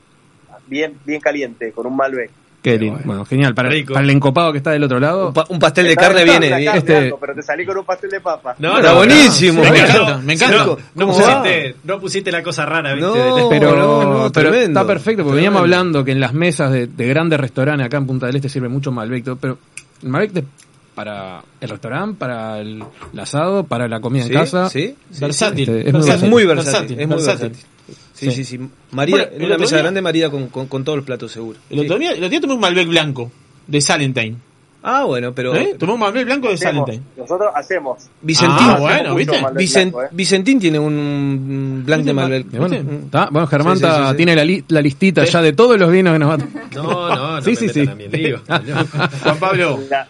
bien 0.68 1.00
bien 1.06 1.22
caliente 1.22 1.72
con 1.72 1.86
un 1.86 1.96
Malbec 1.96 2.32
Qué 2.62 2.78
lindo. 2.78 3.00
Bueno, 3.04 3.26
genial. 3.26 3.56
Para, 3.56 3.70
Rico. 3.70 3.94
para 3.94 4.04
el 4.04 4.12
encopado 4.12 4.52
que 4.52 4.60
está 4.60 4.70
del 4.72 4.84
otro 4.84 5.00
lado. 5.00 5.30
Un, 5.30 5.34
pa- 5.34 5.46
un 5.50 5.58
pastel 5.58 5.88
de 5.88 5.96
carne 5.96 6.24
viene. 6.24 6.48
carne, 6.50 6.78
este- 6.78 6.96
algo, 6.98 7.18
pero 7.20 7.34
te 7.34 7.42
salí 7.42 7.66
con 7.66 7.76
un 7.78 7.86
pastel 7.86 8.12
de 8.12 8.22
papa 8.22 8.56
No, 8.60 8.78
Está 8.78 8.92
no, 8.92 8.98
buenísimo. 8.98 9.62
Me 9.64 9.68
encanta, 9.70 9.98
no, 10.18 10.22
me 10.22 10.34
encanta. 10.34 10.58
No, 10.58 10.66
no 10.66 10.78
¿Cómo 11.08 11.14
pusiste, 11.18 11.76
no 11.84 12.00
pusiste 12.00 12.32
la 12.32 12.44
cosa 12.44 12.66
rara, 12.68 12.94
¿viste? 12.94 13.10
No. 13.10 13.50
Pero, 13.50 13.76
no, 13.76 14.04
no, 14.04 14.32
pero 14.32 14.52
tremendo. 14.52 14.80
está 14.80 14.86
perfecto, 14.86 15.24
porque 15.24 15.38
Tremendo. 15.38 15.60
veníamos 15.62 15.62
hablando 15.62 16.04
que 16.06 16.12
en 16.12 16.20
las 16.20 16.34
mesas 16.34 16.72
de, 16.72 16.86
de 16.86 17.08
grandes 17.08 17.40
restaurantes 17.40 17.88
acá 17.88 17.98
en 17.98 18.06
Punta 18.06 18.28
del 18.28 18.36
Este 18.36 18.48
sirve 18.50 18.70
mucho 18.70 18.92
Malbec, 18.92 19.26
pero 19.42 19.58
el 20.04 20.10
Malbec 20.10 20.32
te- 20.34 20.46
para 20.94 21.42
el 21.62 21.70
restaurante, 21.70 22.18
para 22.20 22.60
el, 22.60 22.84
asado, 23.20 23.64
para 23.64 23.88
la 23.88 24.00
comida 24.02 24.24
Sí, 24.26 24.34
en 24.34 24.40
casa. 24.40 24.70
sí. 24.70 24.96
Versátil. 25.20 25.70
Este, 25.70 25.88
es 25.88 25.94
muy 25.94 26.02
Es 26.02 26.06
versátil. 26.06 26.30
muy 26.30 26.46
versátil. 26.46 27.00
Es 27.00 27.08
muy 27.08 27.16
versátil. 27.18 27.52
Sí, 28.30 28.32
sí, 28.32 28.44
sí. 28.46 28.60
María, 28.92 29.16
Bueno, 29.16 29.32
en 29.34 29.46
una 29.46 29.58
mesa 29.58 29.76
día- 29.76 29.84
grande, 29.84 30.02
María 30.02 30.30
con, 30.30 30.48
con, 30.48 30.68
con 30.68 30.84
todos 30.84 30.98
los 30.98 31.06
platos 31.06 31.32
seguros. 31.32 31.62
El 31.70 31.80
otro 31.80 31.98
día, 31.98 32.12
el 32.12 32.18
otro 32.18 32.30
día 32.30 32.42
tomé 32.42 32.54
un 32.54 32.60
Malbec 32.60 32.88
blanco 32.88 33.32
de 33.68 33.82
Salentine. 33.82 34.36
Ah, 34.84 35.04
bueno, 35.04 35.32
pero. 35.34 35.56
¿Eh? 35.56 35.76
Tomé 35.78 35.94
un 35.94 36.00
Malbec 36.00 36.26
blanco 36.26 36.48
de 36.48 36.56
Hacemos, 36.56 36.86
Salentine. 36.88 37.04
nosotros 37.16 37.52
hacemos 37.56 37.98
Vicentín. 38.22 38.58
Ah, 38.60 38.64
Hacemos 38.74 38.82
bueno, 38.82 39.16
¿viste? 39.16 39.38
Blanco, 39.40 40.02
¿eh? 40.04 40.08
Vicentín 40.12 40.60
tiene 40.60 40.80
un 40.80 41.84
blanc 41.86 42.04
de 42.04 42.14
Malbec. 42.14 42.48
Bueno, 42.58 42.76
está- 43.06 43.30
bueno, 43.32 43.46
Germán 43.48 43.76
Sí, 43.78 43.84
sí, 43.84 43.86
está- 43.90 44.04
sí, 44.06 44.10
sí. 44.12 44.18
tiene 44.18 44.36
la, 44.36 44.44
li- 44.46 44.64
la 44.70 44.82
listita 44.82 45.24
ya 45.24 45.42
de 45.42 45.54
todos 45.54 45.80
los 45.80 45.92
vinos 45.92 46.14
que 46.14 46.20
nos 46.20 46.30
va 46.30 46.34
a 46.34 46.38
No, 46.76 46.84
no, 47.16 47.16
no 47.36 47.42
Sí, 47.44 47.52
me 47.52 47.56
sí, 47.58 47.70
sí. 47.70 47.86
Juan 49.24 49.40
Pablo, 49.40 49.80
La- 49.90 50.08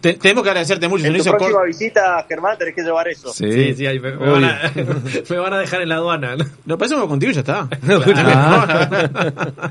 te- 0.00 0.14
tenemos 0.14 0.42
que 0.42 0.50
agradecerte 0.50 0.88
mucho. 0.88 1.06
En 1.06 1.16
tu 1.16 1.22
próxima 1.24 1.50
cor- 1.58 1.66
visita 1.66 2.24
Germán 2.28 2.58
tenés 2.58 2.74
que 2.74 2.82
llevar 2.82 3.08
eso 3.08 3.32
Sí, 3.32 3.74
sí, 3.74 3.86
ahí 3.86 3.98
me, 4.00 4.12
me 4.12 4.30
van 4.30 4.44
a, 4.44 4.72
me 5.30 5.36
van 5.38 5.52
a 5.54 5.58
dejar 5.58 5.82
en 5.82 5.88
la 5.88 5.96
aduana. 5.96 6.36
¿no? 6.36 6.44
Nos 6.66 6.78
pasamos 6.78 7.06
contigo 7.08 7.32
y 7.32 7.34
ya 7.34 7.40
está. 7.40 7.68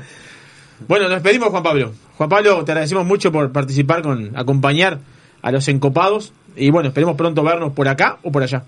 Bueno, 0.88 1.04
nos 1.04 1.14
despedimos, 1.22 1.48
Juan 1.48 1.62
Pablo. 1.62 1.92
Juan 2.16 2.28
Pablo, 2.28 2.64
te 2.64 2.72
agradecemos 2.72 3.06
mucho 3.06 3.30
por 3.32 3.50
participar, 3.52 4.02
con 4.02 4.36
acompañar 4.36 4.98
a 5.40 5.50
los 5.52 5.66
encopados. 5.68 6.32
Y 6.56 6.70
bueno, 6.70 6.88
esperemos 6.88 7.16
pronto 7.16 7.42
vernos 7.42 7.72
por 7.72 7.88
acá 7.88 8.18
o 8.22 8.30
por 8.32 8.42
allá. 8.42 8.64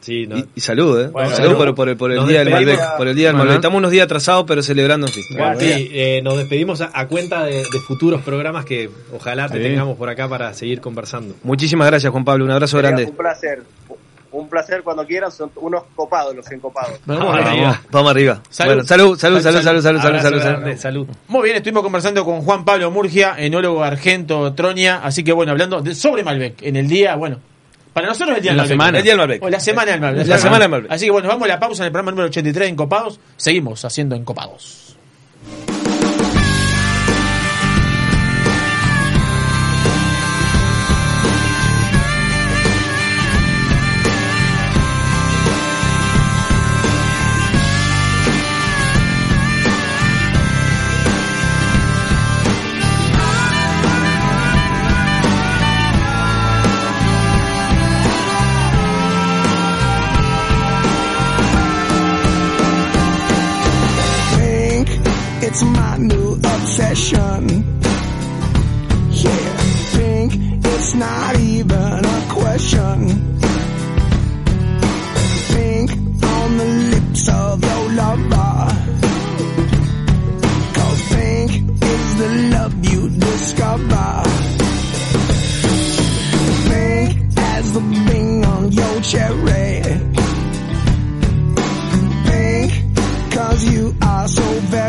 Sí, 0.00 0.26
no. 0.26 0.38
Y, 0.38 0.46
y 0.56 0.60
salud, 0.60 0.98
¿eh? 1.00 1.08
Bueno, 1.08 1.30
salud 1.36 1.56
por, 1.56 1.74
por 1.74 1.88
el- 1.90 1.96
por 1.96 2.10
el 2.10 2.16
Nos 2.16 2.28
día 2.28 2.38
del. 2.40 2.50
Malbec. 2.50 2.96
Por 2.96 3.06
el 3.08 3.14
día 3.14 3.28
del. 3.28 3.36
Malbec. 3.36 3.56
Estamos 3.56 3.78
unos 3.78 3.90
días 3.90 4.04
atrasados, 4.06 4.44
pero 4.48 4.62
celebrando 4.62 5.06
en 5.06 5.12
fin. 5.12 5.24
Bueno, 5.36 5.60
sí, 5.60 5.90
eh, 5.92 6.20
nos 6.22 6.38
despedimos 6.38 6.80
a, 6.80 6.90
a 6.92 7.06
cuenta 7.06 7.44
de, 7.44 7.56
de 7.58 7.80
futuros 7.86 8.22
programas 8.22 8.64
que 8.64 8.88
ojalá 9.14 9.48
te 9.48 9.58
Sí. 9.58 9.62
tengamos 9.64 9.96
por 9.98 10.08
acá 10.08 10.28
para 10.28 10.54
seguir 10.54 10.80
conversando. 10.80 11.34
Muchísimas 11.42 11.86
gracias, 11.86 12.10
Juan 12.10 12.24
Pablo. 12.24 12.44
Un 12.46 12.50
abrazo 12.50 12.76
Sería 12.78 12.90
grande. 12.92 13.10
Un 13.10 13.16
placer. 13.16 13.62
Un 14.32 14.48
placer 14.48 14.82
cuando 14.82 15.04
quieran. 15.06 15.30
Son 15.32 15.50
unos 15.56 15.82
copados 15.94 16.34
los 16.34 16.50
encopados. 16.50 16.98
Vamos 17.04 17.26
Vamos 17.26 17.46
arriba. 17.46 17.82
Vamos 17.90 18.10
arriba. 18.12 18.40
Salud. 18.48 18.72
Bueno, 18.74 18.86
salud, 18.88 19.18
salud, 19.18 19.40
salud, 19.40 19.60
salud, 19.60 19.82
salud, 19.82 20.00
salud, 20.00 20.20
salud, 20.22 20.40
salud. 20.40 20.40
grande, 20.60 20.76
salud. 20.78 21.06
Muy 21.28 21.42
bien, 21.44 21.56
estuvimos 21.56 21.82
conversando 21.82 22.24
con 22.24 22.40
Juan 22.42 22.64
Pablo 22.64 22.90
Murgia, 22.90 23.34
enólogo 23.36 23.82
argento 23.84 24.54
Tronia, 24.54 25.00
así 25.02 25.24
que 25.24 25.32
bueno, 25.32 25.52
hablando 25.52 25.82
de, 25.82 25.94
sobre 25.94 26.22
Malbec 26.24 26.62
en 26.62 26.76
el 26.76 26.86
día, 26.88 27.16
bueno, 27.16 27.38
para 27.92 28.08
nosotros 28.08 28.30
es 28.30 28.36
el 28.38 28.42
día 28.42 28.50
del 28.52 28.56
la 28.56 28.62
Malbec. 28.62 28.72
semana. 28.72 28.98
El 28.98 29.04
día 29.04 29.12
del 29.12 29.18
Malbec. 29.18 29.42
O 29.42 29.48
la 29.50 29.60
semana 29.60 29.90
del 29.92 30.00
Malbec. 30.00 30.26
La 30.26 30.38
semana 30.38 30.58
del 30.60 30.68
Malbec. 30.70 30.92
Así 30.92 31.04
que 31.06 31.10
bueno, 31.10 31.28
vamos 31.28 31.44
a 31.44 31.48
la 31.48 31.60
pausa 31.60 31.82
en 31.82 31.86
el 31.86 31.92
programa 31.92 32.10
número 32.12 32.28
83 32.28 32.66
de 32.66 32.68
Encopados, 32.70 33.20
seguimos 33.36 33.84
haciendo 33.84 34.14
Encopados. 34.16 34.96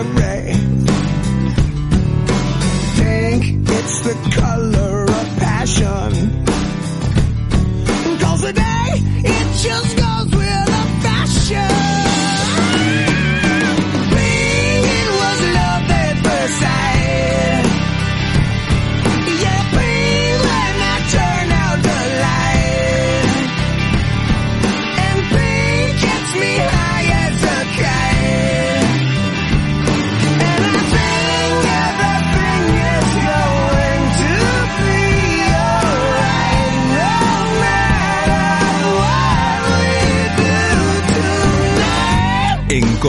So 0.02 0.41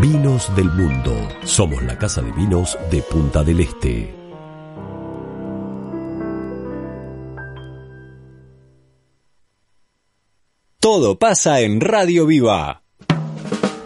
Vinos 0.00 0.54
del 0.54 0.70
Mundo. 0.70 1.12
Somos 1.42 1.82
la 1.82 1.98
casa 1.98 2.22
de 2.22 2.30
vinos 2.30 2.78
de 2.88 3.02
Punta 3.02 3.42
del 3.42 3.58
Este. 3.58 4.14
Todo 10.78 11.18
pasa 11.18 11.62
en 11.62 11.80
Radio 11.80 12.26
Viva. 12.26 12.84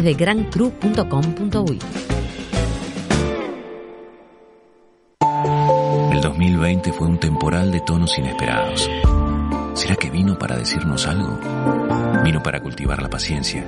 de 0.00 0.14
grancru.com.uy. 0.14 1.78
El 6.12 6.20
2020 6.20 6.92
fue 6.92 7.06
un 7.08 7.18
temporal 7.18 7.70
de 7.70 7.80
tonos 7.80 8.16
inesperados. 8.18 8.88
¿Será 9.74 9.96
que 9.96 10.10
vino 10.10 10.38
para 10.38 10.56
decirnos 10.56 11.06
algo? 11.06 11.38
Vino 12.24 12.42
para 12.42 12.60
cultivar 12.60 13.02
la 13.02 13.10
paciencia 13.10 13.64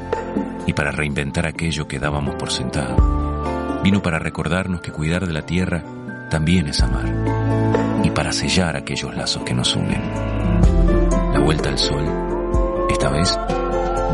y 0.66 0.72
para 0.72 0.92
reinventar 0.92 1.46
aquello 1.46 1.88
que 1.88 1.98
dábamos 1.98 2.36
por 2.36 2.50
sentado. 2.50 3.80
Vino 3.82 4.00
para 4.00 4.18
recordarnos 4.18 4.80
que 4.80 4.92
cuidar 4.92 5.26
de 5.26 5.32
la 5.32 5.42
tierra 5.42 5.82
también 6.30 6.68
es 6.68 6.82
amar 6.82 7.04
y 8.02 8.10
para 8.10 8.32
sellar 8.32 8.76
aquellos 8.76 9.14
lazos 9.14 9.42
que 9.44 9.54
nos 9.54 9.74
unen. 9.76 10.02
La 11.32 11.40
vuelta 11.40 11.68
al 11.68 11.78
sol, 11.78 12.04
esta 12.90 13.08
vez, 13.10 13.38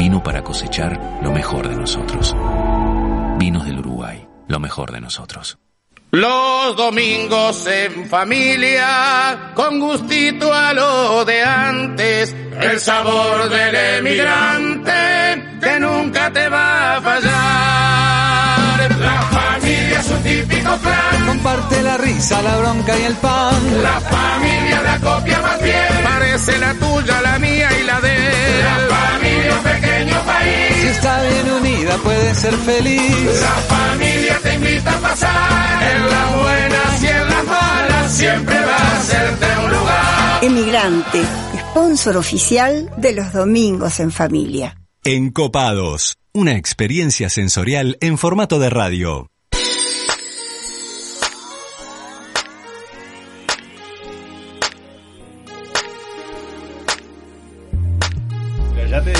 Vino 0.01 0.23
para 0.23 0.43
cosechar 0.43 0.99
lo 1.23 1.31
mejor 1.31 1.69
de 1.69 1.77
nosotros. 1.77 2.35
Vinos 3.37 3.67
del 3.67 3.81
Uruguay, 3.81 4.27
lo 4.49 4.59
mejor 4.59 4.93
de 4.93 5.01
nosotros. 5.03 5.59
Los 6.11 6.75
domingos 6.75 7.67
en 7.67 8.09
familia, 8.09 9.53
con 9.55 9.79
gustito 9.79 10.55
a 10.55 10.73
lo 10.73 11.27
de 11.27 11.43
antes, 11.43 12.35
el 12.63 12.81
sabor 12.81 13.51
del 13.51 13.75
emigrante 13.99 15.59
que 15.61 15.79
nunca 15.79 16.33
te 16.33 16.49
va 16.49 16.97
a 16.97 17.01
fallar. 17.03 18.99
La 18.99 19.21
familia 19.21 19.70
típico 20.23 20.77
clan, 20.79 21.27
Comparte 21.27 21.83
la 21.83 21.97
risa, 21.99 22.43
la 22.43 22.57
bronca 22.57 22.99
y 22.99 23.03
el 23.05 23.15
pan. 23.17 23.83
la 23.83 24.01
familia 24.01 24.83
la 24.83 24.99
copia 24.99 25.41
más 25.41 25.63
bien, 25.63 26.05
parece 26.05 26.59
la 26.59 26.75
tuya, 26.75 27.21
la 27.23 27.39
mía 27.39 27.69
y 27.81 27.85
la 27.85 28.01
de 28.01 28.15
él. 28.17 28.65
La 28.65 28.97
familia 28.97 29.55
un 29.57 29.63
pequeño 29.63 30.17
Si 30.21 30.27
país, 30.27 30.85
está 30.97 31.23
bien 31.23 31.51
unida 31.53 31.97
puede 31.99 32.35
ser 32.35 32.55
feliz. 32.55 33.41
la 33.41 33.77
familia 33.77 34.39
te 34.43 34.55
invita 34.55 34.91
a 34.97 34.99
pasar, 35.01 35.83
en 35.95 36.11
las 36.11 36.37
buenas 36.43 37.03
y 37.03 37.07
en 37.07 37.29
las 37.29 37.45
malas 37.45 38.13
siempre 38.13 38.55
va 38.61 38.77
a 38.77 38.99
hacerte 38.99 39.47
un 39.65 39.71
lugar. 39.71 40.45
Emigrante, 40.45 41.23
sponsor 41.71 42.17
oficial 42.17 42.91
de 42.97 43.13
los 43.13 43.33
domingos 43.33 44.01
en 44.01 44.11
familia. 44.11 44.77
Encopados, 45.05 46.17
una 46.33 46.57
experiencia 46.57 47.29
sensorial 47.31 47.97
en 48.01 48.19
formato 48.19 48.59
de 48.59 48.71
radio. 48.71 49.29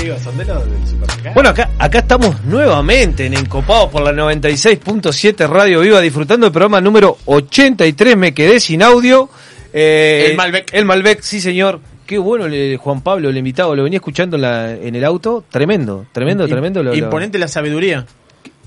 Pero 0.01 0.15
ya 0.15 0.19
te 0.19 0.19
digo, 0.19 0.19
son 0.19 0.37
de 0.37 0.45
los 0.45 0.69
del 0.71 0.87
supermercado. 0.87 1.33
Bueno, 1.35 1.49
acá, 1.49 1.69
acá 1.77 1.99
estamos 1.99 2.43
nuevamente 2.45 3.25
en 3.25 3.33
Encopados 3.35 3.89
por 3.89 4.01
la 4.03 4.11
96.7 4.11 5.47
Radio 5.47 5.81
Viva, 5.81 6.01
disfrutando 6.01 6.45
del 6.45 6.51
programa 6.51 6.81
número 6.81 7.17
83. 7.25 8.17
Me 8.17 8.33
quedé 8.33 8.59
sin 8.59 8.81
audio. 8.83 9.29
Eh, 9.73 10.27
El 10.31 10.37
Malbec. 10.37 10.73
El 10.73 10.85
Malbec, 10.85 11.21
sí, 11.21 11.39
señor. 11.39 11.79
Qué 12.05 12.17
bueno, 12.17 12.45
el 12.47 12.75
Juan 12.77 13.01
Pablo, 13.01 13.29
el 13.29 13.37
invitado. 13.37 13.75
Lo 13.75 13.83
venía 13.83 13.97
escuchando 13.97 14.35
en, 14.35 14.41
la- 14.41 14.73
en 14.73 14.95
el 14.95 15.05
auto. 15.05 15.45
Tremendo, 15.49 16.05
tremendo, 16.11 16.47
tremendo. 16.47 16.83
Lo- 16.83 16.91
lo- 16.91 16.97
Imponente 16.97 17.37
la 17.39 17.47
sabiduría. 17.47 18.05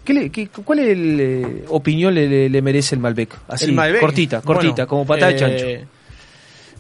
¿Qué 0.05 0.15
le- 0.15 0.31
qué- 0.31 0.49
¿Cuál 0.49 0.79
es 0.81 0.89
el, 0.91 1.19
eh, 1.21 1.65
opinión 1.69 2.15
le, 2.15 2.27
le- 2.29 2.49
le 2.49 2.63
merece 2.63 2.95
el 2.95 3.01
Malbec? 3.03 3.35
Así, 3.49 3.67
El 3.67 3.73
Malbec. 3.73 4.01
cortita, 4.01 4.41
cortita, 4.41 4.73
Bueno, 4.85 4.89
como 4.89 5.07
patada 5.07 5.33
de 5.33 5.37
eh, 5.37 5.39
chancho. 5.39 5.89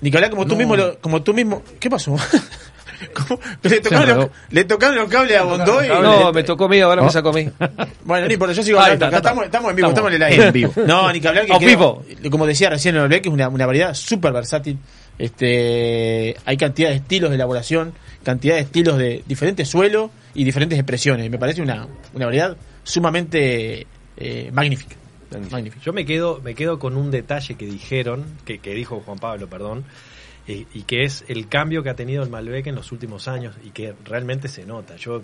Nicolás, 0.01 0.31
como 0.31 0.45
tú 0.47 0.53
No. 0.53 0.59
mismo, 0.59 0.77
lo- 0.77 0.99
como 1.01 1.23
tú 1.23 1.35
mismo, 1.35 1.63
¿qué 1.81 1.91
pasó? 1.91 2.15
¿Cómo? 3.28 3.40
Le 3.62 3.80
tocaron, 3.80 4.18
los, 4.18 4.28
le 4.51 4.64
tocaron 4.64 4.97
los 4.97 5.09
cables 5.09 5.36
a 5.36 5.42
Bondoy. 5.42 5.88
No, 5.88 6.32
me 6.32 6.42
tocó 6.42 6.64
a 6.64 6.68
mí, 6.68 6.80
ahora 6.80 7.03
¿Oh? 7.03 7.07
me 7.07 7.11
sacó 7.11 7.30
a 7.30 7.32
mí. 7.32 7.49
Bueno, 8.05 8.26
no 8.26 8.32
importa, 8.32 8.55
yo 8.55 8.62
sigo 8.62 8.78
hablando. 8.78 9.07
Acá 9.07 9.16
estamos, 9.16 9.45
estamos 9.45 9.70
en 9.70 9.76
vivo, 9.76 9.88
estamos, 9.88 10.12
Estamos 10.12 10.30
en 10.30 10.34
el 10.36 10.40
aire. 10.40 10.47
en 10.49 10.53
vivo. 10.53 10.72
No, 10.86 11.11
ni 11.11 11.20
que 11.20 11.28
hablar 11.28 11.47
que 11.47 12.30
como 12.30 12.47
decía 12.47 12.68
recién 12.70 12.95
el 12.95 13.01
Malbec, 13.03 13.26
es 13.26 13.32
una, 13.32 13.49
una 13.49 13.66
variedad 13.66 13.95
súper 13.95 14.32
versátil. 14.32 14.78
Este, 15.18 16.36
hay 16.45 16.57
cantidad 16.57 16.90
de 16.90 16.97
estilos 16.97 17.30
de 17.30 17.36
elaboración, 17.36 17.95
cantidad 18.22 18.57
de 18.57 18.61
estilos 18.62 18.99
de 18.99 19.22
diferentes 19.26 19.68
suelos 19.68 20.11
y 20.34 20.45
diferentes 20.45 20.78
expresiones. 20.78 21.30
Me 21.30 21.38
parece 21.38 21.62
una, 21.62 21.86
una 22.12 22.26
variedad 22.26 22.57
sumamente 22.82 23.86
eh, 24.16 24.51
magnífica. 24.53 24.97
Magnífica. 25.51 25.82
Yo 25.84 25.92
me 25.92 26.05
quedo, 26.05 26.40
me 26.45 26.55
quedo 26.55 26.78
con 26.78 26.97
un 26.97 27.11
detalle 27.11 27.57
que 27.57 27.66
dijeron, 27.66 28.24
que, 28.45 28.59
que 28.59 28.74
dijo 28.74 29.03
Juan 29.05 29.18
Pablo, 29.18 29.49
perdón, 29.49 29.84
eh, 30.47 30.66
y 30.74 30.82
que 30.82 31.05
es 31.05 31.24
el 31.28 31.49
cambio 31.49 31.82
que 31.82 31.90
ha 31.90 31.95
tenido 31.97 32.22
el 32.22 32.30
Malbec 32.30 32.66
en 32.66 32.74
los 32.74 32.92
últimos 32.92 33.28
años 33.28 33.55
y 33.64 33.70
que 33.70 33.95
realmente 34.05 34.49
se 34.49 34.66
nota. 34.66 34.97
Yo, 34.97 35.22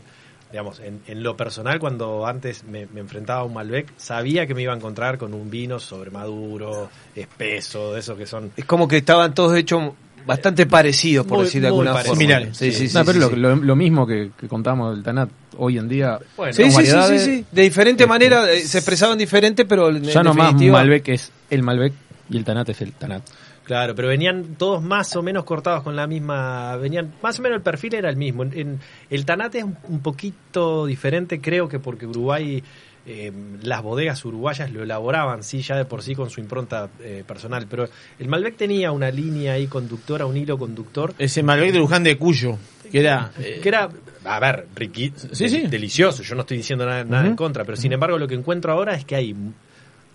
digamos, 0.51 0.81
en, 0.81 1.01
en 1.07 1.23
lo 1.23 1.37
personal, 1.37 1.79
cuando 1.79 2.27
antes 2.27 2.65
me, 2.65 2.87
me 2.87 3.01
enfrentaba 3.01 3.41
a 3.41 3.45
un 3.45 3.55
Malbec, 3.55 3.93
sabía 3.97 4.47
que 4.47 4.55
me 4.55 4.63
iba 4.63 4.73
a 4.73 4.77
encontrar 4.77 5.19
con 5.19 5.35
un 5.35 5.51
vino 5.51 5.79
sobremaduro, 5.79 6.91
espeso, 7.15 7.95
de 7.95 8.01
esos 8.01 8.17
que 8.19 8.27
son... 8.27 8.51
Es 8.57 8.65
como 8.65 8.89
que 8.89 8.97
estaban 8.99 9.35
todos 9.35 9.57
hechos 9.57 9.93
bastante 10.27 10.67
parecidos, 10.67 11.27
por 11.27 11.39
Muy- 11.39 11.47
decir 11.47 11.63
de 11.63 11.71
muy 11.71 11.81
alguna 11.81 11.99
forma. 12.01 12.15
Similares, 12.15 12.57
Sí, 12.57 12.73
sí, 12.73 12.89
sí. 12.89 12.95
No, 12.97 13.05
pero 13.05 13.15
sí, 13.15 13.21
lo, 13.21 13.29
sí. 13.31 13.37
lo- 13.37 13.57
lo 13.57 13.77
mismo 13.77 14.07
que, 14.07 14.31
que 14.39 14.49
contamos 14.49 14.95
del 14.95 15.03
Tanat 15.05 15.31
hoy 15.57 15.79
en 15.79 15.89
día. 15.89 16.19
Bueno, 16.37 16.53
Sí, 16.53 16.71
sí, 16.71 16.85
sí, 16.87 17.19
sí. 17.19 17.45
De 17.51 17.63
diferente 17.63 18.07
manera, 18.07 18.51
eh, 18.51 18.61
se 18.61 18.79
expresaban 18.79 19.17
diferente, 19.19 19.65
pero 19.65 19.89
en 19.89 20.03
Ya 20.03 20.23
no 20.23 20.35
más 20.35 20.49
definitiva- 20.49 20.79
Malbec 20.79 21.09
es 21.09 21.33
el 21.49 21.63
Malbec 21.63 21.93
y 22.29 22.37
el 22.37 22.45
Tanat 22.45 22.69
es 22.69 22.81
el 22.83 22.93
Tanat. 22.93 23.23
Claro, 23.71 23.95
pero 23.95 24.09
venían 24.09 24.57
todos 24.57 24.83
más 24.83 25.15
o 25.15 25.23
menos 25.23 25.45
cortados 25.45 25.85
con 25.85 25.95
la 25.95 26.09
misma, 26.09 26.75
venían 26.75 27.15
más 27.23 27.39
o 27.39 27.43
menos 27.43 27.59
el 27.59 27.63
perfil 27.63 27.95
era 27.95 28.11
el 28.11 28.17
mismo. 28.17 28.43
En, 28.43 28.53
en- 28.59 28.81
el 29.11 29.25
Tanate 29.25 29.59
es 29.59 29.65
un, 29.65 30.01
poquito 30.01 30.87
diferente, 30.87 31.41
creo 31.41 31.69
que 31.69 31.79
porque 31.79 32.05
Uruguay, 32.05 32.65
eh, 33.07 33.31
las 33.63 33.81
bodegas 33.81 34.25
uruguayas 34.25 34.73
lo 34.73 34.83
elaboraban, 34.83 35.45
sí, 35.45 35.63
ya 35.63 35.77
de 35.77 35.85
por 35.85 36.03
sí 36.03 36.17
con 36.17 36.31
su 36.31 36.41
impronta 36.41 36.89
eh, 36.99 37.23
personal, 37.25 37.69
pero 37.71 37.89
el 38.19 38.27
Malbec 38.27 38.57
tenía 38.57 38.91
una 38.91 39.09
línea 39.13 39.53
ahí 39.53 39.69
conductora, 39.69 40.27
un 40.27 40.37
hilo 40.37 40.59
conductor. 40.59 41.15
Ese 41.17 41.45
Malbec 41.45 41.73
de 41.73 41.79
Luján 41.79 42.03
de 42.03 42.19
Cuyo, 42.19 42.59
que 42.91 42.99
era... 42.99 43.31
eh, 43.39 43.61
Que 43.63 43.69
era, 43.69 43.89
a 44.25 44.41
ver, 44.41 44.67
riqui, 44.75 45.13
Sí, 45.31 45.49
sí. 45.49 45.69
delicioso, 45.69 46.25
yo 46.25 46.35
no 46.35 46.41
estoy 46.41 46.57
diciendo 46.57 46.85
nada, 46.87 47.05
nada 47.05 47.25
en 47.25 47.37
contra, 47.37 47.65
pero 47.65 47.77
sin 47.77 47.93
embargo 47.93 48.19
lo 48.19 48.27
que 48.27 48.35
encuentro 48.35 48.73
ahora 48.73 48.97
es 48.97 49.05
que 49.05 49.15
hay 49.15 49.33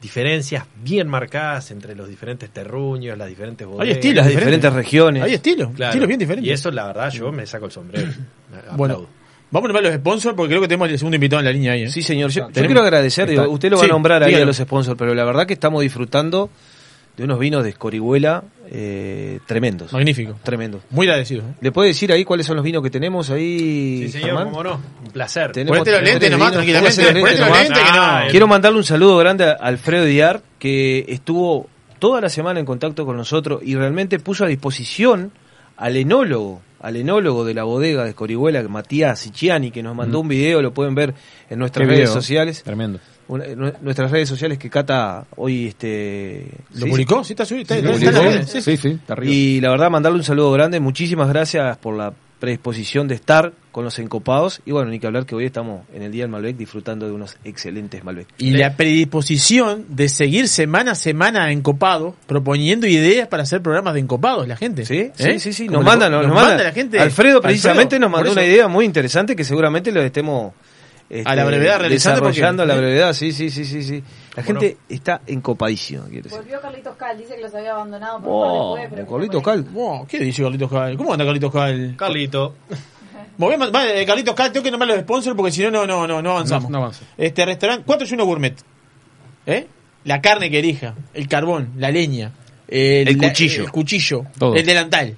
diferencias 0.05 0.65
bien 0.83 1.07
marcadas 1.07 1.71
entre 1.71 1.95
los 1.95 2.07
diferentes 2.07 2.49
terruños, 2.51 3.17
las 3.17 3.27
diferentes 3.27 3.65
bodegas. 3.65 3.85
Hay 3.87 3.91
estilos 3.93 4.15
Las 4.17 4.27
diferentes. 4.27 4.61
diferentes 4.61 4.73
regiones. 4.73 5.23
Hay 5.23 5.33
estilos, 5.33 5.69
Claro. 5.75 5.89
estilos 5.89 6.07
bien 6.07 6.19
diferentes. 6.19 6.49
Y 6.49 6.53
eso, 6.53 6.69
la 6.71 6.85
verdad, 6.87 7.09
yo 7.11 7.31
me 7.31 7.45
saco 7.47 7.65
el 7.65 7.71
sombrero. 7.71 8.07
Bueno, 8.77 9.07
vamos 9.51 9.69
a 9.69 9.73
nombrar 9.73 9.83
los 9.83 9.95
sponsors 9.99 10.35
porque 10.35 10.49
creo 10.49 10.61
que 10.61 10.67
tenemos 10.67 10.89
el 10.89 10.97
segundo 10.99 11.15
invitado 11.15 11.39
en 11.39 11.45
la 11.45 11.51
línea 11.51 11.71
ahí. 11.73 11.83
¿eh? 11.83 11.89
Sí, 11.89 12.01
señor. 12.03 12.29
Yo, 12.29 12.47
yo 12.51 12.65
quiero 12.65 12.81
agradecer, 12.81 13.27
digo, 13.27 13.49
usted 13.49 13.69
lo 13.71 13.77
va 13.77 13.83
Sí, 13.83 13.89
a 13.89 13.93
nombrar 13.93 14.21
ahí 14.23 14.27
dígalo. 14.29 14.43
a 14.43 14.47
los 14.47 14.57
sponsors, 14.57 14.97
pero 14.97 15.13
la 15.15 15.23
verdad 15.25 15.45
que 15.47 15.53
estamos 15.53 15.81
disfrutando 15.81 16.49
de 17.17 17.23
unos 17.23 17.39
vinos 17.39 17.63
de 17.63 17.69
Escorihuela 17.69 18.43
eh, 18.69 19.39
tremendos. 19.45 19.93
Magnífico. 19.93 20.35
Tremendos. 20.43 20.81
Muy 20.89 21.07
agradecido. 21.07 21.41
¿eh? 21.43 21.53
¿Le 21.61 21.71
puede 21.71 21.89
decir 21.89 22.11
ahí 22.11 22.25
cuáles 22.25 22.45
son 22.45 22.55
los 22.55 22.65
vinos 22.65 22.81
que 22.83 22.89
tenemos 22.89 23.29
ahí, 23.29 23.99
Sí, 24.05 24.09
señor, 24.13 24.27
Germán? 24.29 24.45
cómo 24.49 24.63
no. 24.63 24.81
Un 25.05 25.11
placer. 25.11 25.51
Tenemos 25.51 25.77
Ponete 25.77 25.91
los 25.97 26.03
lentes 26.09 26.31
nomás, 26.31 26.51
tranquilamente. 26.53 27.03
Los 27.13 27.39
nomás. 27.39 27.59
lentes 27.63 27.83
que 27.83 27.91
no. 27.91 28.03
Ah, 28.03 28.23
Quiero 28.29 28.47
mandarle 28.47 28.77
un 28.79 28.83
saludo 28.83 29.17
grande 29.17 29.45
a 29.45 29.51
Alfredo 29.53 30.05
Diar, 30.05 30.41
que 30.59 31.05
estuvo 31.07 31.69
toda 31.99 32.21
la 32.21 32.29
semana 32.29 32.59
en 32.59 32.65
contacto 32.65 33.05
con 33.05 33.15
nosotros 33.17 33.61
y 33.63 33.75
realmente 33.75 34.19
puso 34.19 34.43
a 34.45 34.47
disposición 34.47 35.31
al 35.77 35.95
enólogo, 35.97 36.61
al 36.81 36.95
enólogo 36.97 37.45
de 37.45 37.53
la 37.53 37.63
bodega 37.63 38.03
de 38.03 38.09
Escorihuela, 38.09 38.61
Matías 38.63 39.19
Sicchiani, 39.19 39.71
que 39.71 39.83
nos 39.83 39.95
mandó 39.95 40.19
un 40.21 40.27
video, 40.27 40.61
lo 40.61 40.73
pueden 40.73 40.95
ver 40.95 41.13
en 41.49 41.59
nuestras 41.59 41.83
Qué 41.87 41.89
redes 41.93 42.09
video, 42.09 42.13
sociales. 42.13 42.63
Tremendo. 42.63 42.99
Una- 43.27 43.73
nuestras 43.81 44.11
redes 44.11 44.29
sociales 44.29 44.57
que 44.57 44.69
Cata 44.69 45.25
hoy 45.37 45.67
este 45.67 46.45
¿Lo 46.75 46.87
publicó? 46.87 47.23
Sí, 47.23 47.33
está 47.33 47.45
subido. 47.45 47.65
Sí, 47.73 48.05
está-. 48.05 48.43
Sí, 48.45 48.61
Sí, 48.61 48.77
sí. 48.77 48.99
arriba. 49.07 49.33
Y 49.33 49.61
la 49.61 49.71
verdad, 49.71 49.89
mandarle 49.89 50.19
un 50.19 50.23
saludo 50.23 50.51
grande. 50.51 50.79
Muchísimas 50.79 51.27
gracias 51.29 51.77
por 51.77 51.95
la 51.97 52.13
predisposición 52.39 53.07
de 53.07 53.15
estar 53.15 53.53
con 53.71 53.83
los 53.85 53.97
encopados. 53.97 54.61
Y 54.65 54.71
bueno, 54.71 54.91
ni 54.91 54.99
que 54.99 55.07
hablar 55.07 55.25
que 55.25 55.33
hoy 55.33 55.45
estamos 55.45 55.81
en 55.93 56.03
el 56.03 56.11
Día 56.11 56.23
del 56.23 56.31
Malbec 56.31 56.55
disfrutando 56.57 57.07
de 57.07 57.13
unos 57.13 57.37
excelentes 57.45 58.03
Malbec. 58.03 58.27
Y 58.37 58.51
la 58.51 58.75
predisposición 58.75 59.85
de 59.89 60.09
seguir 60.09 60.47
semana 60.47 60.91
a 60.91 60.95
semana 60.95 61.51
encopados, 61.51 62.13
proponiendo 62.27 62.85
ideas 62.87 63.27
para 63.27 63.43
hacer 63.43 63.61
programas 63.61 63.93
de 63.95 64.01
encopados, 64.01 64.47
la 64.47 64.57
gente. 64.57 64.85
Sí, 64.85 64.97
¿Eh? 64.97 65.11
sí, 65.15 65.39
sí, 65.39 65.53
sí. 65.53 65.67
Nos 65.67 65.79
le- 65.79 65.85
manda, 65.85 66.09
nos, 66.09 66.27
nos 66.27 66.35
manda. 66.35 66.63
la 66.63 66.71
gente. 66.73 66.99
Alfredo 66.99 67.41
precisamente 67.41 67.95
Alfredo, 67.95 67.99
nos 68.01 68.11
mandó 68.11 68.31
una 68.33 68.43
idea 68.45 68.67
muy 68.67 68.85
interesante 68.85 69.35
que 69.35 69.43
seguramente 69.43 69.91
lo 69.91 70.01
estemos 70.03 70.53
este, 71.09 71.29
A 71.29 71.35
la 71.35 71.45
brevedad 71.45 71.79
realizando 71.79 72.19
porque- 72.21 72.33
desarrollando 72.35 72.63
a 72.63 72.65
la 72.65 72.75
brevedad. 72.75 73.13
Sí, 73.13 73.31
sí, 73.31 73.49
sí, 73.49 73.63
sí, 73.65 73.83
sí. 73.83 74.03
La 74.35 74.43
Bueno. 74.43 74.59
gente 74.59 74.77
está 74.89 75.21
encopadísima, 75.27 76.03
decir. 76.05 76.27
Volvió 76.29 76.59
Carlitos 76.59 76.95
Cal, 76.95 77.17
dice 77.17 77.35
que 77.35 77.41
los 77.41 77.53
había 77.55 77.71
abandonado 77.73 78.19
por 78.21 78.29
Oh, 78.29 78.35
un 78.35 78.41
par 78.41 78.51
de 78.51 78.67
jueves, 78.67 78.89
pero 78.95 79.07
Carlitos 79.17 79.43
Cal. 79.43 79.63
Wow, 79.71 80.07
¿Qué 80.07 80.19
dice 80.19 80.43
Carlitos 80.43 80.71
Cal? 80.71 80.97
¿Cómo 80.97 81.13
anda 81.13 81.25
Carlitos 81.25 81.51
Cal? 81.51 81.95
Carlito. 81.97 82.55
Movemos- 83.37 83.71
vale, 83.71 84.05
Carlitos 84.05 84.33
Cal, 84.35 84.51
tengo 84.51 84.63
que 84.63 84.71
nombrar 84.71 84.89
los 84.89 84.99
sponsors 85.01 85.35
porque 85.35 85.51
si 85.51 85.61
no, 85.63 85.69
no, 85.71 85.85
no, 85.85 86.07
no, 86.07 86.21
no 86.21 86.31
avanzamos. 86.31 86.69
No, 86.69 86.77
no 86.79 86.83
avanza. 86.85 87.03
Este 87.17 87.45
restaurante 87.45 87.83
401 87.85 88.25
Gourmet. 88.25 88.55
¿Eh? 89.45 89.67
La 90.05 90.21
carne 90.21 90.49
que 90.49 90.59
elija, 90.59 90.95
el 91.13 91.27
carbón, 91.27 91.71
la 91.77 91.91
leña, 91.91 92.31
El 92.67 93.17
cuchillo. 93.17 93.63
el 93.63 93.71
cuchillo, 93.71 94.25
Todo. 94.37 94.55
el 94.55 94.65
delantal. 94.65 95.17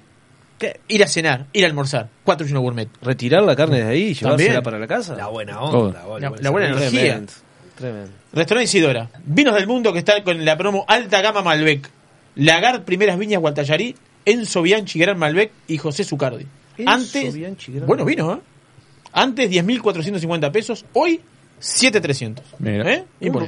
¿Qué? 0.58 0.80
Ir 0.88 1.02
a 1.04 1.06
cenar, 1.06 1.46
ir 1.52 1.64
a 1.64 1.66
almorzar. 1.68 2.08
401 2.24 2.60
Gourmet. 2.60 2.88
Retirar 3.00 3.42
la 3.42 3.54
carne 3.54 3.78
de 3.84 3.88
ahí 3.90 3.98
y 4.02 4.14
llevársela 4.14 4.30
También. 4.36 4.62
para 4.62 4.78
la 4.78 4.86
casa. 4.86 5.14
La 5.14 5.28
buena 5.28 5.52
Todo. 5.54 5.78
onda. 5.86 6.02
boludo, 6.02 6.18
La- 6.20 6.28
buen 6.30 6.42
la 6.42 6.50
buena 6.50 6.66
energía. 6.68 7.00
Tremendo. 7.00 7.32
Tremendo. 7.76 8.10
Restaurante 8.32 8.64
Isidora. 8.64 9.08
Vinos 9.24 9.54
del 9.54 9.66
mundo 9.68 9.92
que 9.92 10.00
está 10.00 10.22
con 10.24 10.44
la 10.44 10.56
promo 10.58 10.84
Alta 10.88 11.20
Gama 11.22 11.42
Malbec. 11.42 11.88
Lagar 12.34 12.84
Primeras 12.84 13.18
Viñas 13.18 13.40
Gualtallarí, 13.40 13.94
Enzo 14.24 14.62
Bianchi 14.62 14.98
Gran 14.98 15.18
Malbec 15.18 15.52
y 15.68 15.78
José 15.78 16.02
Zucardi. 16.04 16.46
Antes, 16.86 17.34
Bianchi, 17.34 17.72
Malbec. 17.72 18.04
vinos, 18.06 18.38
¿eh? 18.38 18.40
Antes 19.12 19.50
10.450 19.50 20.50
pesos, 20.52 20.84
hoy 20.92 21.20
7300. 21.60 22.44
Mira. 22.58 22.92
¿Eh? 22.92 23.04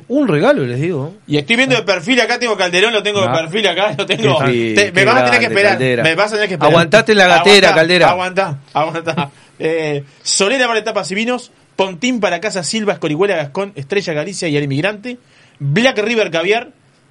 Un 0.08 0.28
regalo, 0.28 0.64
les 0.64 0.80
digo. 0.80 1.14
Y 1.26 1.38
estoy 1.38 1.56
viendo 1.56 1.76
de 1.76 1.82
perfil 1.82 2.20
acá, 2.20 2.38
tengo 2.38 2.56
Calderón, 2.56 2.92
lo 2.92 3.02
tengo 3.02 3.20
de 3.20 3.28
Ah. 3.28 3.32
perfil 3.32 3.66
acá, 3.68 3.94
lo 3.96 4.06
tengo. 4.06 4.46
Sí, 4.46 4.72
Te- 4.74 4.92
me 4.92 5.04
vas 5.04 5.16
a 5.22 5.24
tener 5.24 5.40
que 5.40 5.46
grande, 5.46 5.46
esperar. 5.46 5.72
Caldera. 5.72 6.02
Me 6.02 6.14
vas 6.14 6.28
a 6.30 6.34
tener 6.34 6.48
que 6.48 6.54
esperar. 6.54 6.72
Aguantate 6.72 7.14
la 7.14 7.26
gatera, 7.26 7.68
Aguantá, 7.68 7.74
Caldera. 7.74 8.08
Aguantá, 8.10 8.58
aguantá. 8.72 9.30
Eh, 9.62 10.04
Solera 10.22 10.66
para 10.66 10.78
etapas 10.78 11.10
y 11.10 11.14
vinos, 11.14 11.52
Pontín 11.76 12.18
para 12.20 12.40
Casa 12.40 12.62
Silva, 12.64 12.94
Escorihuela, 12.94 13.36
Gascón, 13.36 13.72
Estrella 13.74 14.14
Galicia 14.14 14.48
y 14.48 14.56
El 14.56 14.64
Inmigrante, 14.64 15.18
Black 15.58 15.98
River 15.98 16.30
Caviar, 16.30 16.70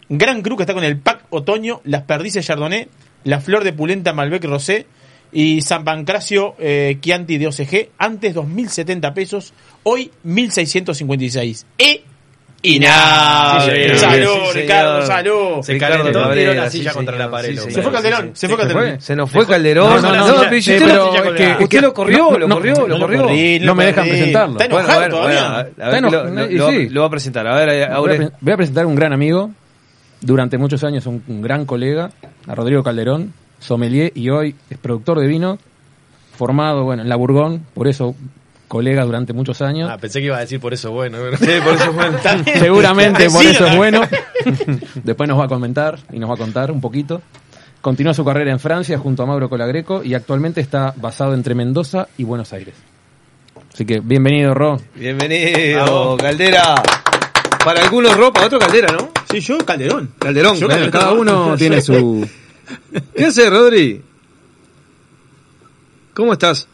Gran 0.10 0.42
Cru 0.42 0.58
que 0.58 0.64
está 0.64 0.74
con 0.74 0.84
el 0.84 0.98
pack 0.98 1.26
Otoño, 1.30 1.82
Las 1.84 2.02
Perdices 2.04 2.44
Chardonnay, 2.48 2.88
La 3.24 3.40
Flor 3.40 3.64
de 3.64 3.72
Pulenta 3.72 4.14
Malbec 4.14 4.44
Rosé 4.46 4.88
y 5.32 5.62
San 5.62 5.84
Pancracio 5.84 6.56
eh, 6.60 6.98
Chianti 7.02 7.38
de 7.38 7.48
OCG, 7.48 7.90
antes 7.98 8.36
2.070 8.36 9.14
pesos, 9.14 9.54
hoy 9.84 10.12
1.656. 10.26 11.66
E 11.78 12.04
Inable. 12.62 13.94
Sí, 13.94 13.96
señor. 13.96 13.98
salud, 13.98 14.26
Sí, 14.28 14.32
señor. 14.34 14.56
Ricardo, 14.56 15.06
salud. 15.06 15.62
Se 15.64 15.78
calentó, 15.78 16.32
tiró 16.32 16.54
la 16.54 16.70
silla 16.70 16.92
contra 16.92 17.18
la 17.18 17.32
pared. 17.32 17.58
Se 17.58 17.82
fue 17.82 17.92
Calderón, 17.92 18.32
se 18.34 18.48
fue 18.50 18.58
Calderón. 18.58 19.02
Se 19.02 19.16
nos 19.16 19.32
fue 19.32 19.46
Calderón. 19.48 19.90
No, 19.90 20.02
no, 20.02 20.16
no, 20.16 20.28
no, 20.28 20.42
pero 20.50 20.62
sí, 20.62 20.74
usted 20.74 20.80
pero 20.86 20.96
lo- 21.14 21.34
es 21.36 21.56
que- 21.58 21.64
usted 21.64 21.82
lo 21.82 21.94
corrió, 21.94 22.32
no, 22.32 22.38
lo 22.38 22.48
no, 22.50 22.56
corrió, 22.56 22.74
no 22.76 22.88
lo 22.88 23.00
corrió. 23.00 23.22
corrí, 23.24 23.60
no 23.62 23.76
me 23.76 23.86
dejan 23.86 24.08
presentarlo. 24.10 24.60
Está 24.60 24.76
a 24.96 25.00
ver, 25.00 25.10
todavía. 25.10 25.40
bueno, 25.40 25.56
a 25.56 25.58
ver, 25.64 25.68
Está 25.68 25.86
que 25.86 26.02
lo, 26.02 26.08
enojado, 26.10 26.34
lo- 26.36 26.52
y 26.52 26.56
lo 26.56 26.66
va- 26.66 26.72
sí. 26.72 26.90
lo 26.90 27.02
va 27.02 27.08
a 27.08 27.10
presentar. 27.10 27.48
A 27.48 27.56
ver, 27.56 27.70
Voy 27.70 27.82
a, 27.82 27.96
Aure. 27.96 28.16
pre- 28.18 28.30
voy 28.42 28.54
a 28.54 28.58
presentar 28.58 28.86
un 28.86 28.96
gran 28.96 29.14
amigo, 29.14 29.52
durante 30.22 30.58
muchos 30.58 30.84
años 30.84 31.06
un, 31.06 31.24
un 31.30 31.42
gran 31.42 31.66
colega, 31.66 32.12
a 32.46 32.56
Rodrigo 32.56 32.84
Calderón, 32.84 33.34
sommelier 33.60 34.12
y 34.16 34.30
hoy 34.30 34.56
es 34.70 34.78
productor 34.78 35.20
de 35.20 35.28
vino, 35.28 35.58
formado 36.38 36.84
bueno 36.84 37.02
en 37.02 37.10
la 37.10 37.16
Bourgogne, 37.16 37.62
por 37.74 37.88
eso 37.88 38.16
colega 38.68 39.04
durante 39.04 39.34
muchos 39.34 39.62
años. 39.62 39.90
Ah, 39.92 39.98
pensé 39.98 40.20
que 40.20 40.28
iba 40.28 40.38
a 40.38 40.42
decir 40.42 40.60
por 40.60 40.74
eso 40.74 40.92
bueno. 40.92 41.18
Sí, 41.38 41.50
por 41.64 41.74
eso 41.74 41.92
bueno. 41.92 42.20
Seguramente 42.60 43.30
por 43.30 43.46
eso 43.46 43.66
es 43.68 43.76
bueno. 43.76 44.02
Después 45.04 45.28
nos 45.28 45.40
va 45.40 45.46
a 45.46 45.48
comentar 45.48 46.00
y 46.14 46.20
nos 46.20 46.30
va 46.30 46.36
a 46.36 46.38
contar 46.38 46.72
un 46.72 46.80
poquito. 46.80 47.22
Continúa 47.82 48.14
su 48.14 48.26
carrera 48.26 48.52
en 48.52 48.60
Francia 48.60 48.98
junto 48.98 49.24
a 49.24 49.26
Mauro 49.26 49.50
Colagreco 49.50 50.04
y 50.04 50.14
actualmente 50.14 50.62
está 50.62 50.94
basado 50.98 51.34
entre 51.34 51.56
Mendoza 51.56 52.08
y 52.18 52.24
Buenos 52.24 52.52
Aires. 52.54 52.76
Así 53.74 53.86
que 53.86 54.02
bienvenido, 54.02 54.54
Ro. 54.54 54.80
Bienvenido, 54.96 55.86
Vamos. 55.86 56.22
Caldera. 56.22 56.76
Para 57.64 57.84
algunos 57.84 58.18
ropa, 58.18 58.46
otro 58.46 58.60
Caldera, 58.60 58.94
¿no? 58.94 59.10
Sí, 59.32 59.40
yo 59.40 59.58
Calderón. 59.60 60.14
Calderón. 60.20 60.58
Yo 60.58 60.68
Calderón. 60.68 60.92
cada 60.92 61.14
uno 61.14 61.56
tiene 61.58 61.82
su... 61.82 62.28
¿Qué 63.16 63.26
hace, 63.26 63.50
Rodri? 63.50 64.02
¿Cómo 66.14 66.34
estás? 66.34 66.68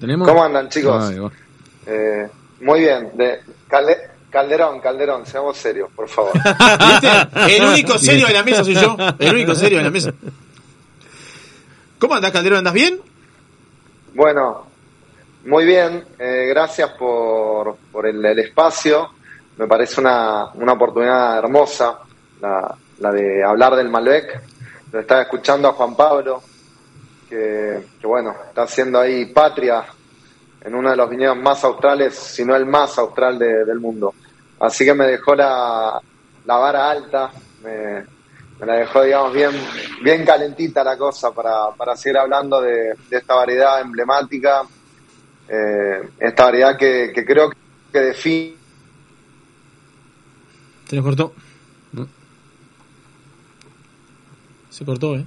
¿Tenemos? 0.00 0.28
¿Cómo 0.28 0.44
andan, 0.44 0.68
chicos? 0.68 1.12
Eh, 1.86 2.28
muy 2.60 2.80
bien. 2.80 3.10
De, 3.14 3.40
Calde- 3.68 4.10
Calderón, 4.30 4.80
Calderón, 4.80 5.24
seamos 5.26 5.56
serios, 5.56 5.88
por 5.94 6.08
favor. 6.08 6.32
¿Viste? 6.34 7.56
El 7.56 7.64
único 7.64 7.96
serio 7.98 8.26
de 8.26 8.32
la 8.34 8.42
mesa 8.42 8.64
soy 8.64 8.74
yo. 8.74 8.96
El 9.18 9.34
único 9.34 9.54
serio 9.54 9.78
de 9.78 9.84
la 9.84 9.90
mesa. 9.90 10.12
¿Cómo 11.98 12.14
andás, 12.14 12.30
Calderón? 12.32 12.58
¿Andás 12.58 12.74
bien? 12.74 13.00
Bueno, 14.14 14.66
muy 15.46 15.64
bien. 15.64 16.04
eh, 16.18 16.46
gracias 16.48 16.90
por, 16.90 17.76
por 17.90 18.06
el, 18.06 18.24
el 18.24 18.38
espacio. 18.40 19.10
Me 19.56 19.66
parece 19.66 20.00
una, 20.00 20.46
una 20.54 20.72
oportunidad 20.74 21.38
hermosa 21.38 21.98
la, 22.40 22.74
la 22.98 23.12
de 23.12 23.42
hablar 23.42 23.74
del 23.76 23.88
Malbec. 23.88 24.40
Lo 24.92 25.00
estaba 25.00 25.22
escuchando 25.22 25.68
a 25.68 25.72
Juan 25.72 25.94
Pablo, 25.94 26.42
que, 27.28 27.86
bueno, 28.02 28.34
está 28.48 28.62
haciendo 28.62 28.98
ahí 29.00 29.26
patria 29.26 29.84
en 30.62 30.74
uno 30.74 30.90
de 30.90 30.96
los 30.96 31.10
viñedos 31.10 31.36
más 31.36 31.62
australes, 31.64 32.14
si 32.14 32.44
no 32.44 32.56
el 32.56 32.66
más 32.66 32.98
austral 32.98 33.38
de- 33.38 33.64
del 33.64 33.80
mundo. 33.80 34.14
Así 34.60 34.84
que 34.84 34.94
me 34.94 35.06
dejó 35.06 35.34
la, 35.34 36.00
la 36.46 36.56
vara 36.56 36.90
alta, 36.90 37.30
me, 37.62 38.04
la 38.66 38.74
dejó, 38.74 39.02
digamos, 39.02 39.32
bien, 39.32 39.50
bien 40.02 40.24
calentita 40.24 40.82
la 40.82 40.96
cosa 40.96 41.32
para, 41.32 41.70
para 41.76 41.96
seguir 41.96 42.18
hablando 42.18 42.60
de, 42.60 42.94
esta 43.10 43.34
variedad 43.34 43.80
emblemática, 43.80 44.62
eh, 45.48 46.08
esta 46.18 46.44
variedad 46.44 46.76
que, 46.76 47.12
creo 47.26 47.50
que 47.92 48.00
define 48.00 48.56
Se 50.88 51.02
cortó. 51.02 51.34
Se 54.78 54.84
cortó, 54.84 55.16
¿eh? 55.16 55.24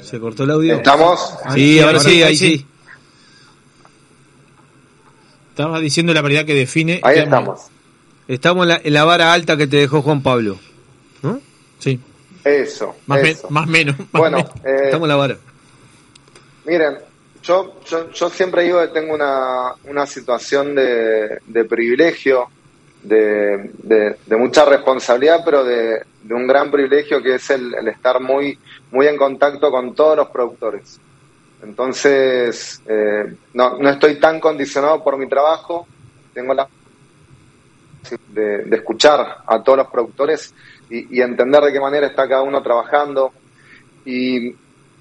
¿Se 0.00 0.20
cortó 0.20 0.44
el 0.44 0.52
audio? 0.52 0.76
¿Estamos? 0.76 1.34
Sí, 1.54 1.80
ahora 1.80 1.98
sí, 1.98 2.22
ahí 2.22 2.36
sí. 2.36 2.64
Estaba 5.50 5.80
diciendo 5.80 6.14
la 6.14 6.22
variedad 6.22 6.44
que 6.44 6.54
define. 6.54 7.00
Ahí 7.02 7.16
que- 7.16 7.22
estamos. 7.22 7.62
Estamos 8.28 8.62
en 8.64 8.68
la, 8.68 8.80
en 8.84 8.92
la 8.92 9.04
vara 9.04 9.32
alta 9.32 9.56
que 9.56 9.66
te 9.66 9.78
dejó 9.78 10.02
Juan 10.02 10.22
Pablo. 10.22 10.58
¿No? 11.22 11.40
Sí. 11.78 11.98
Eso. 12.44 12.94
Más, 13.06 13.22
me- 13.22 13.36
más 13.50 13.66
menos. 13.66 13.98
más 14.12 14.20
Bueno, 14.20 14.36
menos. 14.38 14.52
eh, 14.64 14.82
Estamos 14.84 15.06
en 15.06 15.08
la 15.08 15.16
vara. 15.16 15.36
Miren, 16.66 16.98
yo, 17.42 17.80
yo, 17.90 18.10
yo 18.12 18.30
siempre 18.30 18.64
digo 18.64 18.80
que 18.82 18.88
tengo 18.88 19.14
una, 19.14 19.72
una 19.84 20.06
situación 20.06 20.74
de, 20.74 21.38
de 21.46 21.64
privilegio, 21.64 22.48
de, 23.02 23.70
de- 24.26 24.36
mucha 24.36 24.64
responsabilidad, 24.64 25.42
pero 25.44 25.64
de, 25.64 26.02
un 26.30 26.46
gran 26.46 26.70
privilegio 26.70 27.22
que 27.22 27.36
es 27.36 27.50
el, 27.50 27.74
el 27.74 27.88
estar 27.88 28.20
muy, 28.20 28.58
muy 28.90 29.06
en 29.06 29.16
contacto 29.16 29.70
con 29.70 29.94
todos 29.94 30.16
los 30.16 30.28
productores. 30.28 31.00
Entonces, 31.62 32.80
eh, 32.86 33.34
no, 33.54 33.78
no 33.78 33.88
estoy 33.90 34.20
tan 34.20 34.38
condicionado 34.40 35.02
por 35.02 35.16
mi 35.16 35.28
trabajo, 35.28 35.86
tengo 36.34 36.54
la 36.54 36.68
de, 38.28 38.58
de 38.64 38.76
escuchar 38.76 39.38
a 39.46 39.62
todos 39.62 39.78
los 39.78 39.88
productores 39.88 40.54
y, 40.88 41.18
y 41.18 41.20
entender 41.20 41.62
de 41.64 41.72
qué 41.72 41.80
manera 41.80 42.06
está 42.06 42.28
cada 42.28 42.42
uno 42.42 42.62
trabajando. 42.62 43.32
Y 44.04 44.54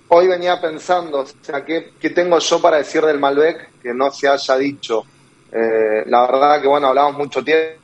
hoy 0.09 0.27
venía 0.27 0.59
pensando, 0.59 1.19
o 1.19 1.25
sea, 1.41 1.63
¿qué, 1.63 1.91
qué 1.99 2.09
tengo 2.09 2.39
yo 2.39 2.61
para 2.61 2.77
decir 2.77 3.01
del 3.03 3.19
Malbec 3.19 3.79
que 3.81 3.93
no 3.93 4.11
se 4.11 4.27
haya 4.27 4.57
dicho? 4.57 5.03
Eh, 5.51 6.03
la 6.07 6.21
verdad 6.27 6.61
que, 6.61 6.67
bueno, 6.67 6.87
hablamos 6.87 7.17
mucho 7.17 7.43
tiempo, 7.43 7.79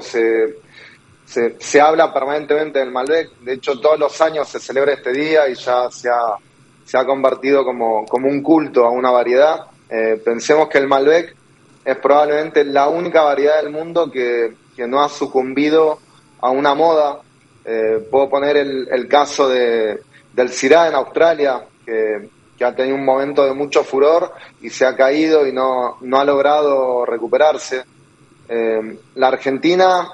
se, 0.00 0.56
se, 1.24 1.56
se 1.58 1.80
habla 1.80 2.12
permanentemente 2.12 2.78
del 2.78 2.90
Malbec, 2.90 3.30
de 3.40 3.54
hecho 3.54 3.78
todos 3.80 3.98
los 3.98 4.20
años 4.20 4.48
se 4.48 4.60
celebra 4.60 4.94
este 4.94 5.12
día 5.12 5.48
y 5.48 5.54
ya 5.54 5.90
se 5.90 6.08
ha, 6.08 6.36
se 6.84 6.98
ha 6.98 7.04
convertido 7.04 7.64
como, 7.64 8.04
como 8.06 8.28
un 8.28 8.42
culto 8.42 8.84
a 8.84 8.90
una 8.90 9.10
variedad. 9.10 9.66
Eh, 9.90 10.20
pensemos 10.24 10.68
que 10.68 10.78
el 10.78 10.88
Malbec 10.88 11.34
es 11.84 11.96
probablemente 11.96 12.64
la 12.64 12.88
única 12.88 13.22
variedad 13.22 13.62
del 13.62 13.72
mundo 13.72 14.10
que, 14.10 14.54
que 14.76 14.86
no 14.86 15.02
ha 15.02 15.08
sucumbido 15.08 15.98
a 16.40 16.50
una 16.50 16.74
moda. 16.74 17.20
Eh, 17.64 18.06
puedo 18.10 18.28
poner 18.28 18.56
el, 18.56 18.88
el 18.90 19.08
caso 19.08 19.48
de, 19.48 20.00
del 20.32 20.50
Syrah 20.50 20.88
en 20.88 20.94
Australia, 20.94 21.64
que, 21.84 22.28
que 22.56 22.64
ha 22.64 22.74
tenido 22.74 22.96
un 22.96 23.04
momento 23.04 23.44
de 23.44 23.52
mucho 23.52 23.84
furor 23.84 24.32
y 24.60 24.70
se 24.70 24.84
ha 24.84 24.96
caído 24.96 25.46
y 25.46 25.52
no, 25.52 25.98
no 26.00 26.18
ha 26.18 26.24
logrado 26.24 27.04
recuperarse. 27.04 27.84
Eh, 28.48 28.98
la 29.14 29.28
Argentina, 29.28 30.08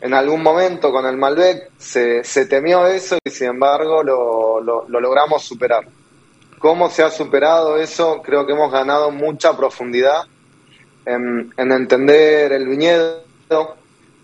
en 0.00 0.14
algún 0.14 0.42
momento 0.42 0.92
con 0.92 1.06
el 1.06 1.16
Malbec, 1.16 1.70
se, 1.78 2.22
se 2.22 2.46
temió 2.46 2.86
eso 2.86 3.18
y 3.24 3.30
sin 3.30 3.48
embargo 3.48 4.02
lo, 4.02 4.60
lo, 4.60 4.88
lo 4.88 5.00
logramos 5.00 5.42
superar. 5.42 5.86
¿Cómo 6.58 6.90
se 6.90 7.02
ha 7.02 7.10
superado 7.10 7.76
eso? 7.78 8.20
Creo 8.22 8.44
que 8.44 8.52
hemos 8.52 8.70
ganado 8.72 9.10
mucha 9.10 9.56
profundidad 9.56 10.24
en, 11.06 11.52
en 11.56 11.72
entender 11.72 12.52
el 12.52 12.66
viñedo. 12.66 13.22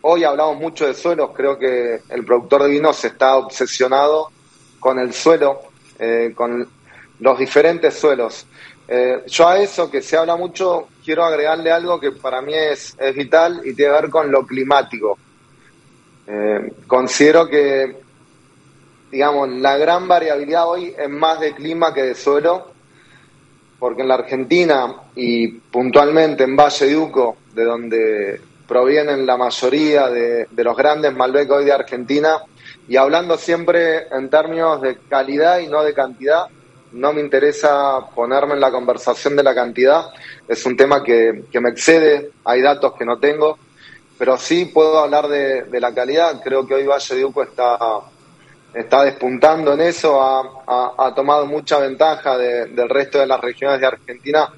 Hoy 0.03 0.25
hablamos 0.25 0.59
mucho 0.59 0.87
de 0.87 0.95
suelos, 0.95 1.31
creo 1.35 1.59
que 1.59 2.03
el 2.11 2.25
productor 2.27 2.65
de 2.65 2.71
vinos 2.71 3.03
está 3.05 3.37
obsesionado 3.37 4.31
con 4.79 4.99
el 4.99 5.15
suelo, 5.15 5.61
eh, 5.99 6.33
con 6.37 6.69
los 7.21 7.39
diferentes 7.39 7.95
suelos. 7.95 8.47
Eh, 8.87 9.23
yo 9.27 9.49
a 9.49 9.59
eso 9.59 9.91
que 9.91 10.03
se 10.03 10.19
habla 10.19 10.37
mucho 10.37 10.89
quiero 11.05 11.25
agregarle 11.25 11.71
algo 11.71 12.01
que 12.01 12.13
para 12.13 12.41
mí 12.41 12.55
es, 12.55 12.97
es 12.99 13.15
vital 13.15 13.61
y 13.65 13.75
tiene 13.75 13.95
que 13.95 14.03
ver 14.03 14.11
con 14.11 14.31
lo 14.31 14.47
climático. 14.47 15.19
Eh, 16.27 16.73
considero 16.87 17.49
que, 17.49 17.97
digamos, 19.11 19.49
la 19.51 19.77
gran 19.77 20.09
variabilidad 20.09 20.69
hoy 20.69 20.95
es 20.97 21.09
más 21.11 21.41
de 21.41 21.55
clima 21.55 21.93
que 21.93 22.03
de 22.03 22.15
suelo, 22.15 22.73
porque 23.79 24.03
en 24.03 24.09
la 24.09 24.15
Argentina 24.15 24.95
y 25.15 25.49
puntualmente 25.49 26.45
en 26.45 26.57
Valle 26.57 26.87
de 26.87 26.97
Uco, 26.97 27.37
de 27.53 27.65
donde 27.65 28.41
provienen 28.67 29.27
la 29.27 29.37
mayoría 29.37 30.09
de, 30.09 30.49
los 30.57 30.77
grandes 30.77 31.15
Malbec 31.15 31.51
hoy 31.51 31.67
de 31.67 31.73
Argentina, 31.73 32.39
y 32.89 32.97
hablando 32.97 33.37
siempre 33.37 34.09
en 34.11 34.31
términos 34.31 34.81
de 34.81 34.97
calidad 35.09 35.59
y 35.59 35.69
no 35.69 35.83
de 35.83 35.93
cantidad, 35.93 36.47
no 36.95 37.13
me 37.13 37.21
interesa 37.21 38.01
ponerme 38.15 38.55
en 38.55 38.61
la 38.61 38.71
conversación 38.71 39.37
de 39.37 39.43
la 39.43 39.55
cantidad, 39.55 40.07
es 40.49 40.65
un 40.67 40.77
tema 40.77 41.03
que, 41.03 41.45
que 41.51 41.61
me 41.61 41.71
excede, 41.71 42.31
hay 42.45 42.63
datos 42.63 42.95
que 42.99 43.05
no 43.05 43.19
tengo, 43.19 43.59
pero 44.19 44.37
sí 44.39 44.67
puedo 44.67 44.99
hablar 44.99 45.29
de, 45.29 45.65
de 45.65 45.81
la 45.81 45.93
calidad, 45.93 46.41
creo 46.43 46.67
que 46.67 46.75
hoy 46.75 46.87
Valle 46.87 47.15
de 47.17 47.25
Uco 47.25 47.43
está, 47.43 47.79
está 48.73 49.05
despuntando 49.05 49.73
en 49.73 49.81
eso, 49.81 50.21
ha, 50.23 50.41
ha- 50.67 50.93
ha 50.99 51.15
tomado 51.15 51.47
mucha 51.47 51.79
ventaja 51.79 52.39
de- 52.39 52.67
del 52.67 52.89
resto 52.89 53.19
de 53.19 53.27
las 53.27 53.41
regiones 53.41 53.81
de 53.81 53.87
Argentina, 53.87 54.49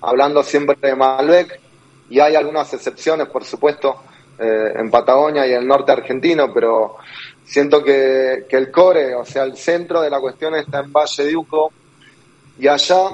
hablando 0.00 0.42
siempre 0.42 0.76
de 0.80 0.94
Malbec, 0.94 1.60
y 2.08 2.20
hay 2.20 2.36
algunas 2.36 2.72
excepciones, 2.72 3.26
por 3.28 3.44
supuesto, 3.44 4.02
eh, 4.38 4.72
en 4.76 4.90
Patagonia 4.90 5.46
y 5.46 5.52
en 5.52 5.62
el 5.62 5.66
norte 5.66 5.92
argentino, 5.92 6.52
pero 6.52 6.96
siento 7.44 7.82
que, 7.82 8.46
que 8.48 8.56
el 8.56 8.70
core, 8.70 9.14
o 9.14 9.24
sea, 9.24 9.44
el 9.44 9.56
centro 9.56 10.00
de 10.00 10.10
la 10.10 10.20
cuestión 10.20 10.54
está 10.54 10.80
en 10.80 10.92
Valle 10.92 11.24
de 11.24 11.36
Uco 11.36 11.72
y 12.58 12.68
allá 12.68 13.10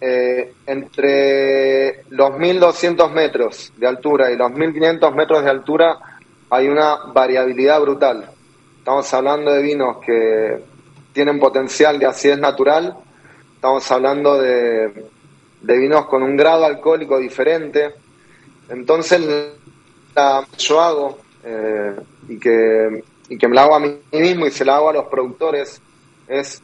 eh, 0.00 0.52
entre 0.66 2.04
los 2.10 2.38
1200 2.38 3.12
metros 3.12 3.72
de 3.76 3.86
altura 3.86 4.30
y 4.30 4.36
los 4.36 4.50
1500 4.52 5.14
metros 5.14 5.44
de 5.44 5.50
altura 5.50 5.98
hay 6.50 6.68
una 6.68 6.96
variabilidad 7.12 7.80
brutal. 7.80 8.30
Estamos 8.78 9.12
hablando 9.12 9.52
de 9.52 9.62
vinos 9.62 9.98
que 10.04 10.62
tienen 11.12 11.38
potencial 11.38 11.98
de 11.98 12.06
acidez 12.06 12.38
natural, 12.38 12.96
estamos 13.54 13.90
hablando 13.90 14.40
de, 14.40 15.08
de 15.62 15.78
vinos 15.78 16.06
con 16.06 16.22
un 16.22 16.36
grado 16.36 16.64
alcohólico 16.64 17.18
diferente. 17.18 17.92
Entonces, 18.68 19.20
la, 20.14 20.44
yo 20.56 20.80
hago 20.80 21.18
eh, 21.44 21.94
y, 22.28 22.38
que, 22.38 23.02
y 23.28 23.36
que 23.36 23.48
me 23.48 23.54
la 23.54 23.62
hago 23.64 23.74
a 23.74 23.80
mí 23.80 23.98
mismo 24.12 24.46
y 24.46 24.50
se 24.50 24.64
la 24.64 24.76
hago 24.76 24.90
a 24.90 24.92
los 24.94 25.06
productores 25.06 25.80
es 26.26 26.62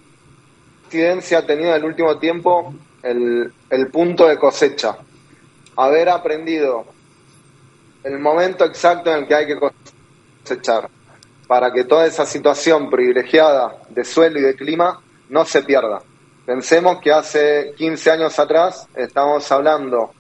incidencia 0.85 1.39
ha 1.39 1.47
tenido 1.47 1.71
en 1.71 1.77
el 1.77 1.85
último 1.85 2.19
tiempo 2.19 2.73
el, 3.03 3.53
el 3.71 3.89
punto 3.89 4.29
de 4.29 4.39
cosecha. 4.39 4.97
Haber 5.77 6.09
aprendido 6.09 6.85
el 8.05 8.19
momento 8.21 8.65
exacto 8.65 9.11
en 9.11 9.21
el 9.21 9.27
que 9.27 9.35
hay 9.35 9.47
que 9.47 9.59
cosechar 9.59 10.89
para 11.49 11.73
que 11.73 11.85
toda 11.85 12.07
esa 12.07 12.25
situación 12.25 12.91
privilegiada 12.91 13.83
de 13.89 14.05
suelo 14.05 14.39
y 14.39 14.43
de 14.43 14.55
clima 14.55 15.03
no 15.31 15.45
se 15.45 15.63
pierda. 15.63 16.01
Pensemos 16.47 17.01
que 17.01 17.11
hace 17.11 17.75
15 17.77 18.11
años 18.11 18.39
atrás 18.39 18.87
estamos 18.95 19.51
hablando 19.51 20.13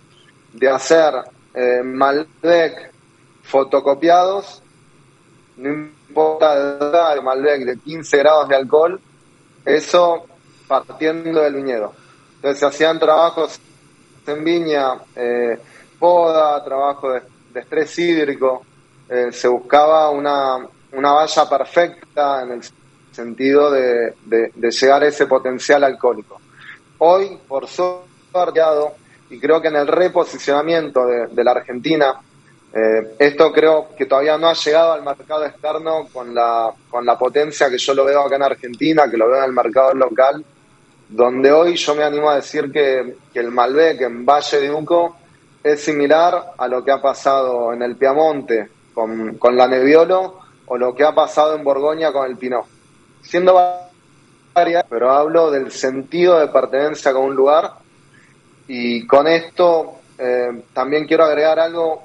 de 0.53 0.69
hacer 0.69 1.15
eh, 1.55 1.83
Malbec 1.85 2.93
fotocopiados, 3.43 4.63
importa 6.15 7.12
de 7.12 7.21
Malbec 7.21 7.65
de 7.65 7.77
15 7.77 8.19
grados 8.19 8.49
de 8.49 8.55
alcohol, 8.55 9.01
eso 9.65 10.27
partiendo 10.69 11.41
del 11.41 11.55
viñedo. 11.57 11.93
Entonces 12.37 12.61
se 12.61 12.67
hacían 12.67 13.01
trabajos 13.01 13.59
en 14.25 14.45
viña, 14.45 14.93
eh, 15.17 15.59
poda, 15.99 16.65
trabajo 16.65 17.11
de, 17.11 17.23
estrés 17.59 17.99
hídrico, 17.99 18.65
eh, 19.09 19.33
se 19.33 19.49
buscaba 19.49 20.11
una, 20.11 20.59
una 20.93 21.12
valla 21.12 21.49
perfecta 21.49 22.43
en 22.43 22.53
el 22.53 22.61
sentido 23.11 23.71
de, 23.71 24.15
de, 24.25 24.71
llegar 24.71 25.03
a 25.03 25.09
ese 25.09 25.27
potencial 25.27 25.83
alcohólico. 25.83 26.41
Hoy, 26.99 27.39
por 27.49 27.67
suerte, 27.67 28.61
y 29.31 29.41
creo 29.41 29.61
que 29.61 29.69
en 29.69 29.77
el 29.77 29.87
reposicionamiento 29.87 31.07
de 31.07 31.45
la 31.45 31.53
Argentina, 31.53 32.21
eh, 32.77 33.14
esto 33.20 33.53
creo 33.53 33.91
que 33.97 34.07
todavía 34.07 34.37
no 34.37 34.49
ha 34.49 34.55
llegado 34.55 34.95
al 34.95 35.05
mercado 35.05 35.45
externo 35.45 36.09
con 36.12 36.35
la, 36.35 36.72
con 36.91 37.07
la 37.07 37.16
potencia 37.16 37.70
que 37.70 37.79
yo 37.79 37.95
lo 37.95 38.05
veo 38.05 38.22
acá 38.22 38.35
en 38.35 38.43
Argentina, 38.43 39.09
que 39.09 39.16
lo 39.16 39.29
veo 39.29 39.39
en 39.39 39.45
el 39.45 39.53
mercado 39.53 39.95
local, 39.95 40.45
donde 41.09 41.53
hoy 41.53 41.77
yo 41.77 41.95
me 41.95 42.03
animo 42.03 42.29
a 42.29 42.37
decir 42.37 42.72
que, 42.72 43.16
el 43.35 43.51
Malbec 43.53 44.01
en 44.01 44.27
Valle 44.27 44.61
de 44.61 44.72
Uco 44.72 45.16
es 45.62 45.85
similar 45.85 46.53
a 46.59 46.66
lo 46.66 46.85
que 46.85 46.91
ha 46.91 47.01
pasado 47.01 47.72
en 47.72 47.83
el 47.83 47.95
Piamonte 47.95 48.68
con, 48.93 49.37
con 49.39 49.57
la 49.57 49.68
Nebbiolo 49.68 50.41
o 50.66 50.77
lo 50.77 50.95
que 50.97 51.05
ha 51.05 51.14
pasado 51.14 51.55
en 51.55 51.62
Borgoña 51.62 52.11
con 52.11 52.29
el 52.29 52.37
Pinot. 52.37 52.64
Siendo 53.22 53.55
varias, 54.53 54.85
pero 54.91 55.12
hablo 55.12 55.53
del 55.53 55.70
sentido 55.70 56.41
de 56.41 56.49
pertenencia 56.49 57.12
con 57.12 57.27
un 57.27 57.37
lugar 57.37 57.75
y 58.66 59.07
con 59.07 59.29
esto 59.29 60.01
eh, 60.18 60.64
también 60.72 61.07
quiero 61.07 61.25
agregar 61.25 61.61
algo 61.61 62.05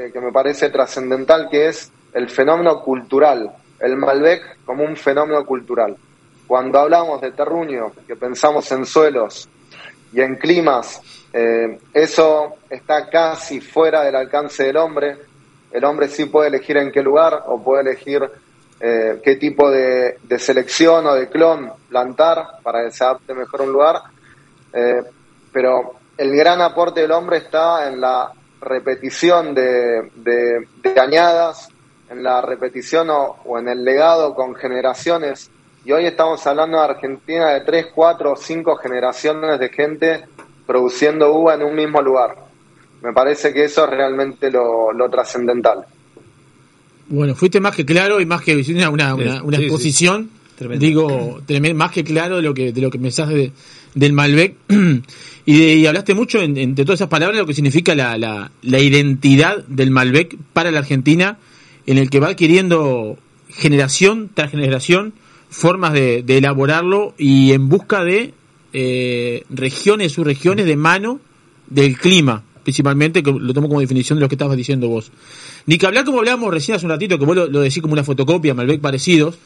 eh, 0.00 0.10
que 0.10 0.20
me 0.20 0.32
parece 0.32 0.70
trascendental, 0.70 1.50
que 1.50 1.68
es 1.68 1.92
el 2.14 2.30
fenómeno 2.30 2.80
cultural, 2.80 3.52
el 3.80 3.98
Malbec 3.98 4.64
como 4.64 4.82
un 4.82 4.96
fenómeno 4.96 5.44
cultural. 5.44 5.94
Cuando 6.46 6.78
hablamos 6.78 7.20
de 7.20 7.32
terruño, 7.32 7.92
que 8.06 8.16
pensamos 8.16 8.72
en 8.72 8.86
suelos 8.86 9.46
y 10.10 10.22
en 10.22 10.36
climas, 10.36 11.02
eh, 11.34 11.78
eso 11.92 12.56
está 12.70 13.10
casi 13.10 13.60
fuera 13.60 14.02
del 14.02 14.16
alcance 14.16 14.64
del 14.64 14.78
hombre. 14.78 15.18
El 15.70 15.84
hombre 15.84 16.08
sí 16.08 16.24
puede 16.24 16.48
elegir 16.48 16.78
en 16.78 16.90
qué 16.90 17.02
lugar 17.02 17.42
o 17.46 17.62
puede 17.62 17.82
elegir 17.82 18.22
eh, 18.80 19.20
qué 19.22 19.36
tipo 19.36 19.70
de, 19.70 20.16
selección 20.38 21.06
o 21.08 21.14
de 21.14 21.28
clon 21.28 21.70
plantar 21.90 22.38
para 22.62 22.84
que 22.84 22.90
se 22.90 23.04
adapte 23.04 23.34
mejor 23.34 23.60
a 23.60 23.64
un 23.64 23.72
lugar. 23.72 23.96
Pero 25.52 25.96
el 26.16 26.34
gran 26.34 26.62
aporte 26.62 27.00
del 27.02 27.12
hombre 27.12 27.36
está 27.36 27.86
en 27.86 28.00
la 28.00 28.32
repetición 28.60 29.54
de, 29.54 30.10
de, 30.16 30.66
de 30.82 31.00
añadas, 31.00 31.68
en 32.10 32.22
la 32.22 32.42
repetición 32.42 33.08
o, 33.10 33.36
o, 33.44 33.58
en 33.58 33.68
el 33.68 33.84
legado 33.84 34.34
con 34.34 34.54
generaciones. 34.54 35.50
Y 35.84 35.92
hoy 35.92 36.06
estamos 36.06 36.44
hablando 36.46 36.78
de 36.78 36.84
Argentina 36.84 37.50
de 37.50 37.60
tres, 37.60 37.86
cuatro 37.94 38.32
o 38.32 38.36
cinco 38.36 38.76
generaciones 38.76 39.58
de 39.58 39.68
gente 39.68 40.24
produciendo 40.66 41.32
uva 41.32 41.54
en 41.54 41.62
un 41.62 41.74
mismo 41.74 42.02
lugar. 42.02 42.36
Me 43.02 43.12
parece 43.12 43.52
que 43.52 43.64
eso 43.64 43.84
es 43.84 43.90
realmente 43.90 44.50
lo, 44.50 44.92
lo 44.92 45.08
trascendental. 45.08 45.86
Bueno, 47.08 47.34
fuiste 47.34 47.60
más 47.60 47.74
que 47.74 47.84
claro 47.84 48.20
y 48.20 48.26
más 48.26 48.42
que 48.42 48.54
una, 48.54 48.90
una, 48.90 49.14
una, 49.14 49.42
una 49.42 49.56
sí, 49.56 49.64
exposición, 49.64 50.30
sí. 50.58 50.66
digo, 50.78 51.40
más 51.74 51.90
que 51.90 52.04
claro 52.04 52.36
de 52.36 52.42
lo 52.42 52.54
que, 52.54 52.72
de 52.72 52.80
lo 52.80 52.90
que 52.90 52.98
mensaje 52.98 53.34
de, 53.34 53.52
del 53.94 54.12
Malbec. 54.12 54.54
y, 55.46 55.58
de, 55.58 55.74
y, 55.74 55.86
hablaste 55.86 56.14
mucho 56.14 56.40
en, 56.40 56.56
entre 56.56 56.84
todas 56.84 57.00
esas 57.00 57.08
palabras 57.08 57.38
lo 57.38 57.46
que 57.46 57.54
significa 57.54 57.94
la, 57.94 58.18
la, 58.18 58.50
la, 58.62 58.80
identidad 58.80 59.64
del 59.66 59.90
Malbec 59.90 60.36
para 60.52 60.70
la 60.70 60.80
Argentina, 60.80 61.38
en 61.86 61.98
el 61.98 62.10
que 62.10 62.20
va 62.20 62.28
adquiriendo 62.28 63.18
generación 63.48 64.30
tras 64.32 64.50
generación 64.50 65.14
formas 65.48 65.92
de, 65.92 66.22
de 66.22 66.38
elaborarlo 66.38 67.14
y 67.18 67.52
en 67.52 67.68
busca 67.68 68.04
de 68.04 68.34
eh, 68.72 69.44
regiones, 69.50 70.12
subregiones 70.12 70.66
de 70.66 70.76
mano 70.76 71.20
del 71.68 71.98
clima, 71.98 72.42
principalmente, 72.62 73.22
que 73.22 73.32
lo 73.32 73.52
tomo 73.52 73.68
como 73.68 73.80
definición 73.80 74.18
de 74.18 74.20
lo 74.20 74.28
que 74.28 74.36
estabas 74.36 74.56
diciendo 74.56 74.88
vos. 74.88 75.10
Ni 75.66 75.78
que 75.78 75.86
hablar 75.86 76.04
como 76.04 76.18
hablábamos 76.18 76.52
recién 76.52 76.76
hace 76.76 76.86
un 76.86 76.92
ratito, 76.92 77.18
que 77.18 77.24
vos 77.24 77.34
lo, 77.34 77.46
lo 77.46 77.60
decís 77.60 77.82
como 77.82 77.94
una 77.94 78.04
fotocopia, 78.04 78.54
Malbec 78.54 78.80
parecidos, 78.80 79.38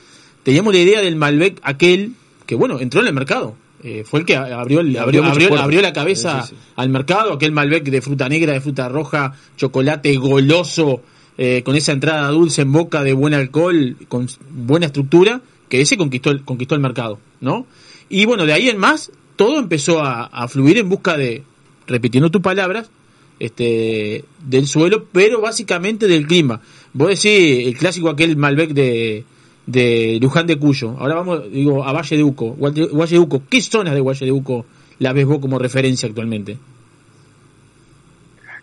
teníamos 0.43 0.75
la 0.75 0.81
idea 0.81 1.01
del 1.01 1.17
Malbec 1.17 1.59
aquel 1.63 2.13
que, 2.47 2.55
bueno, 2.55 2.81
entró 2.81 3.01
en 3.01 3.07
el 3.07 3.15
mercado. 3.15 3.57
Eh, 3.87 4.03
fue 4.03 4.21
el 4.21 4.27
que 4.27 4.35
abrió, 4.35 4.81
el, 4.81 4.97
abrió, 4.97 5.23
abrió, 5.23 5.59
abrió, 5.59 5.83
la 5.83 5.93
cabeza 5.93 6.43
sí, 6.43 6.49
sí, 6.49 6.55
sí. 6.57 6.73
al 6.77 6.89
mercado, 6.89 7.35
aquel 7.35 7.53
Malbec 7.53 7.85
de 7.85 8.01
fruta 8.01 8.31
negra, 8.31 8.55
de 8.55 8.63
fruta 8.63 8.89
roja, 8.89 9.35
chocolate 9.59 10.17
goloso, 10.17 11.03
eh, 11.37 11.61
con 11.63 11.77
esa 11.77 11.93
entrada 11.93 12.29
dulce 12.29 12.63
en 12.63 12.73
boca 12.73 13.03
de 13.03 13.13
buen 13.13 13.35
alcohol, 13.35 13.99
con 14.09 14.27
buena 14.49 14.87
estructura, 14.87 15.43
que 15.69 15.83
ese 15.83 15.99
conquistó 15.99 16.31
el, 16.31 16.45
conquistó 16.45 16.75
el 16.75 16.81
mercado, 16.81 17.19
¿no? 17.43 17.67
Y 18.09 18.25
bueno, 18.25 18.47
de 18.47 18.55
ahí 18.55 18.71
en 18.71 18.79
más, 18.79 19.13
todo 19.37 19.59
empezó 19.59 20.01
a, 20.01 20.25
a 20.25 20.49
fluir 20.49 20.79
en 20.79 20.89
busca 20.89 21.19
de, 21.19 21.43
repitiendo 21.87 22.31
tus 22.31 22.41
palabras, 22.41 22.91
este, 23.39 24.25
del 24.47 24.67
suelo, 24.67 25.07
pero 25.13 25.43
básicamente 25.43 26.07
del 26.07 26.27
clima. 26.27 26.63
Vos 26.95 27.09
decís 27.09 27.67
el 27.67 27.77
clásico 27.77 28.09
aquel 28.09 28.37
Malbec 28.37 28.71
de, 28.71 29.25
de 29.67 30.19
Luján 30.21 30.47
de 30.47 30.59
Cuyo. 30.59 30.95
Ahora 30.99 31.15
vamos, 31.15 31.51
digo, 31.51 31.85
a 31.85 31.93
Valle 31.93 32.17
de 32.17 32.23
Uco. 32.23 32.55
Valle 32.59 33.15
de 33.15 33.19
Uco, 33.19 33.43
¿qué 33.49 33.61
zonas 33.63 33.95
de 33.95 34.01
Valle 34.01 34.27
de 34.27 34.33
Uco 34.33 34.67
la 34.99 35.13
ves 35.13 35.27
vos 35.27 35.39
como 35.39 35.59
referencia 35.59 36.09
actualmente? 36.09 36.59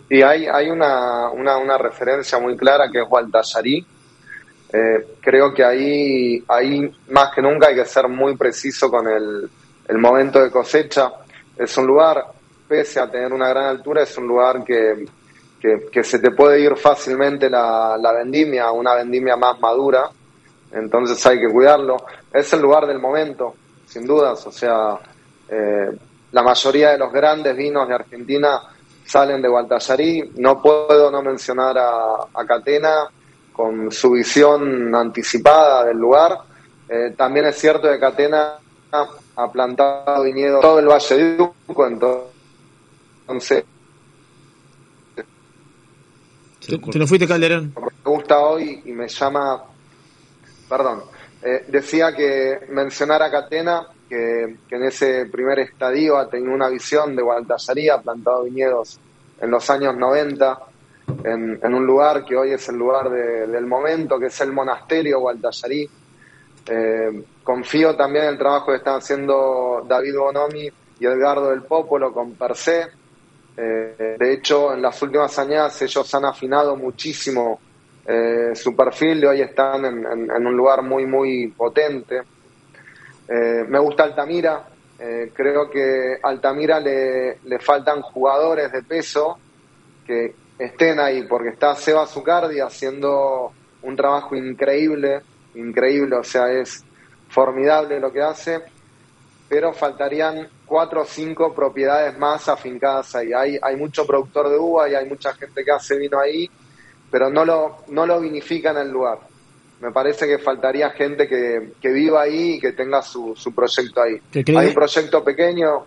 Y 0.09 0.21
hay, 0.21 0.45
hay 0.45 0.69
una, 0.69 1.29
una, 1.29 1.57
una 1.57 1.77
referencia 1.77 2.37
muy 2.39 2.57
clara 2.57 2.91
que 2.91 2.99
es 2.99 3.07
Gualtallarí. 3.07 3.85
Eh, 4.73 5.07
creo 5.19 5.53
que 5.53 5.63
ahí, 5.63 6.43
ahí 6.47 6.89
más 7.09 7.33
que 7.33 7.41
nunca 7.41 7.67
hay 7.67 7.75
que 7.75 7.85
ser 7.85 8.07
muy 8.07 8.35
preciso 8.35 8.89
con 8.89 9.07
el, 9.07 9.49
el 9.87 9.97
momento 9.97 10.41
de 10.41 10.51
cosecha. 10.51 11.11
Es 11.57 11.77
un 11.77 11.87
lugar, 11.87 12.25
pese 12.67 12.99
a 12.99 13.09
tener 13.09 13.33
una 13.33 13.49
gran 13.49 13.65
altura, 13.65 14.03
es 14.03 14.17
un 14.17 14.27
lugar 14.27 14.63
que, 14.63 15.05
que, 15.59 15.87
que 15.91 16.03
se 16.03 16.19
te 16.19 16.31
puede 16.31 16.61
ir 16.61 16.75
fácilmente 16.75 17.49
la, 17.49 17.97
la 17.97 18.13
vendimia, 18.13 18.71
una 18.71 18.95
vendimia 18.95 19.35
más 19.35 19.59
madura 19.59 20.09
entonces 20.73 21.25
hay 21.25 21.39
que 21.39 21.49
cuidarlo. 21.49 21.97
Es 22.33 22.51
el 22.53 22.61
lugar 22.61 22.87
del 22.87 22.99
momento, 22.99 23.55
sin 23.85 24.05
dudas, 24.05 24.45
o 24.47 24.51
sea, 24.51 24.99
eh, 25.49 25.91
la 26.31 26.43
mayoría 26.43 26.91
de 26.91 26.97
los 26.97 27.11
grandes 27.11 27.55
vinos 27.55 27.87
de 27.87 27.95
Argentina 27.95 28.61
salen 29.05 29.41
de 29.41 29.49
Gualtallarí, 29.49 30.31
no 30.37 30.61
puedo 30.61 31.11
no 31.11 31.21
mencionar 31.21 31.77
a, 31.77 32.27
a 32.33 32.45
Catena 32.45 33.09
con 33.51 33.91
su 33.91 34.11
visión 34.11 34.95
anticipada 34.95 35.83
del 35.85 35.97
lugar, 35.97 36.37
eh, 36.87 37.13
también 37.17 37.45
es 37.45 37.57
cierto 37.57 37.89
que 37.89 37.99
Catena 37.99 38.55
ha 39.35 39.51
plantado 39.51 40.23
viñedo 40.23 40.59
todo 40.59 40.79
el 40.79 40.87
Valle 40.87 41.15
de 41.15 41.41
Uco, 41.67 41.87
entonces... 41.87 43.65
Te, 46.65 46.77
te 46.77 46.99
lo 46.99 47.07
fuiste 47.07 47.27
Calderón. 47.27 47.73
Me 47.75 48.11
gusta 48.11 48.39
hoy 48.39 48.81
y 48.85 48.91
me 48.91 49.07
llama 49.07 49.63
perdón, 50.71 51.03
eh, 51.43 51.65
decía 51.67 52.15
que 52.15 52.61
mencionar 52.69 53.21
a 53.21 53.29
Catena, 53.29 53.85
que, 54.07 54.55
en 54.69 54.83
ese 54.83 55.25
primer 55.25 55.59
estadio 55.59 56.17
ha 56.17 56.29
tenido 56.29 56.53
una 56.53 56.69
visión 56.69 57.13
de 57.13 57.21
Gualtallarí, 57.21 57.89
ha 57.89 57.99
plantado 58.01 58.43
viñedos 58.43 58.97
en 59.41 59.51
los 59.51 59.69
años 59.69 59.97
90, 59.97 60.59
en, 61.25 61.73
un 61.73 61.85
lugar 61.85 62.23
que 62.23 62.37
hoy 62.37 62.53
es 62.53 62.69
el 62.69 62.77
lugar 62.77 63.09
de- 63.09 63.47
del 63.47 63.65
momento, 63.65 64.17
que 64.17 64.27
es 64.27 64.39
el 64.39 64.53
monasterio 64.53 65.19
Gualtallarí. 65.19 65.89
Eh, 66.67 67.23
confío 67.43 67.93
también 67.97 68.25
en 68.25 68.29
el 68.31 68.37
trabajo 68.37 68.67
que 68.71 68.77
están 68.77 68.95
haciendo 68.95 69.83
David 69.85 70.15
Bonomi 70.17 70.69
y 70.99 71.05
Edgardo 71.05 71.49
del 71.49 71.63
Popolo 71.63 72.13
con 72.13 72.31
Per 72.35 72.55
se. 72.55 72.87
Eh, 73.57 74.15
de 74.17 74.33
hecho, 74.33 74.73
en 74.73 74.81
las 74.81 75.01
últimas 75.01 75.37
añadas 75.37 75.81
ellos 75.81 76.15
han 76.15 76.23
afinado 76.23 76.77
muchísimo 76.77 77.59
eh, 78.05 78.55
su 78.55 78.75
perfil 78.75 79.23
y 79.23 79.27
hoy 79.27 79.41
están 79.41 79.85
en, 79.85 80.05
en- 80.05 80.31
en 80.31 80.47
un 80.47 80.55
lugar 80.57 80.81
muy, 80.83 81.05
muy 81.05 81.53
potente. 81.55 82.21
Eh, 83.27 83.63
me 83.67 83.79
gusta 83.79 84.03
Altamira. 84.03 84.67
eh, 84.97 85.31
creo 85.33 85.69
que 85.69 86.17
a 86.21 86.29
Altamira 86.29 86.79
le, 86.79 87.39
le 87.43 87.59
faltan 87.59 88.01
jugadores 88.01 88.71
de 88.71 88.83
peso 88.83 89.41
que 90.03 90.37
estén 90.57 90.99
ahí, 90.99 91.27
porque 91.27 91.49
está 91.49 91.75
Seba 91.75 92.07
Zucardi 92.07 92.59
haciendo 92.59 93.57
un 93.81 93.95
trabajo 93.95 94.35
increíble, 94.35 95.23
increíble, 95.53 96.17
o 96.17 96.23
sea, 96.23 96.51
es 96.51 96.87
formidable 97.29 97.99
lo 97.99 98.11
que 98.11 98.21
hace, 98.21 98.61
pero 99.47 99.73
faltarían 99.73 100.49
cuatro 100.63 101.01
o 101.01 101.05
cinco 101.05 101.53
propiedades 101.53 102.17
más 102.17 102.47
afincadas 102.49 103.13
ahí. 103.15 103.33
Hay, 103.33 103.57
hay 103.61 103.75
mucho 103.77 104.05
productor 104.05 104.49
de 104.49 104.57
uva 104.57 104.89
y 104.89 104.95
hay 104.95 105.07
mucha 105.07 105.33
gente 105.33 105.63
que 105.65 105.71
hace 105.71 105.97
vino 105.97 106.19
ahí, 106.19 106.47
pero 107.11 107.29
no 107.29 107.43
lo, 107.45 107.77
no 107.89 108.05
lo 108.05 108.19
vinifica 108.21 108.71
en 108.71 108.77
el 108.77 108.89
lugar. 108.89 109.19
Me 109.81 109.91
parece 109.91 110.25
que 110.27 110.37
faltaría 110.39 110.89
gente 110.91 111.27
que, 111.27 111.73
que 111.81 111.89
viva 111.91 112.21
ahí 112.21 112.53
y 112.53 112.59
que 112.59 112.71
tenga 112.71 113.01
su, 113.01 113.35
su 113.35 113.53
proyecto 113.53 114.01
ahí. 114.01 114.17
Hay 114.55 114.67
un 114.67 114.73
proyecto 114.73 115.23
pequeño, 115.23 115.85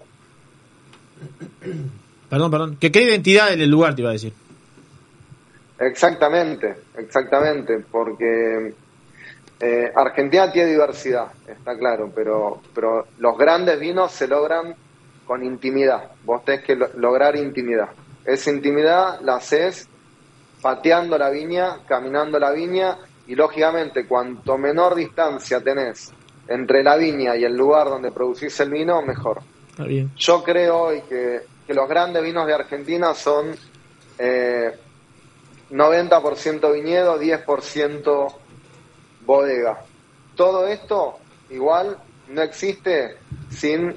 Perdón, 2.29 2.51
perdón. 2.51 2.77
Que 2.81 2.91
cree 2.91 3.05
identidad 3.05 3.53
en 3.53 3.61
el 3.61 3.70
lugar, 3.70 3.95
te 3.95 4.01
iba 4.03 4.11
a 4.11 4.14
decir. 4.14 4.33
Exactamente, 5.79 6.75
exactamente, 6.97 7.79
porque 7.91 8.75
eh, 9.61 9.93
Argentina 9.95 10.51
tiene 10.51 10.70
diversidad, 10.70 11.27
está 11.47 11.77
claro, 11.77 12.11
pero, 12.14 12.61
pero 12.75 13.07
los 13.18 13.37
grandes 13.37 13.79
vinos 13.79 14.12
se 14.12 14.27
logran 14.29 14.75
con 15.27 15.45
intimidad. 15.45 16.11
Vos 16.25 16.45
tenés 16.45 16.64
que 16.64 16.77
lo- 16.77 16.91
lograr 16.97 17.37
intimidad. 17.37 17.89
Esa 18.25 18.51
intimidad 18.51 19.20
la 19.22 19.37
haces 19.37 19.89
pateando 20.65 21.19
la 21.19 21.29
viña, 21.29 21.81
caminando 21.87 22.39
la 22.39 22.51
viña 22.51 22.97
y 23.27 23.35
lógicamente 23.35 24.07
cuanto 24.07 24.57
menor 24.57 24.95
distancia 24.95 25.61
tenés 25.61 26.11
entre 26.49 26.83
la 26.83 26.97
viña 26.97 27.37
y 27.37 27.45
el 27.45 27.55
lugar 27.55 27.91
donde 27.91 28.11
producís 28.11 28.59
el 28.61 28.71
vino, 28.71 29.03
mejor. 29.03 29.43
Bien. 29.87 30.11
Yo 30.17 30.43
creo 30.43 30.85
hoy 30.85 31.03
que, 31.03 31.43
que 31.67 31.75
los 31.75 31.87
grandes 31.87 32.23
vinos 32.23 32.47
de 32.47 32.55
Argentina 32.55 33.12
son 33.12 33.55
eh, 34.17 34.75
90% 35.71 36.73
viñedo, 36.73 37.21
10% 37.21 38.35
bodega. 39.27 39.83
Todo 40.35 40.67
esto 40.67 41.19
igual 41.51 41.99
no 42.29 42.41
existe 42.41 43.19
sin 43.51 43.95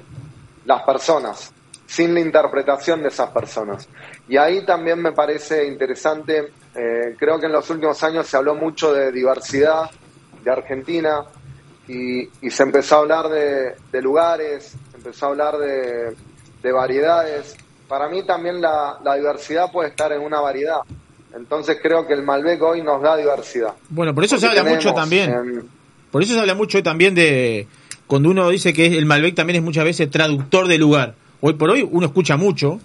las 0.66 0.82
personas, 0.82 1.50
sin 1.88 2.12
la 2.12 2.20
interpretación 2.20 3.02
de 3.02 3.08
esas 3.08 3.30
personas. 3.30 3.88
Y 4.28 4.36
ahí 4.36 4.64
también 4.66 5.00
me 5.00 5.12
parece 5.12 5.66
interesante, 5.66 6.52
eh, 6.74 7.16
creo 7.18 7.40
que 7.40 7.46
en 7.46 7.52
los 7.52 7.68
últimos 7.70 8.02
años 8.02 8.26
se 8.26 8.36
habló 8.36 8.54
mucho 8.54 8.92
de 8.92 9.10
diversidad 9.10 9.90
de 10.44 10.50
Argentina 10.50 11.24
y, 11.88 12.28
y 12.42 12.50
se 12.50 12.62
empezó 12.62 12.96
a 12.96 12.98
hablar 12.98 13.28
de, 13.30 13.74
de 13.90 14.02
lugares, 14.02 14.76
se 14.90 14.96
empezó 14.98 15.26
a 15.26 15.28
hablar 15.30 15.56
de, 15.56 16.14
de 16.62 16.72
variedades. 16.72 17.56
Para 17.88 18.10
mí 18.10 18.22
también 18.22 18.60
la, 18.60 18.98
la 19.02 19.14
diversidad 19.14 19.72
puede 19.72 19.88
estar 19.88 20.12
en 20.12 20.20
una 20.20 20.40
variedad. 20.40 20.80
Entonces 21.34 21.78
creo 21.82 22.06
que 22.06 22.12
el 22.12 22.22
Malbec 22.22 22.60
hoy 22.62 22.82
nos 22.82 23.00
da 23.00 23.16
diversidad. 23.16 23.72
Bueno, 23.88 24.14
por 24.14 24.24
eso 24.24 24.38
se 24.38 24.46
habla 24.46 24.62
mucho 24.62 24.92
también. 24.92 25.66
Por 26.10 26.22
eso 26.22 26.34
se 26.34 26.40
habla 26.40 26.54
mucho 26.54 26.82
también 26.82 27.14
de 27.14 27.66
cuando 28.06 28.28
uno 28.28 28.50
dice 28.50 28.74
que 28.74 28.86
el 28.98 29.06
Malbec 29.06 29.34
también 29.34 29.56
es 29.56 29.62
muchas 29.62 29.84
veces 29.84 30.10
traductor 30.10 30.68
de 30.68 30.76
lugar. 30.76 31.14
Hoy 31.40 31.54
por 31.54 31.70
hoy 31.70 31.86
uno 31.88 32.06
escucha 32.06 32.36
mucho 32.36 32.80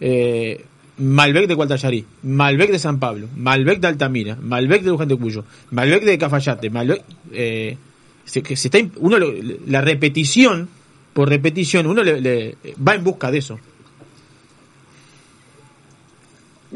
eh, 0.00 0.64
Malbec 0.98 1.46
de 1.46 1.54
Gualtallarí, 1.54 2.04
Malbec 2.22 2.70
de 2.70 2.78
San 2.78 2.98
Pablo, 2.98 3.28
Malbec 3.36 3.80
de 3.80 3.88
Altamira, 3.88 4.36
Malbec 4.40 4.82
de 4.82 4.90
Luján 4.90 5.08
Cuyo, 5.16 5.44
Malbec 5.70 6.02
de 6.04 6.18
Cafayate, 6.18 6.70
Malbec 6.70 7.02
eh, 7.32 7.76
que 8.42 8.56
se 8.56 8.68
está 8.68 8.78
uno 8.98 9.18
lo- 9.18 9.32
la 9.66 9.80
repetición 9.80 10.68
por 11.12 11.28
repetición 11.28 11.86
uno 11.86 12.02
le, 12.02 12.56
va 12.86 12.94
en 12.94 13.04
busca 13.04 13.30
de 13.30 13.38
eso. 13.38 13.58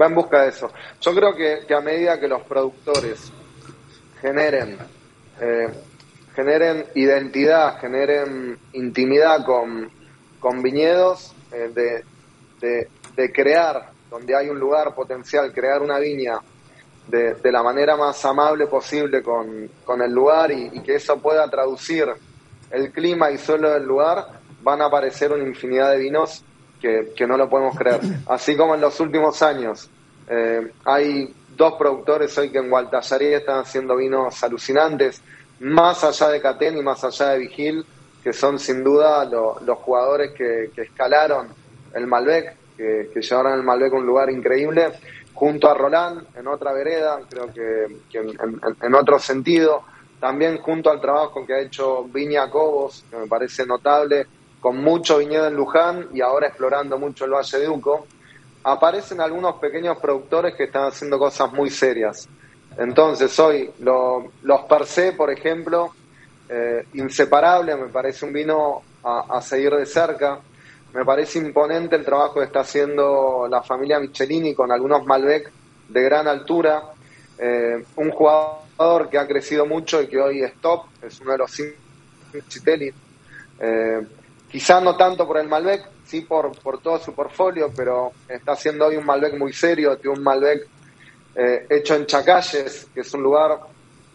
va 0.00 0.06
en 0.06 0.14
busca 0.14 0.42
de 0.42 0.48
eso. 0.48 0.70
Yo 1.00 1.14
creo 1.14 1.34
que, 1.36 1.66
que 1.68 1.74
a 1.74 1.80
medida 1.80 2.18
que 2.18 2.26
los 2.28 2.42
productores 2.42 3.30
generen 4.20 4.76
eh, 5.40 5.68
generen 6.34 6.86
identidad, 6.94 7.78
generen 7.80 8.56
intimidad 8.72 9.44
con, 9.44 9.90
con 10.42 10.60
viñedos, 10.60 11.32
eh, 11.52 11.70
de, 12.60 12.88
de, 13.16 13.32
crear, 13.32 13.90
donde 14.10 14.36
hay 14.36 14.48
un 14.48 14.58
lugar 14.58 14.94
potencial, 14.94 15.52
crear 15.52 15.80
una 15.80 15.98
viña 15.98 16.40
de, 17.06 17.34
de 17.34 17.52
la 17.52 17.62
manera 17.62 17.96
más 17.96 18.24
amable 18.24 18.66
posible 18.66 19.22
con, 19.22 19.70
con 19.84 20.02
el 20.02 20.12
lugar 20.12 20.50
y, 20.50 20.70
y 20.72 20.80
que 20.82 20.96
eso 20.96 21.16
pueda 21.18 21.48
traducir 21.48 22.08
el 22.70 22.90
clima 22.90 23.30
y 23.30 23.38
suelo 23.38 23.70
del 23.70 23.84
lugar, 23.84 24.40
van 24.62 24.82
a 24.82 24.86
aparecer 24.86 25.32
una 25.32 25.46
infinidad 25.46 25.90
de 25.92 25.98
vinos 25.98 26.42
que, 26.80 27.12
que 27.16 27.26
no 27.26 27.36
lo 27.36 27.48
podemos 27.48 27.76
creer. 27.76 28.00
Así 28.26 28.56
como 28.56 28.74
en 28.74 28.80
los 28.80 28.98
últimos 28.98 29.40
años 29.42 29.88
eh, 30.28 30.72
hay 30.84 31.32
dos 31.56 31.74
productores 31.74 32.36
hoy 32.36 32.50
que 32.50 32.58
en 32.58 32.68
Gualtallarí 32.68 33.26
están 33.34 33.60
haciendo 33.60 33.96
vinos 33.96 34.42
alucinantes, 34.42 35.22
más 35.60 36.02
allá 36.02 36.28
de 36.30 36.40
Catén 36.40 36.76
y 36.76 36.82
más 36.82 37.04
allá 37.04 37.30
de 37.30 37.38
Vigil, 37.38 37.86
que 38.22 38.32
son 38.32 38.58
sin 38.58 38.84
duda 38.84 39.24
lo- 39.24 39.58
los 39.64 39.78
jugadores 39.78 40.32
que, 40.32 40.70
que 40.74 40.82
escalaron 40.82 41.48
el 41.94 42.06
Malbec, 42.06 42.56
que, 42.76 43.10
llevaron 43.20 43.54
el 43.54 43.62
Malbec 43.62 43.92
a 43.92 43.96
un 43.96 44.06
lugar 44.06 44.30
increíble, 44.30 44.92
junto 45.34 45.68
a 45.68 45.74
Roland 45.74 46.24
en 46.36 46.46
otra 46.46 46.72
vereda, 46.72 47.20
creo 47.28 47.52
que, 47.52 47.86
en, 48.82 48.94
otro 48.94 49.18
sentido, 49.18 49.82
también 50.20 50.58
junto 50.58 50.90
al 50.90 51.00
trabajo 51.00 51.44
que 51.46 51.54
ha 51.54 51.60
hecho 51.60 52.04
Viña 52.04 52.48
Cobos, 52.50 53.04
que 53.10 53.16
me 53.16 53.26
parece 53.26 53.66
notable, 53.66 54.26
con 54.60 54.76
mucho 54.76 55.18
viñedo 55.18 55.48
en 55.48 55.54
Luján 55.54 56.08
y 56.14 56.20
ahora 56.20 56.46
explorando 56.46 56.96
mucho 56.96 57.24
el 57.24 57.32
Valle 57.32 57.58
de 57.58 57.68
Uco, 57.68 58.06
aparecen 58.62 59.20
algunos 59.20 59.56
pequeños 59.56 59.98
productores 59.98 60.54
que 60.54 60.64
están 60.64 60.84
haciendo 60.84 61.18
cosas 61.18 61.52
muy 61.52 61.68
serias. 61.70 62.28
Entonces, 62.78 63.36
hoy 63.40 63.70
lo- 63.80 64.30
los 64.42 64.60
per 64.62 64.86
se, 64.86 65.12
por 65.12 65.30
ejemplo, 65.30 65.92
eh, 66.48 66.86
inseparable, 66.94 67.76
me 67.76 67.88
parece 67.88 68.24
un 68.24 68.32
vino 68.32 68.82
a, 69.04 69.40
seguir 69.40 69.74
de 69.74 69.86
cerca. 69.86 70.38
Me 70.94 71.04
parece 71.04 71.38
imponente 71.38 71.96
el 71.96 72.04
trabajo 72.04 72.34
que 72.34 72.46
está 72.46 72.60
haciendo 72.60 73.48
la 73.50 73.62
familia 73.62 73.98
Michelini 73.98 74.54
con 74.54 74.70
algunos 74.70 75.04
Malbec 75.06 75.50
de 75.88 76.02
gran 76.02 76.28
altura. 76.28 76.82
Eh, 77.38 77.82
un 77.96 78.10
jugador 78.10 79.08
que 79.10 79.18
ha 79.18 79.26
crecido 79.26 79.66
mucho 79.66 80.02
y 80.02 80.08
que 80.08 80.20
hoy 80.20 80.42
es 80.42 80.54
top, 80.60 80.84
es 81.02 81.20
uno 81.20 81.32
de 81.32 81.38
los 81.38 81.50
cinco. 81.50 81.76
Eh, 83.60 84.00
quizá 84.50 84.80
no 84.80 84.96
tanto 84.96 85.26
por 85.26 85.38
el 85.38 85.48
Malbec, 85.48 85.86
sí 86.04 86.22
por, 86.22 86.58
por 86.60 86.80
todo 86.80 86.98
su 86.98 87.14
portfolio, 87.14 87.70
pero 87.74 88.12
está 88.28 88.52
haciendo 88.52 88.86
hoy 88.86 88.96
un 88.96 89.06
Malbec 89.06 89.38
muy 89.38 89.52
serio, 89.52 89.96
tiene 89.96 90.18
un 90.18 90.24
Malbec 90.24 90.66
eh, 91.34 91.66
hecho 91.70 91.94
en 91.94 92.06
Chacalles, 92.06 92.88
que 92.94 93.00
es 93.00 93.14
un 93.14 93.22
lugar 93.22 93.58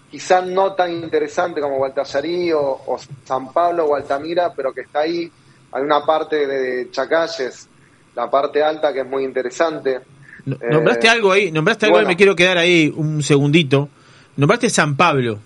quizá 0.09 0.41
no 0.41 0.73
tan 0.73 0.91
interesante 0.91 1.59
como 1.61 1.77
Gualtallarí 1.77 2.51
o, 2.53 2.61
o 2.85 2.97
San 3.25 3.51
Pablo 3.51 3.85
o 3.85 3.95
Altamira, 3.95 4.53
pero 4.53 4.73
que 4.73 4.81
está 4.81 4.99
ahí. 5.01 5.29
Hay 5.71 5.81
una 5.83 6.05
parte 6.05 6.47
de 6.47 6.89
Chacalles, 6.91 7.67
la 8.15 8.29
parte 8.29 8.63
alta, 8.63 8.93
que 8.93 9.01
es 9.01 9.07
muy 9.07 9.23
interesante. 9.23 9.99
No- 10.45 10.55
Eh, 10.55 10.67
Nombraste 10.71 11.09
algo 11.09 11.31
ahí, 11.33 11.51
nombraste 11.51 11.85
algo 11.87 11.97
bueno. 11.97 12.07
y 12.09 12.11
me 12.13 12.15
quiero 12.17 12.35
quedar 12.35 12.57
ahí 12.57 12.91
un 12.95 13.21
segundito. 13.21 13.89
Nombraste 14.37 14.69
San 14.69 14.95
Pablo, 14.95 15.39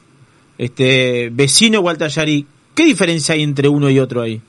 este 0.60 1.30
vecino 1.32 1.82
Gualtallarí. 1.82 2.46
¿Qué 2.76 2.84
diferencia 2.86 3.34
hay 3.34 3.42
entre 3.42 3.68
uno 3.68 3.90
y 3.90 4.00
otro 4.00 4.22
ahí? 4.22 4.40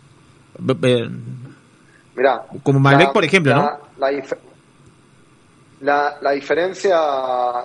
Mirá, 2.14 2.42
Como 2.62 2.78
Malbec, 2.80 3.06
la- 3.08 3.12
por 3.12 3.24
ejemplo, 3.24 3.52
la- 3.52 3.62
¿no? 3.62 3.78
La, 3.98 4.10
la- 5.80 6.16
la 6.20 6.30
diferencia, 6.32 6.96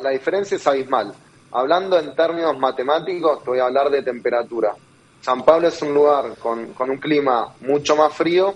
la 0.01 0.09
diferencia 0.11 0.55
es 0.55 0.65
abismal. 0.65 1.13
Hablando 1.57 1.97
en 1.97 2.13
términos 2.13 2.55
matemáticos, 2.59 3.43
te 3.43 3.49
voy 3.49 3.59
a 3.59 3.65
hablar 3.65 3.89
de 3.89 4.03
temperatura. 4.03 4.75
San 5.19 5.43
Pablo 5.43 5.69
es 5.69 5.81
un 5.81 5.91
lugar 5.91 6.37
con, 6.37 6.71
con 6.75 6.91
un 6.91 6.99
clima 6.99 7.55
mucho 7.61 7.95
más 7.95 8.13
frío, 8.13 8.53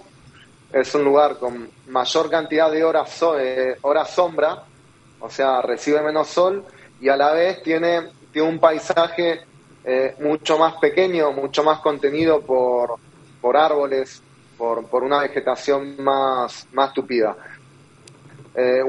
es 0.70 0.94
un 0.94 1.04
lugar 1.04 1.40
con 1.40 1.72
mayor 1.86 2.30
cantidad 2.30 2.70
de 2.72 2.84
horas, 2.84 3.10
so- 3.12 3.40
eh, 3.40 3.78
horas 3.82 4.12
sombra, 4.12 4.64
o 5.18 5.30
sea, 5.30 5.62
recibe 5.64 6.02
menos 6.04 6.28
sol 6.28 6.64
y 7.00 7.10
a 7.10 7.18
la 7.18 7.34
vez 7.34 7.64
tiene, 7.64 8.12
tiene 8.32 8.50
un 8.50 8.60
paisaje 8.60 9.42
eh, 9.84 10.16
mucho 10.20 10.60
más 10.60 10.76
pequeño, 10.76 11.32
mucho 11.32 11.64
más 11.64 11.80
contenido 11.80 12.46
por, 12.46 13.00
por 13.40 13.58
árboles, 13.58 14.24
por, 14.56 14.88
por 14.90 15.04
una 15.04 15.22
vegetación 15.22 15.96
más, 16.04 16.68
más 16.72 16.94
tupida. 16.94 17.36
Eh, 18.54 18.84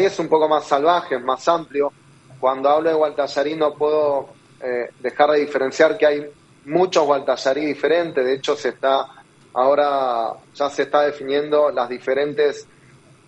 es 0.00 0.18
un 0.18 0.28
poco 0.28 0.48
más 0.48 0.66
salvaje, 0.66 1.18
más 1.18 1.46
amplio. 1.48 1.92
Cuando 2.40 2.68
hablo 2.68 2.90
de 2.90 2.96
Gualtallarí 2.96 3.56
no 3.56 3.74
puedo 3.74 4.28
eh, 4.60 4.90
dejar 5.00 5.30
de 5.30 5.40
diferenciar 5.40 5.96
que 5.96 6.06
hay 6.06 6.26
muchos 6.66 7.04
Gualtallarí 7.04 7.66
diferentes. 7.66 8.24
De 8.24 8.34
hecho, 8.34 8.56
se 8.56 8.70
está 8.70 9.06
ahora 9.54 10.32
ya 10.54 10.68
se 10.68 10.82
está 10.82 11.02
definiendo 11.02 11.70
las 11.70 11.88
diferentes 11.88 12.66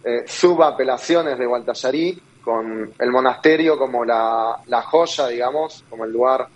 eh, 0.05 0.25
subapelaciones 0.27 1.39
de 1.39 1.47
Gualtallarí, 1.47 2.21
con 2.43 2.93
el 2.97 3.11
monasterio 3.11 3.77
como 3.77 4.05
la, 4.05 4.57
la 4.67 4.83
joya, 4.83 5.27
digamos, 5.27 5.85
como 5.91 6.05
el 6.05 6.13
lugar 6.13 6.47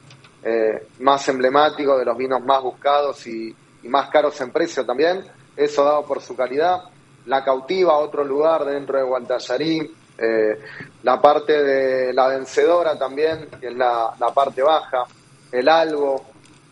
eh, 0.43 0.87
más 1.01 1.29
emblemático 1.29 1.99
de 1.99 2.05
los 2.05 2.17
vinos 2.17 2.45
más 2.45 2.63
buscados 2.63 3.27
y, 3.27 3.55
y 3.83 3.89
más 3.89 4.09
caros 4.09 4.41
en 4.41 4.53
precio 4.53 4.87
también. 4.87 5.25
Eso 5.57 5.85
dado 5.85 6.05
por 6.05 6.21
su 6.21 6.37
calidad 6.37 6.85
la 7.27 7.45
cautiva, 7.45 7.99
otro 7.99 8.25
lugar 8.25 8.65
dentro 8.65 8.99
de 8.99 9.05
Guantallarí, 9.05 9.95
eh, 10.21 10.61
la 11.03 11.21
parte 11.21 11.63
de 11.63 12.13
la 12.13 12.29
vencedora 12.29 12.99
también, 12.99 13.49
que 13.61 13.69
es 13.69 13.75
la, 13.75 14.15
la 14.19 14.35
parte 14.35 14.63
baja, 14.63 15.05
el 15.51 15.69
algo, 15.69 16.25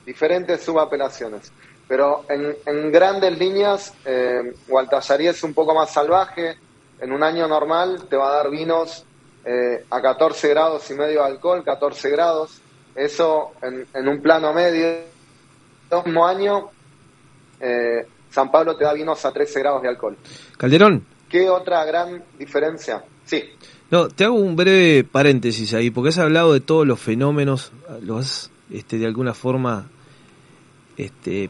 diferentes 0.04 0.62
subapelaciones. 0.62 1.52
Pero 1.88 2.26
en, 2.28 2.54
en 2.66 2.92
grandes 2.92 3.38
líneas, 3.38 3.94
eh, 4.04 4.52
Gualtallarí 4.68 5.28
es 5.28 5.42
un 5.42 5.54
poco 5.54 5.74
más 5.74 5.90
salvaje. 5.90 6.58
En 7.00 7.12
un 7.12 7.22
año 7.22 7.48
normal 7.48 8.04
te 8.08 8.16
va 8.16 8.28
a 8.28 8.36
dar 8.36 8.50
vinos 8.50 9.04
eh, 9.44 9.84
a 9.88 10.02
14 10.02 10.48
grados 10.48 10.90
y 10.90 10.94
medio 10.94 11.22
de 11.22 11.26
alcohol, 11.26 11.64
14 11.64 12.10
grados. 12.10 12.60
Eso 12.94 13.52
en, 13.62 13.86
en 13.94 14.08
un 14.08 14.20
plano 14.20 14.52
medio. 14.52 14.86
El 15.90 16.04
mismo 16.04 16.26
año, 16.26 16.68
eh, 17.60 18.06
San 18.30 18.50
Pablo 18.50 18.76
te 18.76 18.84
da 18.84 18.92
vinos 18.92 19.24
a 19.24 19.32
13 19.32 19.60
grados 19.60 19.82
de 19.82 19.88
alcohol. 19.88 20.18
Calderón. 20.58 21.06
¿Qué 21.30 21.48
otra 21.48 21.84
gran 21.86 22.22
diferencia? 22.38 23.02
Sí. 23.28 23.44
No, 23.90 24.08
te 24.08 24.24
hago 24.24 24.34
un 24.34 24.56
breve 24.56 25.04
paréntesis 25.04 25.72
ahí, 25.74 25.90
porque 25.90 26.08
has 26.08 26.18
hablado 26.18 26.52
de 26.52 26.60
todos 26.60 26.86
los 26.86 26.98
fenómenos, 26.98 27.72
los 28.02 28.20
has 28.20 28.50
este, 28.70 28.98
de 28.98 29.06
alguna 29.06 29.32
forma 29.32 29.86
este, 30.96 31.48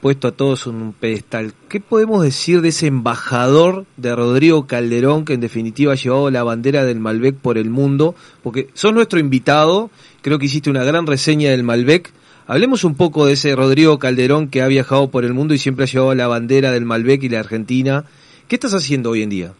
puesto 0.00 0.28
a 0.28 0.32
todos 0.32 0.66
en 0.66 0.76
un 0.76 0.92
pedestal. 0.92 1.52
¿Qué 1.68 1.80
podemos 1.80 2.22
decir 2.22 2.60
de 2.60 2.68
ese 2.68 2.86
embajador 2.86 3.86
de 3.96 4.14
Rodrigo 4.14 4.66
Calderón 4.66 5.24
que 5.24 5.34
en 5.34 5.40
definitiva 5.40 5.92
ha 5.92 5.96
llevado 5.96 6.30
la 6.30 6.42
bandera 6.42 6.84
del 6.84 7.00
Malbec 7.00 7.36
por 7.36 7.58
el 7.58 7.70
mundo? 7.70 8.14
Porque 8.42 8.68
sos 8.74 8.94
nuestro 8.94 9.18
invitado, 9.18 9.90
creo 10.22 10.38
que 10.38 10.46
hiciste 10.46 10.70
una 10.70 10.84
gran 10.84 11.06
reseña 11.06 11.50
del 11.50 11.64
Malbec. 11.64 12.12
Hablemos 12.46 12.84
un 12.84 12.94
poco 12.94 13.26
de 13.26 13.32
ese 13.32 13.56
Rodrigo 13.56 13.98
Calderón 13.98 14.48
que 14.48 14.62
ha 14.62 14.68
viajado 14.68 15.10
por 15.10 15.24
el 15.24 15.32
mundo 15.34 15.54
y 15.54 15.58
siempre 15.58 15.84
ha 15.84 15.88
llevado 15.88 16.14
la 16.14 16.28
bandera 16.28 16.72
del 16.72 16.84
Malbec 16.84 17.22
y 17.22 17.30
la 17.30 17.40
Argentina. 17.40 18.04
¿Qué 18.48 18.56
estás 18.56 18.74
haciendo 18.74 19.10
hoy 19.10 19.22
en 19.22 19.30
día? 19.30 19.54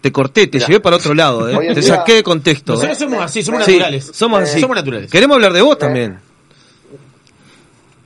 Te 0.00 0.10
corté, 0.12 0.46
te 0.46 0.56
Mirá. 0.58 0.66
llevé 0.68 0.80
para 0.80 0.96
otro 0.96 1.12
lado, 1.14 1.48
¿eh? 1.48 1.74
Te 1.74 1.80
día- 1.80 1.96
saqué 1.96 2.14
de 2.14 2.22
contexto. 2.22 2.72
Nosotros 2.72 2.98
somos 2.98 3.22
así, 3.22 3.42
somos 3.42 3.64
Sí, 3.64 3.72
naturales. 3.72 4.10
somos 4.14 4.42
así. 4.42 4.60
Somos 4.60 4.76
naturales. 4.76 5.10
Queremos 5.10 5.34
hablar 5.34 5.52
de 5.52 5.60
vos 5.62 5.76
también. 5.78 6.18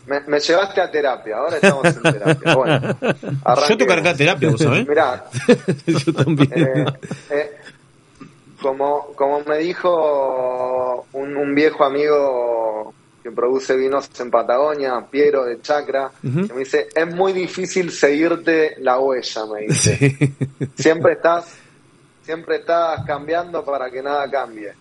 Me, 0.07 0.21
me 0.27 0.39
llevaste 0.39 0.81
a 0.83 0.91
terapia, 0.91 1.37
ahora 1.39 1.57
estamos 1.57 1.85
en 1.87 2.03
terapia. 2.03 2.55
Bueno, 2.55 2.97
Yo 3.69 3.77
toco 3.79 3.93
acá 3.93 4.15
terapia, 4.15 4.51
vos 4.51 4.61
sabés. 4.61 4.87
Mirá, 4.87 5.25
Yo 5.87 6.13
también. 6.13 6.51
eh, 6.55 6.85
eh, 7.31 7.51
como, 8.61 9.07
como 9.17 9.41
me 9.45 9.59
dijo 9.59 11.07
un, 11.13 11.37
un 11.37 11.55
viejo 11.55 11.85
amigo 11.85 12.93
que 13.23 13.31
produce 13.31 13.75
vinos 13.77 14.11
en 14.21 14.31
Patagonia, 14.31 15.03
Piero 15.11 15.45
de 15.45 15.63
Chacra, 15.63 16.11
que 16.21 16.29
me 16.53 16.59
dice, 16.59 16.89
es 16.95 17.15
muy 17.15 17.33
difícil 17.33 17.91
seguirte 17.91 18.75
la 18.81 18.99
huella, 18.99 19.47
me 19.47 19.63
dice. 19.63 20.33
Siempre 20.77 21.15
estás, 21.15 21.47
siempre 22.25 22.57
estás 22.57 23.05
cambiando 23.07 23.65
para 23.65 23.91
que 23.91 24.03
nada 24.03 24.29
cambie. 24.31 24.73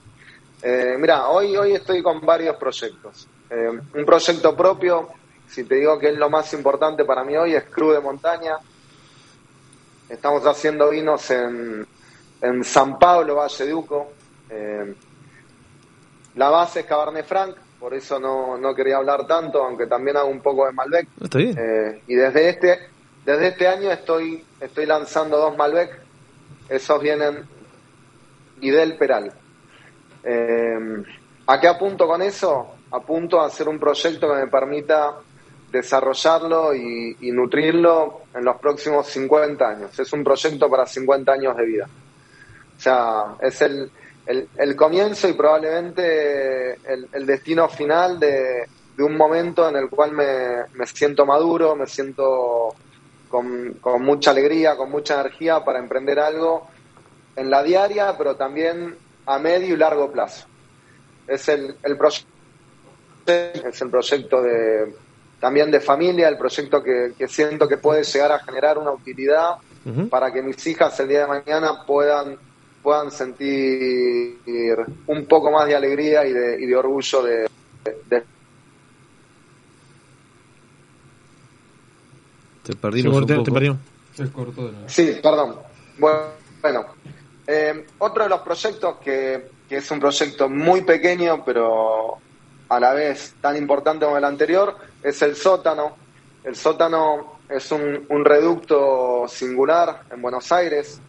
Eh, 0.62 0.96
mira, 0.98 1.28
hoy, 1.28 1.56
hoy 1.58 1.74
estoy 1.74 2.02
con 2.02 2.22
varios 2.22 2.56
proyectos. 2.56 3.28
Eh, 3.50 3.70
un 3.70 4.06
proyecto 4.06 4.56
propio, 4.56 5.10
si 5.48 5.66
te 5.66 5.76
digo 5.76 6.00
que 6.00 6.10
es 6.10 6.18
lo 6.18 6.30
más 6.30 6.54
importante 6.54 7.04
para 7.04 7.24
mí 7.24 7.36
hoy, 7.36 7.54
es 7.54 7.66
Cru 7.66 7.92
de 7.92 8.00
Montaña. 8.00 8.58
Estamos 10.08 10.46
haciendo 10.46 10.90
vinos 10.90 11.30
en, 11.32 11.86
en 12.42 12.64
San 12.64 12.98
Pablo, 12.98 13.36
Valle 13.36 13.66
de 13.66 13.74
Uco. 13.74 14.14
Eh, 14.50 14.96
la 16.36 16.50
base 16.50 16.82
es 16.82 16.86
Cabernet 16.86 17.26
Franc, 17.26 17.56
por 17.80 17.94
eso 17.94 18.20
no, 18.20 18.58
no 18.58 18.74
quería 18.74 18.98
hablar 18.98 19.28
tanto, 19.28 19.64
aunque 19.64 19.88
también 19.88 20.16
hago 20.16 20.30
un 20.30 20.42
poco 20.42 20.66
de 20.66 20.72
Malbec. 20.72 21.08
Está 21.22 21.38
bien. 21.38 21.58
Eh, 21.58 22.02
y 22.08 22.16
desde 22.16 22.50
este, 22.50 22.80
desde 23.26 23.48
este 23.50 23.68
año 23.68 23.92
estoy, 23.92 24.46
estoy 24.62 24.86
lanzando 24.86 25.38
dos 25.38 25.58
Malbec. 25.58 26.03
Esos 26.70 27.02
vienen 27.02 27.44
y 28.62 28.70
del 28.70 28.96
Peral. 28.98 29.32
Eh, 30.24 31.04
¿A 31.48 31.60
qué 31.60 31.68
apunto 31.68 32.08
con 32.08 32.22
eso? 32.22 32.76
Apunto 32.92 33.42
a 33.42 33.48
hacer 33.48 33.68
un 33.68 33.80
proyecto 33.80 34.30
que 34.30 34.42
me 34.42 34.48
permita 34.48 35.16
desarrollarlo 35.72 36.74
y, 36.74 37.32
nutrirlo 37.32 38.22
en 38.34 38.46
los 38.46 38.58
próximos 38.58 39.08
50 39.08 39.68
años. 39.68 40.00
Es 40.00 40.14
un 40.14 40.24
proyecto 40.24 40.70
para 40.70 40.86
50 40.86 41.32
años 41.32 41.58
de 41.58 41.66
vida. 41.66 41.88
O 42.78 42.80
sea, 42.80 43.36
es 43.42 43.62
el, 43.62 43.92
el, 44.26 44.48
el 44.56 44.76
comienzo 44.76 45.28
y 45.28 45.34
probablemente 45.34 46.74
el, 46.74 47.10
el 47.12 47.26
destino 47.26 47.68
final 47.68 48.20
de, 48.20 48.68
de 48.96 49.04
un 49.04 49.18
momento 49.18 49.68
en 49.68 49.76
el 49.76 49.90
cual 49.90 50.12
me, 50.12 50.66
me 50.74 50.86
siento 50.86 51.26
maduro, 51.26 51.76
me 51.76 51.88
siento 51.88 52.76
con, 53.34 53.74
con 53.82 54.04
mucha 54.04 54.30
alegría, 54.30 54.76
con 54.78 54.92
mucha 54.92 55.20
energía 55.20 55.66
para 55.66 55.80
emprender 55.80 56.20
algo 56.20 56.68
en 57.36 57.50
la 57.50 57.64
diaria, 57.64 58.16
pero 58.16 58.36
también 58.36 58.96
a 59.26 59.40
medio 59.40 59.74
y 59.74 59.78
largo 59.78 60.12
plazo. 60.12 60.46
Es 61.28 61.50
el, 61.50 61.76
el 61.82 61.98
proyecto, 61.98 62.30
es 63.26 63.82
el 63.82 63.90
proyecto 63.90 64.40
de 64.44 64.94
también 65.40 65.72
de 65.72 65.80
familia, 65.80 66.28
el 66.30 66.38
proyecto 66.38 66.84
que, 66.84 67.14
que 67.18 67.28
siento 67.28 67.68
que 67.68 67.78
puede 67.78 68.04
llegar 68.04 68.32
a 68.34 68.40
generar 68.40 68.78
una 68.78 68.92
utilidad 68.92 69.56
para 70.10 70.32
que 70.32 70.44
mis 70.44 70.66
hijas 70.68 70.98
el 71.00 71.08
día 71.08 71.22
de 71.22 71.28
mañana 71.28 71.84
puedan 71.88 72.38
puedan 72.84 73.10
sentir 73.10 74.38
un 75.08 75.26
poco 75.26 75.50
más 75.50 75.66
de 75.66 75.76
alegría 75.76 76.24
y 76.26 76.34
de, 76.34 76.62
y 76.62 76.68
de 76.68 76.76
orgullo 76.76 77.24
de, 77.24 77.50
de- 78.10 78.24
Te 82.64 82.76
perdimos 82.76 83.16
un 83.18 83.28
poco. 83.28 83.78
Se 84.16 84.32
cortó 84.32 84.66
de 84.68 84.72
nuevo. 84.74 84.88
Sí, 84.90 85.18
perdón. 85.22 85.56
Bueno, 85.98 86.18
bueno. 86.62 86.86
Eh, 87.46 87.86
otro 88.00 88.24
de 88.24 88.30
los 88.30 88.40
proyectos 88.42 88.98
que, 89.04 89.50
que 89.68 89.78
es 89.78 89.92
un 89.92 90.00
proyecto 90.00 90.48
muy 90.50 90.82
pequeño, 90.84 91.44
pero 91.44 92.18
a 92.70 92.80
la 92.80 92.94
vez 92.94 93.36
tan 93.42 93.58
importante 93.58 94.06
como 94.06 94.18
el 94.18 94.24
anterior, 94.24 94.76
es 95.02 95.22
el 95.22 95.36
sótano. 95.36 95.96
El 96.44 96.56
sótano 96.56 97.40
es 97.50 97.72
un, 97.72 98.06
un 98.10 98.24
reducto 98.26 99.26
singular 99.28 100.04
en 100.12 100.22
Buenos 100.22 100.52
Aires. 100.52 101.00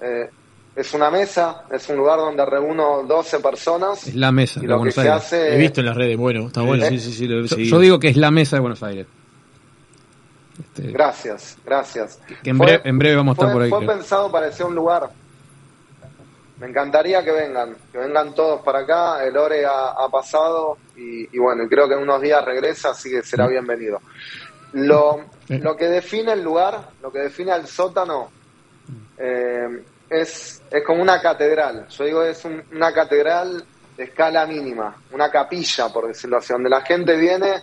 Eh, 0.00 0.28
es 0.74 0.92
una 0.92 1.10
mesa, 1.10 1.62
es 1.72 1.88
un 1.88 1.96
lugar 1.96 2.18
donde 2.18 2.44
reúno 2.44 3.02
12 3.04 3.40
personas. 3.40 4.06
Es 4.08 4.14
la 4.14 4.30
mesa 4.32 4.58
Y 4.60 4.62
de 4.62 4.68
lo 4.68 4.74
que 4.74 4.78
Buenos 4.78 4.94
se 4.94 5.00
Aires. 5.02 5.14
hace- 5.14 5.54
He 5.54 5.58
visto 5.58 5.80
en 5.80 5.86
las 5.86 5.96
redes, 5.96 6.16
bueno, 6.18 6.48
está 6.48 6.62
bueno. 6.62 6.84
Sí, 6.86 6.98
sí, 6.98 7.12
sí, 7.12 7.26
lo 7.26 7.38
he 7.38 7.42
Yo, 7.42 7.48
seguido. 7.48 7.70
yo 7.76 7.80
digo 7.80 7.98
que 7.98 8.08
es 8.08 8.16
la 8.16 8.30
mesa 8.30 8.56
de 8.56 8.60
Buenos 8.60 8.82
Aires. 8.82 9.06
Este, 10.58 10.90
Gracias, 10.92 11.58
gracias. 11.64 12.18
que 12.42 12.50
en, 12.50 12.56
Fue- 12.56 12.66
breve, 12.66 12.88
en 12.88 12.98
breve 12.98 13.16
vamos 13.16 13.32
a 13.32 13.34
estar 13.34 13.46
fue, 13.48 13.52
por 13.54 13.62
ahí. 13.62 13.70
fue 13.70 13.78
creo. 13.80 13.90
pensado 13.98 14.30
para 14.32 14.46
un 14.64 14.74
lugar. 14.74 15.10
Me 16.58 16.68
encantaría 16.68 17.22
que 17.22 17.32
vengan, 17.32 17.76
que 17.92 17.98
vengan 17.98 18.34
todos 18.34 18.62
para 18.62 18.78
acá. 18.80 19.22
El 19.24 19.36
Ore 19.36 19.66
ha, 19.66 19.88
ha 19.90 20.08
pasado 20.08 20.78
y, 20.96 21.28
y 21.36 21.38
bueno, 21.38 21.64
creo 21.68 21.86
que 21.86 21.94
en 21.94 22.00
unos 22.00 22.20
días 22.22 22.42
regresa, 22.44 22.90
así 22.90 23.10
que 23.10 23.22
será 23.22 23.46
bienvenido. 23.46 24.00
Lo, 24.72 25.20
lo 25.48 25.76
que 25.76 25.86
define 25.88 26.32
el 26.32 26.42
lugar, 26.42 26.88
lo 27.02 27.12
que 27.12 27.18
define 27.18 27.52
al 27.52 27.66
sótano, 27.66 28.30
eh, 29.18 29.82
es, 30.08 30.62
es 30.70 30.84
como 30.84 31.02
una 31.02 31.20
catedral. 31.20 31.86
Yo 31.88 32.04
digo, 32.04 32.22
es 32.22 32.42
un- 32.46 32.62
una 32.72 32.92
catedral 32.92 33.62
de 33.96 34.04
escala 34.04 34.46
mínima, 34.46 34.96
una 35.12 35.30
capilla, 35.30 35.88
por 35.90 36.06
decirlo 36.08 36.38
así, 36.38 36.54
donde 36.54 36.70
la 36.70 36.80
gente 36.80 37.16
viene 37.16 37.62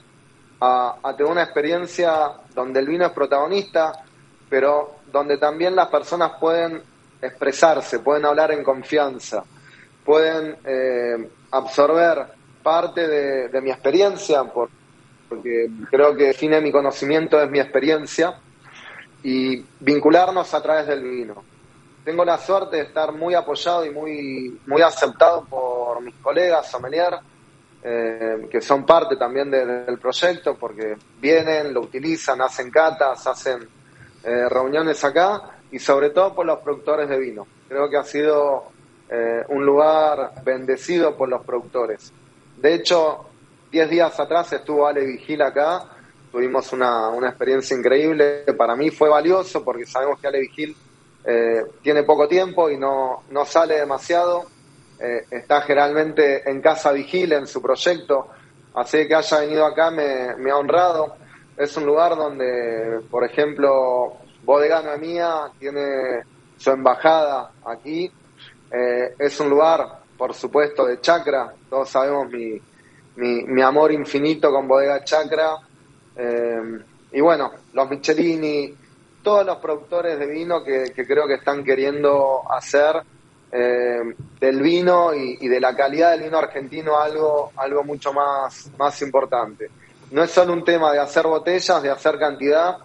a, 0.66 1.14
tener 1.18 1.32
una 1.32 1.44
experiencia 1.44 2.32
donde 2.56 2.80
el 2.80 2.88
vino 2.88 3.06
es 3.06 3.12
protagonista, 3.12 3.92
pero 4.50 4.96
donde 5.12 5.38
también 5.38 5.76
las 5.76 5.90
personas 5.90 6.34
pueden 6.40 6.82
expresarse, 7.22 8.00
pueden 8.00 8.26
hablar 8.26 8.52
en 8.52 8.64
confianza, 8.64 9.44
pueden 10.06 10.56
eh, 10.64 11.30
absorber 11.52 12.28
parte 12.62 13.08
de, 13.08 13.62
mi 13.62 13.72
experiencia, 13.72 14.44
por- 14.46 14.70
porque 15.28 15.68
creo 15.90 16.16
que 16.16 16.28
define 16.28 16.62
mi 16.62 16.72
conocimiento 16.72 17.42
es 17.42 17.50
mi 17.50 17.60
experiencia, 17.60 18.36
y 19.24 19.64
vincularnos 19.80 20.54
a 20.54 20.62
través 20.62 20.88
del 20.88 21.02
vino. 21.02 21.44
Tengo 22.04 22.26
la 22.26 22.38
suerte 22.38 22.78
de 22.78 22.84
estar 22.84 23.14
muy 23.14 23.34
apoyado 23.34 23.86
y 23.86 23.90
muy, 23.90 24.60
muy 24.68 24.82
aceptado 24.82 25.46
por 25.46 26.02
mis 26.02 26.16
colegas 26.16 26.70
sommelier, 26.70 27.16
eh, 27.84 28.48
que 28.50 28.62
son 28.62 28.86
parte 28.86 29.18
también 29.18 29.52
de- 29.52 29.66
del 29.66 29.98
proyecto, 30.00 30.56
porque 30.56 30.96
vienen, 31.20 31.74
lo 31.74 31.82
utilizan, 31.82 32.42
hacen 32.42 32.72
catas, 32.72 33.26
hacen 33.28 33.68
eh, 34.24 34.48
reuniones 34.50 35.04
acá, 35.04 35.42
y 35.72 35.80
sobre 35.80 36.12
todo 36.12 36.34
por 36.34 36.46
los 36.46 36.60
productores 36.60 37.10
de 37.10 37.20
vino. 37.20 37.46
Creo 37.68 37.90
que 37.90 37.98
ha 37.98 38.04
sido 38.04 38.72
eh, 39.10 39.44
un 39.50 39.66
lugar 39.66 40.32
bendecido 40.44 41.16
por 41.18 41.28
los 41.30 41.44
productores. 41.46 42.12
De 42.58 42.74
hecho, 42.76 43.26
10 43.72 43.90
días 43.90 44.18
atrás 44.20 44.54
estuvo 44.54 44.88
Ale 44.88 45.06
Vigil 45.06 45.42
acá, 45.42 45.84
tuvimos 46.32 46.72
una, 46.74 47.10
una 47.10 47.30
experiencia 47.30 47.76
increíble, 47.76 48.44
para 48.58 48.76
mí 48.76 48.90
fue 48.92 49.10
valioso 49.10 49.64
porque 49.64 49.86
sabemos 49.86 50.20
que 50.20 50.28
Ale 50.28 50.40
Vigil 50.40 50.76
eh, 51.26 51.64
tiene 51.82 52.04
poco 52.04 52.28
tiempo 52.28 52.70
y 52.70 52.78
no, 52.78 53.24
no 53.30 53.46
sale 53.46 53.76
demasiado, 53.76 54.46
eh, 55.04 55.26
está 55.32 55.60
generalmente 55.64 56.50
en 56.50 56.62
casa 56.62 56.94
Vigil 56.94 57.34
en 57.34 57.46
su 57.46 57.62
proyecto, 57.62 58.30
así 58.74 59.06
que 59.06 59.16
haya 59.16 59.40
venido 59.42 59.66
acá 59.66 59.92
me, 59.92 60.50
ha 60.50 60.56
honrado. 60.56 61.18
Es 61.58 61.76
un 61.76 61.86
lugar 61.86 62.16
donde, 62.16 63.02
por 63.12 63.26
ejemplo, 63.26 64.14
Bodega 64.44 64.96
Mía 64.96 65.52
tiene 65.60 66.24
su 66.58 66.72
embajada 66.72 67.52
aquí. 67.66 68.10
Eh, 68.72 69.16
es 69.20 69.38
un 69.42 69.50
lugar, 69.50 70.00
por 70.18 70.34
supuesto, 70.34 70.86
de 70.86 71.02
chacra. 71.02 71.54
Todos 71.70 71.90
sabemos 71.90 72.30
mi, 72.30 72.58
mi, 73.18 73.62
amor 73.62 73.92
infinito 73.92 74.52
con 74.52 74.70
Bodega 74.70 75.04
Chacra. 75.04 75.58
Eh, 76.16 76.80
y 77.12 77.20
bueno, 77.20 77.52
los 77.74 77.90
Michelini, 77.90 78.74
todos 79.22 79.46
los 79.46 79.58
productores 79.58 80.18
de 80.18 80.28
vino 80.28 80.64
que 80.64 80.94
creo 81.06 81.28
que 81.28 81.36
están 81.36 81.62
queriendo 81.62 82.50
hacer 82.50 83.04
eh, 83.56 84.02
del 84.40 84.64
vino 84.64 85.14
y, 85.14 85.48
de 85.48 85.60
la 85.60 85.76
calidad 85.76 86.12
del 86.12 86.24
vino 86.24 86.40
argentino 86.40 86.98
algo, 86.98 87.52
algo 87.56 87.84
mucho 87.84 88.12
más, 88.12 88.72
más 88.80 89.00
importante. 89.04 89.70
No 90.10 90.24
es 90.24 90.32
solo 90.32 90.54
un 90.54 90.64
tema 90.64 90.92
de 90.92 91.00
hacer 91.00 91.28
botellas, 91.28 91.84
de 91.84 91.92
hacer 91.92 92.18
cantidad 92.18 92.80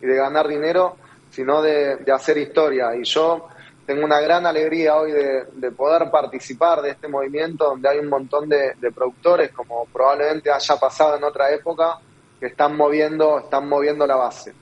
y 0.00 0.06
de 0.06 0.16
ganar 0.16 0.48
dinero, 0.48 0.96
sino 1.30 1.60
de, 1.60 1.98
hacer 2.10 2.38
historia. 2.38 2.96
Y 2.96 3.04
yo 3.04 3.48
tengo 3.84 4.02
una 4.02 4.18
gran 4.20 4.46
alegría 4.46 4.96
hoy 4.96 5.12
de, 5.12 5.44
de, 5.52 5.70
poder 5.72 6.10
participar 6.10 6.80
de 6.80 6.92
este 6.92 7.06
movimiento 7.06 7.66
donde 7.66 7.90
hay 7.90 7.98
un 7.98 8.08
montón 8.08 8.48
de, 8.48 8.72
de, 8.80 8.92
productores, 8.92 9.52
como 9.52 9.84
probablemente 9.92 10.50
haya 10.50 10.76
pasado 10.76 11.18
en 11.18 11.24
otra 11.24 11.50
época, 11.50 11.98
que 12.40 12.46
están 12.46 12.78
moviendo, 12.78 13.40
están 13.40 13.68
moviendo 13.68 14.06
la 14.06 14.16
base. 14.16 14.54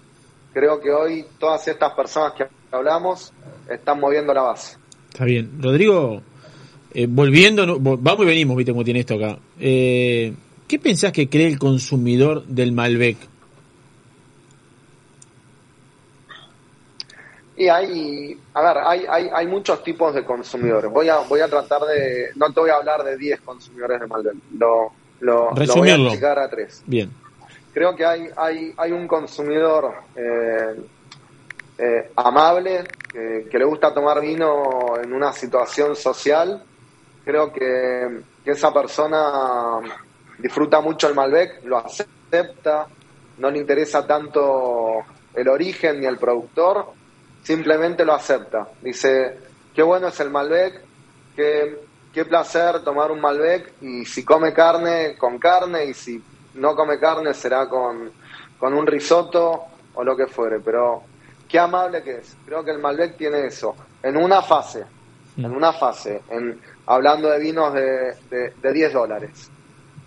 Creo 0.52 0.80
que 0.80 0.90
hoy 0.90 1.24
todas 1.39 1.68
estas 1.68 1.93
personas 1.93 2.32
que 2.32 2.48
hablamos 2.72 3.32
están 3.68 4.01
moviendo 4.01 4.34
la 4.34 4.43
base. 4.43 4.81
Está 5.12 5.26
bien. 5.26 5.60
Rodrigo, 5.60 6.22
eh, 6.94 7.06
volviendo, 7.06 7.78
vamos 7.78 8.24
y 8.24 8.26
venimos, 8.26 8.56
viste 8.56 8.72
cómo 8.72 8.82
tiene 8.82 9.01
esto 9.01 9.16
acá. 9.16 9.39
Eh, 9.60 10.32
¿Qué 10.66 10.78
pensás 10.78 11.12
que 11.12 11.28
cree 11.28 11.48
el 11.48 11.59
consumidor 11.59 12.47
del 12.47 12.72
Malbec? 12.72 13.18
Y 17.59 17.68
hay, 17.68 18.39
a 18.55 18.62
ver, 18.62 18.78
hay, 18.86 19.05
hay, 19.06 19.28
hay 19.34 19.47
muchos 19.47 19.84
tipos 19.84 20.14
de 20.14 20.24
consumidores. 20.24 20.90
Voy 20.90 21.10
a, 21.10 21.18
voy 21.18 21.40
a 21.40 21.48
tratar 21.48 21.82
de, 21.82 22.30
no 22.36 22.51
te 22.51 22.60
voy 22.60 22.70
a 22.70 22.76
hablar 22.76 23.05
de 23.05 23.18
10 23.18 23.43
consumidores 23.43 24.01
de 24.01 24.06
Malbec, 24.06 24.34
lo, 24.59 24.93
lo, 25.20 25.51
lo 25.51 25.74
voy 25.74 25.90
a 25.90 25.97
explicar 25.97 26.39
a 26.39 26.48
tres. 26.48 26.82
Bien. 26.86 27.10
Creo 27.74 27.94
que 27.94 28.06
hay, 28.06 28.28
hay, 28.34 28.72
hay 28.78 28.93
un 28.93 29.06
consumidor 29.06 29.93
eh, 30.16 30.74
eh, 31.82 32.12
amable, 32.14 32.90
que, 33.10 33.59
le 33.59 33.64
gusta 33.64 33.92
tomar 33.92 34.20
vino 34.20 34.98
en 35.00 35.12
una 35.12 35.32
situación 35.32 35.96
social. 35.96 36.62
Creo 37.24 37.52
que, 37.52 38.22
que 38.44 38.50
esa 38.52 38.72
persona 38.72 39.80
disfruta 40.38 40.80
mucho 40.80 41.09
el 41.09 41.14
Malbec, 41.14 41.64
lo 41.64 41.78
acepta, 41.78 42.86
no 43.38 43.50
le 43.50 43.59
interesa 43.59 44.06
tanto 44.06 45.04
el 45.34 45.48
origen 45.48 46.00
ni 46.00 46.06
el 46.06 46.18
productor, 46.18 46.92
simplemente 47.42 48.04
lo 48.04 48.14
acepta. 48.14 48.68
Dice, 48.80 49.38
qué 49.74 49.82
bueno 49.82 50.09
es 50.09 50.20
el 50.20 50.30
Malbec, 50.30 50.80
qué, 51.34 51.80
qué 52.12 52.24
placer 52.24 52.84
tomar 52.84 53.10
un 53.10 53.20
Malbec 53.20 53.72
y 53.80 54.04
si 54.04 54.24
come 54.24 54.52
carne, 54.52 55.16
con 55.18 55.38
carne 55.38 55.86
y 55.86 55.94
si 55.94 56.22
no 56.54 56.76
come 56.76 57.00
carne 57.00 57.34
será 57.34 57.68
con, 57.68 58.12
con 58.59 58.72
un 58.72 58.86
risotto 58.86 59.64
o 59.94 60.04
lo 60.04 60.16
que 60.16 60.26
fuere, 60.26 60.60
pero 60.60 61.11
qué 61.52 61.58
amable 61.58 62.02
que 62.02 62.16
es. 62.16 62.34
Creo 62.46 62.64
que 62.64 62.70
el 62.70 62.78
Malbec 62.78 63.16
tiene 63.18 63.46
eso, 63.46 63.76
en 64.02 64.16
una 64.16 64.40
fase, 64.40 64.84
en 65.36 65.54
una 65.54 65.74
fase, 65.74 66.22
en, 66.30 66.58
hablando 66.86 67.28
de 67.28 67.38
vinos 67.38 67.74
de, 67.74 68.14
de, 68.30 68.54
de 68.60 68.72
10 68.72 68.92
dólares. 68.94 69.50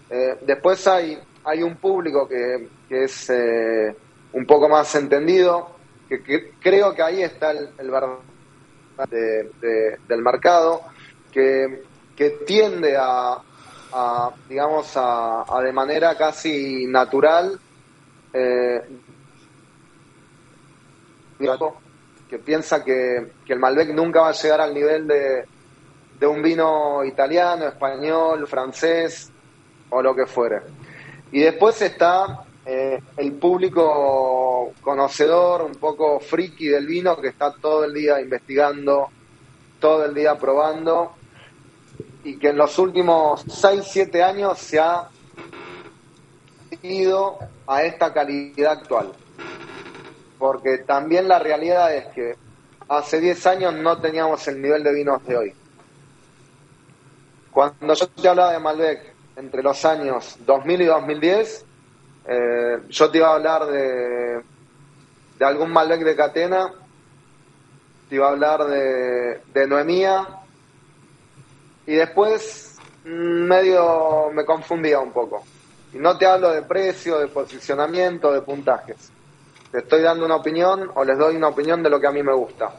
Eh, 0.09 0.39
después 0.41 0.85
hay, 0.87 1.19
hay 1.43 1.61
un 1.61 1.75
público 1.75 2.27
que, 2.27 2.67
que 2.89 3.03
es 3.03 3.29
eh, 3.29 3.95
un 4.33 4.45
poco 4.47 4.67
más 4.67 4.93
entendido, 4.95 5.69
que, 6.09 6.23
que, 6.23 6.53
creo 6.59 6.95
que 6.95 7.03
ahí 7.03 7.21
está 7.21 7.51
el, 7.51 7.69
el 7.77 7.91
de, 9.07 9.97
del 10.07 10.21
mercado, 10.23 10.81
que, 11.31 11.83
que 12.15 12.31
tiende 12.47 12.97
a, 12.97 13.37
a 13.93 14.31
digamos, 14.49 14.97
a, 14.97 15.45
a, 15.47 15.61
de 15.61 15.71
manera 15.71 16.17
casi 16.17 16.87
natural, 16.87 17.59
eh, 18.33 18.81
que 22.29 22.39
piensa 22.39 22.83
que, 22.83 23.31
que, 23.45 23.53
el 23.53 23.59
Malbec 23.59 23.93
nunca 23.93 24.21
va 24.21 24.29
a 24.29 24.33
llegar 24.33 24.61
al 24.61 24.73
nivel 24.73 25.07
de, 25.07 25.45
de 26.19 26.27
un 26.27 26.41
vino 26.41 27.03
italiano, 27.03 27.67
español, 27.67 28.47
francés 28.47 29.31
o 29.89 30.01
lo 30.01 30.15
que 30.15 30.25
fuere. 30.25 30.61
Y 31.31 31.41
después 31.41 31.81
está 31.81 32.45
eh, 32.65 32.99
el 33.17 33.33
público 33.33 34.73
conocedor, 34.81 35.61
un 35.61 35.75
poco 35.75 36.19
friki 36.19 36.67
del 36.67 36.87
vino, 36.87 37.19
que 37.19 37.27
está 37.27 37.53
todo 37.53 37.83
el 37.85 37.93
día 37.93 38.19
investigando, 38.19 39.09
todo 39.79 40.05
el 40.05 40.13
día 40.13 40.35
probando, 40.35 41.13
y 42.23 42.37
que 42.37 42.49
en 42.49 42.57
los 42.57 42.79
últimos 42.79 43.43
6, 43.47 43.83
7 43.83 44.23
años 44.23 44.57
se 44.57 44.79
ha 44.79 45.09
ido 46.81 47.37
a 47.67 47.83
esta 47.83 48.11
calidad 48.11 48.71
actual. 48.71 49.11
Porque 50.37 50.79
también 50.79 51.27
la 51.27 51.39
realidad 51.39 51.93
es 51.93 52.07
que 52.07 52.35
hace 52.87 53.19
10 53.19 53.47
años 53.47 53.73
no 53.73 53.99
teníamos 53.99 54.47
el 54.47 54.61
nivel 54.61 54.83
de 54.83 54.93
vinos 54.93 55.25
de 55.25 55.37
hoy. 55.37 55.53
Cuando 57.51 57.93
yo 57.93 58.07
te 58.07 58.27
hablaba 58.27 58.51
de 58.51 58.59
Malbec 58.59 59.13
entre 59.37 59.63
los 59.63 59.83
años 59.85 60.37
2000 60.45 60.81
y 60.81 60.85
2010, 60.85 61.65
eh, 62.27 62.79
yo 62.89 63.11
te 63.11 63.17
iba 63.17 63.29
a 63.29 63.35
hablar 63.35 63.65
de, 63.67 64.41
de 65.39 65.45
algún 65.45 65.71
Malbec 65.71 66.01
de 66.03 66.15
Catena, 66.15 66.73
te 68.09 68.15
iba 68.15 68.27
a 68.27 68.31
hablar 68.31 68.65
de, 68.65 69.41
de 69.53 69.67
Noemía, 69.67 70.27
y 71.87 71.93
después 71.93 72.77
medio 73.03 74.31
me 74.31 74.43
confundía 74.43 74.99
un 74.99 75.11
poco. 75.11 75.43
Y 75.93 75.97
no 75.97 76.17
te 76.17 76.25
hablo 76.25 76.51
de 76.51 76.63
precio, 76.63 77.19
de 77.19 77.27
posicionamiento, 77.27 78.31
de 78.31 78.41
puntajes. 78.41 79.11
Te 79.71 79.79
estoy 79.79 80.01
dando 80.01 80.25
una 80.25 80.37
opinión 80.37 80.91
o 80.95 81.03
les 81.03 81.17
doy 81.17 81.35
una 81.35 81.49
opinión 81.49 81.83
de 81.83 81.89
lo 81.89 81.99
que 81.99 82.07
a 82.07 82.11
mí 82.11 82.23
me 82.23 82.33
gusta. 82.33 82.71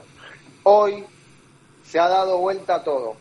Hoy 0.64 1.04
se 1.82 1.98
ha 1.98 2.08
dado 2.08 2.38
vuelta 2.38 2.82
todo. 2.82 3.16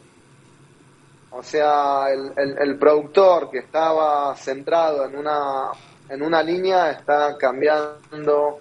O 1.31 1.43
sea, 1.43 2.07
el, 2.11 2.31
el, 2.37 2.57
el 2.57 2.79
productor 2.79 3.49
que 3.49 3.59
estaba 3.59 4.33
centrado 4.35 5.05
en 5.05 5.17
una, 5.17 5.69
en 6.09 6.21
una 6.21 6.41
línea 6.41 6.91
está 6.91 7.37
cambiando, 7.37 8.59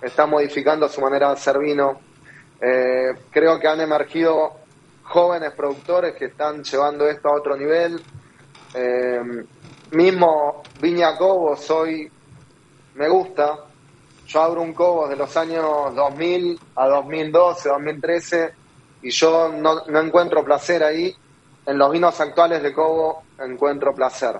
está 0.00 0.26
modificando 0.26 0.88
su 0.88 1.00
manera 1.00 1.28
de 1.28 1.32
hacer 1.34 1.58
vino. 1.58 2.00
Eh, 2.60 3.14
creo 3.30 3.58
que 3.58 3.66
han 3.66 3.80
emergido 3.80 4.52
jóvenes 5.02 5.52
productores 5.52 6.14
que 6.14 6.26
están 6.26 6.62
llevando 6.62 7.06
esto 7.08 7.28
a 7.28 7.36
otro 7.36 7.56
nivel. 7.56 8.00
Eh, 8.74 9.44
mismo 9.90 10.62
Viña 10.80 11.16
Cobos 11.16 11.70
hoy 11.70 12.10
me 12.94 13.08
gusta. 13.08 13.58
Yo 14.26 14.42
abro 14.42 14.62
un 14.62 14.72
Cobos 14.72 15.10
de 15.10 15.16
los 15.16 15.36
años 15.36 15.94
2000 15.94 16.58
a 16.76 16.88
2012, 16.88 17.68
2013 17.68 18.54
y 19.02 19.10
yo 19.10 19.50
no, 19.50 19.84
no 19.86 20.00
encuentro 20.00 20.44
placer 20.44 20.82
ahí. 20.82 21.14
En 21.66 21.78
los 21.78 21.90
vinos 21.90 22.18
actuales 22.20 22.62
de 22.62 22.72
Cobo 22.72 23.22
encuentro 23.38 23.94
placer. 23.94 24.38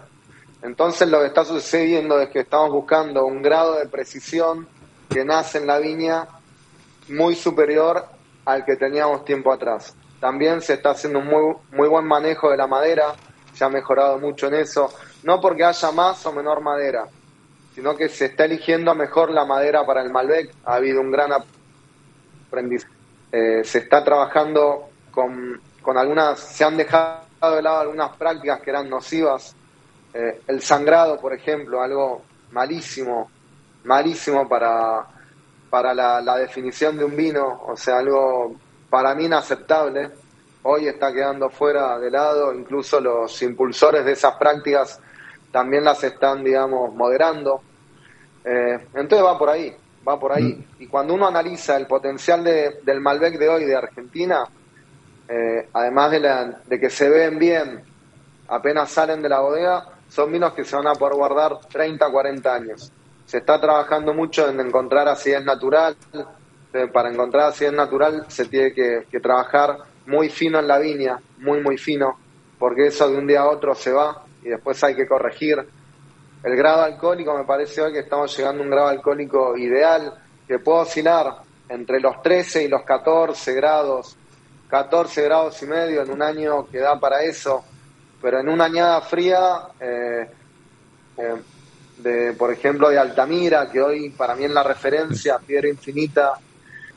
Entonces 0.62 1.09
lo 1.09 1.20
que 1.20 1.27
está 1.27 1.44
sucediendo 1.44 2.19
es 2.20 2.31
que 2.31 2.40
estamos 2.40 2.70
buscando 2.70 3.24
un 3.27 3.43
grado 3.43 3.77
de 3.77 3.86
precisión 3.86 4.66
que 5.09 5.24
nace 5.24 5.59
en 5.59 5.66
la 5.66 5.78
viña 5.78 6.27
muy 7.09 7.35
superior 7.35 8.06
al 8.44 8.65
que 8.65 8.77
teníamos 8.77 9.24
tiempo 9.24 9.52
atrás. 9.52 9.94
También 10.20 10.62
se 10.62 10.74
está 10.74 10.90
haciendo 10.90 11.19
un 11.19 11.27
muy, 11.27 11.55
muy 11.73 11.89
buen 11.89 12.06
manejo 12.06 12.51
de 12.51 12.56
la 12.56 12.66
madera, 12.66 13.15
se 13.52 13.65
ha 13.65 13.69
mejorado 13.69 14.19
mucho 14.19 14.47
en 14.47 14.55
eso, 14.55 14.90
no 15.23 15.40
porque 15.40 15.65
haya 15.65 15.93
más 15.93 16.24
o 16.24 16.32
menor 16.32 16.62
madera, 16.62 17.06
sino 17.75 17.97
que 17.97 18.09
se 18.09 18.27
está 18.27 18.45
eligiendo 18.45 18.95
mejor 18.95 19.31
la 19.31 19.45
madera 19.45 19.85
para 19.85 20.03
el 20.03 20.11
Malbec, 20.11 20.55
ha 20.65 20.75
habido 20.75 21.01
un 21.01 21.11
gran 21.11 21.31
aprendizaje. 21.33 22.95
Eh, 23.33 23.65
se 23.65 23.79
está 23.79 24.05
trabajando 24.05 24.91
con, 25.11 25.61
con 25.83 25.99
algunas, 25.99 26.39
se 26.39 26.63
han 26.63 26.77
dejado 26.77 27.25
de 27.57 27.63
lado 27.63 27.81
algunas 27.81 28.17
prácticas 28.17 28.61
que 28.61 28.71
eran 28.71 28.89
nocivas, 28.89 29.57
eh, 30.13 30.43
el 30.47 30.63
sangrado, 30.63 31.21
por 31.21 31.35
ejemplo, 31.35 31.83
algo 31.83 32.23
malísimo, 32.53 33.29
malísimo 33.83 34.49
para, 34.49 35.05
para 35.69 35.93
la, 35.93 36.21
la 36.21 36.37
definición 36.37 36.97
de 36.97 37.05
un 37.05 37.17
vino, 37.17 37.63
o 37.67 37.77
sea, 37.77 37.99
algo 37.99 38.55
para 38.89 39.15
mí 39.17 39.25
inaceptable. 39.25 40.11
Hoy 40.63 40.87
está 40.87 41.13
quedando 41.13 41.51
fuera 41.51 41.99
de 41.99 42.11
lado, 42.11 42.55
incluso 42.55 43.01
los 43.01 43.43
impulsores 43.43 44.05
de 44.05 44.13
esas 44.13 44.37
prácticas 44.37 45.01
también 45.55 45.85
las 45.85 46.03
están, 46.03 46.43
digamos, 46.43 46.93
moderando. 46.97 47.63
Eh, 48.45 48.89
entonces 48.93 49.25
va 49.25 49.39
por 49.39 49.51
ahí, 49.51 49.73
va 50.07 50.19
por 50.19 50.33
ahí. 50.33 50.67
Y 50.81 50.89
cuando 50.89 51.15
uno 51.15 51.29
analiza 51.29 51.77
el 51.77 51.87
potencial 51.87 52.43
de- 52.43 52.81
del 52.83 53.01
Malbec 53.01 53.39
de 53.39 53.49
hoy 53.49 53.65
de 53.65 53.77
Argentina, 53.77 54.45
eh, 55.29 55.69
además 55.73 56.11
de, 56.11 56.19
la- 56.21 56.61
de 56.67 56.81
que 56.81 56.91
se 56.91 57.09
ven 57.09 57.39
bien 57.39 57.85
apenas 58.49 58.91
salen 58.91 59.23
de 59.23 59.29
la 59.29 59.41
bodega, 59.41 59.87
son 60.09 60.33
vinos 60.33 60.55
que 60.55 60.65
se 60.65 60.75
van 60.75 60.89
a 60.89 60.95
poder 60.95 61.15
guardar 61.15 61.53
30, 61.71 62.11
40 62.11 62.53
años. 62.53 62.93
Se 63.25 63.39
está 63.39 63.61
trabajando 63.61 64.13
mucho 64.13 64.49
en 64.49 64.59
encontrar 64.59 65.07
acidez 65.07 65.45
natural. 65.45 65.97
Eh, 66.73 66.89
Para 66.89 67.09
encontrar 67.11 67.51
acidez 67.51 67.73
natural 67.73 68.27
se 68.29 68.47
tiene 68.47 68.73
que, 68.75 69.05
que 69.09 69.21
trabajar 69.21 69.79
muy 70.07 70.29
fino 70.29 70.59
en 70.59 70.67
la 70.67 70.79
viña, 70.79 71.17
muy, 71.37 71.63
muy 71.63 71.79
fino, 71.79 72.19
porque 72.59 72.89
eso 72.89 73.09
de 73.09 73.17
un 73.19 73.27
día 73.29 73.43
a 73.43 73.49
otro 73.49 73.75
se 73.77 73.93
va 73.93 74.21
y 74.45 74.51
después 74.51 74.83
hay 74.85 74.95
que 74.95 75.07
corregir. 75.07 75.57
El 76.43 76.57
grado 76.57 76.83
alcohólico 76.83 77.37
me 77.37 77.45
parece 77.45 77.81
hoy 77.81 77.93
que 77.93 78.01
estamos 78.01 78.37
llegando 78.37 78.62
a 78.62 78.65
un 78.65 78.71
grado 78.71 78.89
alcohólico 78.89 79.57
ideal, 79.57 80.12
que 80.47 80.59
puede 80.59 80.81
oscilar 80.81 81.39
entre 81.69 82.01
los 82.01 82.21
13 82.23 82.65
y 82.65 82.69
los 82.69 82.83
14 82.83 83.55
grados, 83.55 84.16
14 84.69 85.23
grados 85.23 85.62
y 85.62 85.66
medio 85.66 86.03
en 86.03 86.11
un 86.11 86.23
año 86.23 86.66
que 86.66 86.79
da 86.79 87.01
para 87.01 87.23
eso, 87.23 87.65
pero 88.21 88.41
en 88.41 88.49
una 88.49 88.66
añada 88.66 89.01
fría, 89.01 89.69
eh, 89.81 90.29
eh, 91.16 91.35
de, 91.99 92.35
por 92.35 92.53
ejemplo, 92.53 92.91
de 92.91 92.99
Altamira, 92.99 93.71
que 93.71 93.81
hoy 93.81 94.11
para 94.11 94.35
mí 94.35 94.45
es 94.45 94.51
la 94.51 94.62
referencia, 94.62 95.39
Piedra 95.39 95.69
Infinita 95.69 96.35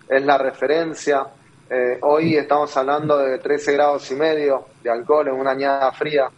es 0.10 0.24
la 0.26 0.38
referencia, 0.38 1.26
eh, 1.70 2.00
hoy 2.02 2.36
estamos 2.36 2.76
hablando 2.78 3.18
de 3.18 3.40
13 3.40 3.74
grados 3.74 4.10
y 4.12 4.16
medio 4.16 4.68
de 4.82 4.90
alcohol 4.90 5.28
en 5.28 5.34
una 5.36 5.52
añada 5.52 5.92
fría, 5.92 6.30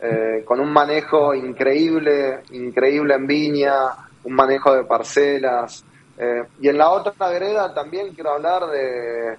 eh, 0.00 0.44
con 0.44 0.60
un 0.60 0.72
manejo 0.72 1.34
increíble, 1.34 2.44
increíble 2.50 3.14
en 3.14 3.26
viña, 3.26 3.74
un 4.22 4.34
manejo 4.34 4.74
de 4.74 4.84
parcelas. 4.84 5.86
eh, 6.16 6.42
y 6.58 6.68
en 6.68 6.78
la 6.78 6.90
otra 6.90 7.14
vereda 7.30 7.72
también 7.74 8.12
quiero 8.14 8.32
hablar 8.32 8.66
de, 8.68 9.38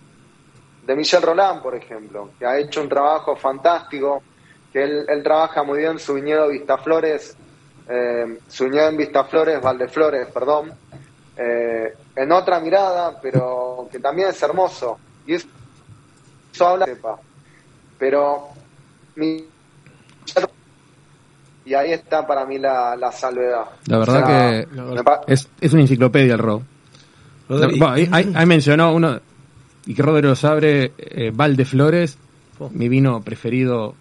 de 0.81 0.95
Michel 0.95 1.21
Roland, 1.21 1.61
por 1.61 1.75
ejemplo, 1.75 2.35
que 2.37 2.45
ha 2.45 2.57
hecho 2.59 2.81
un 2.81 2.89
trabajo 2.89 3.35
fantástico, 3.35 4.25
que 4.71 4.83
él, 4.83 5.05
trabaja 5.23 5.63
muy 5.63 5.79
bien 5.79 5.99
su 5.99 6.15
viñedo 6.15 6.49
Vistaflores, 6.49 7.37
eh, 7.87 8.25
su 8.47 8.65
viñedo 8.65 8.89
en 8.89 8.97
Vistaflores, 8.97 9.61
Valdeflores, 9.61 10.27
perdón, 10.33 10.73
eh, 11.35 11.93
en 12.15 12.31
otra 12.31 12.59
mirada, 12.59 13.19
pero 13.21 13.89
que 13.91 13.99
también 13.99 14.29
es 14.29 14.41
hermoso. 14.43 15.01
Y 15.25 15.35
eso, 15.35 15.47
habla 16.61 16.85
de. 16.85 16.99
Pero 17.97 18.53
mi- 19.15 19.50
y 21.65 21.73
ahí 21.73 21.91
está 21.91 22.25
para 22.25 22.45
mí 22.45 22.57
la, 22.57 22.95
la 22.95 23.11
salvedad. 23.11 23.63
La 23.87 23.97
O 23.97 23.99
verdad 23.99 24.25
sea, 24.25 24.65
que 25.25 25.33
es, 25.33 25.47
es 25.61 25.73
una 25.73 25.83
enciclopedia 25.83 26.33
el 26.33 26.39
Rob. 26.39 26.61
Bueno, 27.47 27.89
ahí, 27.89 28.07
ahí- 28.11 28.31
ahí 28.33 28.45
mencionó 28.45 28.93
uno, 28.93 29.19
y 29.85 29.93
que 29.93 30.01
Rodri 30.01 30.23
lo 30.27 30.35
sabe, 30.35 30.93
eh, 30.97 31.31
Valdeflores, 31.33 32.17
mi 32.71 32.87
vino 32.89 33.21
preferido 33.21 33.93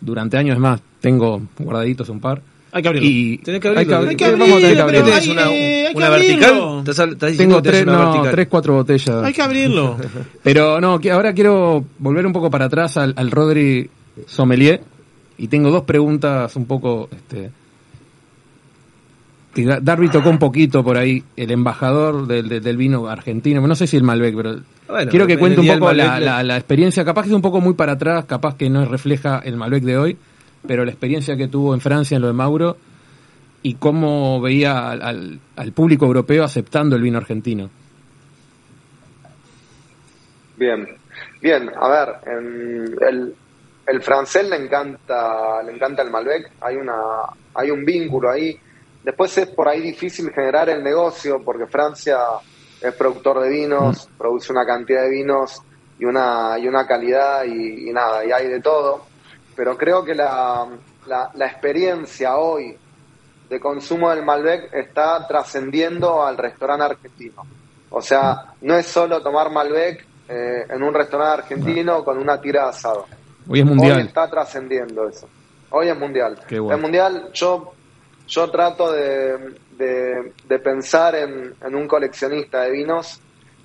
durante 0.00 0.36
años, 0.36 0.54
es 0.54 0.60
más, 0.60 0.80
tengo 1.00 1.42
guardaditos 1.58 2.08
un 2.08 2.20
par. 2.20 2.40
Hay 2.70 2.82
que 2.82 2.88
abrirlo. 2.88 3.08
Y 3.08 3.38
Tenés 3.38 3.60
que 3.60 3.68
abrirlo. 3.68 3.96
abrir- 3.96 4.08
Hay 4.10 4.16
que 4.16 4.30
vamos 4.30 4.48
a 4.48 4.52
abrirlo, 4.52 4.68
tener 4.68 4.76
que 4.76 4.82
abrirlo. 4.82 5.14
hay- 5.14 5.30
una- 5.30 5.50
eh, 5.52 5.92
vertical. 5.94 7.36
Tengo 7.36 7.62
tres, 7.62 7.82
una 7.82 7.92
no, 7.92 8.04
vertical. 8.04 8.30
tres, 8.30 8.48
cuatro 8.48 8.74
botellas. 8.74 9.24
Hay 9.24 9.32
que 9.32 9.42
abrirlo. 9.42 9.96
Pero 10.42 10.80
no, 10.80 10.98
que 11.00 11.10
ahora 11.10 11.32
quiero 11.32 11.84
volver 11.98 12.26
un 12.26 12.32
poco 12.32 12.50
para 12.50 12.66
atrás 12.66 12.96
al, 12.98 13.14
al 13.16 13.30
Rodri 13.30 13.90
Sommelier 14.26 14.82
y 15.38 15.48
tengo 15.48 15.70
dos 15.70 15.84
preguntas 15.84 16.54
un 16.56 16.66
poco 16.66 17.08
este 17.12 17.50
que 19.54 19.64
Darby 19.80 20.08
tocó 20.10 20.28
un 20.30 20.38
poquito 20.38 20.84
por 20.84 20.96
ahí 20.98 21.24
el 21.36 21.50
embajador 21.50 22.26
del, 22.26 22.48
del- 22.48 22.62
del 22.62 22.76
vino 22.76 23.08
argentino, 23.08 23.66
no 23.66 23.74
sé 23.74 23.86
si 23.86 23.96
el 23.96 24.02
Malbec, 24.02 24.36
pero 24.36 24.60
Bueno, 24.88 25.10
quiero 25.10 25.26
que 25.26 25.32
en 25.34 25.38
cuente 25.38 25.60
un 25.60 25.66
poco 25.68 25.92
la, 25.92 26.20
la- 26.20 26.42
la 26.42 26.56
experiencia, 26.56 27.04
capaz 27.04 27.22
que 27.22 27.28
es 27.30 27.34
un 27.34 27.42
poco 27.42 27.60
muy 27.60 27.74
para 27.74 27.92
atrás, 27.92 28.24
capaz 28.26 28.56
que 28.56 28.68
no 28.70 28.84
refleja 28.84 29.40
el 29.44 29.56
Malbec 29.56 29.82
de 29.84 29.96
hoy, 29.96 30.16
pero 30.66 30.84
la 30.84 30.90
experiencia 30.90 31.36
que 31.36 31.48
tuvo 31.48 31.74
en 31.74 31.80
Francia 31.80 32.16
en 32.16 32.22
lo 32.22 32.28
de 32.28 32.34
Mauro 32.34 32.76
y 33.62 33.74
cómo 33.74 34.40
veía 34.40 34.90
al, 34.90 35.02
al- 35.02 35.40
al 35.56 35.72
público 35.72 36.04
europeo 36.06 36.44
aceptando 36.44 36.94
el 36.94 37.02
vino 37.02 37.18
argentino. 37.18 37.70
Bien, 40.56 40.86
bien, 41.40 41.70
a 41.80 41.88
ver, 41.88 42.08
en 42.26 42.96
el, 43.08 43.34
el 43.88 44.02
francés 44.02 44.48
le 44.48 44.56
encanta, 44.56 45.62
le 45.62 45.72
encanta 45.72 46.02
el 46.02 46.10
Malbec, 46.10 46.52
hay 46.60 46.76
una, 46.76 46.94
hay 47.54 47.70
un 47.70 47.84
vínculo 47.84 48.30
ahí. 48.30 48.60
Después 49.02 49.36
es 49.38 49.46
por 49.48 49.66
ahí 49.66 49.80
difícil 49.80 50.30
generar 50.30 50.68
el 50.68 50.84
negocio 50.84 51.42
porque 51.42 51.66
Francia 51.66 52.18
es 52.82 52.92
productor 52.94 53.40
de 53.40 53.48
vinos, 53.48 54.08
produce 54.18 54.52
una 54.52 54.66
cantidad 54.66 55.02
de 55.02 55.10
vinos 55.10 55.62
y 55.98 56.04
una, 56.04 56.58
y 56.58 56.68
una 56.68 56.86
calidad 56.86 57.44
y, 57.44 57.88
y 57.88 57.92
nada, 57.92 58.26
y 58.26 58.30
hay 58.30 58.48
de 58.48 58.60
todo. 58.60 59.06
Pero 59.56 59.76
creo 59.78 60.04
que 60.04 60.14
la, 60.14 60.68
la, 61.06 61.30
la 61.34 61.46
experiencia 61.46 62.36
hoy 62.36 62.76
de 63.48 63.58
consumo 63.58 64.10
del 64.10 64.22
Malbec 64.22 64.72
está 64.74 65.26
trascendiendo 65.26 66.24
al 66.24 66.36
restaurante 66.36 66.84
argentino. 66.84 67.42
O 67.88 68.02
sea, 68.02 68.52
no 68.60 68.76
es 68.76 68.86
solo 68.86 69.22
tomar 69.22 69.50
Malbec 69.50 70.04
eh, 70.28 70.66
en 70.68 70.82
un 70.82 70.92
restaurante 70.92 71.42
argentino 71.42 72.04
con 72.04 72.18
una 72.18 72.38
tira 72.38 72.64
de 72.64 72.68
asado. 72.68 73.06
Hoy 73.48 73.60
es 73.60 73.66
mundial. 73.66 73.96
Hoy 73.98 74.06
está 74.06 74.28
trascendiendo 74.30 75.08
eso. 75.08 75.28
Hoy 75.70 75.88
es 75.88 75.98
mundial. 75.98 76.38
Bueno. 76.60 76.76
El 76.76 76.80
mundial, 76.82 77.30
yo, 77.32 77.72
yo 78.26 78.50
trato 78.50 78.92
de, 78.92 79.54
de- 79.76 80.32
de 80.46 80.58
pensar 80.58 81.14
en, 81.14 81.54
en 81.64 81.74
un 81.74 81.86
coleccionista 81.88 82.62
de 82.62 82.70
vinos 82.70 83.20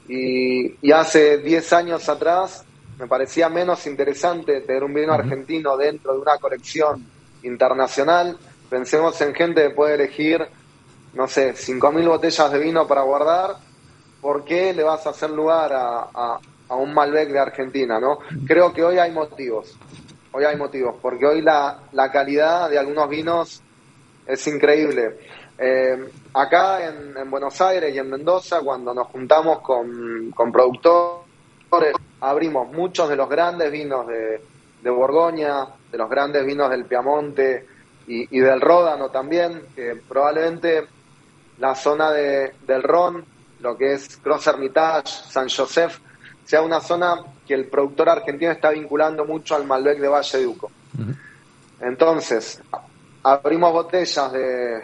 y, 0.08 0.76
y 0.86 0.92
hace 0.92 1.38
10 1.40 1.74
años 1.74 2.08
atrás 2.10 2.66
me 3.00 3.08
parecía 3.08 3.50
menos 3.50 3.86
interesante 3.88 4.62
tener 4.62 4.84
un 4.84 4.94
vino 4.94 5.14
argentino 5.14 5.76
dentro 5.78 6.14
de 6.14 6.20
una 6.20 6.38
colección 6.38 7.06
internacional. 7.42 8.38
Pensemos 8.70 9.20
en 9.22 9.34
gente 9.34 9.64
que 9.64 9.70
puede 9.72 9.96
elegir, 9.96 10.46
no 11.14 11.28
sé, 11.28 11.54
5.000 11.54 12.08
botellas 12.08 12.52
de 12.52 12.60
vino 12.60 12.88
para 12.88 13.02
guardar. 13.02 13.56
¿Por 14.22 14.44
qué 14.46 14.74
le 14.74 14.84
vas 14.84 15.06
a 15.06 15.10
hacer 15.12 15.30
lugar 15.30 15.74
a, 15.74 16.08
a- 16.14 16.40
a 16.70 16.76
un 16.76 16.94
Malbec 16.94 17.30
de 17.30 17.40
Argentina? 17.40 18.00
no 18.00 18.20
Creo 18.46 18.74
que 18.74 18.84
hoy 18.84 18.98
hay 18.98 19.12
motivos. 19.12 19.78
Hoy 20.32 20.46
hay 20.46 20.56
motivos, 20.56 20.96
porque 21.02 21.26
hoy 21.28 21.42
la, 21.42 21.80
la 21.92 22.12
calidad 22.12 22.70
de 22.70 22.80
algunos 22.80 23.08
vinos 23.08 23.62
es 24.26 24.48
increíble. 24.48 25.20
Eh, 25.58 26.10
acá 26.34 26.88
en, 26.88 27.16
en 27.16 27.30
Buenos 27.30 27.62
Aires 27.62 27.94
y 27.94 28.00
en 28.00 28.10
Mendoza, 28.10 28.62
cuando 28.62 28.94
nos 28.94 29.08
juntamos 29.08 29.60
con, 29.60 30.32
con 30.32 30.52
productores, 30.52 31.94
abrimos 32.22 32.72
muchos 32.72 33.10
de 33.10 33.16
los 33.16 33.30
grandes 33.30 33.72
vinos 33.72 34.08
de, 34.08 34.42
de 34.82 34.90
Borgoña, 34.90 35.68
de 35.92 35.98
los 35.98 36.10
grandes 36.10 36.46
vinos 36.46 36.70
del 36.70 36.86
Piamonte 36.86 37.68
y, 38.08 38.40
del 38.40 38.60
Ródano 38.60 39.10
también, 39.10 39.64
que 39.76 39.96
probablemente 40.08 40.86
la 41.60 41.74
zona 41.74 42.12
de, 42.12 42.54
del 42.68 42.84
Ron, 42.84 43.24
lo 43.62 43.78
que 43.78 43.94
es 43.94 44.18
Cross 44.18 44.48
Hermitage, 44.48 45.08
San 45.08 45.48
Josef, 45.48 46.00
sea 46.46 46.62
una 46.62 46.82
zona 46.82 47.22
que 47.48 47.54
el 47.54 47.68
productor 47.68 48.10
argentino 48.10 48.52
está 48.52 48.72
vinculando 48.72 49.26
mucho 49.26 49.56
al 49.56 49.66
Malbec 49.66 50.00
de 50.00 50.08
Valle 50.08 50.38
de 50.38 50.48
Uco. 50.48 50.72
Entonces, 51.82 52.62
abrimos 53.24 53.72
botellas 53.74 54.32
de, 54.32 54.84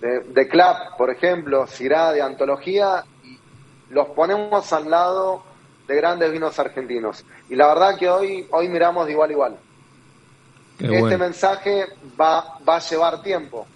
de, 0.00 0.20
de 0.28 0.48
Clap, 0.48 0.96
por 0.96 1.10
ejemplo, 1.10 1.66
Cirá, 1.66 2.12
de 2.12 2.22
antología, 2.22 3.04
y 3.24 3.38
los 3.90 4.08
ponemos 4.08 4.72
al 4.72 4.90
lado 4.90 5.44
de 5.86 5.96
grandes 5.96 6.32
vinos 6.32 6.58
argentinos. 6.58 7.24
Y 7.48 7.56
la 7.56 7.68
verdad 7.68 7.98
que 7.98 8.08
hoy, 8.08 8.46
hoy 8.50 8.68
miramos 8.68 9.06
de 9.06 9.12
igual 9.12 9.30
a 9.30 9.32
igual. 9.32 9.56
Qué 10.78 10.86
este 10.86 11.00
bueno. 11.00 11.18
mensaje 11.18 11.86
va, 12.20 12.58
va 12.66 12.76
a 12.76 12.80
llevar 12.80 13.22
tiempo. 13.22 13.66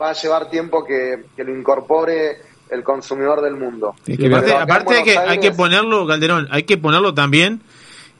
Va 0.00 0.10
a 0.10 0.14
llevar 0.14 0.48
tiempo 0.48 0.84
que, 0.84 1.26
que 1.36 1.44
lo 1.44 1.56
incorpore 1.56 2.49
el 2.70 2.82
consumidor 2.84 3.40
del 3.42 3.56
mundo. 3.56 3.94
Aparte, 4.60 4.94
hay, 4.94 5.04
que, 5.04 5.18
hay 5.18 5.40
que 5.40 5.50
ponerlo, 5.52 6.06
Calderón, 6.06 6.46
hay 6.50 6.62
que 6.64 6.76
ponerlo 6.78 7.12
también 7.14 7.60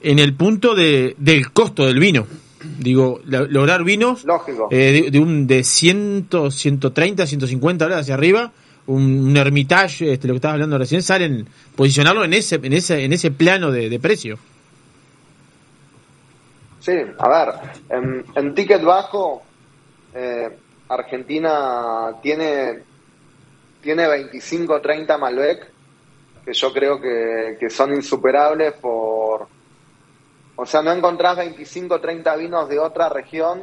en 0.03 0.19
el 0.19 0.35
punto 0.35 0.75
de, 0.75 1.15
del 1.19 1.53
costo 1.53 1.87
del 1.87 1.99
vino. 1.99 2.27
Digo, 2.79 3.21
lo- 3.25 3.47
lograr 3.47 3.85
vinos 3.85 4.25
Lógico. 4.25 4.69
eh, 4.71 5.03
de, 5.05 5.11
de 5.11 5.19
un 5.19 5.47
de 5.47 5.65
100, 5.65 6.29
130, 6.51 7.27
150 7.27 7.85
dólares 7.85 8.03
hacia 8.05 8.15
arriba, 8.15 8.53
un, 8.87 9.03
un 9.29 9.37
Hermitage, 9.37 10.13
este, 10.13 10.27
lo 10.29 10.35
que 10.35 10.39
estabas 10.39 10.55
hablando 10.55 10.77
recién, 10.79 11.03
salen, 11.03 11.47
posicionarlo 11.77 12.25
en 12.25 12.35
ese, 12.35 12.57
en 12.63 12.73
ese, 12.73 13.05
en 13.05 13.13
ese 13.13 13.31
plano 13.31 13.71
de, 13.71 13.89
de 13.89 13.99
precio. 14.01 14.39
Sí, 16.81 16.93
a 17.19 17.29
ver, 17.29 17.55
en, 17.91 18.25
en 18.35 18.55
ticket 18.55 18.83
bajo, 18.83 19.43
eh, 20.15 20.49
Argentina 20.89 22.13
tiene 22.23 22.79
tiene 23.83 24.07
25 24.09 24.75
o 24.75 24.81
30 24.81 25.19
Malbec 25.19 25.67
que 26.45 26.53
yo 26.55 26.73
creo 26.73 27.01
que, 27.01 27.57
que 27.61 27.69
son 27.71 27.95
insuperables 27.95 28.73
por... 28.75 29.47
O 30.57 30.67
sea, 30.67 30.83
no 30.83 30.93
encontrás 30.93 31.37
25 31.37 31.95
o 31.95 32.01
30 32.01 32.37
vinos 32.37 32.69
de 32.69 32.79
otra 32.79 33.09
región 33.09 33.63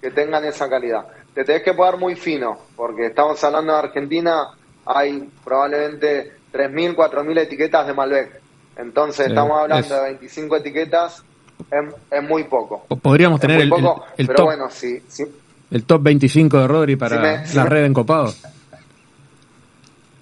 que 0.00 0.10
tengan 0.10 0.44
esa 0.44 0.68
calidad. 0.68 1.06
Te 1.34 1.44
tenés 1.44 1.62
que 1.62 1.74
poner 1.74 1.98
muy 1.98 2.14
fino, 2.16 2.58
porque 2.76 3.06
estamos 3.06 3.42
hablando 3.44 3.72
de 3.72 3.78
Argentina, 3.78 4.48
hay 4.86 5.28
probablemente 5.44 6.32
3.000, 6.52 6.94
4.000 6.94 7.38
etiquetas 7.40 7.86
de 7.86 7.94
Malbec. 7.94 8.40
Entonces 8.76 9.26
Sí, 9.26 9.30
estamos 9.32 9.58
hablando 9.60 9.86
es- 9.86 9.90
de 9.92 10.00
25 10.00 10.56
etiquetas, 10.56 11.22
es, 11.70 11.94
es 12.10 12.22
muy 12.22 12.44
poco. 12.44 12.86
Podríamos 13.00 13.38
Es 13.38 13.42
tener 13.42 13.56
el, 13.58 13.62
el- 13.64 13.68
poco, 13.70 14.04
el 14.16 14.26
pero 14.26 14.36
top, 14.38 14.46
bueno, 14.46 14.70
sí, 14.70 15.02
sí, 15.08 15.24
el 15.70 15.84
top 15.84 16.02
25 16.02 16.58
de 16.58 16.68
Rodri 16.68 16.96
para 16.96 17.16
Si 17.16 17.22
me- 17.22 17.46
si 17.46 17.56
la 17.56 17.64
me- 17.64 17.70
red 17.70 17.84
en 17.84 17.94
copado. 17.94 18.32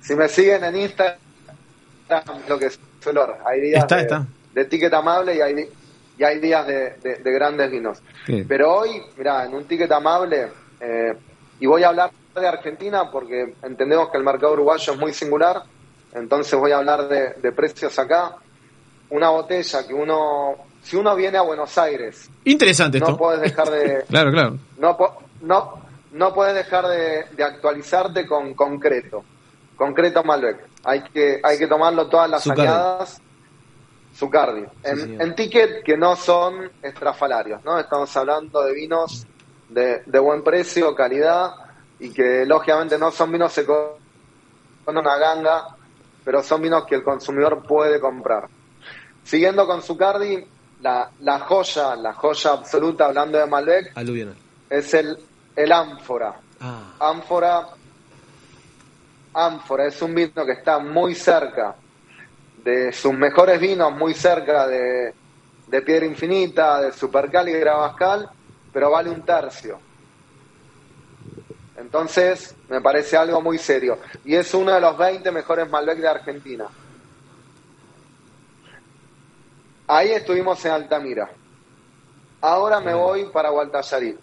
Si 0.01 0.15
me 0.15 0.29
siguen 0.29 0.65
en 0.65 0.77
Instagram, 0.77 1.19
lo 2.49 2.59
que 2.59 2.71
suelo. 3.01 3.37
Hay 3.45 3.61
días 3.61 3.83
Está, 3.83 3.97
de, 3.97 4.03
está. 4.03 4.27
de 4.55 4.65
ticket 4.65 4.93
amable 4.95 5.37
y 5.37 5.41
hay, 5.41 5.69
y 6.19 6.25
hay 6.25 6.39
días 6.41 6.67
de, 6.67 6.91
de- 7.03 7.17
de 7.17 7.33
grandes 7.33 7.71
vinos. 7.71 8.03
Sí. 8.27 8.45
Pero 8.49 8.73
hoy, 8.79 9.03
mira, 9.17 9.45
en 9.45 9.55
un 9.55 9.65
ticket 9.67 9.91
amable, 9.93 10.49
eh, 10.81 11.15
y 11.61 11.67
voy 11.67 11.83
a 11.85 11.89
hablar 11.89 12.11
de 12.35 12.47
Argentina 12.49 13.11
porque 13.11 13.55
entendemos 13.63 14.11
que 14.11 14.19
el 14.19 14.25
mercado 14.25 14.53
uruguayo 14.55 14.93
es 14.93 14.99
muy 14.99 15.13
singular, 15.13 15.63
entonces 16.15 16.59
voy 16.59 16.73
a 16.73 16.79
hablar 16.79 17.09
de, 17.09 17.35
de 17.35 17.53
precios 17.53 17.99
acá. 17.99 18.37
Una 19.11 19.31
botella 19.31 19.87
que 19.87 19.93
uno, 19.93 20.55
si 20.83 20.97
uno 20.97 21.15
viene 21.17 21.37
a 21.39 21.43
Buenos 21.43 21.77
Aires, 21.79 22.31
Interesante 22.45 23.01
no 23.01 23.07
esto. 23.07 23.19
puedes 23.19 23.41
dejar 23.43 23.69
de, 23.71 24.05
Claro, 24.09 24.31
claro. 24.31 24.57
no, 24.79 24.97
no, 25.43 25.83
no 26.13 26.33
puedes 26.35 26.55
dejar 26.55 26.87
de, 26.87 27.25
de 27.37 27.43
actualizarte 27.45 28.25
con 28.27 28.55
concreto. 28.55 29.25
Concreto 29.81 30.23
Malbec. 30.23 30.59
Hay 30.85 31.03
que, 31.05 31.41
hay 31.43 31.57
que 31.57 31.67
tomarlo 31.67 32.07
todas 32.07 32.29
las 32.29 32.43
Zucardi. 32.43 32.63
añadas. 32.67 33.23
Zucardi. 34.15 34.65
En, 34.83 35.19
en 35.19 35.35
ticket 35.35 35.83
que 35.83 35.97
no 35.97 36.17
son 36.17 36.71
estrafalarios, 36.83 37.65
¿no? 37.65 37.79
Estamos 37.79 38.15
hablando 38.15 38.63
de 38.63 38.75
vinos 38.75 39.27
de, 39.71 40.03
de 40.05 40.19
buen 40.19 40.45
precio, 40.45 40.95
calidad, 40.95 41.53
y 41.99 42.11
que 42.13 42.45
lógicamente 42.45 42.99
no 42.99 43.11
son 43.11 43.33
vinos 43.33 43.57
eco- 43.57 43.99
con 44.85 44.99
una 44.99 45.17
ganga, 45.17 45.69
pero 46.27 46.43
son 46.43 46.61
vinos 46.61 46.85
que 46.85 46.97
el 46.97 47.03
consumidor 47.03 47.63
puede 47.67 47.99
comprar. 48.01 48.49
Siguiendo 49.25 49.67
con 49.67 49.81
Zucardi, 49.81 50.45
la, 50.83 51.11
la 51.21 51.39
joya, 51.41 51.97
la 51.97 52.13
joya 52.13 52.51
absoluta, 52.53 53.07
hablando 53.07 53.39
de 53.39 53.47
Malbec, 53.47 53.93
es 54.69 54.93
el, 54.93 55.17
el 55.57 55.73
ánfora. 55.73 56.35
Ah, 56.61 56.93
Ánfora, 57.01 57.67
ánfora 59.35 59.87
es 59.87 60.01
un 60.03 60.15
vino 60.15 60.45
que 60.45 60.53
está 60.53 60.79
muy 60.79 61.15
cerca 61.15 61.77
de 62.65 62.93
sus 62.93 63.13
mejores 63.15 63.61
vinos, 63.61 63.93
muy 63.93 64.15
cerca 64.15 64.67
de, 64.67 65.15
de 65.67 65.83
Piedra 65.83 66.07
Infinita, 66.07 66.81
de 66.81 66.93
Supercal 66.93 67.49
y 67.49 67.53
de 67.53 67.61
Gravascal, 67.61 68.29
pero 68.73 68.91
vale 68.91 69.11
un 69.11 69.23
tercio. 69.23 69.79
Entonces, 71.77 72.55
me 72.69 72.81
parece 72.81 73.17
algo 73.17 73.41
muy 73.41 73.57
serio. 73.57 73.99
Y 74.25 74.35
es 74.35 74.53
uno 74.53 74.73
de 74.73 74.81
los 74.81 74.99
20 74.99 75.31
mejores 75.33 75.69
Malbec 75.71 75.99
de 75.99 76.09
Argentina. 76.09 76.67
Ahí 79.87 80.11
estuvimos 80.11 80.63
en 80.65 80.73
Altamira. 80.73 81.31
Ahora 82.43 82.81
me 82.81 82.95
voy 82.95 83.27
para 83.27 83.51
Gualtallarí. 83.51 84.17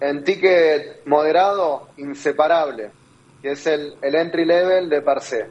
En 0.00 0.24
ticket 0.24 1.06
moderado, 1.06 1.88
inseparable, 1.96 2.90
que 3.42 3.52
es 3.52 3.66
el, 3.66 3.94
el 4.02 4.14
entry 4.14 4.44
level 4.44 4.88
de 4.88 5.02
Parcé. 5.02 5.46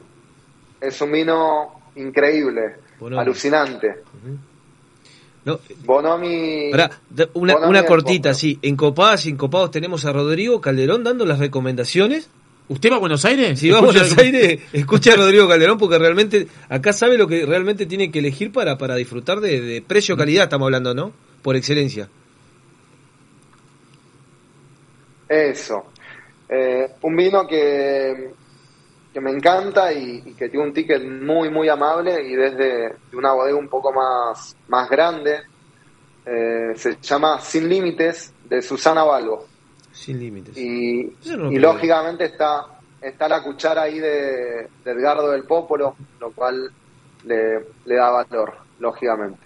Es 0.81 0.99
un 1.01 1.11
vino 1.11 1.81
increíble, 1.95 2.75
Bonomi. 2.99 3.21
alucinante. 3.21 3.95
no, 5.45 5.59
Bonomi. 5.83 6.69
pará, 6.71 6.91
da- 7.09 7.29
una, 7.35 7.53
Bonomi 7.53 7.69
una 7.69 7.79
del 7.81 7.87
cortita, 7.87 8.33
sí. 8.33 8.59
En 8.61 8.75
Copadas 8.75 9.25
y 9.25 9.29
en 9.29 9.37
Copados 9.37 9.71
tenemos 9.71 10.03
a 10.05 10.11
Rodrigo 10.11 10.59
Calderón 10.61 11.03
dando 11.03 11.25
las 11.25 11.39
recomendaciones. 11.39 12.29
¿Usted 12.67 12.91
va 12.91 12.95
a 12.95 12.99
Buenos 12.99 13.23
Aires? 13.25 13.59
Si 13.59 13.69
va 13.69 13.77
a 13.77 13.81
Buenos 13.81 14.17
Aires, 14.17 14.59
escucha 14.73 15.13
a 15.13 15.17
Rodrigo 15.17 15.47
Calderón 15.47 15.77
porque 15.77 15.99
realmente 15.99 16.47
acá 16.67 16.93
sabe 16.93 17.15
lo 17.17 17.27
que 17.27 17.45
realmente 17.45 17.85
tiene 17.85 18.09
que 18.11 18.17
elegir 18.19 18.51
para, 18.51 18.77
para 18.79 18.95
disfrutar 18.95 19.39
de, 19.39 19.61
de 19.61 19.81
precio-calidad, 19.83 20.45
estamos 20.45 20.65
hablando, 20.65 20.95
¿no? 20.95 21.13
Por 21.43 21.55
excelencia. 21.55 22.09
Eso. 25.29 25.85
Eh, 26.47 26.95
un 27.01 27.15
vino 27.15 27.47
que, 27.47 28.31
que 29.13 29.21
me 29.21 29.31
encanta 29.31 29.91
y, 29.91 30.21
y 30.25 30.33
que 30.33 30.49
tiene 30.49 30.65
un 30.65 30.73
ticket 30.73 31.03
muy, 31.03 31.49
muy 31.49 31.69
amable 31.69 32.21
y 32.23 32.35
desde 32.35 32.89
de 33.11 33.17
una 33.17 33.33
bodega 33.33 33.57
un 33.57 33.69
poco 33.69 33.91
más, 33.91 34.55
más 34.67 34.89
grande. 34.89 35.41
Eh, 36.25 36.73
se 36.75 36.97
llama 37.01 37.39
Sin 37.39 37.69
Límites 37.69 38.33
de 38.49 38.61
Susana 38.61 39.03
Balbo. 39.03 39.45
Sin 39.91 40.19
límites. 40.19 40.57
Y, 40.57 41.15
no 41.37 41.51
lógicamente 41.51 42.25
está, 42.25 42.65
está 42.99 43.27
la 43.29 43.41
cuchara 43.41 43.83
ahí 43.83 43.99
de, 43.99 44.67
de 44.83 44.91
Edgardo 44.91 45.31
del 45.31 45.43
Popolo, 45.43 45.95
lo 46.19 46.31
cual 46.31 46.69
le, 47.23 47.65
le 47.85 47.95
da 47.95 48.09
valor, 48.09 48.55
lógicamente. 48.79 49.45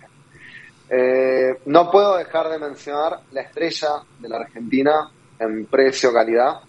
Eh, 0.89 1.59
no 1.65 1.91
puedo 1.91 2.17
dejar 2.17 2.49
de 2.49 2.57
mencionar 2.57 3.19
la 3.31 3.41
estrella 3.41 3.89
de 4.19 4.29
la 4.29 4.37
Argentina 4.37 5.11
en 5.37 5.65
precio-calidad. 5.65 6.61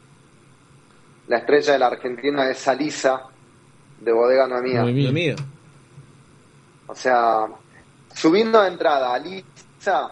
La 1.31 1.39
estrella 1.39 1.75
de 1.75 1.79
la 1.79 1.87
Argentina 1.87 2.51
es 2.51 2.67
Alisa, 2.67 3.23
de 4.01 4.13
Bodega 4.13 4.49
Noemía. 4.49 4.83
Lo 4.83 5.13
mío. 5.13 5.37
O 6.89 6.95
sea, 6.97 7.47
su 8.13 8.33
vino 8.33 8.61
de 8.61 8.67
entrada, 8.67 9.15
Alisa, 9.15 10.11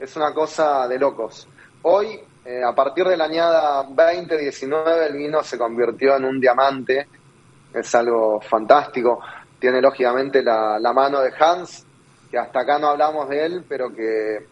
es 0.00 0.16
una 0.16 0.34
cosa 0.34 0.88
de 0.88 0.98
locos. 0.98 1.46
Hoy, 1.82 2.18
eh, 2.44 2.60
a 2.60 2.74
partir 2.74 3.04
de 3.04 3.16
la 3.16 3.26
añada 3.26 3.84
2019, 3.84 5.06
el 5.06 5.16
vino 5.16 5.44
se 5.44 5.56
convirtió 5.56 6.16
en 6.16 6.24
un 6.24 6.40
diamante. 6.40 7.06
Es 7.72 7.94
algo 7.94 8.40
fantástico. 8.40 9.20
Tiene 9.60 9.80
lógicamente 9.80 10.42
la, 10.42 10.76
la 10.80 10.92
mano 10.92 11.20
de 11.20 11.32
Hans, 11.38 11.86
que 12.28 12.36
hasta 12.36 12.62
acá 12.62 12.80
no 12.80 12.88
hablamos 12.88 13.28
de 13.28 13.46
él, 13.46 13.64
pero 13.68 13.94
que, 13.94 14.44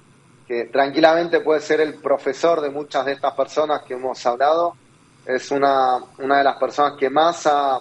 que 0.46 0.66
tranquilamente 0.66 1.40
puede 1.40 1.58
ser 1.58 1.80
el 1.80 1.94
profesor 1.94 2.60
de 2.60 2.70
muchas 2.70 3.04
de 3.06 3.14
estas 3.14 3.34
personas 3.34 3.82
que 3.82 3.94
hemos 3.94 4.24
hablado. 4.24 4.76
Es 5.26 5.50
una, 5.50 5.98
una 6.18 6.38
de 6.38 6.44
las 6.44 6.56
personas 6.56 6.94
que 6.98 7.10
más 7.10 7.46
ha, 7.46 7.80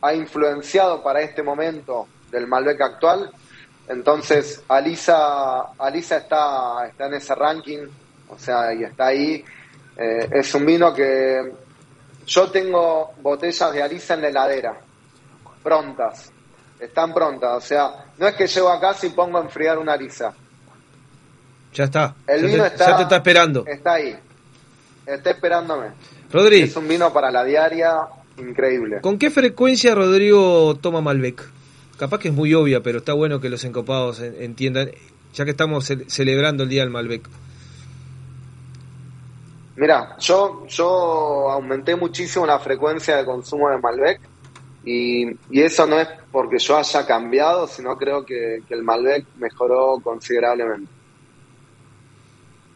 ha 0.00 0.14
influenciado 0.14 1.02
para 1.02 1.20
este 1.20 1.42
momento 1.42 2.08
del 2.30 2.46
Malbec 2.46 2.80
actual. 2.80 3.30
Entonces, 3.88 4.62
Alisa, 4.68 5.72
Alisa 5.78 6.16
está, 6.18 6.86
está 6.88 7.06
en 7.06 7.14
ese 7.14 7.34
ranking, 7.34 7.86
o 8.28 8.38
sea, 8.38 8.72
y 8.72 8.84
está 8.84 9.06
ahí. 9.06 9.44
Eh, 9.96 10.28
es 10.32 10.54
un 10.54 10.64
vino 10.64 10.92
que 10.94 11.52
yo 12.26 12.50
tengo 12.50 13.12
botellas 13.20 13.72
de 13.72 13.82
Alisa 13.82 14.14
en 14.14 14.22
la 14.22 14.28
heladera, 14.28 14.76
prontas, 15.62 16.32
están 16.80 17.12
prontas, 17.12 17.56
o 17.56 17.60
sea, 17.60 18.06
no 18.16 18.26
es 18.26 18.34
que 18.34 18.46
llego 18.46 18.70
a 18.70 18.80
casa 18.80 19.06
y 19.06 19.10
pongo 19.10 19.38
a 19.38 19.42
enfriar 19.42 19.78
una 19.78 19.92
Alisa. 19.92 20.32
Ya 21.74 21.84
está. 21.84 22.14
El 22.26 22.42
ya, 22.42 22.46
vino 22.46 22.62
te, 22.62 22.68
está, 22.68 22.86
ya 22.86 22.96
te 22.96 23.02
está 23.02 23.16
esperando. 23.16 23.64
Está 23.66 23.92
ahí, 23.94 24.18
está 25.04 25.30
esperándome. 25.30 25.88
Rodri, 26.32 26.60
Es 26.62 26.76
un 26.76 26.88
vino 26.88 27.12
para 27.12 27.30
la 27.30 27.44
diaria 27.44 28.00
increíble. 28.38 29.00
¿con 29.02 29.18
qué 29.18 29.30
frecuencia 29.30 29.94
Rodrigo 29.94 30.76
toma 30.80 31.00
Malbec? 31.00 31.42
Capaz 31.98 32.18
que 32.18 32.28
es 32.28 32.34
muy 32.34 32.54
obvia, 32.54 32.82
pero 32.82 32.98
está 32.98 33.12
bueno 33.12 33.40
que 33.40 33.48
los 33.50 33.62
encopados 33.64 34.20
en- 34.20 34.34
entiendan, 34.42 34.90
ya 35.34 35.44
que 35.44 35.50
estamos 35.52 35.84
ce- 35.84 36.08
celebrando 36.08 36.62
el 36.64 36.68
Día 36.68 36.82
del 36.82 36.90
Malbec. 36.90 37.28
Mira, 39.76 40.16
yo, 40.18 40.66
yo 40.68 41.50
aumenté 41.50 41.96
muchísimo 41.96 42.46
la 42.46 42.58
frecuencia 42.58 43.16
de 43.16 43.24
consumo 43.24 43.70
de 43.70 43.78
Malbec 43.78 44.20
y, 44.84 45.26
y 45.50 45.62
eso 45.62 45.86
no 45.86 45.98
es 45.98 46.08
porque 46.30 46.58
yo 46.58 46.76
haya 46.76 47.06
cambiado, 47.06 47.66
sino 47.66 47.96
creo 47.96 48.24
que, 48.24 48.62
que 48.68 48.74
el 48.74 48.82
Malbec 48.82 49.24
mejoró 49.38 49.98
considerablemente. 50.02 50.90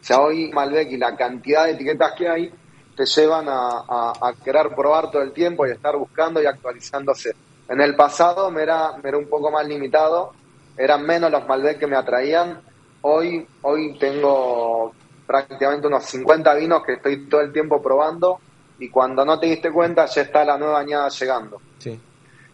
O 0.01 0.03
sea, 0.03 0.21
hoy 0.21 0.49
Malbec 0.51 0.91
y 0.91 0.97
la 0.97 1.15
cantidad 1.15 1.65
de 1.65 1.71
etiquetas 1.71 2.13
que 2.17 2.27
hay 2.27 2.51
te 2.97 3.05
llevan 3.05 3.47
a, 3.47 3.83
a- 3.87 4.13
a 4.21 4.33
querer 4.43 4.75
probar 4.75 5.09
todo 5.11 5.21
el 5.21 5.31
tiempo 5.31 5.65
y 5.65 5.71
estar 5.71 5.95
buscando 5.95 6.41
y 6.41 6.45
actualizándose. 6.47 7.33
En 7.69 7.79
el 7.79 7.95
pasado 7.95 8.49
me 8.51 8.63
era, 8.63 8.97
me 9.01 9.09
era 9.09 9.17
un 9.17 9.29
poco 9.29 9.51
más 9.51 9.65
limitado, 9.67 10.33
eran 10.75 11.05
menos 11.05 11.31
los 11.31 11.47
Malbec 11.47 11.77
que 11.79 11.87
me 11.87 11.95
atraían. 11.95 12.59
Hoy, 13.01 13.47
hoy 13.61 13.97
tengo 13.99 14.91
prácticamente 15.27 15.87
unos 15.87 16.03
50 16.05 16.53
vinos 16.55 16.83
que 16.83 16.93
estoy 16.93 17.27
todo 17.29 17.41
el 17.41 17.53
tiempo 17.53 17.81
probando 17.81 18.39
y 18.79 18.89
cuando 18.89 19.23
no 19.25 19.39
te 19.39 19.45
diste 19.47 19.71
cuenta 19.71 20.05
ya 20.07 20.21
está 20.23 20.43
la 20.43 20.57
nueva 20.57 20.79
añada 20.79 21.09
llegando. 21.09 21.61
Sí. 21.79 21.99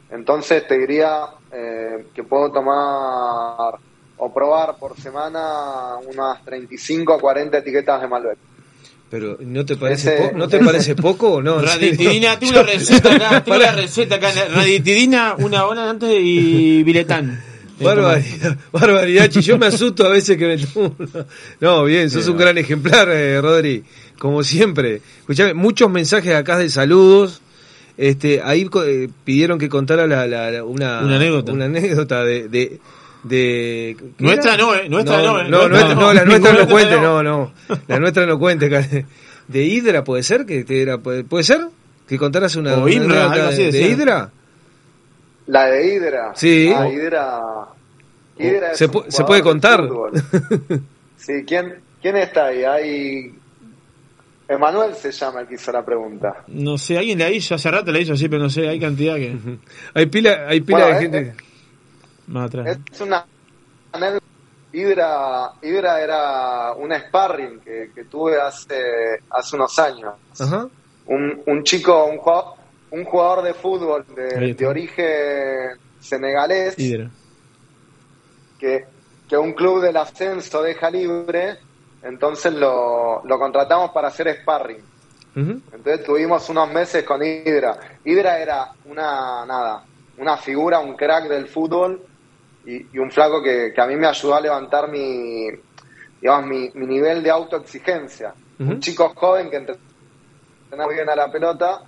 Entonces 0.10 0.68
te 0.68 0.78
diría 0.78 1.26
eh, 1.52 2.07
que 2.14 2.24
puedo 2.24 2.52
tomar 2.52 3.76
o 4.18 4.34
probar 4.34 4.76
por 4.78 4.95
semana 4.99 5.95
unas 6.06 6.44
35 6.44 7.15
o 7.15 7.20
40 7.20 7.57
etiquetas 7.57 8.02
de 8.02 8.07
Malbec. 8.07 8.38
Pero 9.10 9.38
¿no 9.42 9.64
te 9.66 9.76
parece, 9.76 10.16
Ese- 10.16 10.30
po- 10.32 10.38
¿no 10.38 10.48
te 10.48 10.60
parece 10.60 10.96
poco 10.96 11.34
o 11.34 11.42
no? 11.42 11.62
Raditidina, 11.62 12.38
tengo 12.40 12.54
una 12.54 12.64
receta 12.64 13.14
acá, 13.14 13.44
tengo 13.44 13.58
una 13.58 13.72
receta 13.74 14.16
acá. 14.16 14.32
Raditidina, 14.54 15.36
una 15.38 15.66
hora 15.66 15.90
antes 15.90 16.10
y 16.20 16.84
biletán. 16.84 17.42
Barbaridad, 17.80 18.58
barbaridad, 18.72 19.30
Chi, 19.30 19.42
yo 19.42 19.58
me 19.58 19.66
asusto 19.66 20.06
a 20.06 20.10
veces 20.10 20.38
que 20.38 20.48
me 20.48 20.58
tomo 20.58 20.96
una- 20.98 21.26
No, 21.60 21.84
bien, 21.84 22.10
sos 22.10 22.28
un 22.28 22.38
gran 22.38 22.58
ejemplar, 22.58 23.10
eh, 23.12 23.42
Rodri, 23.42 23.84
como 24.18 24.44
siempre. 24.44 25.02
Escuchame, 25.20 25.54
muchos 25.54 25.90
mensajes 25.92 26.34
acá 26.36 26.58
de 26.58 26.70
saludos. 26.70 27.42
Este, 27.98 28.42
ahí 28.44 28.66
co- 28.66 28.84
eh, 28.86 29.10
pidieron 29.24 29.60
que 29.60 29.70
contara 29.70 30.08
la, 30.08 30.26
la- 30.28 30.50
la- 30.50 30.64
una, 30.64 31.02
Una 31.02 31.16
anécdota. 31.18 31.52
una 31.52 31.66
anécdota 31.66 32.24
de, 32.24 32.48
de, 32.48 32.80
de- 33.24 33.95
¿qué 34.18 34.24
Nuestra 34.24 34.54
era? 34.56 34.64
no, 34.64 34.76
eh, 34.76 34.90
nuestra 34.90 35.18
no, 35.22 35.40
eh, 35.40 35.50
no, 35.50 35.68
nuestra 35.70 35.95
no. 35.95 36.02
no, 36.02 36.14
la 36.14 36.26
nuestra 36.26 36.54
no 36.54 36.68
cuente, 36.68 37.00
no, 37.00 37.24
no, 37.24 37.54
la 37.88 38.00
nuestra 38.00 38.26
no 38.26 38.38
cuente. 38.40 39.06
De 39.48 39.64
Hidra 39.64 40.04
puede 40.04 40.24
ser 40.24 40.45
que 40.45 40.64
te 40.64 40.82
era, 40.82 40.98
puede, 41.00 41.24
puede 41.24 41.44
ser 41.44 41.62
que 42.08 42.18
contaras 42.18 42.56
una, 42.56 42.76
O 42.76 42.84
una 42.84 42.91
Imra, 42.94 43.06
anécdota 43.26 43.34
algo 43.34 43.48
así 43.50 43.64
de, 43.64 43.72
de. 43.72 43.82
Hidra. 43.90 44.30
La 45.48 45.66
de 45.66 45.94
Hidra. 45.95 46.32
Sí. 46.36 46.74
Ah, 46.76 46.88
Hidra. 46.88 47.41
Hidra 48.38 48.72
es 48.72 48.78
Se 48.78 48.86
un 48.86 48.91
pu- 48.91 49.06
se 49.10 49.24
puede 49.26 49.41
de 49.41 49.44
contar. 49.44 49.88
Sí, 51.18 51.44
¿quién, 51.48 51.76
¿quién 52.02 52.18
está 52.18 52.48
ahí? 52.48 52.64
Hay... 52.66 53.34
Emanuel 54.50 54.94
se 54.94 55.10
llama 55.12 55.40
el 55.41 55.48
que 55.48 55.56
hizo 55.56 55.72
la 55.72 55.86
pregunta. 55.86 56.44
No 56.48 56.78
sé, 56.78 56.98
alguien 56.98 57.20
la 57.20 57.30
hizo, 57.32 57.56
hace 57.56 57.72
rato 57.72 57.91
la 57.94 58.00
hizo 58.00 58.14
así, 58.14 58.28
pero 58.28 58.44
no 58.44 58.50
sé, 58.50 58.68
hay 58.68 58.78
cantidad 58.80 59.16
que. 59.16 59.34
Hay 59.94 60.08
pila, 60.08 60.45
hay 60.50 60.60
pila 60.60 60.80
Bueno, 60.80 60.88
de 60.88 60.98
eh, 60.98 61.02
gente. 61.02 61.34
Más 62.28 62.48
atrás. 62.48 62.78
Es 62.91 63.02
una. 63.02 63.26
Hidra, 64.74 65.52
Hidra 65.62 66.02
era 66.02 66.74
un 66.74 66.91
sparring 66.91 67.60
que, 67.60 67.91
que 67.94 68.06
tuve 68.06 68.41
hace, 68.41 69.20
hace 69.30 69.56
unos 69.56 69.78
años. 69.78 70.16
Ajá. 70.40 70.68
Un, 71.06 71.44
un 71.45 71.64
chico, 71.64 72.06
un 72.06 72.18
jugador, 72.18 72.56
un 72.90 73.06
jugador 73.06 73.44
de 73.44 73.54
fútbol 73.54 74.06
de, 74.16 74.66
origen 74.66 75.78
senegalés 76.00 76.76
que, 78.60 78.86
que 79.30 79.38
un 79.38 79.54
club 79.54 79.82
del 79.82 79.98
ascenso 79.98 80.64
deja 80.64 80.90
libre, 80.90 81.58
entonces 82.02 82.54
lo, 82.54 83.24
lo 83.26 83.40
contratamos 83.40 83.91
para 83.91 84.08
hacer 84.08 84.36
sparring. 84.41 84.94
Entonces 85.36 86.04
tuvimos 86.04 86.48
unos 86.50 86.72
meses 86.72 87.04
con 87.04 87.24
Hidra. 87.24 87.80
Hidra 88.06 88.40
era 88.40 88.72
una, 88.86 89.45
nada, 89.45 89.84
una 90.20 90.38
figura, 90.38 90.80
un 90.80 90.95
crack 90.95 91.28
del 91.28 91.48
fútbol 91.48 92.00
y, 92.65 92.88
y 92.94 92.99
un 92.99 93.11
flaco 93.11 93.41
que, 93.44 93.72
que 93.73 93.81
a 93.81 93.88
mí 93.88 93.95
me 93.95 94.07
ayudó 94.07 94.35
a 94.35 94.41
levantar 94.41 94.90
mi, 94.90 95.48
digamos, 96.22 96.48
mi, 96.49 96.69
mi 96.76 96.85
nivel 96.88 97.22
de 97.23 97.30
autoexigencia. 97.31 98.34
Un 98.60 98.80
chico 98.80 99.11
joven 99.15 99.49
que 99.49 99.57
entrenaba 99.57 100.85
muy 100.85 100.95
bien 100.95 101.10
a 101.10 101.15
la 101.15 101.30
pelota 101.31 101.81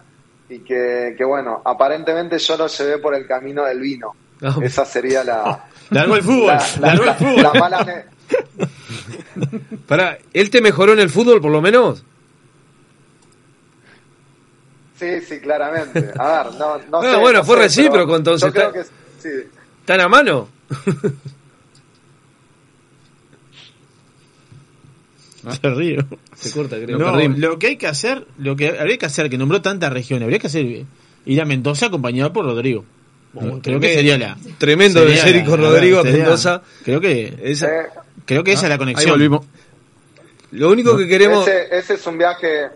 y 0.49 0.59
que, 0.59 1.15
que, 1.17 1.23
bueno, 1.23 1.61
aparentemente 1.63 2.37
yo 2.37 2.57
lo 2.57 2.67
llevé 2.67 2.97
por 2.97 3.15
el 3.15 3.25
camino 3.27 3.63
del 3.63 3.79
vino. 3.79 4.13
Ah. 4.43 4.55
Esa 4.61 4.83
sería 4.85 5.23
la... 5.23 5.63
Largo 5.91 6.15
el 6.15 6.23
fútbol, 6.23 6.47
la- 6.47 6.65
la- 6.79 6.91
el 6.93 6.99
fútbol. 7.15 7.43
la 7.43 7.53
mala 7.53 8.05
Pará, 9.87 10.17
¿él 10.33 10.49
te 10.49 10.59
mejoró 10.61 10.93
en 10.93 10.99
el 10.99 11.09
fútbol 11.09 11.39
por 11.39 11.51
lo 11.51 11.61
menos? 11.61 12.03
Sí, 14.97 15.21
sí, 15.21 15.39
claramente. 15.39 16.11
A 16.17 16.43
ver, 16.43 16.53
no, 16.55 16.77
no, 16.77 17.01
No, 17.01 17.01
sé, 17.01 17.17
bueno, 17.17 17.39
no 17.39 17.45
fue 17.45 17.55
sé, 17.57 17.61
recíproco, 17.63 18.15
entonces, 18.15 18.47
Yo 18.47 18.53
creo 18.53 18.69
está- 18.73 18.79
que 18.81 19.21
sí. 19.21 19.49
¿Están 19.85 20.01
a 20.01 20.07
mano? 20.09 20.49
Se 25.61 25.69
ríe. 25.69 26.03
Se 26.35 26.51
corta, 26.51 26.75
creo. 26.77 26.97
No, 26.97 27.15
lo 27.37 27.59
que 27.59 27.67
hay 27.67 27.77
que 27.77 27.85
hacer, 27.85 28.25
lo 28.39 28.55
que 28.55 28.79
habría 28.79 28.97
que 28.97 29.05
hacer, 29.05 29.29
que 29.29 29.37
nombró 29.37 29.61
tantas 29.61 29.93
regiones, 29.93 30.23
habría 30.23 30.39
que 30.39 30.47
hacer 30.47 30.85
ir 31.27 31.41
a 31.41 31.45
Mendoza 31.45 31.85
acompañado 31.85 32.33
por 32.33 32.45
Rodrigo. 32.45 32.83
creo 33.61 33.79
que 33.79 33.93
sería 33.93 34.17
la. 34.17 34.35
Tremendo 34.57 35.01
de 35.01 35.09
sería 35.17 35.23
ser 35.23 35.35
la- 35.35 35.45
con 35.45 35.61
Rodrigo 35.61 35.99
a 35.99 36.03
Mendoza. 36.03 36.63
Creo 36.83 36.99
que. 36.99 37.31
Esa- 37.43 37.69
Creo 38.25 38.43
que 38.43 38.53
esa 38.53 38.63
es 38.63 38.69
la 38.69 38.73
Ahí 38.73 38.79
conexión. 38.79 39.11
volvimos. 39.11 39.45
Lo 40.53 40.71
único 40.71 40.97
que 40.97 41.07
queremos. 41.07 41.47
Ese, 41.47 41.77
ese 41.77 41.93
es 41.93 42.07
un 42.07 42.17
viaje. 42.17 42.69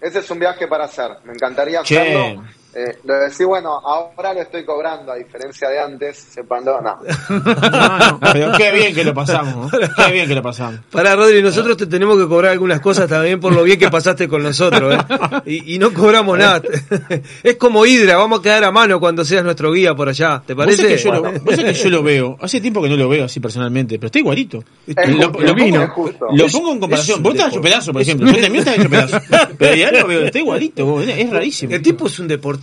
Ese 0.00 0.20
es 0.20 0.30
un 0.30 0.38
viaje 0.38 0.66
para 0.66 0.86
hacer. 0.86 1.10
Me 1.26 1.34
encantaría 1.34 1.82
Che. 1.82 1.98
hacerlo. 2.00 2.44
Eh, 2.74 2.98
lo 3.04 3.14
decís, 3.20 3.44
bueno, 3.46 3.70
ahora 3.84 4.32
lo 4.32 4.40
estoy 4.40 4.64
cobrando, 4.64 5.12
a 5.12 5.16
diferencia 5.16 5.68
de 5.68 5.78
antes. 5.78 6.16
Sepanlo, 6.16 6.80
no. 6.82 6.98
No, 7.28 7.98
no, 7.98 8.20
pero 8.32 8.52
qué 8.56 8.72
bien 8.72 8.94
que 8.94 9.04
lo 9.04 9.12
pasamos. 9.12 9.70
¿no? 9.72 9.78
Qué 9.78 10.12
bien 10.12 10.26
que 10.26 10.34
lo 10.34 10.42
pasamos. 10.42 10.80
Pará, 10.90 11.14
Rodri, 11.14 11.42
nosotros 11.42 11.76
te 11.76 11.86
tenemos 11.86 12.16
que 12.18 12.26
cobrar 12.26 12.52
algunas 12.52 12.80
cosas 12.80 13.08
también 13.10 13.40
por 13.40 13.52
lo 13.52 13.62
bien 13.62 13.78
que 13.78 13.90
pasaste 13.90 14.26
con 14.28 14.42
nosotros, 14.42 14.94
¿eh? 14.94 15.42
Y, 15.44 15.74
y 15.74 15.78
no 15.78 15.92
cobramos 15.92 16.38
nada. 16.38 16.62
Es 17.42 17.56
como 17.56 17.84
Hidra, 17.84 18.16
vamos 18.16 18.40
a 18.40 18.42
quedar 18.42 18.64
a 18.64 18.70
mano 18.72 18.98
cuando 19.00 19.24
seas 19.24 19.44
nuestro 19.44 19.72
guía 19.72 19.94
por 19.94 20.08
allá. 20.08 20.42
¿Te 20.46 20.54
Vos 20.54 20.64
parece? 20.64 20.82
sabés 20.82 21.02
que, 21.02 21.08
yo 21.08 21.12
lo, 21.14 21.22
vos 21.22 21.54
sabés 21.56 21.76
que 21.78 21.84
yo 21.84 21.90
lo 21.90 22.02
veo. 22.02 22.36
Hace 22.40 22.60
tiempo 22.60 22.82
que 22.82 22.88
no 22.88 22.96
lo 22.96 23.08
veo 23.08 23.24
así 23.26 23.40
personalmente, 23.40 23.98
pero 23.98 24.06
está 24.06 24.18
igualito. 24.18 24.64
Es 24.86 24.96
lo, 25.08 25.26
justo, 25.28 25.40
lo 25.42 25.48
es 25.48 25.54
pongo, 25.72 25.86
justo. 25.88 26.26
lo 26.32 26.44
Es- 26.46 26.52
pongo 26.52 26.72
en 26.72 26.80
comparación. 26.80 27.16
es 27.18 27.22
Vos 27.22 27.34
estás 27.34 27.52
hecho 27.52 27.60
pedazo, 27.60 27.92
por 27.92 28.02
ejemplo. 28.02 28.26
Yo 28.28 28.40
también 28.40 28.56
estás 28.56 28.78
hecho 28.78 28.88
pedazo. 28.90 29.18
Pero 29.58 29.74
ya 29.76 29.90
lo 29.92 30.06
veo, 30.06 30.22
está 30.24 30.38
igualito. 30.38 30.86
vos, 30.86 31.06
Es 31.06 31.28
rarísimo. 31.30 31.74
El 31.74 31.82
tipo 31.82 32.06
es 32.06 32.18
un 32.18 32.28
deportista. 32.28 32.61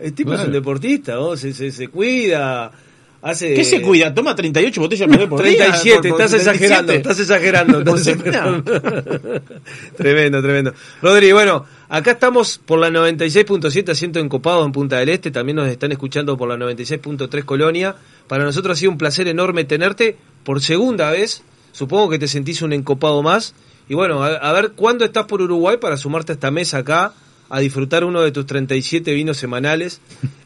El 0.00 0.12
tipo 0.12 0.34
es 0.34 0.40
un 0.40 0.52
deportista. 0.52 1.16
vos, 1.18 1.40
se, 1.40 1.52
se, 1.52 1.70
se 1.70 1.88
cuida. 1.88 2.70
Hace... 3.22 3.52
¿Qué 3.52 3.64
se 3.64 3.82
cuida? 3.82 4.14
Toma 4.14 4.34
38 4.34 4.80
botellas 4.80 5.08
por 5.28 5.42
día. 5.42 5.66
37, 5.70 6.08
por- 6.08 6.10
por 6.10 6.20
estás 6.22 6.32
exagerando, 6.32 6.92
37. 6.92 6.96
estás 6.96 7.20
exagerando. 7.20 7.78
Estás 7.78 8.06
exagerando. 8.06 9.40
tremendo, 9.96 10.42
tremendo. 10.42 10.72
Rodri, 11.02 11.32
bueno, 11.32 11.64
acá 11.88 12.12
estamos 12.12 12.58
por 12.64 12.78
la 12.78 12.88
96.7 12.88 13.90
asiento 13.90 14.18
encopado 14.18 14.64
en 14.64 14.72
Punta 14.72 14.98
del 14.98 15.10
Este, 15.10 15.30
también 15.30 15.56
nos 15.56 15.68
están 15.68 15.92
escuchando 15.92 16.36
por 16.36 16.48
la 16.48 16.56
96.3 16.56 17.44
Colonia. 17.44 17.94
Para 18.26 18.44
nosotros 18.44 18.76
ha 18.76 18.80
sido 18.80 18.92
un 18.92 18.98
placer 18.98 19.28
enorme 19.28 19.64
tenerte 19.64 20.16
por 20.44 20.60
segunda 20.62 21.10
vez. 21.10 21.42
Supongo 21.72 22.08
que 22.10 22.18
te 22.18 22.26
sentís 22.28 22.62
un 22.62 22.72
encopado 22.72 23.22
más. 23.22 23.54
Y 23.88 23.94
bueno, 23.94 24.22
a, 24.22 24.28
a 24.36 24.52
ver, 24.52 24.72
¿cuándo 24.72 25.04
estás 25.04 25.26
por 25.26 25.42
Uruguay 25.42 25.76
para 25.80 25.96
sumarte 25.96 26.32
a 26.32 26.34
esta 26.34 26.50
mesa 26.50 26.78
acá? 26.78 27.12
A 27.50 27.58
disfrutar 27.60 28.04
uno 28.04 28.22
de 28.22 28.30
tus 28.32 28.46
37 28.46 29.12
vinos 29.12 29.36
semanales. 29.36 30.00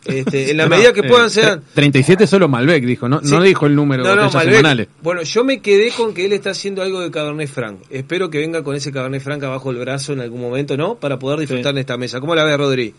Este, 0.06 0.50
en 0.50 0.56
la 0.56 0.64
No, 0.68 0.70
medida 0.76 0.92
que 0.92 1.00
eh, 1.00 1.08
puedan 1.08 1.28
sean... 1.30 1.62
37 1.74 2.26
solo 2.26 2.48
Malbec, 2.48 2.84
dijo. 2.84 3.08
No, 3.08 3.20
Sí. 3.22 3.30
no 3.30 3.42
dijo 3.42 3.66
el 3.66 3.74
número 3.76 4.02
No, 4.02 4.10
de 4.10 4.16
Malbec. 4.16 4.42
semanales. 4.42 4.88
Bueno, 5.02 5.22
yo 5.22 5.44
me 5.44 5.60
quedé 5.60 5.90
con 5.90 6.14
que 6.14 6.24
él 6.26 6.32
está 6.32 6.50
haciendo 6.50 6.82
algo 6.82 7.00
de 7.00 7.10
Cabernet 7.10 7.48
Franc. 7.48 7.78
Espero 7.90 8.30
que 8.30 8.38
venga 8.38 8.62
con 8.64 8.74
ese 8.74 8.90
Cabernet 8.90 9.22
Franc 9.22 9.42
abajo 9.44 9.70
del 9.72 9.80
brazo 9.82 10.14
en 10.14 10.20
algún 10.20 10.40
momento, 10.40 10.76
¿no? 10.76 10.94
Para 10.96 11.18
poder 11.18 11.38
disfrutar 11.40 11.72
en 11.72 11.78
esta 11.78 11.96
mesa. 11.98 12.20
¿Cómo 12.20 12.34
la 12.34 12.44
ve, 12.44 12.56
Rodri? 12.56 12.94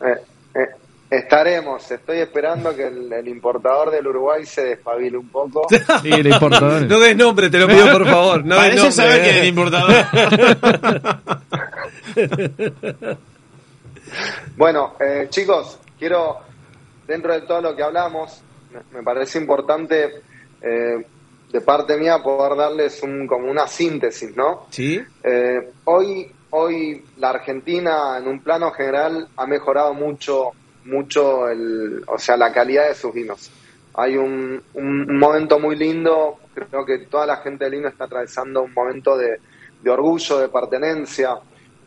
Eh, 0.00 0.04
eh, 0.54 0.58
estaremos. 1.10 1.90
Estoy 1.90 2.18
esperando 2.18 2.74
que 2.74 2.86
el, 2.86 3.12
el 3.12 3.28
importador 3.28 3.90
del 3.90 4.06
Uruguay 4.06 4.44
se 4.44 4.64
despabile 4.64 5.16
un 5.18 5.28
poco. 5.28 5.66
Sí, 6.02 6.10
el 6.10 6.26
importador. 6.26 6.82
No 6.82 6.98
des 7.00 7.16
nombre, 7.16 7.48
te 7.50 7.58
lo 7.58 7.66
pido 7.66 7.90
por 7.90 8.06
favor. 8.06 8.44
No 8.44 8.54
des 8.56 8.62
Parece 8.62 8.76
nombre, 8.76 8.92
saber 8.92 9.18
eh. 9.18 9.22
quién 9.22 9.34
es 9.34 9.42
el 9.42 9.48
importador. 9.48 10.04
Bueno, 14.56 14.94
eh, 15.00 15.26
chicos, 15.28 15.78
quiero, 15.98 16.38
dentro 17.06 17.32
de 17.32 17.40
todo 17.42 17.60
lo 17.60 17.74
que 17.74 17.82
hablamos, 17.82 18.40
me, 18.72 18.98
me 18.98 19.02
parece 19.02 19.38
importante 19.38 20.22
eh, 20.62 21.04
de 21.54 21.60
parte 21.60 21.96
mía 21.96 22.18
poder 22.22 22.56
darles 22.56 23.02
un, 23.02 23.26
como 23.26 23.50
una 23.50 23.66
síntesis, 23.68 24.34
¿no? 24.36 24.66
Sí. 24.70 25.00
Eh, 25.22 25.70
hoy, 25.84 26.30
hoy 26.50 27.04
la 27.18 27.30
Argentina, 27.30 28.18
en 28.18 28.26
un 28.26 28.40
plano 28.40 28.72
general, 28.72 29.28
ha 29.36 29.46
mejorado 29.46 29.94
mucho, 29.94 30.50
mucho, 30.84 31.48
el, 31.48 32.02
o 32.06 32.18
sea, 32.18 32.36
la 32.36 32.52
calidad 32.52 32.88
de 32.88 32.94
sus 32.94 33.12
vinos. 33.12 33.50
Hay 33.94 34.16
un, 34.16 34.60
un 34.74 35.18
momento 35.18 35.58
muy 35.58 35.76
lindo, 35.76 36.38
creo 36.52 36.84
que 36.84 36.98
toda 37.06 37.26
la 37.26 37.36
gente 37.38 37.64
del 37.64 37.74
vino 37.74 37.88
está 37.88 38.04
atravesando 38.04 38.62
un 38.62 38.72
momento 38.72 39.16
de, 39.16 39.38
de 39.82 39.90
orgullo, 39.90 40.38
de 40.38 40.48
pertenencia. 40.48 41.38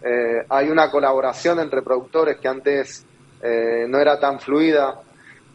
Eh, 0.02 0.46
hay 0.48 0.70
una 0.70 0.90
colaboración 0.90 1.60
entre 1.60 1.82
productores 1.82 2.38
que 2.38 2.48
antes 2.48 3.06
eh, 3.42 3.86
no 3.90 4.00
era 4.00 4.20
tan 4.20 4.40
fluida. 4.40 5.02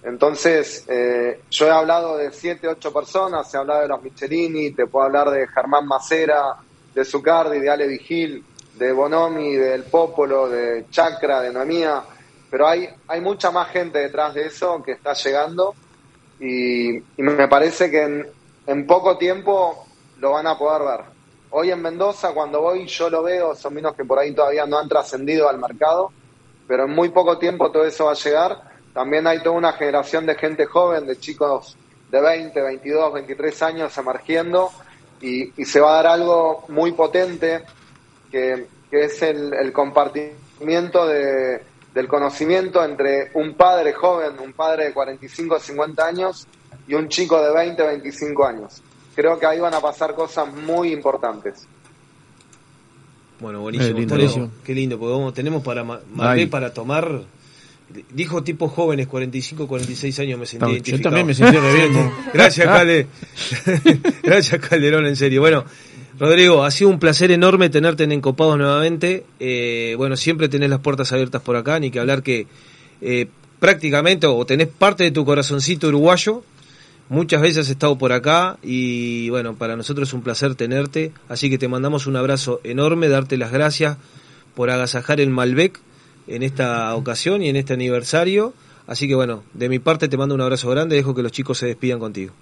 Entonces, 0.03 0.85
eh, 0.89 1.43
yo 1.49 1.67
he 1.67 1.71
hablado 1.71 2.19
de 2.19 2.33
siete, 2.33 2.67
ocho 2.67 2.93
personas, 2.93 3.53
he 3.55 3.57
hablado 3.57 3.83
de 3.83 3.89
los 3.89 4.03
Michelini, 4.03 4.73
te 4.73 4.87
puedo 4.87 5.07
hablar 5.07 5.31
de 5.31 5.47
Germán 5.47 5.87
Macera, 5.87 6.57
de 6.93 7.05
Zucardi, 7.05 7.61
de 7.61 7.71
Ale 7.71 7.87
Vigil, 7.87 8.45
de 8.75 8.93
Bonomi, 8.93 9.55
del 9.55 9.85
Popolo, 9.85 10.49
de 10.49 10.87
Chacra, 10.91 11.41
de 11.41 11.53
Noemía, 11.53 12.03
pero 12.53 12.69
hay, 12.69 12.87
hay 13.09 13.23
mucha 13.23 13.51
más 13.51 13.71
gente 13.71 13.99
detrás 13.99 14.35
de 14.35 14.45
eso 14.45 14.83
que 14.83 14.93
está 14.93 15.15
llegando 15.15 15.75
y, 16.39 17.03
me 17.17 17.49
parece 17.49 17.91
que 17.91 18.27
en, 18.67 18.87
poco 18.87 19.17
tiempo 19.17 19.87
lo 20.19 20.33
van 20.33 20.47
a 20.47 20.59
poder 20.59 20.83
ver. 20.83 21.07
Hoy 21.49 21.71
en 21.71 21.81
Mendoza, 21.81 22.35
cuando 22.35 22.61
voy, 22.61 22.87
yo 22.87 23.09
lo 23.09 23.23
veo, 23.23 23.55
son 23.55 23.75
vinos 23.75 23.97
que 23.97 24.05
por 24.05 24.19
ahí 24.19 24.35
todavía 24.35 24.67
no 24.67 24.79
han 24.79 24.87
trascendido 24.87 25.49
al 25.49 25.59
mercado, 25.59 26.13
pero 26.69 26.85
en 26.85 26.91
muy 26.91 27.09
poco 27.09 27.39
tiempo 27.39 27.71
todo 27.71 27.87
eso 27.87 28.05
va 28.05 28.13
a 28.13 28.17
llegar. 28.17 28.61
También 28.93 29.27
hay 29.27 29.39
toda 29.39 29.57
una 29.57 29.73
generación 29.73 30.27
de 30.27 30.35
gente 30.35 30.67
joven, 30.67 31.07
de 31.07 31.19
chicos 31.19 31.79
de 32.11 32.21
20, 32.21 32.61
22, 32.61 33.15
23 33.15 33.63
años 33.63 33.97
emergiendo 33.97 34.71
y, 35.23 35.47
se 35.65 35.81
va 35.81 35.93
a 35.93 36.03
dar 36.03 36.07
algo 36.09 36.67
muy 36.69 36.93
potente 36.93 37.63
que, 38.31 38.67
es 38.91 39.23
el 39.23 39.73
compartimiento 39.73 41.07
de, 41.07 41.72
del 41.95 42.09
conocimiento 42.09 42.85
entre 42.85 43.31
un 43.35 43.55
padre 43.55 43.93
joven, 43.93 44.33
un 44.43 44.53
padre 44.53 44.87
de 44.87 44.93
45 44.93 45.55
o 45.57 45.61
50 45.61 46.07
años 46.07 46.47
y 46.89 46.95
un 46.95 47.09
chico 47.09 47.41
de 47.43 47.53
20 47.53 47.83
o 47.83 47.87
25 47.87 48.47
años. 48.47 48.83
Creo 49.15 49.39
que 49.39 49.47
ahí 49.47 49.61
van 49.61 49.75
a 49.75 49.81
pasar 49.81 50.15
cosas 50.15 50.53
muy 50.53 50.93
importantes. 50.93 51.67
Bueno, 53.41 53.61
buenísimo. 53.61 53.91
Eh, 53.97 54.01
lindo. 54.01 54.15
Buenísimo. 54.15 54.51
Qué 54.65 54.75
lindo, 54.75 54.99
porque 54.99 55.13
vamos- 55.13 55.35
tenemos 55.35 55.63
para 55.63 55.83
ma- 55.85 56.01
Malbec 56.15 56.45
Ay. 56.45 56.47
para 56.47 56.73
tomar. 56.73 57.23
Dijo 58.11 58.43
tipo 58.43 58.69
jóvenes, 58.69 59.07
45, 59.07 59.67
46 59.69 60.19
años, 60.21 60.39
me 60.39 60.47
sentí 60.47 60.65
Yo 60.65 60.73
identificado. 60.73 61.03
también 61.03 61.27
me 61.27 61.35
sentí 61.35 61.59
re 61.59 61.75
bien. 61.75 62.11
Gracias, 62.33 62.67
Calde. 62.67 63.07
Gracias, 64.23 64.61
Calderón, 64.67 65.07
en 65.07 65.17
serio. 65.17 65.41
Bueno, 65.43 65.65
Rodrigo, 66.23 66.63
ha 66.63 66.71
sido 66.71 66.89
un 66.89 67.01
placer 67.01 67.33
enorme 67.33 67.69
tenerte 67.69 68.05
en 68.05 68.13
Encopados 68.13 68.57
nuevamente. 68.57 69.25
Eh, 69.41 69.97
bueno, 69.97 70.17
siempre 70.17 70.49
tenés 70.49 70.71
las 70.71 70.79
puertas 70.79 71.13
abiertas 71.13 71.43
por 71.43 71.57
acá, 71.57 71.81
ni 71.81 71.91
que 71.91 71.99
hablar 71.99 72.23
que 72.23 72.47
eh, 73.01 73.27
prácticamente, 73.59 74.29
o 74.29 74.47
tenés 74.47 74.69
parte 74.69 75.03
de 75.03 75.11
tu 75.11 75.25
corazoncito 75.25 75.89
uruguayo. 75.89 76.45
Muchas 77.09 77.43
veces 77.43 77.67
has 77.67 77.71
estado 77.71 77.99
por 77.99 78.13
acá 78.13 78.57
y 78.63 79.31
bueno, 79.31 79.57
para 79.57 79.75
nosotros 79.75 80.11
es 80.11 80.15
un 80.15 80.23
placer 80.23 80.55
tenerte. 80.55 81.11
Así 81.29 81.51
que 81.51 81.59
te 81.59 81.67
mandamos 81.67 82.07
un 82.07 82.15
abrazo 82.15 82.61
enorme, 82.63 83.09
darte 83.09 83.37
las 83.37 83.51
gracias 83.51 83.97
por 84.55 84.71
agasajar 84.71 85.21
el 85.21 85.31
Malbec 85.31 85.81
en 86.29 86.45
esta 86.45 86.95
ocasión 86.95 87.43
y 87.43 87.49
en 87.49 87.57
este 87.57 87.73
aniversario. 87.73 88.55
Así 88.87 89.09
que 89.09 89.17
bueno, 89.17 89.43
de 89.55 89.69
mi 89.69 89.81
parte 89.81 90.07
te 90.07 90.17
mando 90.17 90.37
un 90.37 90.41
abrazo 90.41 90.71
grande, 90.71 90.95
dejo 90.95 91.17
que 91.17 91.25
los 91.25 91.33
chicos 91.33 91.59
se 91.59 91.67
despidan 91.67 91.99
contigo. 91.99 92.33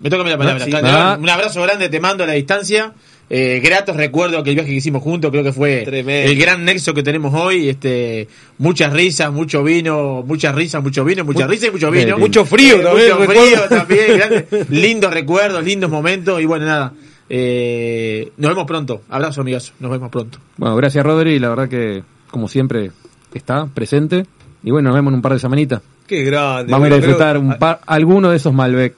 Me 0.00 0.10
toca 0.10 0.22
a 0.22 0.24
mí 0.24 0.30
la 0.30 0.38
palabra. 0.38 0.62
Ah, 0.62 0.66
sí. 0.66 0.72
Ah. 0.84 1.18
Un 1.20 1.28
abrazo 1.28 1.62
grande, 1.62 1.88
te 1.88 2.00
mando 2.00 2.24
a 2.24 2.26
la 2.26 2.34
distancia. 2.34 2.92
Eh, 3.30 3.60
gratos 3.62 3.94
recuerdo 3.96 4.42
que 4.42 4.50
el 4.50 4.56
viaje 4.56 4.70
que 4.70 4.76
hicimos 4.76 5.02
juntos, 5.02 5.30
creo 5.30 5.44
que 5.44 5.52
fue 5.52 5.82
Tremendo. 5.84 6.30
el 6.32 6.38
gran 6.38 6.64
nexo 6.64 6.94
que 6.94 7.02
tenemos 7.02 7.34
hoy. 7.34 7.68
Este, 7.68 8.26
muchas 8.56 8.90
risas, 8.92 9.30
mucho 9.32 9.62
vino, 9.62 10.22
muchas 10.26 10.54
risas, 10.54 10.82
mucho 10.82 11.04
vino, 11.04 11.24
muchas 11.24 11.44
Mu- 11.46 11.50
risas 11.50 11.68
y 11.68 11.72
mucho 11.72 11.90
vino. 11.90 12.16
Mucho 12.18 12.44
frío 12.46 12.76
Eh, 12.76 12.82
también, 12.82 13.08
Mucho 13.08 13.18
recuerdo. 13.18 13.42
frío 13.42 13.68
también. 13.68 14.66
lindos 14.70 15.12
recuerdos, 15.12 15.62
lindos 15.64 15.90
momentos. 15.90 16.40
Y 16.40 16.46
bueno, 16.46 16.64
nada. 16.64 16.92
eh, 17.28 18.32
nos 18.38 18.50
vemos 18.50 18.64
pronto. 18.66 19.02
Abrazo, 19.10 19.42
amigas. 19.42 19.72
Nos 19.80 19.90
vemos 19.90 20.10
pronto. 20.10 20.38
Bueno, 20.56 20.76
gracias 20.76 21.04
Rodri, 21.04 21.38
la 21.38 21.50
verdad 21.50 21.68
que 21.68 22.02
como 22.30 22.48
siempre 22.48 22.90
está 23.34 23.66
presente. 23.66 24.24
Y 24.62 24.70
bueno, 24.70 24.88
nos 24.88 24.96
vemos 24.96 25.10
en 25.12 25.16
un 25.16 25.22
par 25.22 25.32
de 25.34 25.38
semanitas. 25.38 25.82
Qué 26.06 26.22
grande. 26.24 26.72
Vamos 26.72 26.86
a 26.86 26.88
ir 26.88 26.94
a 26.94 26.96
Bueno, 26.96 27.06
disfrutar 27.06 27.36
creo- 27.36 27.42
un 27.42 27.58
par, 27.58 27.80
alguno 27.86 28.30
de 28.30 28.36
esos 28.38 28.52
Malbec. 28.54 28.94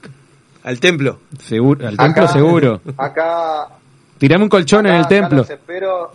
Al 0.64 0.78
templo. 0.80 1.18
Seguro, 1.38 1.86
al 1.88 1.96
templo 1.96 2.28
seguro. 2.28 2.80
Acá, 2.96 3.68
Tirame 4.18 4.44
un 4.44 4.50
colchón 4.50 4.86
en 4.86 4.94
el 4.94 5.00
acá 5.00 5.08
templo. 5.08 5.38
los 5.38 5.50
espero. 5.50 6.10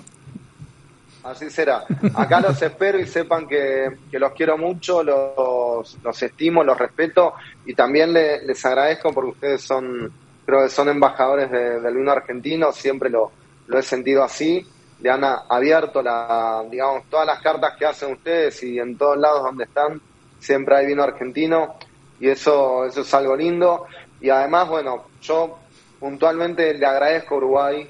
Así 1.24 1.50
será. 1.50 1.84
Acá 2.14 2.40
los 2.40 2.62
espero 2.62 3.00
y 3.00 3.08
sepan 3.08 3.48
que, 3.48 3.98
que 4.12 4.20
los 4.20 4.32
quiero 4.34 4.60
mucho, 4.60 5.02
los, 5.04 5.98
los 6.04 6.24
estimo, 6.24 6.64
los 6.64 6.78
respeto 6.78 7.34
y 7.66 7.74
también 7.74 8.14
le- 8.14 8.46
les 8.46 8.64
agradezco 8.64 9.12
porque 9.12 9.32
ustedes 9.32 9.62
son, 9.64 10.12
creo 10.46 10.62
que 10.64 10.70
son 10.70 10.90
embajadores 10.90 11.50
de- 11.50 11.80
del 11.82 11.96
vino 11.96 12.12
argentino, 12.12 12.72
siempre 12.72 13.10
lo, 13.10 13.32
lo 13.66 13.80
he 13.80 13.82
sentido 13.82 14.24
así. 14.24 14.64
Le 15.02 15.10
han 15.10 15.24
abierto 15.24 16.04
la, 16.04 16.64
digamos, 16.70 17.06
todas 17.10 17.26
las 17.26 17.42
cartas 17.42 17.74
que 17.78 17.88
hacen 17.88 18.12
ustedes 18.14 18.62
y 18.62 18.78
en 18.78 18.96
todos 18.96 19.18
lados 19.18 19.42
donde 19.44 19.64
están 19.64 20.00
siempre 20.40 20.76
hay 20.78 20.86
vino 20.86 21.02
argentino 21.02 21.74
y 22.20 22.30
eso, 22.30 22.86
eso 22.86 23.02
es 23.02 23.14
algo 23.16 23.36
lindo. 23.36 23.86
Y 24.26 24.30
además, 24.32 24.68
bueno, 24.68 25.04
yo 25.22 25.60
puntualmente 26.00 26.74
le 26.74 26.84
agradezco 26.84 27.36
Uruguay. 27.36 27.88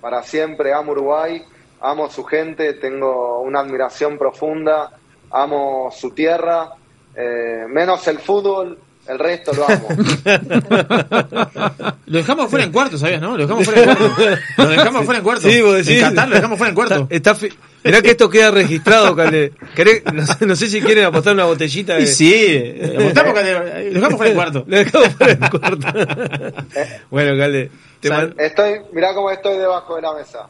Para 0.00 0.24
siempre, 0.24 0.72
amo 0.72 0.90
Uruguay, 0.90 1.40
amo 1.80 2.10
su 2.10 2.24
gente, 2.24 2.74
tengo 2.74 3.38
una 3.42 3.60
admiración 3.60 4.18
profunda, 4.18 4.90
amo 5.30 5.88
su 5.92 6.10
tierra, 6.10 6.72
eh, 7.14 7.64
menos 7.68 8.08
el 8.08 8.18
fútbol, 8.18 8.76
el 9.08 9.18
resto 9.18 9.52
lo 9.54 9.64
amo. 9.68 9.88
Lo 12.06 12.18
dejamos 12.18 12.48
fuera 12.50 12.64
en 12.64 12.72
cuarto, 12.72 12.96
¿sabías, 12.96 13.20
no? 13.20 13.36
Lo 13.36 13.46
dejamos 13.46 13.64
fuera 13.66 13.80
en 13.82 13.86
cuarto. 13.86 14.14
Lo 14.56 14.68
dejamos 14.68 15.04
fuera 15.04 15.18
en 15.18 15.24
cuarto. 15.24 15.50
Sí, 15.50 15.60
vos 15.60 15.74
decís. 15.76 15.90
En 15.90 16.00
Qatar 16.08 16.28
lo 16.28 16.34
dejamos 16.36 16.56
fuera 16.58 16.68
en 16.70 16.74
cuarto. 16.74 17.06
Está, 17.10 17.36
Mirá 17.84 18.00
que 18.02 18.10
esto 18.10 18.28
queda 18.30 18.50
registrado, 18.50 19.14
Calde. 19.14 19.52
¿Querés- 19.76 20.02
No, 20.12 20.26
sé- 20.26 20.46
no 20.46 20.56
sé 20.56 20.68
si 20.68 20.80
quieren 20.80 21.04
apostar 21.04 21.34
una 21.34 21.44
botellita 21.44 21.94
de... 21.96 22.06
Sí, 22.06 22.74
apostamos, 22.98 23.34
Calde. 23.34 23.52
Lo 23.90 23.94
dejamos 24.00 24.16
fuera 24.16 24.30
en 24.30 24.36
cuarto. 24.36 24.64
Lo 24.66 24.76
dejamos 24.78 25.08
fuera 25.14 25.32
en 25.32 25.38
cuarto. 25.38 25.86
bueno, 27.10 27.38
Calde. 27.38 27.70
Te 28.00 28.10
man- 28.10 28.34
Estoy, 28.38 28.80
mirá 28.92 29.12
cómo 29.14 29.30
estoy 29.30 29.58
debajo 29.58 29.96
de 29.96 30.02
la 30.02 30.14
mesa. 30.14 30.48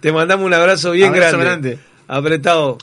Te 0.00 0.12
mandamos 0.12 0.46
un 0.46 0.54
abrazo 0.54 0.92
bien 0.92 1.10
Abrazo 1.10 1.38
grande. 1.38 1.70
grande. 1.70 1.78
Apretado. 2.08 2.78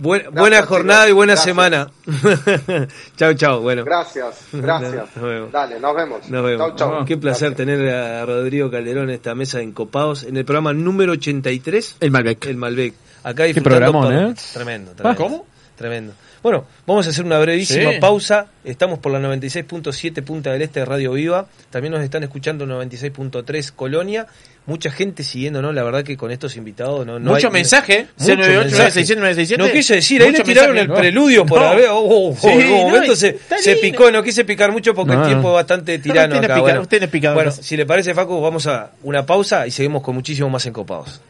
Buen- 0.00 0.20
Gracias, 0.22 0.40
buena 0.40 0.62
jornada 0.62 1.00
chicos. 1.04 1.10
y 1.10 1.12
buena 1.14 1.32
Gracias. 1.32 1.44
semana. 1.44 1.90
chau, 3.16 3.34
chau. 3.34 3.60
Bueno. 3.60 3.84
Gracias, 3.84 4.40
gracias. 4.52 5.16
Nos 5.16 5.24
vemos. 5.24 5.52
Dale, 5.52 5.80
nos 5.80 5.96
vemos. 5.96 6.28
Nos 6.28 6.44
vemos. 6.44 6.76
Chau, 6.76 6.90
chau. 6.90 7.04
Qué 7.06 7.16
placer 7.16 7.54
tener 7.54 7.88
a 7.94 8.26
Rodrigo 8.26 8.70
Calderón 8.70 9.04
en 9.08 9.14
esta 9.14 9.34
mesa 9.34 9.58
de 9.58 9.64
Encopados 9.64 10.24
en 10.24 10.36
el 10.36 10.44
programa 10.44 10.72
número 10.72 11.12
83. 11.12 11.96
El 12.00 12.10
Malbec. 12.10 12.44
El 12.46 12.56
Malbec. 12.56 12.94
Acá 13.24 13.44
disfrutando 13.44 13.92
programón, 13.92 14.12
¿eh? 14.30 14.34
Tremendo, 14.52 14.92
tremendo. 14.92 15.22
¿Cómo? 15.22 15.46
Tremendo. 15.76 16.14
Bueno, 16.42 16.64
vamos 16.86 17.06
a 17.06 17.10
hacer 17.10 17.24
una 17.24 17.38
brevísima 17.38 17.92
Sí. 17.92 17.98
pausa. 18.00 18.46
Estamos 18.64 18.98
por 18.98 19.12
la 19.12 19.18
96.7 19.20 20.22
Punta 20.22 20.52
del 20.52 20.62
Este 20.62 20.80
de 20.80 20.86
Radio 20.86 21.12
Viva. 21.12 21.46
También 21.70 21.92
nos 21.92 22.02
están 22.02 22.22
escuchando 22.22 22.64
96.3 22.66 23.72
Colonia. 23.72 24.26
Mucha 24.64 24.90
gente 24.90 25.22
siguiéndonos, 25.22 25.74
la 25.74 25.82
verdad 25.84 26.02
que 26.02 26.16
con 26.16 26.30
estos 26.30 26.56
invitados 26.56 27.06
no, 27.06 27.18
no 27.20 27.32
Mucho 27.34 27.48
hay- 27.48 27.52
mensaje, 27.52 28.06
Mucho 28.18 28.34
098 28.36 28.60
mensaje. 28.64 28.82
967 28.82 29.20
967. 29.20 29.62
No 29.62 29.72
quise 29.72 29.94
decir, 29.96 30.22
ahí 30.22 30.32
le 30.32 30.40
tiraron 30.40 30.74
mensaje, 30.74 30.80
el 30.82 30.88
¿no? 30.88 30.94
preludio 30.96 31.46
por 31.46 31.60
No. 31.60 31.66
haber. 31.68 31.88
oh, 31.90 31.98
oh, 31.98 32.30
oh, 32.30 32.36
Sí, 32.36 32.48
no, 32.48 32.76
momento 32.78 33.12
y- 33.12 33.16
se, 33.16 33.76
picó, 33.80 34.10
no 34.10 34.22
quise 34.22 34.44
picar 34.44 34.72
mucho 34.72 34.94
porque 34.94 35.12
No, 35.14 35.20
el 35.22 35.26
tiempo 35.28 35.48
no. 35.48 35.54
es 35.54 35.54
bastante 35.56 35.98
tirano 35.98 36.34
no 36.34 36.38
acá. 36.40 36.46
pica- 36.48 36.60
bueno, 36.62 36.86
no 37.30 37.34
bueno, 37.34 37.50
si 37.52 37.76
le 37.76 37.86
parece, 37.86 38.14
Facu, 38.14 38.40
vamos 38.40 38.66
a 38.66 38.90
una 39.02 39.24
pausa 39.26 39.66
y 39.66 39.70
seguimos 39.70 40.02
con 40.02 40.14
muchísimo 40.14 40.48
más 40.50 40.64
encopados. 40.66 41.20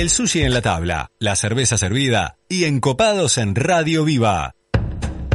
El 0.00 0.08
sushi 0.08 0.40
en 0.40 0.54
la 0.54 0.62
tabla, 0.62 1.10
la 1.18 1.36
cerveza 1.36 1.76
servida 1.76 2.38
y 2.48 2.64
encopados 2.64 3.36
en 3.36 3.54
Radio 3.54 4.02
Viva. 4.02 4.54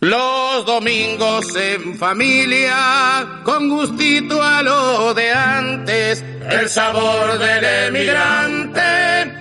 Los 0.00 0.64
domingos 0.64 1.54
en 1.56 1.98
familia, 1.98 3.42
con 3.44 3.68
gustito 3.68 4.42
a 4.42 4.62
lo 4.62 5.12
de 5.12 5.30
antes, 5.30 6.24
el 6.48 6.70
sabor 6.70 7.38
del 7.38 7.64
emigrante 7.88 8.80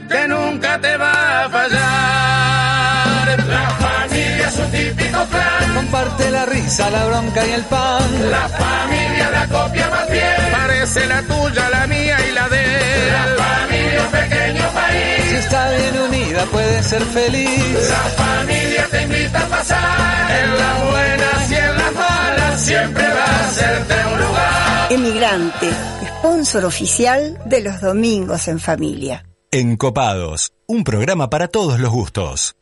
que 0.10 0.27
nunca 0.27 0.77
te 0.81 0.98
va 0.98 1.45
a 1.45 1.49
fallar. 1.49 3.40
La 3.48 3.69
familia 3.69 4.48
es 4.49 4.57
un 4.57 4.72
típico 4.72 5.26
plan, 5.27 5.76
Comparte 5.76 6.30
la 6.30 6.45
risa, 6.45 6.90
la 6.90 7.06
bronca 7.06 7.48
y 7.48 7.52
el 7.52 7.64
pan. 7.64 8.30
la 8.30 8.49
familia 8.49 9.30
la 9.31 9.48
copia 9.48 9.90
más 9.90 10.11
bien, 10.11 10.52
parece 10.52 11.07
la 11.07 11.22
tuya, 11.22 11.69
la 11.69 11.88
mía 11.88 12.18
y 12.30 12.34
la 12.34 12.49
de 12.49 12.64
él. 12.65 13.14
La 13.14 13.44
familia 13.45 14.09
pequeño 14.50 14.74
país, 14.74 15.30
Si 15.30 15.36
está 15.36 15.72
bien 15.72 16.00
unida 16.00 16.46
puede 16.46 16.84
ser 16.84 17.02
feliz. 17.02 17.90
la 17.90 18.24
familia 18.24 18.88
te 18.90 19.04
invita 19.04 19.40
a 19.40 19.48
pasar, 19.48 20.44
en 20.44 20.58
las 20.58 20.92
buenas 20.92 21.52
y 21.52 21.56
en 21.56 21.78
las 21.78 21.94
malas 21.94 22.62
siempre 22.62 23.04
va 23.04 23.26
a 23.26 23.48
hacerte 23.48 23.94
un 24.14 24.22
lugar. 24.22 24.92
Emigrante, 24.92 25.70
sponsor 26.20 26.66
oficial 26.66 27.40
de 27.46 27.62
los 27.62 27.82
domingos 27.82 28.48
en 28.48 28.60
familia. 28.60 29.26
Encopados, 29.52 30.54
un 30.68 30.84
programa 30.84 31.30
para 31.30 31.48
todos 31.48 31.80
los 31.80 31.92
gustos. 31.92 32.56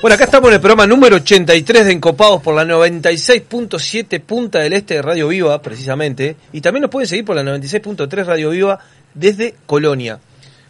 Bueno, 0.00 0.14
acá 0.14 0.24
estamos 0.24 0.48
en 0.50 0.54
el 0.54 0.60
programa 0.60 0.86
número 0.86 1.16
83 1.16 1.84
de 1.86 1.92
Encopados 1.92 2.40
por 2.40 2.54
la 2.54 2.64
96.7 2.64 4.20
Punta 4.22 4.60
del 4.60 4.72
Este 4.74 4.94
de 4.94 5.02
Radio 5.02 5.28
Viva, 5.28 5.60
precisamente. 5.60 6.36
Y 6.52 6.60
también 6.60 6.82
nos 6.82 6.90
pueden 6.90 7.08
seguir 7.08 7.24
por 7.24 7.34
la 7.34 7.42
96.3 7.42 8.24
Radio 8.24 8.50
Viva 8.50 8.78
desde 9.14 9.56
Colonia. 9.66 10.20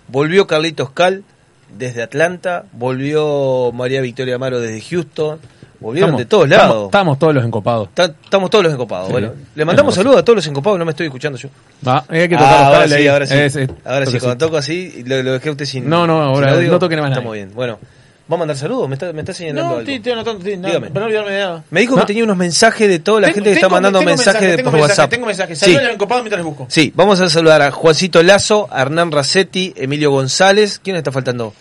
Volvió 0.09 0.47
Carlitos 0.47 0.91
Cal 0.91 1.25
desde 1.77 2.03
Atlanta, 2.03 2.65
volvió 2.73 3.71
María 3.73 4.01
Victoria 4.01 4.37
Amaro 4.37 4.61
desde 4.61 4.81
Houston, 4.81 5.39
volvieron 5.79 6.09
Estamos- 6.13 6.19
de 6.21 6.25
todos 6.25 6.49
lados. 6.49 6.85
Estamos 6.87 7.19
todos 7.19 7.35
los 7.35 7.45
encopados. 7.45 7.91
Ta- 7.93 8.15
Estamos 8.25 8.49
todos 8.49 8.65
los 8.65 8.73
encopados. 8.73 9.09
Sí. 9.09 9.13
Bueno, 9.13 9.33
le 9.55 9.65
mandamos 9.67 9.95
saludos 9.95 10.17
a 10.21 10.25
todos 10.25 10.37
los 10.37 10.47
encopados, 10.47 10.79
no 10.79 10.87
me 10.87 10.93
estoy 10.93 11.05
escuchando 11.07 11.39
yo. 11.39 11.51
Va, 11.87 12.03
hay 12.09 12.31
que 12.31 12.35
tocar 12.37 12.51
Ah, 12.55 12.67
ahora 12.69 12.89
sí, 12.89 13.07
ahora 13.07 13.27
sí. 13.27 13.35
Es- 13.35 13.57
es- 13.57 13.69
ahora 13.85 14.07
sí, 14.07 14.19
cuando 14.19 14.47
toco 14.47 14.57
así, 14.57 15.03
lo, 15.05 15.23
lo 15.23 15.33
dejé 15.35 15.51
a 15.51 15.53
usted 15.53 15.67
sin. 15.67 15.87
No, 15.87 16.07
no, 16.07 16.23
ahora 16.23 16.49
sin 16.49 16.57
audio. 16.57 16.71
no 16.73 16.79
toque 16.79 16.97
más 16.97 17.11
Está 17.11 17.21
muy 17.21 17.37
bien. 17.37 17.51
Bueno, 17.55 17.79
¿va 18.31 18.37
a 18.37 18.39
mandar 18.39 18.57
saludos? 18.57 18.89
Me 18.89 18.95
está, 18.95 19.13
me 19.13 19.21
está 19.21 19.33
señalando 19.33 19.63
No, 19.75 19.79
algo. 19.81 19.91
estoy, 19.91 20.13
anotando, 20.13 20.45
Dígame. 20.45 20.89
para 20.91 21.01
no 21.01 21.07
olvidarme 21.07 21.31
de 21.33 21.39
nada. 21.41 21.65
Me 21.71 21.81
dijo 21.81 21.95
No. 21.97 22.01
que 22.03 22.07
tenía 22.07 22.25
unos 22.25 22.37
mensajes 22.37 22.89
de 22.89 22.99
toda 22.99 23.21
la 23.21 23.27
Tengo- 23.29 23.35
gente 23.37 23.51
que 23.51 23.55
está 23.55 23.67
tengo- 23.67 23.75
mandando 23.77 23.99
tengo 24.01 24.11
mensajes 24.11 24.41
de 24.43 24.57
tengo 24.57 24.71
por 24.71 24.81
mensajes, 24.81 24.99
WhatsApp. 24.99 25.11
Tengo 25.11 25.27
mensajes. 25.27 25.59
Sí. 25.59 25.65
Saludos 25.67 25.85
al 25.85 25.91
encopado 25.95 26.23
mientras 26.23 26.45
busco. 26.45 26.67
Sí, 26.69 26.93
vamos 26.95 27.21
a 27.21 27.29
saludar 27.29 27.63
a 27.63 27.71
Juancito 27.71 28.23
Lazo, 28.23 28.69
a 28.71 28.83
Hernán 28.83 29.11
Racetti, 29.13 29.73
Emilio 29.77 30.11
González. 30.11 30.81
¿Quién 30.83 30.97
está 30.97 31.11
faltando? 31.13 31.55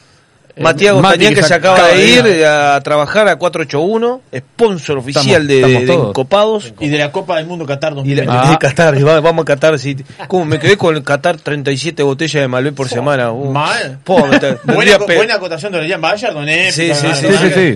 Eh, 0.57 0.63
Matías 0.63 0.95
Mati, 0.95 1.03
Gostañán, 1.07 1.33
que 1.35 1.41
que 1.41 1.47
se 1.47 1.53
acaba 1.53 1.75
acaba 1.75 1.89
de 1.89 2.21
de 2.23 2.37
ir 2.39 2.45
a 2.45 2.81
trabajar 2.81 3.27
a 3.27 3.35
481, 3.37 4.21
sponsor 4.35 4.97
oficial 4.97 5.47
de, 5.47 5.55
estamos 5.57 5.81
de 5.81 5.87
todos. 5.87 6.07
Encopados. 6.09 6.73
Y 6.79 6.89
de 6.89 6.97
la 6.97 7.11
Copa 7.11 7.37
del 7.37 7.45
Mundo 7.45 7.65
Qatar 7.65 7.93
Y 8.03 8.15
la, 8.15 8.23
2020. 8.25 8.49
de 8.49 8.57
Qatar, 8.57 8.97
y 8.97 9.03
va- 9.03 9.19
vamos 9.19 9.43
a 9.43 9.45
Qatar. 9.45 9.77
Sí. 9.77 9.95
¿Cómo 10.27 10.45
me 10.45 10.59
quedé 10.59 10.75
con 10.77 10.95
el 10.95 11.03
Qatar 11.03 11.37
37 11.37 12.01
botellas 12.01 12.41
de 12.41 12.47
Malbec 12.47 12.73
por 12.73 12.89
semana? 12.89 13.31
Uh, 13.31 13.51
Mal. 13.51 13.99
po, 14.03 14.25
me 14.25 14.37
Buena, 14.73 14.97
buena 14.97 15.35
acotación 15.35 15.71
de 15.71 15.77
Orellán 15.77 16.01
Bayard, 16.01 16.33
don 16.33 16.49
Epi, 16.49 16.71
Sí, 16.71 16.91
sí, 16.93 17.07
sí, 17.13 17.27
sí, 17.37 17.49
sí. 17.53 17.75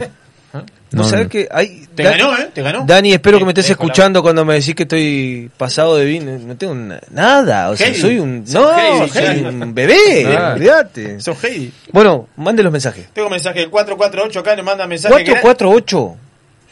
No, 0.92 1.04
sabés 1.06 1.26
no. 1.26 1.30
que 1.30 1.48
hay. 1.52 1.88
Te 1.96 2.04
ganó, 2.04 2.38
¿eh? 2.38 2.50
Te 2.54 2.62
ganó. 2.62 2.84
Dani, 2.86 3.14
espero 3.14 3.38
que 3.40 3.46
me 3.46 3.52
estés 3.52 3.68
la- 3.68 3.72
escuchando 3.74 4.22
cuando 4.22 4.44
me 4.44 4.56
decís 4.56 4.76
que 4.76 4.84
estoy 4.84 5.50
pasado 5.58 5.96
de 5.96 6.06
vino. 6.06 6.38
No 6.38 6.56
tengo 6.58 6.74
na- 6.76 7.00
nada. 7.12 7.70
O 7.70 7.78
sea, 7.78 7.88
Heidi. 7.88 8.00
soy 8.00 8.20
un. 8.20 8.44
No, 8.52 8.78
Heidi, 8.78 9.10
soy 9.10 9.24
Heidi. 9.26 9.46
un 9.46 9.74
bebé. 9.74 10.26
Ah. 10.38 10.54
Olvídate. 10.56 11.20
Sos 11.22 11.42
Heidi. 11.44 11.72
Bueno, 11.92 12.28
mande 12.36 12.62
los 12.64 12.72
mensajes. 12.72 13.08
Tengo 13.14 13.30
mensaje 13.30 13.60
del 13.62 13.70
448 13.70 14.40
acá, 14.40 14.56
nos 14.56 14.66
manda 14.66 14.86
mensaje. 14.88 15.24
que- 15.24 15.32
448. 15.40 16.18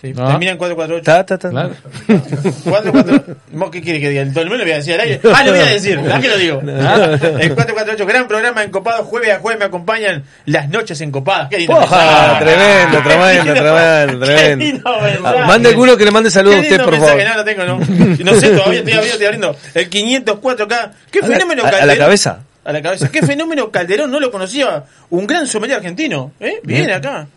Sí, 0.01 0.13
Ah. 0.17 0.29
termina 0.29 0.51
en 0.51 0.57
448. 0.57 1.03
Ta, 1.03 1.25
ta, 1.25 1.37
ta. 1.37 1.69
448. 2.63 3.35
¿Vos 3.51 3.69
qué 3.69 3.81
quiere 3.81 3.99
que 3.99 4.09
diga? 4.09 4.21
El 4.21 4.33
Tolmén 4.33 4.57
lo 4.57 4.63
voy 4.63 4.71
a 4.73 4.75
decir 4.77 4.93
al 4.93 5.01
aire. 5.01 5.19
Ah, 5.33 5.43
lo 5.43 5.51
voy 5.51 5.59
a 5.61 5.65
decir. 5.65 5.99
¿A 5.99 6.19
qué 6.21 6.27
lo 6.29 6.37
digo? 6.37 6.61
Ah, 6.81 7.17
El 7.21 7.53
448, 7.55 8.05
gran 8.05 8.27
programa 8.27 8.63
encopado. 8.63 9.03
Jueves 9.03 9.31
a 9.35 9.39
jueves 9.39 9.59
me 9.59 9.65
acompañan 9.65 10.23
las 10.45 10.69
noches 10.69 11.01
encopadas. 11.01 11.49
Qué 11.49 11.57
lindo. 11.59 11.79
Mensaje. 11.79 12.45
tremendo, 12.45 13.03
tremendo, 13.03 13.53
tremendo, 13.53 14.25
tremendo. 14.25 14.81
Ah, 15.25 15.43
Mande 15.47 15.69
alguno 15.69 15.97
que 15.97 16.05
le 16.05 16.11
mande 16.11 16.31
saludos 16.31 16.57
a 16.57 16.61
usted, 16.61 16.83
por 16.83 16.95
favor. 16.97 17.23
No, 17.23 17.35
no 17.35 17.43
tengo, 17.43 17.63
no. 17.65 17.79
No 17.79 18.33
sé, 18.39 18.49
todavía 18.51 18.79
estoy 18.79 18.93
abriendo, 18.93 19.01
estoy 19.13 19.25
abriendo. 19.25 19.55
El 19.73 19.89
504 19.89 20.65
acá. 20.65 20.91
¿Qué 21.11 21.19
A 21.19 21.21
la- 21.27 21.27
fenómeno 21.35 21.63
a- 21.63 21.67
a 21.67 21.71
la 21.71 21.77
Calderón? 21.79 21.97
cabeza. 22.05 22.39
A 22.65 22.71
la 22.73 22.81
cabeza. 22.81 23.09
¿Qué 23.11 23.21
fenómeno 23.21 23.71
Calderón? 23.71 24.11
No 24.11 24.19
lo 24.19 24.31
conocía. 24.31 24.83
Un 25.09 25.25
gran 25.27 25.47
sommelier 25.47 25.77
argentino. 25.77 26.31
¿Eh? 26.39 26.59
Viene 26.63 26.85
Bien. 26.87 26.97
acá. 26.97 27.27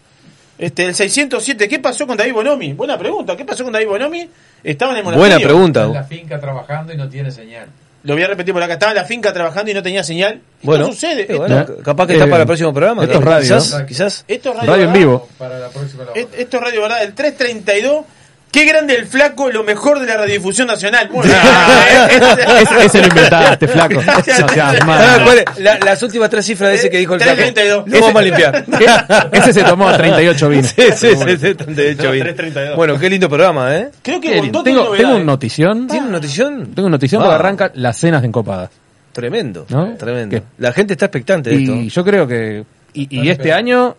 Este, 0.62 0.84
el 0.84 0.94
607. 0.94 1.68
¿Qué 1.68 1.78
pasó 1.80 2.06
con 2.06 2.16
David 2.16 2.34
Bonomi? 2.34 2.72
Buena 2.74 2.97
pregunta. 2.97 3.36
¿Qué 3.36 3.44
pasó 3.44 3.64
con 3.64 3.72
David 3.72 3.89
Bonomi? 3.89 4.28
Estaba 4.62 4.93
en 4.93 4.98
el 4.98 5.05
monasterio. 5.05 5.34
Buena 5.36 5.44
pregunta. 5.44 5.80
Está 5.80 5.89
en 5.89 5.94
la 6.02 6.05
finca 6.05 6.40
trabajando 6.40 6.93
y 6.93 6.97
no 6.97 7.09
tiene 7.09 7.30
señal. 7.32 7.66
Lo 8.05 8.14
voy 8.14 8.22
a 8.22 8.28
repetir 8.28 8.55
por 8.55 8.62
acá. 8.62 8.74
Estaba 8.74 8.93
en 8.93 8.98
la 8.98 9.05
finca 9.05 9.32
trabajando 9.32 9.70
y 9.70 9.74
no 9.74 9.82
tenía 9.82 10.05
señal. 10.05 10.34
Esto 10.34 10.43
Bueno, 10.62 10.86
sucede. 10.86 11.22
eh, 11.22 11.39
Esto- 11.48 11.76
capaz 11.82 12.06
que 12.06 12.12
está 12.14 12.26
Eh, 12.26 12.28
para 12.28 12.43
el 12.43 12.47
próximo 12.47 12.72
programa. 12.72 13.02
esto 13.05 13.18
es 13.18 13.24
radio, 13.24 13.40
Quizás, 13.59 13.78
¿no? 13.80 13.86
quizás. 13.86 14.24
Esto 14.28 14.51
es 14.51 14.56
radio, 14.56 14.70
Radio 14.70 14.84
en 14.84 14.93
vivo. 14.93 15.28
Para 15.39 15.59
la 15.59 15.68
próxima 15.68 16.05
la 16.05 16.12
Esto 16.20 16.56
es 16.56 16.62
radio, 16.62 16.82
¿verdad? 16.82 17.02
El 17.02 17.14
332. 17.14 18.05
Qué 18.52 18.66
grande 18.66 18.94
el 18.94 19.06
flaco, 19.06 19.50
lo 19.50 19.64
mejor 19.64 19.98
de 19.98 20.06
la 20.06 20.18
radiodifusión 20.18 20.66
nacional. 20.68 21.08
Bien. 21.10 21.24
Ese, 22.60 22.84
ese 22.84 23.00
lo 23.00 23.06
inventaste, 23.08 23.66
flaco. 23.66 24.00
Ah, 24.06 25.76
las 25.84 26.02
últimas 26.02 26.28
tres 26.30 26.44
cifras 26.46 26.70
de 26.70 26.76
ese 26.76 26.90
que 26.90 26.98
dijo 26.98 27.14
el 27.14 27.20
flaco. 27.20 27.36
332. 27.36 27.88
Lo 27.88 28.00
vamos 28.00 28.16
a 28.20 28.24
limpiar. 28.24 28.64
Ese 29.32 29.52
se 29.54 29.64
tomó 29.64 29.90
38 29.92 30.48
vinos. 30.48 30.66
Sí, 30.76 30.82
sí, 30.94 31.08
sí, 31.16 31.36
sí, 31.40 31.54
38 31.54 32.02
No, 32.04 32.10
bien. 32.12 32.24
332. 32.24 32.76
Bueno, 32.76 32.98
qué 32.98 33.08
lindo 33.10 33.28
programa, 33.28 33.74
¿eh? 33.76 33.90
Creo 34.02 34.20
que 34.20 34.30
tiene 34.32 34.50
Tengo, 34.50 34.92
tengo 34.92 35.16
un 35.16 35.26
notición. 35.26 35.86
¿Tiene 35.86 36.02
una 36.02 36.12
notición? 36.12 36.74
Tengo 36.74 36.86
una 36.88 36.96
notición 36.96 37.22
Ah. 37.22 37.24
porque 37.24 37.34
arranca 37.36 37.70
las 37.74 37.96
cenas 37.96 38.20
de 38.22 38.28
encopadas. 38.28 38.70
Tremendo, 39.12 39.66
¿No? 39.68 39.94
tremendo. 39.96 40.36
¿Qué? 40.36 40.42
La 40.58 40.72
gente 40.72 40.92
está 40.94 41.06
expectante 41.06 41.50
de 41.50 41.56
Y 41.56 41.86
esto. 41.86 42.00
yo 42.00 42.04
creo 42.04 42.26
que. 42.26 42.64
Y, 42.94 43.18
y 43.22 43.30
este 43.30 43.52
año 43.52 43.96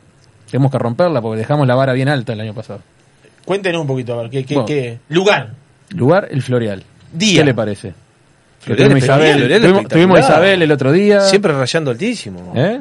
tenemos 0.49 0.71
que 0.71 0.77
romperla 0.77 1.21
porque 1.21 1.39
dejamos 1.39 1.67
la 1.67 1.75
vara 1.75 1.93
bien 1.93 2.09
alta 2.09 2.34
el 2.34 2.41
año 2.41 2.53
pasado. 2.53 2.81
Cuéntenos 3.45 3.82
un 3.82 3.88
poquito, 3.88 4.14
a 4.14 4.22
ver, 4.24 4.30
¿qué, 4.32 4.45
qué, 4.45 4.53
Bueno. 4.56 4.68
qué- 4.68 4.99
lugar? 5.10 5.52
Lugar, 5.95 6.28
el 6.32 6.41
Floreal. 6.41 6.84
Día. 7.11 7.41
¿Qué 7.41 7.45
le 7.45 7.53
parece? 7.53 7.94
Floreal 8.61 8.88
tuvimos, 8.90 9.03
Isabel, 9.03 9.38
Floreal 9.40 9.61
tuvimos, 9.61 9.88
tuvimos 9.88 10.20
Isabel 10.20 10.61
el 10.61 10.72
otro 10.72 10.91
día. 10.91 11.22
Siempre 11.22 11.52
rayando 11.53 11.91
altísimo. 11.91 12.53
¿Eh? 12.56 12.80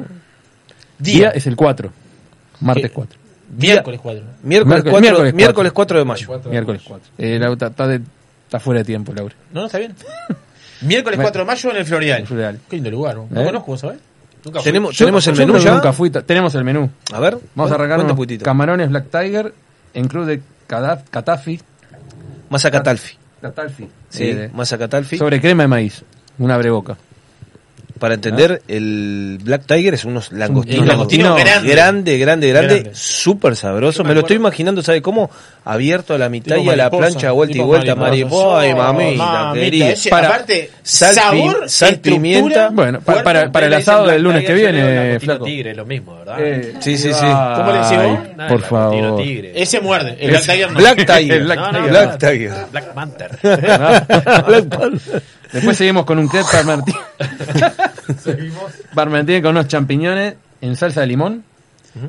Día. 0.97 1.13
Día 1.19 1.29
es 1.31 1.45
el 1.47 1.55
4. 1.55 1.91
Martes 2.61 2.91
4. 2.91 3.19
Miércoles 3.57 3.99
4. 4.01 4.23
Miércoles, 4.43 4.43
Miércoles- 4.43 4.91
4, 4.91 5.01
miércoles 5.01 5.33
miércoles, 5.33 5.71
cuatro. 5.73 5.95
4 5.95 5.99
de 5.99 6.05
mayo. 6.05 6.49
Miércoles 6.49 6.81
4. 6.87 7.09
Eh, 7.17 7.37
Laura, 7.37 7.53
está, 7.53 7.67
está 7.67 7.87
de- 7.87 8.01
está 8.45 8.59
fuera 8.59 8.79
de 8.79 8.85
tiempo, 8.85 9.13
Laura. 9.13 9.35
No, 9.51 9.59
no, 9.61 9.65
está 9.67 9.77
bien. 9.79 9.93
Miércoles 10.81 11.17
Me- 11.17 11.23
4 11.23 11.41
de 11.41 11.45
mayo 11.45 11.69
en 11.71 11.75
el 11.77 11.85
Floreal. 11.85 12.21
El 12.21 12.27
Floreal. 12.27 12.59
Qué 12.69 12.75
lindo 12.77 12.89
lugar, 12.91 13.15
¿no? 13.15 13.27
¿Lo 13.29 13.41
¿Eh? 13.41 13.45
conozco, 13.45 13.67
vos 13.73 13.79
sabés? 13.81 13.99
Nunca 14.45 14.59
fui. 14.59 14.63
¿Tenemos, 14.63 14.97
¿tenemos 14.97 15.27
el 15.27 15.35
menú 15.35 15.57
ya? 15.57 15.71
Nunca 15.73 15.93
fui, 15.93 16.09
tenemos 16.09 16.55
el 16.55 16.63
menú. 16.63 16.89
A 17.13 17.19
ver, 17.19 17.37
Vamos 17.55 17.71
a 17.71 17.75
arrancar 17.75 17.99
unos 17.99 18.11
un 18.11 18.17
poquitito. 18.17 18.43
camarones 18.45 18.89
Black 18.89 19.05
Tiger 19.09 19.53
en 19.93 20.07
cruz 20.07 20.27
de 20.27 20.41
Katafi. 20.67 21.59
Masa 22.49 22.71
Catalfi. 22.71 23.17
Catalfi. 23.41 23.87
Sí, 24.09 24.23
Eh, 24.29 24.49
masa 24.53 24.77
Catalfi. 24.77 25.17
sobre 25.17 25.41
crema 25.41 25.63
de 25.63 25.67
maíz. 25.67 26.03
Una 26.39 26.57
breboca. 26.57 26.97
Para 27.99 28.15
entender, 28.15 28.61
el 28.67 29.39
Black 29.43 29.65
Tiger 29.65 29.93
es 29.93 30.03
unos 30.03 30.31
langostinos, 30.31 30.81
un 30.81 30.87
langostino 30.87 31.35
grande, 31.35 31.69
grande. 31.69 32.17
grande, 32.17 32.49
grande, 32.51 32.51
Grande. 32.77 32.91
súper 32.93 33.55
sabroso. 33.55 34.03
Me, 34.03 34.09
me 34.09 34.15
lo 34.15 34.21
estoy 34.21 34.35
imaginando, 34.37 34.81
¿sabe 34.81 35.01
cómo? 35.01 35.29
Abierto 35.63 36.13
a 36.15 36.17
la 36.17 36.27
mitad 36.27 36.55
Tipo 36.57 36.69
y 36.71 36.73
a 36.73 36.75
la 36.75 36.89
plancha, 36.89 37.31
vuelta 37.31 37.55
y 37.57 37.61
vuelta, 37.61 37.95
mariposa. 37.95 38.59
Ay, 38.59 38.73
mamita, 38.73 39.23
mamita, 39.25 39.53
querida. 39.53 39.89
ese, 39.91 40.09
Para- 40.09 40.27
aparte, 40.27 40.71
sal, 40.81 41.13
sabor, 41.13 41.69
sal, 41.69 41.99
pimienta. 41.99 42.69
Bueno, 42.73 42.99
para, 42.99 43.51
para 43.51 43.67
el 43.67 43.73
asado 43.75 44.07
del 44.07 44.21
lunes 44.21 44.43
que 44.43 44.53
viene, 44.53 45.19
flaco. 45.21 45.45
tigre, 45.45 45.73
lo 45.73 45.85
mismo, 45.85 46.17
¿verdad? 46.17 46.37
Eh, 46.41 46.73
Sí, 46.81 46.97
sí, 46.97 47.13
sí. 47.13 47.19
¿Cómo 47.21 47.71
le 47.71 47.79
decís 47.79 47.97
vos? 47.97 48.19
Nah, 48.37 48.47
por 48.49 48.61
favor. 48.63 49.21
tigre. 49.23 49.51
Ese 49.55 49.79
muerde, 49.79 50.17
el 50.19 50.31
Black 50.31 50.43
Tiger 50.45 50.71
no. 50.71 50.79
Black 50.79 51.05
Tiger. 51.17 51.43
Black 51.43 52.17
Tiger. 52.19 52.51
Black 52.71 52.93
Panther. 52.93 53.29
Black 53.41 54.65
Panther. 54.65 55.21
Después 55.53 55.77
seguimos 55.77 56.05
con 56.05 56.19
un 56.19 56.27
crepe 56.27 56.47
parmentier. 56.51 56.97
parmentier 58.95 59.41
con 59.41 59.51
unos 59.51 59.67
champiñones 59.67 60.35
en 60.61 60.75
salsa 60.75 61.01
de 61.01 61.07
limón. 61.07 61.43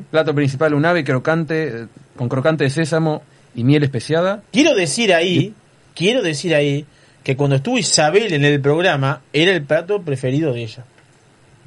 Plato 0.09 0.33
principal, 0.33 0.73
un 0.73 0.83
ave 0.83 1.03
crocante, 1.03 1.85
con 2.15 2.27
crocante 2.27 2.63
de 2.63 2.71
sésamo 2.71 3.21
y 3.53 3.63
miel 3.63 3.83
especiada. 3.83 4.41
Quiero 4.51 4.73
decir 4.73 5.13
ahí, 5.13 5.53
quiero 5.93 6.23
decir 6.23 6.55
ahí, 6.55 6.87
que 7.23 7.35
cuando 7.37 7.55
estuvo 7.57 7.77
Isabel 7.77 8.33
en 8.33 8.45
el 8.45 8.59
programa, 8.59 9.21
era 9.31 9.51
el 9.51 9.61
plato 9.63 10.01
preferido 10.01 10.53
de 10.53 10.63
ella. 10.63 10.85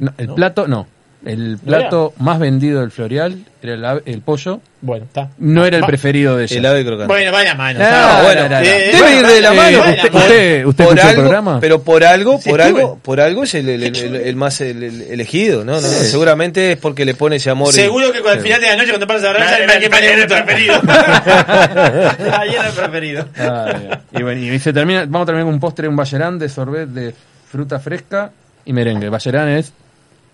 No, 0.00 0.12
el 0.18 0.26
¿No? 0.28 0.34
plato, 0.34 0.66
no. 0.66 0.88
El 1.27 1.59
plato 1.59 2.15
más 2.19 2.39
vendido 2.39 2.81
del 2.81 2.93
Florial 2.93 3.45
era 3.61 3.74
el, 3.74 3.85
ave- 3.85 4.03
el 4.07 4.20
pollo. 4.23 4.61
Bueno, 4.81 5.05
está. 5.07 5.31
No 5.39 5.65
era 5.66 5.77
el 5.77 5.82
Va- 5.82 5.89
preferido 5.89 6.36
de 6.36 6.45
ella. 6.45 6.57
El 6.59 6.66
ave 6.66 6.85
crocante. 6.85 7.12
Bueno, 7.12 7.32
vaya 7.32 7.55
mano. 7.57 7.81
No, 7.81 7.85
está. 7.85 8.16
no, 8.19 8.23
bueno, 8.24 8.43
no, 8.43 8.49
no, 8.49 8.55
no. 8.61 8.65
eh, 8.65 8.70
Debe 8.93 8.99
bueno, 8.99 9.20
ir 9.20 9.27
de 9.27 9.40
la 9.40 9.53
eh, 9.53 9.57
mano. 9.57 9.78
¿Usted, 9.81 10.12
mano. 10.12 10.24
usted, 10.24 10.65
usted 10.66 10.85
por 10.85 10.95
escuchó 10.95 11.03
el 11.03 11.09
algo, 11.11 11.23
programa? 11.23 11.61
pero 11.61 11.82
por 11.82 12.05
algo, 12.05 12.40
Sí, 12.40 12.51
por 12.51 12.61
estuve. 12.61 12.81
algo, 12.82 12.99
por 13.03 13.20
algo 13.20 13.43
es 13.43 13.55
el, 13.57 13.69
el- 13.69 13.82
el- 13.82 14.15
el 14.15 14.36
más 14.36 14.61
el- 14.61 14.82
el- 14.85 15.03
elegido, 15.03 15.65
¿no? 15.65 15.73
No, 15.73 15.81
no, 15.81 15.89
Seguramente 15.89 16.70
es 16.73 16.78
porque 16.78 17.05
le 17.05 17.15
pone 17.15 17.36
ese 17.36 17.51
amor. 17.51 17.70
y- 17.70 17.73
Seguro 17.73 18.12
que 18.12 18.20
con 18.20 18.32
el 18.35 18.40
final 18.40 18.61
de 18.61 18.66
la 18.69 18.77
noche, 18.77 18.89
cuando 18.90 19.07
pasas 19.09 19.24
a 19.24 19.28
hablar, 19.31 19.49
ya 19.49 19.57
Era 19.59 19.74
el 20.23 20.27
preferido. 20.28 20.74
Ahí 22.39 22.55
era 22.55 22.69
el 22.69 22.73
preferido. 22.74 23.28
Ah, 23.39 23.99
y 24.12 24.23
bueno, 24.23 24.40
y 24.40 24.59
se 24.61 24.73
termina, 24.73 25.01
vamos 25.01 25.23
a 25.23 25.27
terminar 25.27 25.47
con 25.47 25.55
un 25.55 25.61
postre, 25.61 25.89
un 25.89 25.97
bayerán 25.97 26.39
de 26.39 26.49
sorbet 26.49 26.89
de 26.89 27.12
fruta 27.51 27.81
fresca 27.81 28.31
y 28.65 28.73
merengue. 28.73 29.09
Bayerán 29.09 29.49
es 29.49 29.73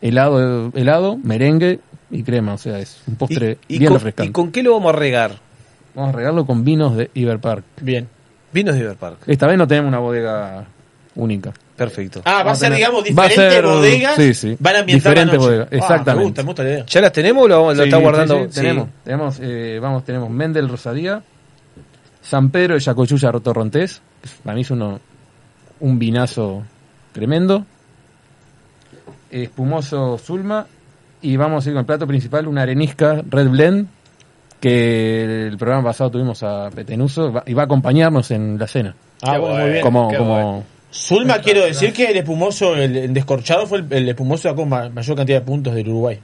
helado, 0.08 0.70
helado, 0.74 1.16
merengue 1.22 1.80
y 2.10 2.22
crema, 2.22 2.54
o 2.54 2.58
sea, 2.58 2.78
es 2.78 3.00
un 3.06 3.16
postre 3.16 3.58
y, 3.68 3.76
y 3.76 3.78
bien 3.78 3.88
con, 3.90 3.96
refrescante. 3.98 4.28
¿Y 4.28 4.32
con 4.32 4.52
qué 4.52 4.62
lo 4.62 4.72
vamos 4.74 4.94
a 4.94 4.96
regar? 4.96 5.32
Vamos 5.94 6.14
a 6.14 6.16
regarlo 6.18 6.44
con 6.46 6.64
vinos 6.64 6.96
de 6.96 7.10
Iberpark. 7.14 7.64
Bien. 7.80 8.08
Vinos 8.52 8.74
de 8.74 8.80
Iberpark. 8.82 9.18
Esta 9.26 9.46
vez 9.46 9.56
no 9.58 9.66
tenemos 9.66 9.88
una 9.88 9.98
bodega 9.98 10.64
única. 11.16 11.52
Perfecto. 11.76 12.20
Ah, 12.24 12.30
va 12.30 12.40
a 12.40 12.44
Vamos 12.44 12.52
a 12.52 12.60
ser, 12.60 12.66
tener- 12.68 12.78
digamos, 12.78 13.04
diferentes 13.04 13.62
bodegas. 13.62 14.14
sí, 14.16 14.34
sí. 14.34 14.56
Van 14.60 14.76
a 14.76 14.78
ambientar 14.80 15.12
Diferentes 15.12 15.38
bodegas, 15.40 15.68
Ah, 15.72 15.76
exactamente. 15.76 16.14
me 16.18 16.24
gusta, 16.24 16.42
me 16.42 16.46
gusta 16.46 16.62
la 16.62 16.68
idea. 16.70 16.84
¿Ya 16.86 17.00
las 17.00 17.12
tenemos 17.12 17.44
o 17.44 17.48
lo, 17.48 17.68
lo 17.72 17.74
Sí, 17.74 17.82
está 17.82 17.96
sí, 17.96 18.02
guardando? 18.02 18.44
sí, 18.44 18.48
tenemos, 18.60 18.88
tenemos, 19.02 19.38
eh, 19.40 19.78
vamos, 19.82 20.04
tenemos 20.04 20.30
Mendel 20.30 20.68
Rosadía, 20.68 21.22
San 22.22 22.50
Pedro 22.50 22.74
de 22.74 22.80
Yacochulla 22.80 23.32
Torrontés, 23.32 24.00
que 24.22 24.28
para 24.44 24.54
mí 24.54 24.60
es 24.62 24.70
uno, 24.70 25.00
un 25.80 25.98
vinazo 25.98 26.62
tremendo, 27.12 27.64
espumoso 29.42 30.16
Zulma, 30.18 30.66
y 31.22 31.36
vamos 31.36 31.66
a 31.66 31.68
ir 31.68 31.74
con 31.74 31.80
el 31.80 31.86
plato 31.86 32.06
principal, 32.06 32.46
una 32.46 32.62
arenisca 32.62 33.22
Red 33.28 33.48
Blend, 33.48 33.88
que 34.60 35.46
el 35.48 35.56
programa 35.58 35.84
pasado 35.84 36.10
tuvimos 36.10 36.42
a 36.42 36.70
Petenuso, 36.74 37.32
y 37.46 37.54
va 37.54 37.62
a 37.62 37.64
acompañarnos 37.66 38.30
en 38.30 38.58
la 38.58 38.66
cena. 38.66 38.94
Ah, 39.22 39.38
bueno, 39.38 39.58
muy 39.58 39.70
bien. 39.70 39.82
Como, 39.82 40.12
como, 40.14 40.64
Zulma, 40.92 41.38
quiero 41.38 41.64
decir 41.64 41.92
que 41.92 42.06
el 42.10 42.16
espumoso, 42.18 42.74
el, 42.76 42.96
el 42.96 43.12
descorchado 43.14 43.66
fue 43.66 43.78
el, 43.78 43.92
el 43.92 44.08
espumoso 44.08 44.44
que 44.44 44.48
sacó 44.50 44.64
ma- 44.66 44.88
mayor 44.88 45.16
cantidad 45.16 45.40
de 45.40 45.44
puntos 45.46 45.74
del 45.74 45.88
Uruguay. 45.88 46.18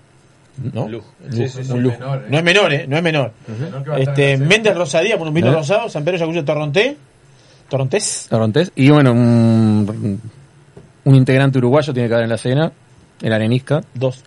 ¿No? 0.72 0.88
Lujo. 0.88 1.06
Un 1.24 1.32
Sí, 1.32 1.42
lujo, 1.42 1.58
sí, 1.58 1.64
sí, 1.64 1.72
un 1.72 1.82
lujo. 1.82 1.96
menor, 1.98 2.18
¿eh? 2.18 2.26
No 2.28 2.36
es 2.38 2.44
menor, 2.44 2.72
¿eh? 2.72 2.84
No 2.86 2.96
es 2.96 3.02
menor. 3.02 3.32
Este, 3.98 4.36
la 4.36 4.44
Méndez 4.46 4.76
Rosadía 4.76 5.16
por 5.18 5.26
un 5.28 5.34
vino 5.34 5.48
¿Eh? 5.48 5.54
rosado, 5.54 5.88
San 5.88 6.04
Pedro 6.04 6.18
Yacuyo 6.18 6.44
Torronté. 6.44 6.96
Torrontés. 7.68 8.26
Torrontés, 8.28 8.72
y 8.74 8.90
bueno, 8.90 9.12
un, 9.12 10.20
un 11.04 11.14
integrante 11.14 11.58
uruguayo 11.58 11.92
tiene 11.94 12.08
que 12.08 12.14
haber 12.14 12.24
en 12.24 12.30
la 12.30 12.36
cena, 12.38 12.72
el 13.22 13.32
arenisca. 13.32 13.82
Dos. 13.94 14.22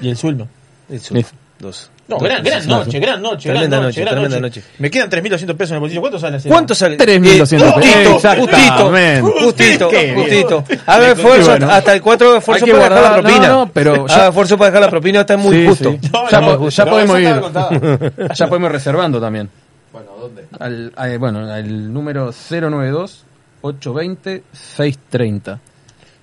Y 0.00 0.08
el 0.10 0.16
Zulma. 0.16 0.46
Eso, 0.90 1.14
Es- 1.14 1.32
dos. 1.58 1.90
No, 2.08 2.16
Dos. 2.16 2.24
gran, 2.28 2.42
gran 2.42 2.66
no, 2.66 2.78
noche, 2.84 2.98
gran 2.98 3.22
noche, 3.22 3.48
Tremenda 3.48 3.76
gran 3.76 3.86
noche, 3.88 4.00
gran 4.00 4.14
tremenda 4.14 4.40
noche. 4.40 4.62
Me 4.80 4.90
quedan 4.90 5.08
3.200 5.08 5.54
pesos 5.56 5.70
en 5.70 5.74
el 5.76 5.80
bolsillo. 5.80 6.00
¿Cuánto 6.00 6.18
sale? 6.18 6.38
¿Cuánto 6.48 6.74
sale? 6.74 6.96
3.200 6.98 7.68
Eh, 7.68 7.80
pesos. 7.80 8.22
Justito, 8.36 8.90
justito, 8.90 9.40
justito, 9.40 9.88
bien. 9.90 10.14
justito. 10.16 10.64
Haga 10.84 11.12
esfuerzo, 11.12 11.50
bueno. 11.50 11.70
hasta 11.70 11.92
el 11.94 12.02
4 12.02 12.32
de 12.32 12.38
esfuerzo 12.38 12.64
Hay 12.64 12.70
que 12.72 12.76
para 12.76 12.88
dejar 12.88 13.02
la 13.02 13.08
guardar- 13.08 13.22
propina. 13.22 13.48
no, 13.48 13.54
no, 13.66 13.72
pero 13.72 14.06
ya- 14.08 14.14
Haga 14.16 14.28
esfuerzo 14.28 14.58
para 14.58 14.70
dejar 14.70 14.82
la 14.82 14.90
propina, 14.90 15.20
está 15.20 15.36
muy 15.36 15.56
Sí, 15.56 15.66
justo. 15.66 15.92
sí. 16.02 16.10
No, 16.12 16.28
ya, 16.28 16.40
no, 16.40 16.58
po- 16.58 16.68
ya 16.68 16.84
no, 16.84 16.90
podemos 16.90 17.20
ir. 17.20 17.26
ya 18.34 18.46
podemos 18.48 18.68
ir 18.68 18.72
reservando 18.72 19.20
también. 19.20 19.48
Bueno, 19.92 20.10
¿dónde? 20.20 20.46
Al, 20.58 20.92
al- 20.96 21.18
bueno, 21.18 21.50
al 21.50 21.92
número 21.92 22.32
092 22.32 23.24
820 23.62 24.42
630. 24.52 25.60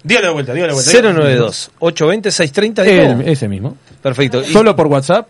Dígale 0.04 0.28
de 0.28 0.34
vuelta, 0.34 0.54
dígale 0.54 0.74
de 0.74 0.76
vuelta. 0.76 0.92
092 1.02 1.72
820 1.80 2.32
630 2.32 2.86
El- 2.86 3.18
dijo. 3.18 3.30
ese 3.32 3.48
mismo. 3.48 3.78
Perfecto. 4.02 4.42
Y- 4.42 4.46
Solo 4.54 4.76
por 4.76 4.88
WhatsApp. 4.88 5.28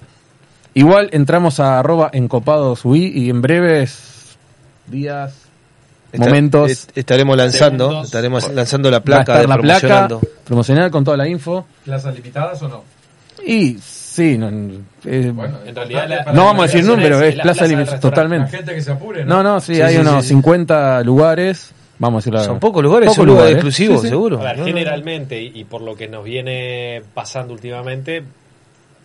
Igual 0.76 1.10
entramos 1.12 1.60
a 1.60 1.80
arroba 1.80 2.10
encopados 2.14 2.86
UI 2.86 3.08
y 3.08 3.30
en 3.32 3.41
breves 3.41 3.98
días, 4.86 5.34
Esta- 6.12 6.26
momentos, 6.26 6.70
est- 6.72 6.98
estaremos 6.98 7.36
lanzando, 7.36 7.86
Segundos. 7.86 8.06
estaremos 8.06 8.54
lanzando 8.54 8.91
la 8.91 9.00
placa 9.04 9.40
de 9.40 9.48
la 9.48 9.58
placa 9.58 9.80
promocionando. 9.80 10.22
promocional 10.46 10.91
con 10.91 11.04
toda 11.04 11.18
la 11.18 11.28
info. 11.28 11.66
¿Plazas 11.86 12.14
limitadas 12.16 12.62
o 12.62 12.68
no? 12.68 12.84
Y 13.46 13.78
sí, 13.82 14.38
no, 14.38 14.50
eh, 15.06 15.32
Bueno, 15.34 15.58
En 15.66 15.76
realidad, 15.76 16.08
la- 16.08 16.34
no 16.34 16.46
vamos 16.46 16.64
a 16.64 16.68
decir 16.68 16.84
número, 16.86 17.22
es 17.22 17.36
la 17.38 17.44
plaza 17.44 17.60
plaza 17.60 17.68
libre, 17.68 17.86
restaurante. 17.86 18.06
La 18.08 18.12
totalmente. 18.12 18.58
gente 18.58 18.76
que 18.76 18.82
se 18.82 18.91
apure, 18.91 19.26
No, 19.26 19.41
no, 19.41 19.60
sí, 19.60 19.76
Sí, 19.76 19.82
hay 19.82 19.96
sí, 19.96 20.02
unos 20.02 20.16
sí, 20.18 20.22
sí. 20.22 20.28
50 20.30 21.02
lugares. 21.04 21.72
Vamos 22.00 22.26
a 22.26 22.32
la 22.32 22.44
Son 22.46 22.60
pocos 22.60 22.82
lugares, 22.82 23.10
Pocos 23.10 23.26
lugares, 23.26 23.52
exclusivo, 23.54 23.96
sí, 23.98 24.04
sí. 24.04 24.10
seguro. 24.10 24.40
A 24.40 24.44
ver, 24.44 24.58
No, 24.58 24.64
no, 24.64 24.70
no. 24.72 24.78
generalmente, 24.78 25.42
y 25.42 25.64
por 25.66 25.82
lo 25.82 25.96
que 25.96 26.08
nos 26.08 26.24
viene 26.24 27.02
pasando 27.14 27.54
últimamente, 27.54 28.24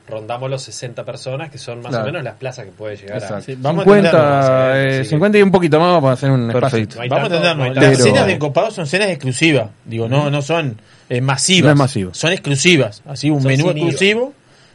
rondamos 0.08 0.48
los 0.50 0.62
60 0.62 1.02
personas, 1.04 1.50
que 1.50 1.58
son 1.58 1.78
más 1.80 1.88
Claro. 1.90 2.04
o 2.04 2.06
menos 2.06 2.22
las 2.22 2.34
plazas 2.34 2.66
que 2.66 2.70
puede 2.72 2.96
llegar 2.96 3.16
Exacto. 3.16 3.36
a... 3.36 3.40
Sí, 3.40 3.56
vamos 3.58 3.82
a 3.82 3.84
50, 3.84 4.08
entendernos, 4.08 4.76
eh, 4.76 4.98
sí, 4.98 5.04
sí. 5.04 5.10
50 5.10 5.38
y 5.38 5.42
un 5.42 5.50
poquito 5.50 5.80
más 5.80 6.00
para 6.00 6.12
hacer 6.12 6.30
un 6.30 6.46
Perfecto. 6.52 7.02
espacio. 7.02 7.02
No 7.04 7.08
Vamos 7.08 7.26
a 7.26 7.32
tanto- 7.32 7.34
entendernos. 7.36 7.74
no 7.76 7.80
hay 7.82 7.88
Las 7.94 8.02
cenas 8.02 8.26
de 8.26 8.32
encopados 8.34 8.74
son 8.74 8.86
cenas 8.86 9.08
exclusivas. 9.08 9.70
Digo, 9.84 10.08
no, 10.08 10.30
no 10.30 10.42
son 10.42 10.76
eh, 11.08 11.20
masivas. 11.20 11.64
No 11.64 11.70
es 11.72 11.78
masivo. 11.78 12.14
Son 12.14 12.32
exclusivas. 12.32 13.02
Así, 13.06 13.30
un 13.30 13.40
Son 13.42 13.48
menú 13.50 13.64
sin 13.68 13.76
IVA. 13.78 13.86
exclusivo, 13.88 14.32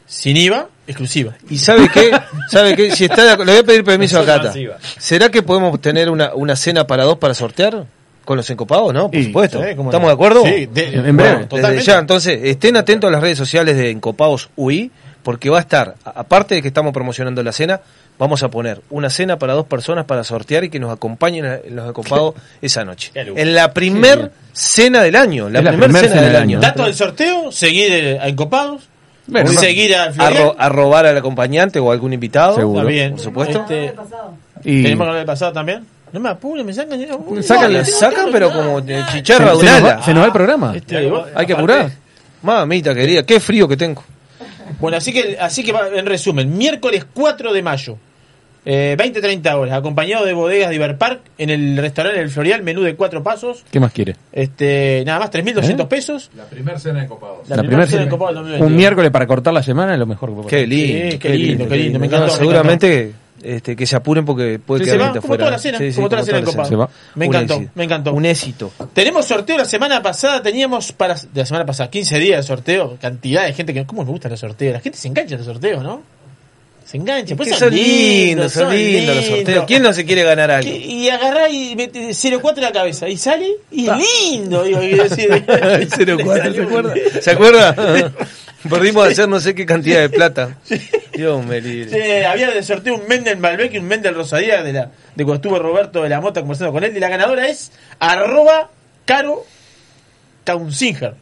sin 0.08 0.38
IVA, 0.38 0.68
exclusiva. 0.88 1.34
¿Y 1.50 1.58
sabe 1.60 1.90
qué? 1.94 2.12
¿Sabe 2.50 2.76
qué? 2.76 2.92
Si 2.96 3.06
está 3.06 3.24
de 3.38 3.46
le 3.46 3.52
voy 3.52 3.62
a 3.62 3.64
pedir 3.64 3.84
permiso 3.84 4.18
a 4.18 4.22
No 4.22 4.26
Cata. 4.26 4.54
¿Será 4.98 5.30
que 5.30 5.44
podemos 5.44 5.80
tener 5.80 6.10
una, 6.10 6.34
una 6.34 6.56
cena 6.56 6.86
para 6.88 7.04
dos 7.04 7.18
para 7.20 7.34
sortear? 7.36 7.86
¿Con 8.30 8.38
los 8.38 8.48
encopados? 8.52 8.94
¿No? 8.94 9.10
Por 9.10 9.20
Y, 9.20 9.24
supuesto. 9.26 9.64
¿Estamos 9.64 9.92
no. 9.92 10.08
de 10.08 10.14
acuerdo? 10.14 10.44
Sí, 10.46 10.68
de- 10.68 10.84
En 10.84 11.02
breve. 11.02 11.12
bueno, 11.14 11.34
Desde 11.38 11.48
totalmente. 11.48 11.84
ya, 11.84 11.98
entonces, 11.98 12.40
estén 12.44 12.78
atentos 12.78 13.08
a 13.08 13.12
las 13.12 13.22
redes 13.24 13.40
sociales 13.40 13.76
de 13.76 13.90
Encopados 13.90 14.52
UI, 14.56 14.92
porque 15.24 15.50
va 15.50 15.58
a 15.58 15.62
estar, 15.62 15.96
a- 16.06 16.12
aparte 16.12 16.54
de 16.54 16.62
que 16.62 16.68
estamos 16.68 16.94
promocionando 16.94 17.42
la 17.42 17.52
cena, 17.52 17.82
vamos 18.20 18.44
a 18.44 18.50
poner 18.52 18.82
una 18.92 19.10
cena 19.10 19.40
para 19.40 19.54
dos 19.54 19.66
personas 19.66 20.06
para 20.06 20.24
sortear 20.24 20.64
y 20.64 20.70
que 20.70 20.80
nos 20.80 20.94
acompañen 20.94 21.46
a- 21.48 21.56
en 21.56 21.76
los 21.76 21.90
Encopados 21.90 22.36
esa 22.62 22.86
noche. 22.86 23.12
En 23.16 23.56
la 23.56 23.74
primer 23.74 24.32
cena 24.54 25.02
del 25.02 25.16
año, 25.16 25.50
la 25.50 25.64
la 25.64 25.72
primer 25.72 25.90
primer 25.90 26.08
cena, 26.10 26.22
del 26.22 26.36
año. 26.36 26.60
Dato 26.60 26.84
del 26.86 26.94
sorteo, 26.94 27.52
seguir 27.52 27.92
eh, 27.92 28.20
a 28.22 28.28
Encopados, 28.28 28.88
Bueno, 29.26 29.50
seguir 29.54 29.96
a 29.96 30.04
A, 30.16 30.30
ro- 30.30 30.56
a 30.56 30.70
robar 30.70 31.08
al 31.08 31.18
acompañante 31.18 31.80
o 31.80 31.92
algún 31.92 32.14
invitado. 32.14 32.58
Seguro. 32.58 32.84
Por 32.88 33.20
supuesto. 33.20 33.62
Este, 33.68 33.96
y 34.64 34.84
¿Tenemos 34.84 34.98
que 34.98 35.02
hablar 35.10 35.16
del 35.18 35.26
pasado 35.26 35.52
también? 35.52 35.84
No 36.12 36.20
me 36.20 36.30
apure, 36.30 36.64
me 36.64 36.74
sacan. 36.74 37.00
yo- 37.00 37.18
Uy, 37.18 37.44
Sacan, 37.44 37.74
no, 37.74 37.86
sacan, 37.86 38.26
no, 38.28 38.32
pero 38.32 38.52
como 38.52 38.80
se, 38.86 39.02
chicharra 39.12 39.46
se 39.48 39.52
de 39.52 39.58
un 39.58 39.66
nos 39.66 39.84
va, 39.84 39.90
ala. 39.94 40.04
se 40.04 40.14
nos 40.14 40.22
va 40.24 40.26
el 40.28 40.34
programa. 40.34 40.74
Este, 40.76 40.98
Hay 40.98 41.06
Hay 41.36 41.46
que 41.46 41.54
aparte- 41.54 41.54
apurar. 41.74 41.92
Mamita 42.42 42.96
querida, 42.96 43.24
qué 43.24 43.40
frío 43.40 43.68
que 43.68 43.76
tengo. 43.78 44.04
Bueno, 44.80 44.98
así 44.98 45.12
que, 45.12 45.38
así 45.40 45.64
que 45.64 45.74
en 45.96 46.06
resumen, 46.06 46.58
miércoles 46.58 47.06
4 47.14 47.52
de 47.52 47.62
mayo, 47.62 47.98
eh, 48.66 48.96
20-30 48.98 49.56
horas, 49.58 49.78
acompañado 49.78 50.26
de 50.26 50.34
bodegas 50.34 50.70
de 50.70 50.76
Iberpark 50.76 51.20
en 51.38 51.50
el 51.50 51.78
restaurante 51.78 52.20
El 52.22 52.30
Florial, 52.30 52.62
menú 52.62 52.82
de 52.84 52.96
cuatro 52.96 53.24
pasos, 53.24 53.64
¿Qué 53.72 53.80
más 53.80 53.92
quiere? 53.92 54.16
este 54.32 55.04
nada 55.06 55.20
más 55.20 55.32
3.200 55.32 55.86
¿Eh? 55.86 55.88
pesos. 55.90 56.30
La 56.38 56.46
primera 56.46 56.78
cena 56.80 57.02
de 57.02 57.08
copados. 57.08 57.50
La, 57.50 57.58
La 57.58 57.64
primera 57.64 57.86
cena 57.88 58.00
de 58.04 58.04
cena. 58.06 58.12
Copa 58.12 58.28
del 58.28 58.36
2022. 58.36 58.70
Un 58.72 58.76
miércoles 58.78 59.12
para 59.12 59.28
cortar 59.28 59.54
la 59.54 59.64
semana 59.64 59.94
es 59.94 60.00
lo 60.00 60.06
mejor 60.06 60.42
que 60.44 60.48
Qué 60.48 60.68
lindo, 60.68 61.12
Sí, 61.12 61.18
qué 61.20 61.30
lindo, 61.30 61.68
qué 61.68 61.76
lindo, 61.78 62.00
me 62.00 62.08
No, 62.08 62.16
encantó, 62.16 62.34
me 62.34 62.40
seguramente 62.40 63.14
Este, 63.42 63.76
que 63.76 63.86
se 63.86 63.96
apuren 63.96 64.26
porque 64.26 64.60
puede 64.60 64.84
Sí, 64.84 64.92
quedar 64.92 65.14
se 65.14 65.20
va, 65.20 65.22
como 65.22 65.38
toda 65.38 65.52
la 65.52 65.60
cena, 65.60 65.78
Sí, 65.78 65.90
sí, 65.92 65.96
como 65.96 66.10
toda 66.10 66.22
la 66.22 66.26
cena 66.26 66.38
en 66.40 66.80
va. 66.80 66.90
Me 67.16 67.26
encantó, 67.26 67.54
éxito. 67.56 67.72
me 67.76 67.84
encantó. 67.86 68.14
Un 68.14 68.26
éxito. 68.26 68.72
Tenemos 68.94 69.26
sorteo 69.26 69.58
la 69.58 69.66
semana 69.66 70.02
pasada, 70.02 70.42
teníamos 70.42 70.92
para 70.92 71.14
de 71.16 71.28
la 71.34 71.46
semana 71.46 71.66
pasada 71.66 71.90
15 71.90 72.20
días 72.20 72.38
de 72.44 72.48
sorteo, 72.48 72.98
cantidad 73.02 73.46
de 73.46 73.54
gente 73.54 73.74
que 73.74 73.86
cómo 73.86 74.04
me 74.04 74.10
gustan 74.12 74.32
los 74.32 74.40
sorteos, 74.40 74.74
la 74.74 74.80
gente 74.82 74.98
se 74.98 75.08
engancha 75.08 75.36
en 75.36 75.40
los 75.40 75.48
sorteos, 75.48 75.84
¿no? 75.84 76.02
Se 76.86 76.98
engancha, 76.98 77.36
pues 77.36 77.56
son 77.56 77.72
lindos, 77.72 78.52
son 78.52 78.76
lindos 78.76 79.16
los 79.16 79.26
sorteos. 79.26 79.66
¿Quién 79.68 79.84
no 79.84 79.94
se 79.94 80.06
quiere 80.06 80.24
ganar 80.24 80.50
algo? 80.50 80.70
Y 80.72 81.08
agarrá 81.08 81.48
y 81.48 81.76
mete 81.76 82.12
04 82.14 82.58
en 82.58 82.62
la 82.64 82.72
cabeza 82.72 83.08
y 83.08 83.16
sale 83.16 83.48
y 83.70 83.84
es 83.86 83.90
Ah. 83.92 84.00
lindo, 84.32 84.64
digo, 84.64 84.80
quiero 84.80 85.04
decir. 85.04 85.46
04, 85.46 86.52
¿se 86.52 86.62
acuerda? 86.64 86.94
¿Se 87.22 87.32
acuerda? 87.32 88.12
Perdimos 88.68 89.06
de 89.06 89.12
hacer 89.14 89.30
no 89.30 89.40
sé 89.40 89.54
qué 89.56 89.66
cantidad 89.66 90.00
de 90.02 90.10
plata. 90.10 90.58
Dios 91.14 91.46
me 91.46 91.62
libre. 91.62 91.90
Sí, 91.92 92.26
había 92.26 92.50
de 92.52 92.64
sorteo 92.64 92.96
un 92.96 93.08
Mendel 93.08 93.38
Malbec 93.38 93.74
y 93.74 93.78
un 93.78 93.86
Mendel 93.88 94.16
Rosadía 94.16 94.64
de, 94.64 94.74
la, 94.74 94.92
de 95.16 95.24
cuando 95.24 95.36
estuvo 95.36 95.60
Roberto 95.60 96.04
de 96.04 96.10
la 96.10 96.20
Mota 96.20 96.42
conversando 96.42 96.74
con 96.74 96.84
él. 96.84 96.96
Y 96.96 97.00
la 97.00 97.10
ganadora 97.10 97.48
es 97.48 97.72
arroba 98.00 98.70
Caro 99.06 99.46
Kaunzinger. 100.44 101.14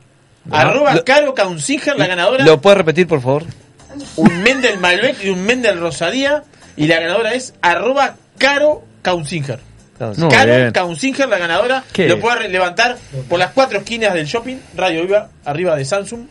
Ah, 0.49 0.61
Arroba 0.61 0.93
lo- 0.95 1.03
Caro 1.05 1.33
Kaunzinger, 1.33 1.97
la 1.97 2.07
ganadora. 2.07 2.45
¿Lo 2.45 2.61
puedes 2.61 2.77
repetir, 2.77 3.07
por 3.07 3.21
favor? 3.21 3.43
Un 4.15 4.41
Mendel 4.43 4.79
Malbec 4.79 5.23
y 5.23 5.29
un 5.29 5.43
Mendel 5.45 5.79
Rosadía. 5.79 6.43
Y 6.75 6.87
la 6.87 6.99
ganadora 6.99 7.33
es 7.33 7.53
arroba 7.61 8.15
Caro 8.37 8.83
Kaunzinger. 9.01 9.59
Muy 10.15 10.29
Caro 10.29 10.55
bien. 10.55 10.71
Kaunzinger, 10.71 11.27
la 11.27 11.37
ganadora. 11.39 11.83
¿Qué? 11.91 12.07
Lo 12.07 12.19
puede 12.19 12.47
levantar 12.49 12.97
por 13.27 13.39
las 13.39 13.51
cuatro 13.51 13.79
esquinas 13.79 14.13
del 14.13 14.25
shopping. 14.27 14.57
Radio 14.75 15.01
Viva, 15.01 15.29
arriba 15.43 15.75
de 15.75 15.83
Samsung. 15.85 16.21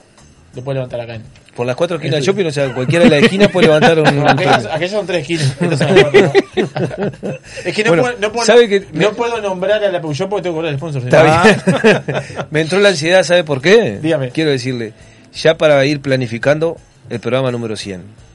Puede 0.62 0.76
levantar 0.76 1.00
acá. 1.00 1.18
Por 1.54 1.66
las 1.66 1.76
cuatro 1.76 1.96
esquinas 1.96 2.16
del 2.16 2.24
shopping, 2.24 2.46
o 2.46 2.50
sea, 2.50 2.74
cualquiera 2.74 3.04
de 3.04 3.10
las 3.10 3.22
esquinas 3.22 3.50
puede 3.50 3.66
levantar 3.66 3.98
un. 3.98 4.08
un 4.18 4.28
aquellas, 4.28 4.90
son 4.90 5.06
tres 5.06 5.22
esquinas. 5.22 5.54
es 7.64 7.74
que 7.74 7.84
no, 7.84 7.90
Bueno, 7.90 8.02
puedo, 8.02 8.18
no, 8.18 8.32
puedo, 8.32 8.46
¿sabe 8.46 8.68
que 8.68 8.86
no 8.92 9.12
puedo 9.12 9.40
nombrar 9.40 9.82
a 9.82 9.90
la 9.90 10.00
Peugeot 10.00 10.28
porque 10.28 10.42
tengo 10.42 10.54
que 10.54 10.58
cobrar 10.58 10.72
el 10.72 10.78
sponsor. 10.78 11.02
Bien. 11.02 12.02
Me 12.50 12.60
entró 12.60 12.78
la 12.80 12.90
ansiedad, 12.90 13.22
¿sabe 13.22 13.44
por 13.44 13.62
qué? 13.62 13.98
Dígame. 14.02 14.30
Quiero 14.30 14.50
decirle, 14.50 14.92
ya 15.34 15.56
para 15.56 15.84
ir 15.84 16.00
planificando 16.00 16.76
el 17.10 17.20
programa 17.20 17.50
número 17.50 17.76
100. 17.76 18.25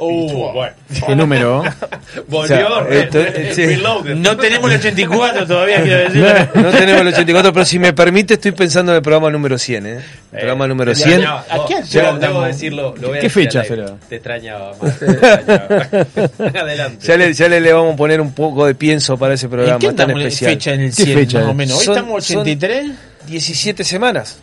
Uh, 0.00 0.52
bueno. 0.52 0.72
¿Qué 1.06 1.16
número? 1.16 1.62
Volvió. 2.28 2.68
O 2.78 2.86
sea, 2.88 3.00
esto- 3.00 3.18
sí. 3.52 3.82
No 4.16 4.36
tenemos 4.36 4.70
el 4.70 4.78
84 4.78 5.46
todavía, 5.46 5.82
quiero 5.82 5.98
decir. 6.04 6.50
No, 6.54 6.62
no 6.62 6.70
tenemos 6.70 7.00
el 7.02 7.08
84, 7.08 7.52
pero 7.52 7.64
si 7.64 7.78
me 7.80 7.92
permite, 7.92 8.34
estoy 8.34 8.52
pensando 8.52 8.92
en 8.92 8.96
el 8.96 9.02
programa 9.02 9.30
número 9.30 9.58
100. 9.58 9.86
¿eh? 9.86 9.90
El 10.32 10.38
programa 10.38 10.68
número 10.68 10.94
100. 10.94 11.24
¿A 11.26 11.44
qué 11.66 11.82
debo 12.20 12.42
decirlo? 12.42 12.94
Lo 13.00 13.08
voy 13.08 13.18
a 13.18 13.20
¿Qué 13.20 13.28
fecha 13.30 13.64
será? 13.64 13.96
Te 14.08 14.16
extrañaba 14.16 14.72
más. 14.80 14.98
te 14.98 15.06
extrañaba. 15.06 16.60
Adelante. 16.60 17.06
Ya 17.06 17.16
le, 17.16 17.32
ya 17.32 17.48
le, 17.48 17.60
le 17.60 17.72
vamos 17.72 17.94
a 17.94 17.96
poner 17.96 18.20
un 18.20 18.32
poco 18.32 18.66
de 18.66 18.74
pienso 18.76 19.16
para 19.18 19.34
ese 19.34 19.46
¿En 19.46 19.50
programa 19.50 19.78
qué 19.80 19.86
tan 19.88 19.94
estamos 20.10 20.20
en 20.20 20.26
especial. 20.28 20.50
fecha 20.52 20.74
en 20.74 20.80
el 20.82 20.94
¿Qué 20.94 21.04
100 21.04 21.18
fecha 21.18 21.38
más 21.40 21.48
o 21.48 21.54
menos? 21.54 21.78
Hoy 21.78 21.84
Son- 21.84 21.94
estamos 21.96 22.24
son 22.24 22.36
83. 22.38 22.90
17 23.26 23.84
semanas. 23.84 24.38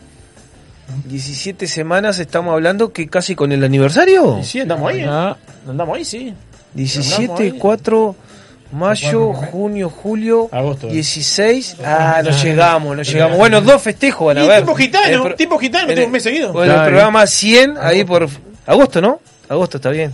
17 1.05 1.67
semanas 1.67 2.19
estamos 2.19 2.53
hablando 2.53 2.91
que 2.93 3.07
casi 3.07 3.35
con 3.35 3.51
el 3.51 3.63
aniversario. 3.63 4.39
Sí, 4.43 4.59
andamos 4.61 4.91
ahí. 4.91 4.99
¿eh? 5.01 5.07
Ah, 5.09 5.35
Andamos 5.67 5.97
ahí, 5.97 6.05
sí. 6.05 6.33
17, 6.73 7.43
ahí. 7.43 7.51
4, 7.53 8.15
mayo, 8.71 9.33
junio, 9.33 9.89
julio, 9.89 10.49
Agosto. 10.51 10.87
16. 10.87 11.77
Ah, 11.83 12.21
no 12.23 12.31
llegamos, 12.31 12.97
no 12.97 13.03
llegamos. 13.03 13.37
Bueno, 13.37 13.61
dos 13.61 13.81
festejos 13.81 14.27
van 14.27 14.37
a 14.39 14.43
ver. 14.45 14.59
tipo 14.61 14.75
gitano, 14.75 15.05
El 15.15 15.21
pro- 15.21 15.35
tipo 15.35 15.57
gitano, 15.57 15.91
el- 15.91 15.99
un 16.05 16.11
mes 16.11 16.23
seguido. 16.23 16.51
Bueno, 16.53 16.71
el 16.71 16.77
Claro. 16.77 16.89
programa 16.91 17.25
100, 17.27 17.75
ahí 17.79 18.03
por 18.03 18.27
agosto, 18.67 19.01
¿no? 19.01 19.19
Agosto 19.49 19.77
está 19.77 19.89
bien. 19.89 20.13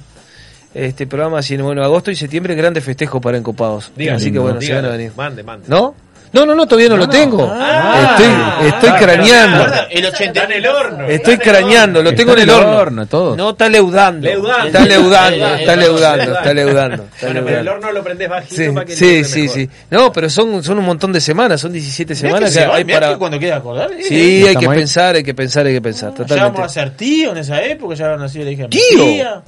Este 0.73 1.05
programa 1.05 1.41
100, 1.41 1.63
bueno, 1.63 1.83
agosto 1.83 2.11
y 2.11 2.15
septiembre, 2.15 2.55
grandes 2.55 2.83
festejos 2.83 3.21
para 3.21 3.37
Encopados. 3.37 3.91
Dígalo, 3.95 4.17
Así 4.17 4.31
que 4.31 4.39
bueno, 4.39 4.61
se 4.61 4.67
dígalo. 4.67 4.83
van 4.87 4.93
a 4.93 4.97
venir. 4.97 5.11
Mande, 5.17 5.43
mande. 5.43 5.65
¿No? 5.67 5.95
No, 6.33 6.45
no, 6.45 6.55
no, 6.55 6.65
todavía 6.65 6.87
no, 6.89 6.95
lo 6.97 7.09
tengo. 7.09 7.45
Ah. 7.53 8.15
estoy 8.17 8.69
estoy 8.69 8.89
Ah, 8.89 8.97
craneando. 8.97 9.65
El 9.89 10.05
80 10.05 10.23
Está 10.23 10.43
en 10.45 10.51
el 10.53 10.65
horno. 10.67 11.07
Estoy 11.07 11.37
craneando, 11.37 12.01
lo 12.01 12.15
tengo 12.15 12.33
en 12.33 12.39
el 12.39 12.49
horno. 12.49 13.05
todo. 13.05 13.35
No, 13.35 13.49
está 13.49 13.67
leudando. 13.67 14.25
Leudando. 14.27 14.65
Está 14.67 14.85
leudando, 14.85 15.47
está 15.55 15.75
leudando, 15.75 16.33
está 16.37 16.53
leudando. 16.53 17.03
está 17.13 17.25
Bueno, 17.27 17.41
pero 17.45 17.59
el 17.59 17.67
horno 17.67 17.91
lo 17.91 18.03
prendés 18.03 18.29
bajito 18.29 18.55
Sí, 18.55 18.69
para 18.69 18.85
que 18.85 18.95
sí, 18.95 19.23
sí, 19.25 19.41
mejor. 19.41 19.55
sí. 19.57 19.69
No, 19.89 20.11
pero 20.13 20.29
son, 20.29 20.63
son 20.63 20.79
un 20.79 20.85
montón 20.85 21.11
de 21.11 21.19
semanas, 21.19 21.59
son 21.59 21.73
17 21.73 22.13
Mirá 22.13 22.27
semanas 22.27 22.53
que 22.53 22.59
que 22.59 22.65
hay 22.65 22.83
para... 22.85 23.09
que 23.09 23.17
cuando 23.17 23.37
quieras 23.39 23.59
acordar. 23.59 23.91
eh, 23.91 24.03
Sí, 24.07 24.45
hay 24.47 24.55
que 24.55 24.67
ahí. 24.69 24.75
pensar, 24.77 25.15
hay 25.15 25.23
que 25.23 25.33
pensar, 25.33 25.65
hay 25.65 25.73
que 25.73 25.81
pensar, 25.81 26.11
Ya 26.11 26.15
vamos 26.17 26.27
totalmente. 26.29 26.61
a 26.63 26.69
ser 26.69 26.89
tío 26.91 27.31
en 27.31 27.37
esa 27.39 27.61
época, 27.61 27.95
ya 27.95 28.07
van 28.07 28.21
a 28.21 28.29
ser 28.29 28.45
la 28.45 28.51
hija 28.51 28.67
¿Tío? 28.69 29.43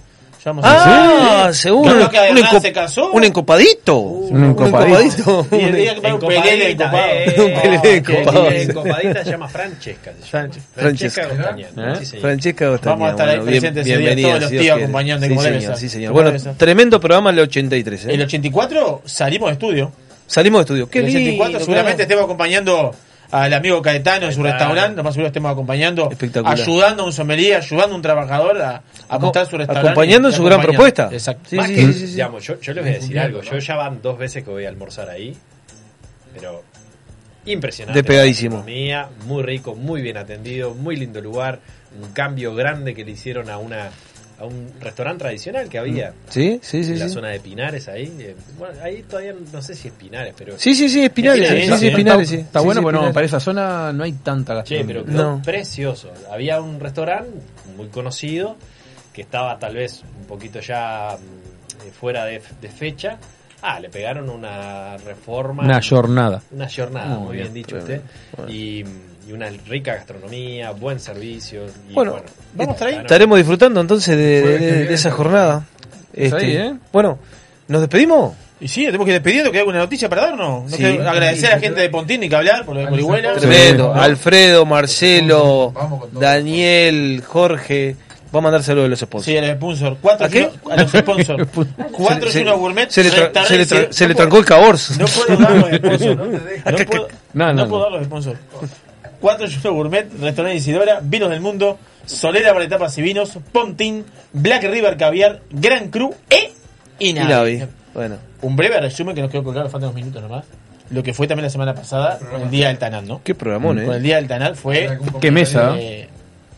Ah, 0.64 1.44
ser- 1.46 1.56
seguro. 1.56 1.94
No, 1.96 2.10
que 2.10 2.18
un, 2.18 2.24
además 2.24 2.52
enco- 2.54 2.62
se 2.62 2.74
casó. 2.74 3.12
un 3.12 3.24
encopadito. 3.24 3.98
Un 3.98 4.44
encopadito. 4.46 5.48
Y 5.52 5.56
el 5.56 5.76
día 5.76 5.96
que 6.02 6.12
un 6.14 6.20
pelele 6.20 6.72
encopado. 6.72 8.48
Un. 8.48 8.54
Encopadita 8.54 9.24
se 9.24 9.32
llama 9.32 9.48
Francesca. 9.48 10.12
Francesca 10.76 11.28
Gostañán. 11.28 11.70
Francesca 12.22 12.70
Gostañán. 12.70 13.00
Vamos 13.00 13.08
a 13.08 13.12
estar 13.12 13.30
ahí 13.30 13.36
bueno, 13.38 13.52
bien- 13.52 13.62
presentes 13.62 13.88
ese 13.88 13.98
día, 13.98 14.28
todos 14.28 14.42
los 14.42 14.50
tíos 14.50 14.62
quiere. 14.64 14.84
acompañando 14.84 15.24
Sí, 15.26 15.30
como 15.30 15.44
debe 15.44 15.78
sí, 15.78 15.90
señor. 15.90 16.14
Bueno, 16.14 16.34
tremendo 16.58 17.00
programa 17.00 17.30
el 17.30 17.40
83. 17.40 18.06
¿eh? 18.06 18.14
El 18.14 18.22
84 18.22 19.02
salimos 19.06 19.50
de 19.50 19.54
estudio. 19.54 19.92
Salimos 20.28 20.60
de 20.60 20.64
estudio. 20.64 20.90
Qué 20.90 21.00
el 21.00 21.06
84 21.06 21.46
lindo, 21.48 21.60
seguramente 21.60 21.96
claro. 21.96 22.04
estemos 22.04 22.24
acompañando 22.26 22.96
al 23.34 23.52
amigo 23.54 23.82
Caetano 23.82 24.28
en 24.28 24.34
su 24.34 24.44
restaurante, 24.44 24.98
lo 24.98 25.04
más 25.04 25.16
seguro 25.16 25.28
estemos 25.28 25.52
acompañando, 25.52 26.08
Espectacular. 26.12 26.54
ayudando 26.60 27.02
a 27.02 27.06
un 27.08 27.14
sommelier, 27.14 27.58
ayudando 27.58 27.94
a 27.94 27.96
un 27.96 28.02
trabajador 28.04 28.62
a, 28.62 28.84
a 29.10 29.18
montar 29.18 29.48
su 29.48 29.58
restaurante. 29.58 29.90
acompañando 29.90 30.32
su 30.32 30.44
gran 30.44 30.62
propuesta. 30.62 31.10
Exacto. 31.12 31.50
Sí, 31.50 31.56
Más 31.56 31.68
sí, 31.68 31.76
que, 31.76 31.82
sí, 31.82 31.94
sí, 31.94 32.00
sí. 32.08 32.14
digamos, 32.14 32.44
yo, 32.46 32.60
yo 32.62 32.74
les 32.74 32.84
voy 32.84 32.94
a 32.94 32.96
decir 32.98 33.20
algo. 33.20 33.42
Yo 33.42 33.58
ya 33.58 33.76
van 33.76 34.02
dos 34.04 34.20
veces 34.20 34.44
que 34.44 34.52
voy 34.52 34.66
a 34.66 34.70
almorzar 34.70 35.10
ahí. 35.10 35.36
Pero 36.36 36.64
impresionante. 37.46 38.00
Despegadísimo. 38.02 38.58
Gastronomía, 38.58 39.10
muy 39.26 39.42
rico, 39.42 39.74
muy 39.76 40.02
bien 40.04 40.18
atendido, 40.18 40.76
muy 40.76 40.96
lindo 40.96 41.20
lugar. 41.20 41.60
Un 42.00 42.12
cambio 42.12 42.54
grande 42.54 42.94
que 42.94 43.04
le 43.04 43.12
hicieron 43.12 43.50
a 43.50 43.58
una 43.58 43.90
a 44.44 44.48
un 44.48 44.72
restaurante 44.80 45.24
tradicional 45.24 45.68
que 45.70 45.78
había 45.80 46.14
Sí, 46.30 46.60
sí, 46.62 46.84
sí. 46.84 46.94
en 46.94 47.00
la 47.00 47.08
sí. 47.08 47.14
zona 47.14 47.30
de 47.30 47.40
Pinares 47.40 47.88
ahí. 47.88 48.14
Eh, 48.20 48.36
Bueno, 48.58 48.76
ahí 48.84 49.04
todavía 49.04 49.34
no 49.52 49.62
sé 49.62 49.76
si 49.76 49.88
es 49.88 49.94
Pinares, 49.94 50.34
pero 50.38 50.54
Sí, 50.58 50.76
sí, 50.76 50.88
sí. 50.88 50.88
Sí, 50.88 50.90
sí, 50.90 51.00
sí, 51.00 51.06
Espinales, 51.88 52.30
sí. 52.30 52.36
Está 52.38 52.60
Sí, 52.60 52.66
bueno, 52.66 52.80
sí, 52.80 52.84
bueno, 52.84 53.14
para 53.14 53.26
esa 53.26 53.40
zona 53.40 53.92
no 53.94 54.04
hay 54.04 54.14
tanta 54.14 54.64
pero 54.68 55.04
gastronomía. 55.04 55.04
quedó 55.06 55.36
No. 55.38 55.42
precioso. 55.44 56.12
Había 56.32 56.62
un 56.62 56.80
restaurante 56.80 57.30
muy 57.78 57.88
conocido 57.88 58.56
que 59.14 59.22
estaba 59.22 59.58
tal 59.60 59.76
vez 59.76 60.04
un 60.20 60.26
poquito 60.26 60.60
ya 60.60 61.18
mm, 61.18 61.88
eh, 61.88 61.92
fuera 61.92 62.26
de, 62.26 62.42
de 62.62 62.70
fecha. 62.70 63.18
Ah, 63.62 63.80
le 63.80 63.90
pegaron 63.90 64.30
una 64.30 64.98
reforma. 64.98 65.64
Una 65.64 65.82
jornada. 65.82 66.42
Una 66.52 66.68
jornada, 66.70 67.16
Muy 67.18 67.28
muy 67.28 67.36
bien, 67.38 67.54
bien, 67.54 67.66
dicho 67.66 67.78
usted. 67.78 68.02
bien. 68.46 68.50
Y, 68.50 68.84
y 69.28 69.32
una 69.32 69.50
rica 69.68 69.96
gastronomía, 69.96 70.72
buen 70.72 71.00
servicio. 71.00 71.64
Y 71.90 71.94
Bueno, 71.94 72.12
bueno, 72.14 72.26
vamos 72.54 72.74
estar 72.76 72.88
ahí. 72.90 72.96
Estaremos 72.96 73.38
disfrutando 73.38 73.80
entonces 73.82 74.16
de, 74.18 74.42
de- 74.42 74.60
de- 74.60 74.86
de 74.86 74.94
esa 74.94 75.12
jornada. 75.12 75.66
Es 76.14 76.32
Este, 76.34 76.46
ahí, 76.46 76.56
¿eh? 76.58 76.74
Bueno, 76.92 77.18
¿nos 77.68 77.82
despedimos? 77.82 78.34
Y 78.60 78.68
sí, 78.68 78.86
tenemos 78.86 79.06
que 79.06 79.12
ir 79.12 79.16
despidiendo, 79.18 79.52
que 79.52 79.58
hay 79.58 79.62
alguna 79.62 79.80
noticia 79.80 80.08
para 80.08 80.22
darnos. 80.28 80.70
No 80.72 80.78
Sí. 80.78 80.78
que 80.84 81.02
agradecer 81.02 81.52
a 81.52 81.56
la 81.56 81.60
gente 81.60 81.82
de 81.82 81.90
Pontín 81.90 82.22
ni 82.22 82.30
que 82.30 82.36
hablar 82.36 82.64
por 82.66 82.76
lo 82.76 82.82
de 82.82 82.88
Corihuela. 82.88 83.34
Tremendo. 83.34 83.94
Alfredo, 83.94 84.66
Marcelo, 84.66 85.74
Daniel, 86.14 87.24
Jorge. 87.26 87.96
Va 88.34 88.40
a 88.40 88.42
mandar 88.42 88.64
saludos 88.64 88.86
a 88.88 88.90
los 88.90 89.00
sponsors. 89.00 89.26
Sí, 89.26 89.38
a 89.38 89.42
los 89.42 89.58
sponsors. 89.58 89.98
Cuatro 90.02 90.26
¿A 90.26 90.30
qué? 90.30 90.50
a 90.72 90.76
los 90.82 90.92
sponsors. 90.92 91.48
Cuatro 91.92 92.32
Se- 92.32 92.40
y 92.40 92.42
uno 92.44 92.58
gourmet. 92.58 92.90
se 92.90 93.04
le 93.04 93.12
tra- 93.12 93.46
se 93.46 93.58
le 93.58 93.68
tra- 93.68 93.92
se 93.92 94.08
le 94.08 94.14
no 94.14 94.18
trancó 94.18 94.38
el 94.40 94.46
cabors. 94.46 94.98
No 94.98 95.06
puedo 95.06 95.38
dar 95.40 95.56
los 95.56 95.76
sponsors. 95.78 96.18
No, 96.18 96.26
no 96.72 96.86
puedo, 96.86 97.08
No, 97.34 97.46
no 97.48 97.54
no, 97.54 97.68
puedo 97.70 97.84
dar 97.84 97.92
los 97.92 98.06
sponsors. 98.06 98.40
Cuatro 99.24 99.48
y 99.48 99.56
uno 99.64 99.74
gourmet, 99.74 100.06
restaurante 100.20 100.58
Isidora, 100.58 101.00
vinos 101.02 101.30
del 101.30 101.40
mundo, 101.40 101.80
Solera 102.06 102.52
para 102.52 102.66
etapas 102.66 102.98
y 102.98 103.02
vinos, 103.02 103.40
Pontín, 103.54 104.04
Black 104.34 104.64
River 104.64 104.98
Caviar, 104.98 105.40
Gran 105.50 105.88
Cru 105.90 106.14
e 106.30 106.52
Y 107.00 107.12
Inavi. 107.12 107.30
Navi. 107.60 107.64
Bueno. 107.94 108.18
Un 108.42 108.58
breve 108.58 108.82
resumen 108.82 109.16
que 109.16 109.22
nos 109.22 109.32
quedó 109.32 109.42
colgado, 109.46 109.70
faltan 109.70 109.92
unos 109.92 109.96
minutos 109.96 110.22
nomás. 110.22 110.44
Lo 110.90 111.02
que 111.04 111.14
fue 111.14 111.26
también 111.26 111.46
la 111.46 111.50
semana 111.50 111.74
pasada, 111.74 112.20
el 112.44 112.50
Día 112.50 112.68
del 112.68 112.78
Tanal, 112.78 113.08
¿no? 113.08 113.22
Qué 113.24 113.34
programón, 113.34 113.78
Con 113.86 113.94
¿eh? 113.94 113.96
el 113.96 114.04
Día 114.04 114.18
del 114.18 114.28
Tanal 114.28 114.58
fue 114.58 115.00
Qué 115.22 115.32
mesa. 115.32 115.74
eh, 115.80 116.10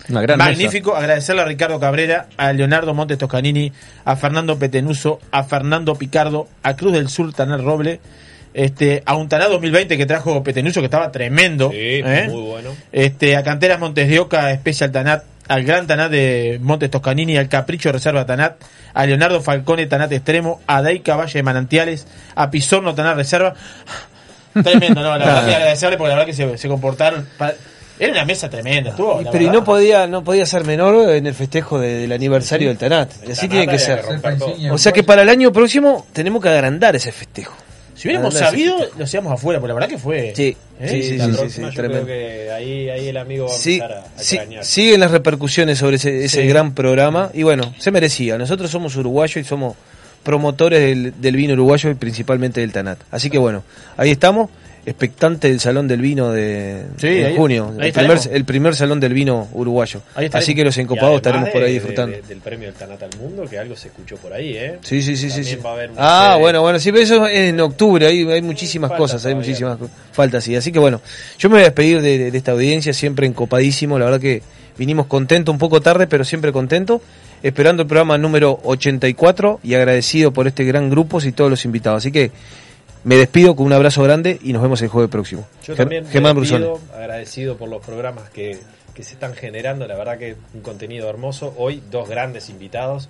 Una 0.09 0.21
gran 0.23 0.39
magnífico. 0.39 0.95
Agradecerle 0.95 1.43
a 1.43 1.45
Ricardo 1.45 1.79
Cabrera, 1.79 2.25
a 2.35 2.51
Leonardo 2.51 2.95
Montes 2.95 3.19
Toscanini, 3.19 3.71
a 4.05 4.15
Fernando 4.15 4.57
Petenuso, 4.57 5.19
a 5.29 5.43
Fernando 5.43 5.93
Picardo, 5.93 6.47
a 6.63 6.75
Cruz 6.75 6.93
del 6.93 7.09
Sur 7.09 7.31
Tanal 7.31 7.63
Roble, 7.63 7.99
este, 8.56 9.03
a 9.06 9.15
un 9.15 9.27
Taná 9.27 9.48
2020 9.49 9.98
que 9.98 10.06
trajo 10.06 10.41
Petenuso 10.44 10.80
que 10.80 10.86
estaba 10.86 11.11
tremendo. 11.11 11.69
Sí, 11.72 11.77
¿eh? 11.77 12.27
muy 12.30 12.41
bueno. 12.41 12.69
Este, 12.91 13.36
a 13.36 13.44
Canteras 13.44 13.80
Montes 13.80 14.07
de 14.07 14.19
Oca, 14.19 14.53
Special 14.56 14.91
Tanat, 14.91 15.23
al 15.48 15.64
Gran 15.64 15.86
Tanat 15.88 16.10
de 16.10 16.57
Montes 16.61 16.90
Toscanini, 16.90 17.38
al 17.38 17.49
Capricho 17.49 17.91
Reserva 17.91 18.26
Tanat, 18.26 18.56
a 18.94 19.06
Leonardo 19.06 19.41
Falcone 19.41 19.86
Tanat 19.88 20.11
Extremo, 20.14 20.61
a 20.68 20.82
Daica 20.82 21.15
Valle 21.18 21.34
de 21.40 21.44
Manantiales, 21.44 22.07
a 22.34 22.49
Pisorno 22.49 22.95
Tanat 22.95 23.18
Reserva. 23.18 23.53
Tremendo, 24.64 25.02
¿no? 25.03 25.18
La 25.18 25.26
verdad 25.26 25.45
que 25.48 25.56
agradecerle 25.56 25.98
porque 25.98 26.10
la 26.10 26.15
verdad 26.15 26.27
que 26.27 26.34
se, 26.34 26.57
se 26.57 26.68
comportaron. 26.69 27.27
Era 27.99 28.11
una 28.11 28.26
mesa 28.26 28.49
tremenda, 28.49 28.90
estuvo. 28.91 29.22
Pero 29.32 29.44
y 29.44 29.49
no 29.49 29.64
podía, 29.64 30.07
no 30.07 30.23
podía 30.23 30.45
ser 30.45 30.64
menor 30.65 31.10
en 31.15 31.27
el 31.27 31.34
festejo 31.34 31.80
de- 31.80 31.99
del 31.99 32.11
aniversario 32.11 32.69
del 32.69 32.77
Tanat. 32.77 33.11
Y 33.27 33.32
así 33.32 33.48
tiene 33.48 33.68
que 33.68 33.80
ser. 33.80 34.02
O 34.72 34.77
sea 34.77 34.91
que 34.91 35.03
para 35.03 35.22
el 35.22 35.30
año 35.30 35.52
próximo 35.52 36.06
tenemos 36.14 36.41
que 36.41 36.49
agrandar 36.49 36.95
ese 36.95 37.11
festejo. 37.11 37.53
Si 37.95 38.07
hubiéramos 38.07 38.34
sabido, 38.34 38.77
lo 38.97 39.03
hacíamos 39.05 39.31
afuera, 39.34 39.59
porque 39.59 39.69
la 39.69 39.73
verdad 39.73 39.89
que 39.89 39.97
fue. 39.97 40.34
Sí, 40.35 40.55
¿Eh? 40.80 40.89
sí, 40.89 41.03
sí, 41.03 41.17
la 41.17 41.26
sí, 41.26 41.31
sí, 41.31 41.38
próxima 41.38 41.69
sí, 41.72 41.76
yo 41.77 41.84
creo 41.84 42.05
que 42.05 42.51
ahí, 42.51 42.89
ahí 42.89 43.07
el 43.07 43.17
amigo 43.17 43.47
va 43.47 43.53
a 43.53 43.57
Sí, 43.57 43.76
empezar 43.76 43.91
a, 43.93 43.99
a 44.01 44.19
sí, 44.22 44.39
siguen 44.63 44.99
las 44.99 45.11
repercusiones 45.11 45.77
sobre 45.80 45.95
ese, 45.95 46.26
ese 46.26 46.45
gran 46.45 46.73
programa 46.73 47.30
y 47.34 47.43
bueno, 47.43 47.73
se 47.80 47.91
merecía. 47.91 48.38
Nosotros 48.38 48.69
somos 48.69 48.95
uruguayos 48.97 49.38
y 49.38 49.43
somos 49.45 49.76
promotores 50.23 50.81
del, 50.81 51.13
del 51.22 51.35
vino 51.35 51.53
uruguayo 51.53 51.89
y 51.89 51.93
principalmente 51.95 52.59
del 52.59 52.72
Tanat. 52.72 52.99
Así 53.11 53.30
que 53.30 53.38
bueno, 53.38 53.63
ahí 53.95 54.11
estamos, 54.11 54.49
expectante 54.85 55.47
del 55.49 55.59
Salón 55.59 55.87
del 55.87 55.99
Vino 56.01 56.31
de, 56.31 56.83
Sí, 56.97 57.07
de 57.07 57.25
ahí- 57.25 57.35
junio, 57.35 57.73
ahí 57.79 57.87
el, 57.87 57.93
primer, 57.93 58.19
el 58.31 58.45
primer 58.45 58.75
Salón 58.75 58.99
del 58.99 59.13
Vino 59.13 59.47
uruguayo. 59.53 60.01
Así 60.33 60.53
que 60.53 60.63
los 60.63 60.77
encopados 60.77 61.15
estaremos 61.17 61.49
por 61.49 61.61
ahí 61.63 61.69
de- 61.69 61.73
disfrutando. 61.73 62.15
de- 62.15 62.21
del 62.21 62.39
premio 62.39 62.67
del 62.67 62.75
Tanat 62.75 63.01
al 63.03 63.17
Mundo, 63.19 63.45
que 63.49 63.57
algo 63.57 63.75
se 63.75 63.87
escuchó 63.87 64.15
por 64.17 64.31
ahí, 64.33 64.55
¿eh? 64.55 64.77
Sí, 64.81 65.01
sí, 65.01 65.17
sí, 65.17 65.29
sí. 65.29 65.37
También 65.37 65.57
sí. 65.57 65.63
va 65.63 65.69
a 65.69 65.73
haber 65.73 65.91
una 65.91 65.99
Ah, 66.01 66.27
serie- 66.31 66.41
bueno, 66.41 66.61
bueno, 66.61 66.79
sí, 66.79 66.91
pero 66.91 67.03
eso 67.03 67.27
es 67.27 67.37
en 67.49 67.59
octubre, 67.61 68.05
hay, 68.05 68.23
hay 68.31 68.41
muchísimas 68.41 68.89
Falta 68.89 69.01
cosas, 69.01 69.25
hay 69.25 69.35
muchísimas 69.35 69.77
faltas, 70.11 70.43
sí. 70.43 70.55
Así 70.55 70.71
que 70.71 70.79
bueno, 70.79 71.01
yo 71.39 71.49
me 71.49 71.55
voy 71.55 71.61
a 71.61 71.65
despedir 71.65 72.01
de, 72.01 72.17
de- 72.17 72.31
de 72.31 72.37
esta 72.37 72.51
audiencia, 72.51 72.93
siempre 72.93 73.25
encopadísimo, 73.27 73.97
la 73.97 74.05
verdad 74.05 74.19
que 74.21 74.43
vinimos 74.77 75.07
contentos, 75.07 75.51
un 75.53 75.59
poco 75.59 75.81
tarde, 75.81 76.05
pero 76.05 76.23
siempre 76.25 76.51
contentos, 76.51 77.01
esperando 77.41 77.81
el 77.83 77.87
programa 77.87 78.17
número 78.17 78.59
84 78.63 79.59
y 79.63 79.73
agradecido 79.73 80.31
por 80.31 80.47
este 80.47 80.63
gran 80.63 80.89
grupo 80.89 81.19
y 81.23 81.31
todos 81.31 81.49
los 81.49 81.63
invitados. 81.65 81.97
Así 82.03 82.11
que 82.11 82.31
me 83.06 83.15
despido 83.15 83.56
con 83.56 83.65
un 83.68 83.73
abrazo 83.73 84.03
grande 84.03 84.38
y 84.44 84.52
nos 84.52 84.61
vemos 84.61 84.82
el 84.82 84.90
jueves 84.90 85.10
próximo. 85.10 85.45
Yo 85.65 85.76
también 85.76 86.03
me 86.03 86.10
Germán 86.10 86.36
despido, 86.38 86.73
Brusone. 86.76 86.94
agradecido 87.02 87.56
por 87.57 87.69
los 87.69 87.86
programas 87.86 88.30
que, 88.32 88.60
que 88.94 89.03
se 89.03 89.14
están 89.14 89.34
generando, 89.36 89.88
la 89.88 89.95
verdad 89.95 90.18
que 90.18 90.36
un 90.53 90.61
contenido 90.61 91.10
hermoso. 91.10 91.53
Hoy 91.57 91.82
dos 91.90 92.10
grandes 92.10 92.49
invitados, 92.49 93.07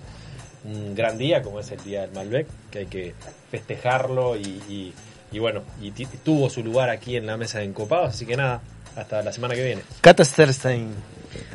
un 0.64 0.94
gran 0.94 1.18
día 1.18 1.42
como 1.42 1.58
es 1.60 1.70
el 1.72 1.82
Día 1.82 2.02
del 2.02 2.12
Malbec, 2.12 2.46
que 2.70 2.78
hay 2.80 2.86
que 2.86 3.14
festejarlo 3.50 4.36
y, 4.36 4.42
y- 4.68 4.92
y 5.32 5.38
bueno, 5.40 5.62
y 5.82 5.90
tuvo 5.90 6.48
su 6.48 6.62
lugar 6.62 6.88
aquí 6.88 7.16
en 7.16 7.26
la 7.26 7.36
mesa 7.36 7.58
de 7.58 7.64
encopados, 7.64 8.10
así 8.10 8.24
que 8.24 8.36
nada, 8.36 8.60
hasta 8.96 9.22
la 9.22 9.32
semana 9.32 9.54
que 9.56 9.64
viene. 9.64 9.82
Cata 10.00 10.24
Sterstein. 10.24 10.88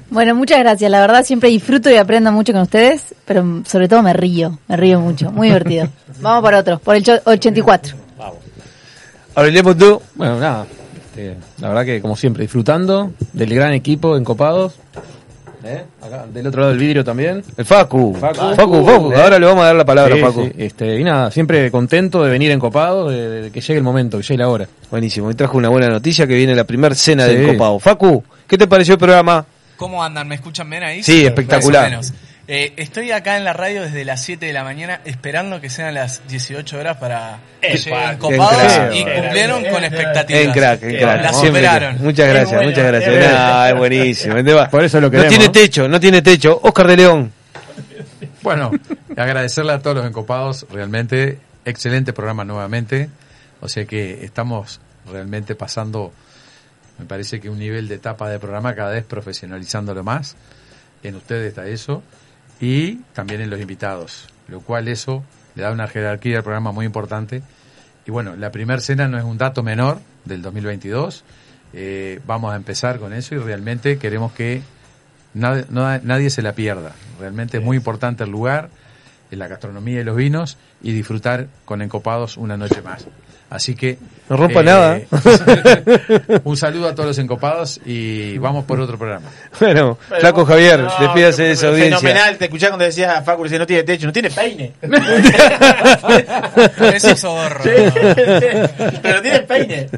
Bueno, 0.10 0.36
muchas 0.36 0.60
gracias. 0.60 0.92
La 0.92 1.00
verdad 1.00 1.24
siempre 1.24 1.50
disfruto 1.50 1.90
y 1.90 1.96
aprendo 1.96 2.32
mucho 2.34 2.52
con 2.52 2.64
ustedes, 2.64 3.16
pero 3.26 3.64
sobre 3.66 3.88
todo 3.88 4.04
me 4.04 4.12
río, 4.14 4.60
me 4.68 4.76
río 4.76 5.00
mucho, 5.00 5.32
muy 5.32 5.48
divertido. 5.48 5.88
Vamos 6.20 6.44
por 6.44 6.54
otro, 6.54 6.80
por 6.80 6.96
el 6.98 7.04
cho- 7.04 7.22
84. 7.24 7.96
Hablemos 9.36 9.78
tú. 9.78 10.02
Bueno, 10.16 10.40
nada. 10.40 10.66
este, 10.95 11.36
la 11.60 11.70
verdad 11.70 11.86
que, 11.86 12.02
como 12.02 12.16
siempre, 12.16 12.44
disfrutando 12.44 13.12
del 13.34 13.53
gran 13.53 13.74
equipo 13.74 14.18
encopados. 14.18 14.76
¿Eh? 15.64 15.84
Acá, 16.02 16.26
del 16.34 16.48
otro 16.48 16.62
lado 16.62 16.72
del 16.72 16.80
vidrio 16.80 17.03
también. 17.03 17.44
El 17.56 17.66
Facu. 17.66 18.16
Facu, 18.16 18.56
Facu, 18.56 18.84
Facu, 18.84 19.14
ahora 19.14 19.38
le 19.38 19.45
vamos 19.45 19.62
a 19.64 19.68
dar 19.68 19.76
la 19.76 19.86
palabra 19.86 20.16
Sí, 20.16 20.22
a 20.22 20.26
Facu. 20.26 20.44
sí, 20.45 20.52
este, 20.58 20.99
y 20.99 21.03
nada, 21.03 21.30
siempre 21.30 21.70
contento 21.70 22.24
de 22.24 22.32
venir 22.32 22.49
encopado, 22.49 23.10
de, 23.10 23.41
de 23.44 23.52
que 23.52 23.62
llegue 23.62 23.78
el 23.78 23.84
momento, 23.84 24.18
que 24.18 24.24
llegue 24.24 24.40
la 24.40 24.49
hora. 24.49 24.68
Buenísimo, 24.90 25.30
y 25.30 25.36
trajo 25.36 25.60
una 25.60 25.70
buena 25.70 25.88
noticia 25.90 26.26
que 26.26 26.34
viene 26.34 26.56
la 26.56 26.64
primer 26.64 26.95
cena 26.95 27.28
Sí. 27.28 27.36
del 27.36 27.52
Copado. 27.52 27.78
Facu, 27.78 28.24
¿qué 28.48 28.58
te 28.58 28.66
pareció 28.68 28.94
el 28.95 28.99
programa? 28.99 29.45
¿Cómo 29.78 30.03
andan? 30.03 30.28
¿Me 30.28 30.34
escuchan 30.36 30.68
bien 30.68 30.82
ahí? 30.82 31.03
Sí, 31.03 31.26
espectacular. 31.26 31.99
Eh, 32.53 32.73
estoy 32.76 33.14
acá 33.14 33.38
en 33.38 33.45
la 33.45 33.53
radio 33.53 33.82
desde 33.84 34.03
las 34.03 34.22
7 34.23 34.45
de 34.45 34.52
la 34.52 34.65
mañana 34.65 34.99
esperando 35.06 35.61
que 35.61 35.69
sean 35.69 35.94
las 35.94 36.28
18 36.28 36.80
horas 36.80 36.98
para 36.98 37.40
que 37.61 37.78
lleguen 37.78 38.18
copados 38.18 38.73
crack. 38.73 38.94
y 38.94 39.06
cumplieron 39.06 39.64
con 39.64 39.82
expectativas. 39.86 40.44
En 40.44 40.52
crack, 40.52 40.84
en 40.84 40.98
crack. 40.98 41.22
La 41.22 41.32
superaron. 41.32 41.98
Muchas 42.02 42.28
gracias, 42.28 42.61
muchas 42.61 42.86
gracias. 42.86 43.32
Nah, 43.32 43.69
es 43.69 43.78
buenísimo. 43.78 44.36
Por 44.69 44.84
eso 44.84 44.99
lo 44.99 45.07
No 45.07 45.11
queremos. 45.11 45.30
tiene 45.30 45.48
techo, 45.48 45.88
no 45.88 45.98
tiene 45.98 46.22
techo. 46.22 46.60
Oscar 46.61 46.88
de 46.88 46.98
León. 46.98 47.32
Bueno, 48.41 48.72
agradecerle 49.15 49.72
a 49.72 49.80
todos 49.80 49.95
los 49.95 50.06
encopados, 50.06 50.65
realmente 50.69 51.40
excelente 51.64 52.11
programa 52.11 52.44
nuevamente, 52.44 53.10
o 53.61 53.69
sea 53.69 53.86
que 53.86 54.26
estamos 54.26 54.82
realmente 55.10 55.56
pasando, 55.56 56.11
me 56.99 57.06
parece 57.06 57.40
que 57.40 57.49
un 57.49 57.60
nivel 57.60 57.88
de 57.88 57.95
etapa 57.95 58.30
de 58.30 58.40
programa 58.40 58.76
cada 58.76 58.91
vez 58.91 59.06
profesionalizándolo 59.06 60.03
más, 60.03 60.36
en 61.02 61.15
ustedes 61.15 61.48
está 61.48 61.65
eso, 61.65 62.03
y 62.62 62.98
también 63.14 63.42
en 63.42 63.50
los 63.50 63.60
invitados, 63.60 64.28
lo 64.48 64.62
cual 64.62 64.88
eso 64.88 65.24
le 65.56 65.64
da 65.64 65.72
una 65.72 65.88
jerarquía 65.88 66.38
al 66.38 66.44
programa 66.44 66.72
muy 66.72 66.86
importante, 66.86 67.42
y 68.06 68.12
bueno, 68.12 68.36
la 68.36 68.52
primera 68.52 68.80
cena 68.80 69.08
no 69.08 69.18
es 69.18 69.24
un 69.24 69.38
dato 69.38 69.64
menor 69.64 70.00
del 70.26 70.42
2022, 70.42 71.24
eh, 71.74 72.20
vamos 72.26 72.54
a 72.54 72.56
empezar 72.56 73.00
con 73.00 73.14
eso 73.14 73.36
y 73.36 73.40
realmente 73.40 73.98
queremos 73.98 74.32
que 74.34 74.62
nadie, 75.34 75.66
no- 75.70 75.98
nadie 76.00 76.30
se 76.30 76.42
la 76.42 76.54
pierda. 76.54 76.94
Realmente 77.20 77.58
es 77.58 77.64
muy 77.64 77.78
importante 77.78 78.24
el 78.24 78.30
lugar, 78.30 78.70
en 79.32 79.40
la 79.40 79.48
gastronomía 79.48 80.02
y 80.02 80.04
los 80.04 80.16
vinos 80.18 80.58
y 80.82 80.92
disfrutar 80.92 81.48
con 81.66 81.82
encopados 81.82 82.36
una 82.38 82.58
noche 82.58 82.82
más. 82.82 83.06
Así 83.52 83.76
que... 83.76 83.98
No 84.30 84.38
rompa 84.38 84.61
eh, 84.61 84.64
nada. 84.64 85.02
un 86.45 86.56
saludo 86.56 86.88
a 86.88 86.95
todos 86.95 87.07
los 87.07 87.18
encopados 87.18 87.82
y 87.86 88.38
vamos 88.38 88.64
por 88.64 88.80
otro 88.80 88.98
programa. 88.98 89.30
Bueno, 89.60 89.98
Pero 90.07 90.22
Flaco 90.22 90.45
Javier, 90.45 90.80
no, 90.80 90.99
despídase 91.02 91.44
de 91.44 91.52
esa 91.52 91.68
audiencia. 91.68 91.98
Fenomenal, 91.98 92.38
te 92.38 92.45
escuchaba 92.45 92.69
cuando 92.72 92.86
decías 92.86 93.14
a 93.14 93.23
Facu, 93.23 93.44
dice, 93.44 93.60
no 93.60 93.68
tiene 93.68 93.84
techo, 93.84 94.07
no 94.07 94.14
tiene 94.14 94.30
peine. 94.30 94.72
Eso 96.94 97.10
es 97.10 97.26
pero 99.02 99.22
tiene 99.22 99.40
peine. 99.41 99.90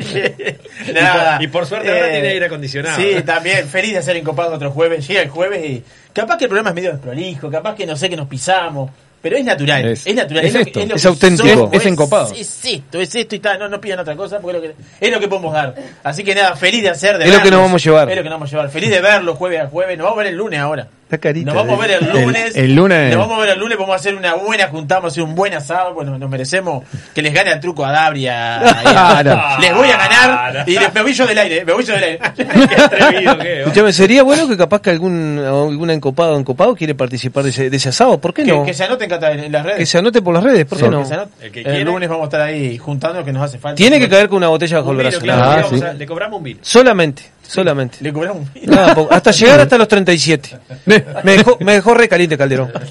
Nada. 0.91 1.37
Y 1.39 1.47
por 1.47 1.67
suerte 1.67 1.91
ahora 1.91 2.09
tiene 2.09 2.29
aire 2.29 2.47
acondicionado. 2.47 2.99
Sí, 2.99 3.21
también, 3.23 3.67
feliz 3.67 3.93
de 3.93 4.01
ser 4.01 4.17
encopado 4.17 4.55
otro 4.55 4.71
jueves. 4.71 5.07
Llega 5.07 5.21
el 5.21 5.29
jueves 5.29 5.63
y 5.63 5.83
capaz 6.11 6.37
que 6.37 6.45
el 6.45 6.49
programa 6.49 6.71
es 6.71 6.75
medio 6.75 6.91
desprolijo, 6.91 7.51
capaz 7.51 7.75
que 7.75 7.85
no 7.85 7.95
sé 7.95 8.09
que 8.09 8.17
nos 8.17 8.27
pisamos. 8.27 8.89
Pero 9.23 9.37
es 9.37 9.45
natural, 9.45 9.87
es, 9.87 10.05
Es- 10.05 10.15
natural. 10.15 10.45
es 10.45 10.53
lo 10.53 10.59
esto, 10.59 10.85
lo 10.85 10.95
es 10.95 11.05
auténtico. 11.05 11.69
Es 11.71 11.85
encopado. 11.85 12.33
Es, 12.35 12.65
esto, 12.65 12.99
es 12.99 13.15
esto 13.15 13.35
y 13.35 13.39
tal. 13.39 13.57
No, 13.57 13.69
no 13.69 13.79
pidan 13.79 13.99
otra 13.99 14.17
cosa 14.17 14.39
porque 14.41 14.57
es 14.57 14.63
lo 14.63 14.69
que, 14.69 14.75
es 14.99 15.11
lo 15.13 15.19
que 15.21 15.27
podemos 15.29 15.53
dar. 15.53 15.73
Así 16.03 16.25
que 16.25 16.35
nada, 16.35 16.57
feliz 16.57 16.83
de 16.83 16.89
hacer. 16.89 17.17
De 17.17 17.23
Es 17.25 17.33
lo 17.33 17.41
que 17.41 17.49
nos 17.49 17.61
vamos 17.61 17.81
a 17.81 17.85
llevar. 17.85 18.09
Es 18.09 18.17
lo 18.17 18.21
que 18.23 18.29
nos 18.29 18.35
vamos 18.35 18.49
a 18.49 18.51
llevar. 18.57 18.69
Feliz 18.69 18.89
de 18.89 18.99
verlo 19.01 19.35
jueves 19.35 19.61
a 19.61 19.67
jueves. 19.69 19.97
Nos 19.97 20.03
vamos 20.03 20.19
a 20.19 20.23
ver 20.23 20.31
el 20.33 20.37
lunes 20.37 20.59
ahora. 20.59 20.87
Carita. 21.19 21.53
Nos 21.53 21.55
vamos 21.55 21.77
a 21.77 21.81
ver 21.87 21.91
el 22.01 22.07
El- 22.07 22.23
lunes. 22.25 22.55
el 22.55 22.75
lunes- 22.75 23.09
Nos 23.15 23.19
vamos 23.27 23.37
a 23.37 23.41
ver 23.41 23.49
el 23.51 23.59
lunes. 23.59 23.77
Vamos 23.77 23.93
a 23.93 23.95
hacer 23.97 24.15
una 24.15 24.33
buena 24.33 24.67
juntada. 24.69 24.99
Vamos 25.01 25.11
a 25.11 25.13
hacer 25.13 25.23
un 25.23 25.35
buen 25.35 25.53
asado. 25.53 25.93
Bueno, 25.93 26.17
nos 26.17 26.27
merecemos 26.29 26.83
que 27.13 27.21
les 27.21 27.33
gane 27.33 27.51
al 27.51 27.59
truco 27.59 27.85
a 27.85 27.91
Dabri. 27.91 28.27
a- 28.27 28.57
a- 28.67 29.21
Claro. 29.23 29.61
Les 29.61 29.75
voy 29.75 29.89
a 29.89 29.97
ganar. 29.97 30.63
Y 30.67 30.71
les, 30.79 30.91
me 30.93 31.01
voy 31.03 31.13
yo 31.13 31.27
del 31.27 31.37
aire. 31.37 31.63
Me 31.65 31.73
voy 31.73 31.83
yo 31.85 31.93
del 31.93 32.03
aire. 32.03 32.19
Escuchame, 33.61 33.93
sería 33.93 34.23
bueno 34.23 34.47
que 34.47 34.57
capaz 34.57 34.81
que 34.81 34.89
algún 34.89 35.39
algún 35.39 35.89
encopado 35.89 36.33
o 36.35 36.39
encopado 36.39 36.75
quiere 36.75 36.95
participar 36.95 37.43
de 37.43 37.49
ese, 37.51 37.69
de 37.69 37.77
ese 37.77 37.89
asado. 37.89 38.19
¿Por 38.19 38.33
qué 38.33 38.43
no? 38.45 38.65
que 38.65 38.73
se 38.73 38.83
anoten 38.83 39.11
en 39.11 39.51
las 39.51 39.63
redes. 39.63 39.77
Que 39.77 39.85
se 39.85 39.97
anote 39.97 40.21
por 40.21 40.33
las 40.33 40.43
redes, 40.43 40.65
¿por 40.65 40.77
qué 40.77 40.85
Sí, 40.85 40.89
no? 40.89 41.03
que. 41.07 41.45
El 41.45 41.51
que 41.51 41.61
El, 41.61 41.83
lunes 41.83 42.09
vamos 42.09 42.23
a 42.23 42.27
estar 42.27 42.41
ahí 42.41 42.77
juntando 42.77 43.23
que 43.23 43.31
nos 43.31 43.43
hace 43.43 43.59
falta. 43.59 43.75
Tiene 43.75 43.99
que 43.99 44.09
caer 44.09 44.27
con 44.29 44.37
una 44.37 44.47
botella 44.47 44.77
bajo 44.77 44.89
Un 44.89 44.99
el 45.01 45.07
vino, 45.07 45.19
claro, 45.19 45.67
Ah, 45.71 45.75
sí. 45.77 45.83
a- 45.83 45.93
le 45.93 46.05
cobramos 46.05 46.37
un 46.37 46.43
vino. 46.43 46.59
Solamente, 46.61 47.23
solamente. 47.47 47.97
Le 48.01 48.11
cobramos. 48.13 48.47
Nada, 48.63 48.95
po- 48.95 49.07
hasta 49.11 49.31
llegar 49.31 49.59
hasta 49.61 49.77
los 49.77 49.87
37. 49.87 50.57
Me 50.85 51.03
dejó, 51.37 51.57
me 51.59 51.73
dejó 51.73 51.93
re 51.93 52.07
caliente 52.09 52.37
Calderón. 52.37 52.71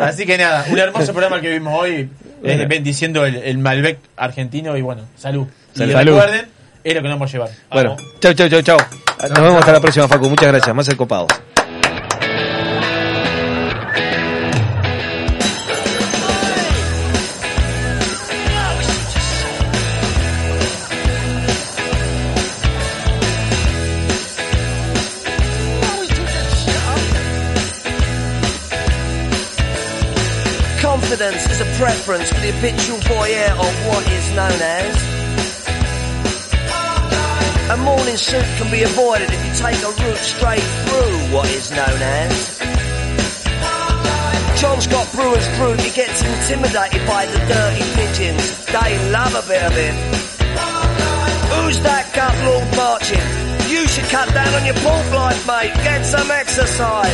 Así 0.00 0.26
que 0.26 0.38
nada, 0.38 0.64
un 0.70 0.78
hermoso 0.78 1.12
programa 1.12 1.40
que 1.40 1.50
vimos 1.50 1.74
hoy, 1.78 2.08
eh, 2.42 2.66
bendiciendo 2.68 3.24
el, 3.26 3.36
el 3.36 3.58
Malbec 3.58 3.98
argentino 4.16 4.76
y 4.76 4.82
bueno, 4.82 5.02
salud. 5.16 5.46
Salud. 5.74 5.92
Y 5.92 5.94
recuerden, 5.94 6.46
es 6.84 6.94
lo 6.94 7.02
que 7.02 7.08
nos 7.08 7.16
vamos 7.18 7.30
a 7.30 7.32
llevar. 7.32 7.50
Bueno, 7.70 7.96
chau, 8.20 8.32
chau, 8.34 8.48
chau, 8.48 8.62
chau. 8.62 8.78
Nos 9.22 9.40
vemos 9.40 9.58
hasta 9.60 9.72
la 9.72 9.80
próxima, 9.80 10.08
Facu. 10.08 10.28
Muchas 10.28 10.48
gracias. 10.48 10.74
Más 10.74 10.88
encopados. 10.88 11.28
Confidence 11.30 11.63
preference 32.14 32.32
for 32.32 32.46
the 32.46 32.52
habitual 32.52 32.98
voyeur 33.10 33.50
of 33.58 33.74
what 33.88 34.06
is 34.06 34.26
known 34.38 34.60
as. 34.62 34.94
A 37.70 37.76
morning 37.78 38.16
suit 38.16 38.44
can 38.58 38.70
be 38.70 38.82
avoided 38.82 39.30
if 39.32 39.40
you 39.44 39.52
take 39.54 39.80
a 39.82 39.90
route 39.90 40.22
straight 40.22 40.66
through 40.86 41.34
what 41.34 41.48
is 41.50 41.70
known 41.70 42.00
as. 42.22 42.58
John 44.60 44.80
Scott 44.80 45.08
Brewer's 45.12 45.48
group, 45.58 45.80
he 45.80 45.90
gets 45.90 46.22
intimidated 46.22 47.06
by 47.06 47.26
the 47.26 47.38
dirty 47.50 47.82
pigeons. 47.98 48.64
They 48.66 49.10
love 49.10 49.34
a 49.34 49.42
bit 49.48 49.62
of 49.62 49.74
it. 49.76 49.94
Who's 51.50 51.80
that 51.80 52.12
gut 52.14 52.34
lord 52.46 52.68
marching? 52.76 53.26
You 53.68 53.88
should 53.88 54.08
cut 54.10 54.32
down 54.32 54.54
on 54.54 54.64
your 54.64 54.76
pork 54.76 55.10
life, 55.12 55.46
mate. 55.46 55.74
Get 55.82 56.04
some 56.06 56.30
exercise. 56.30 56.94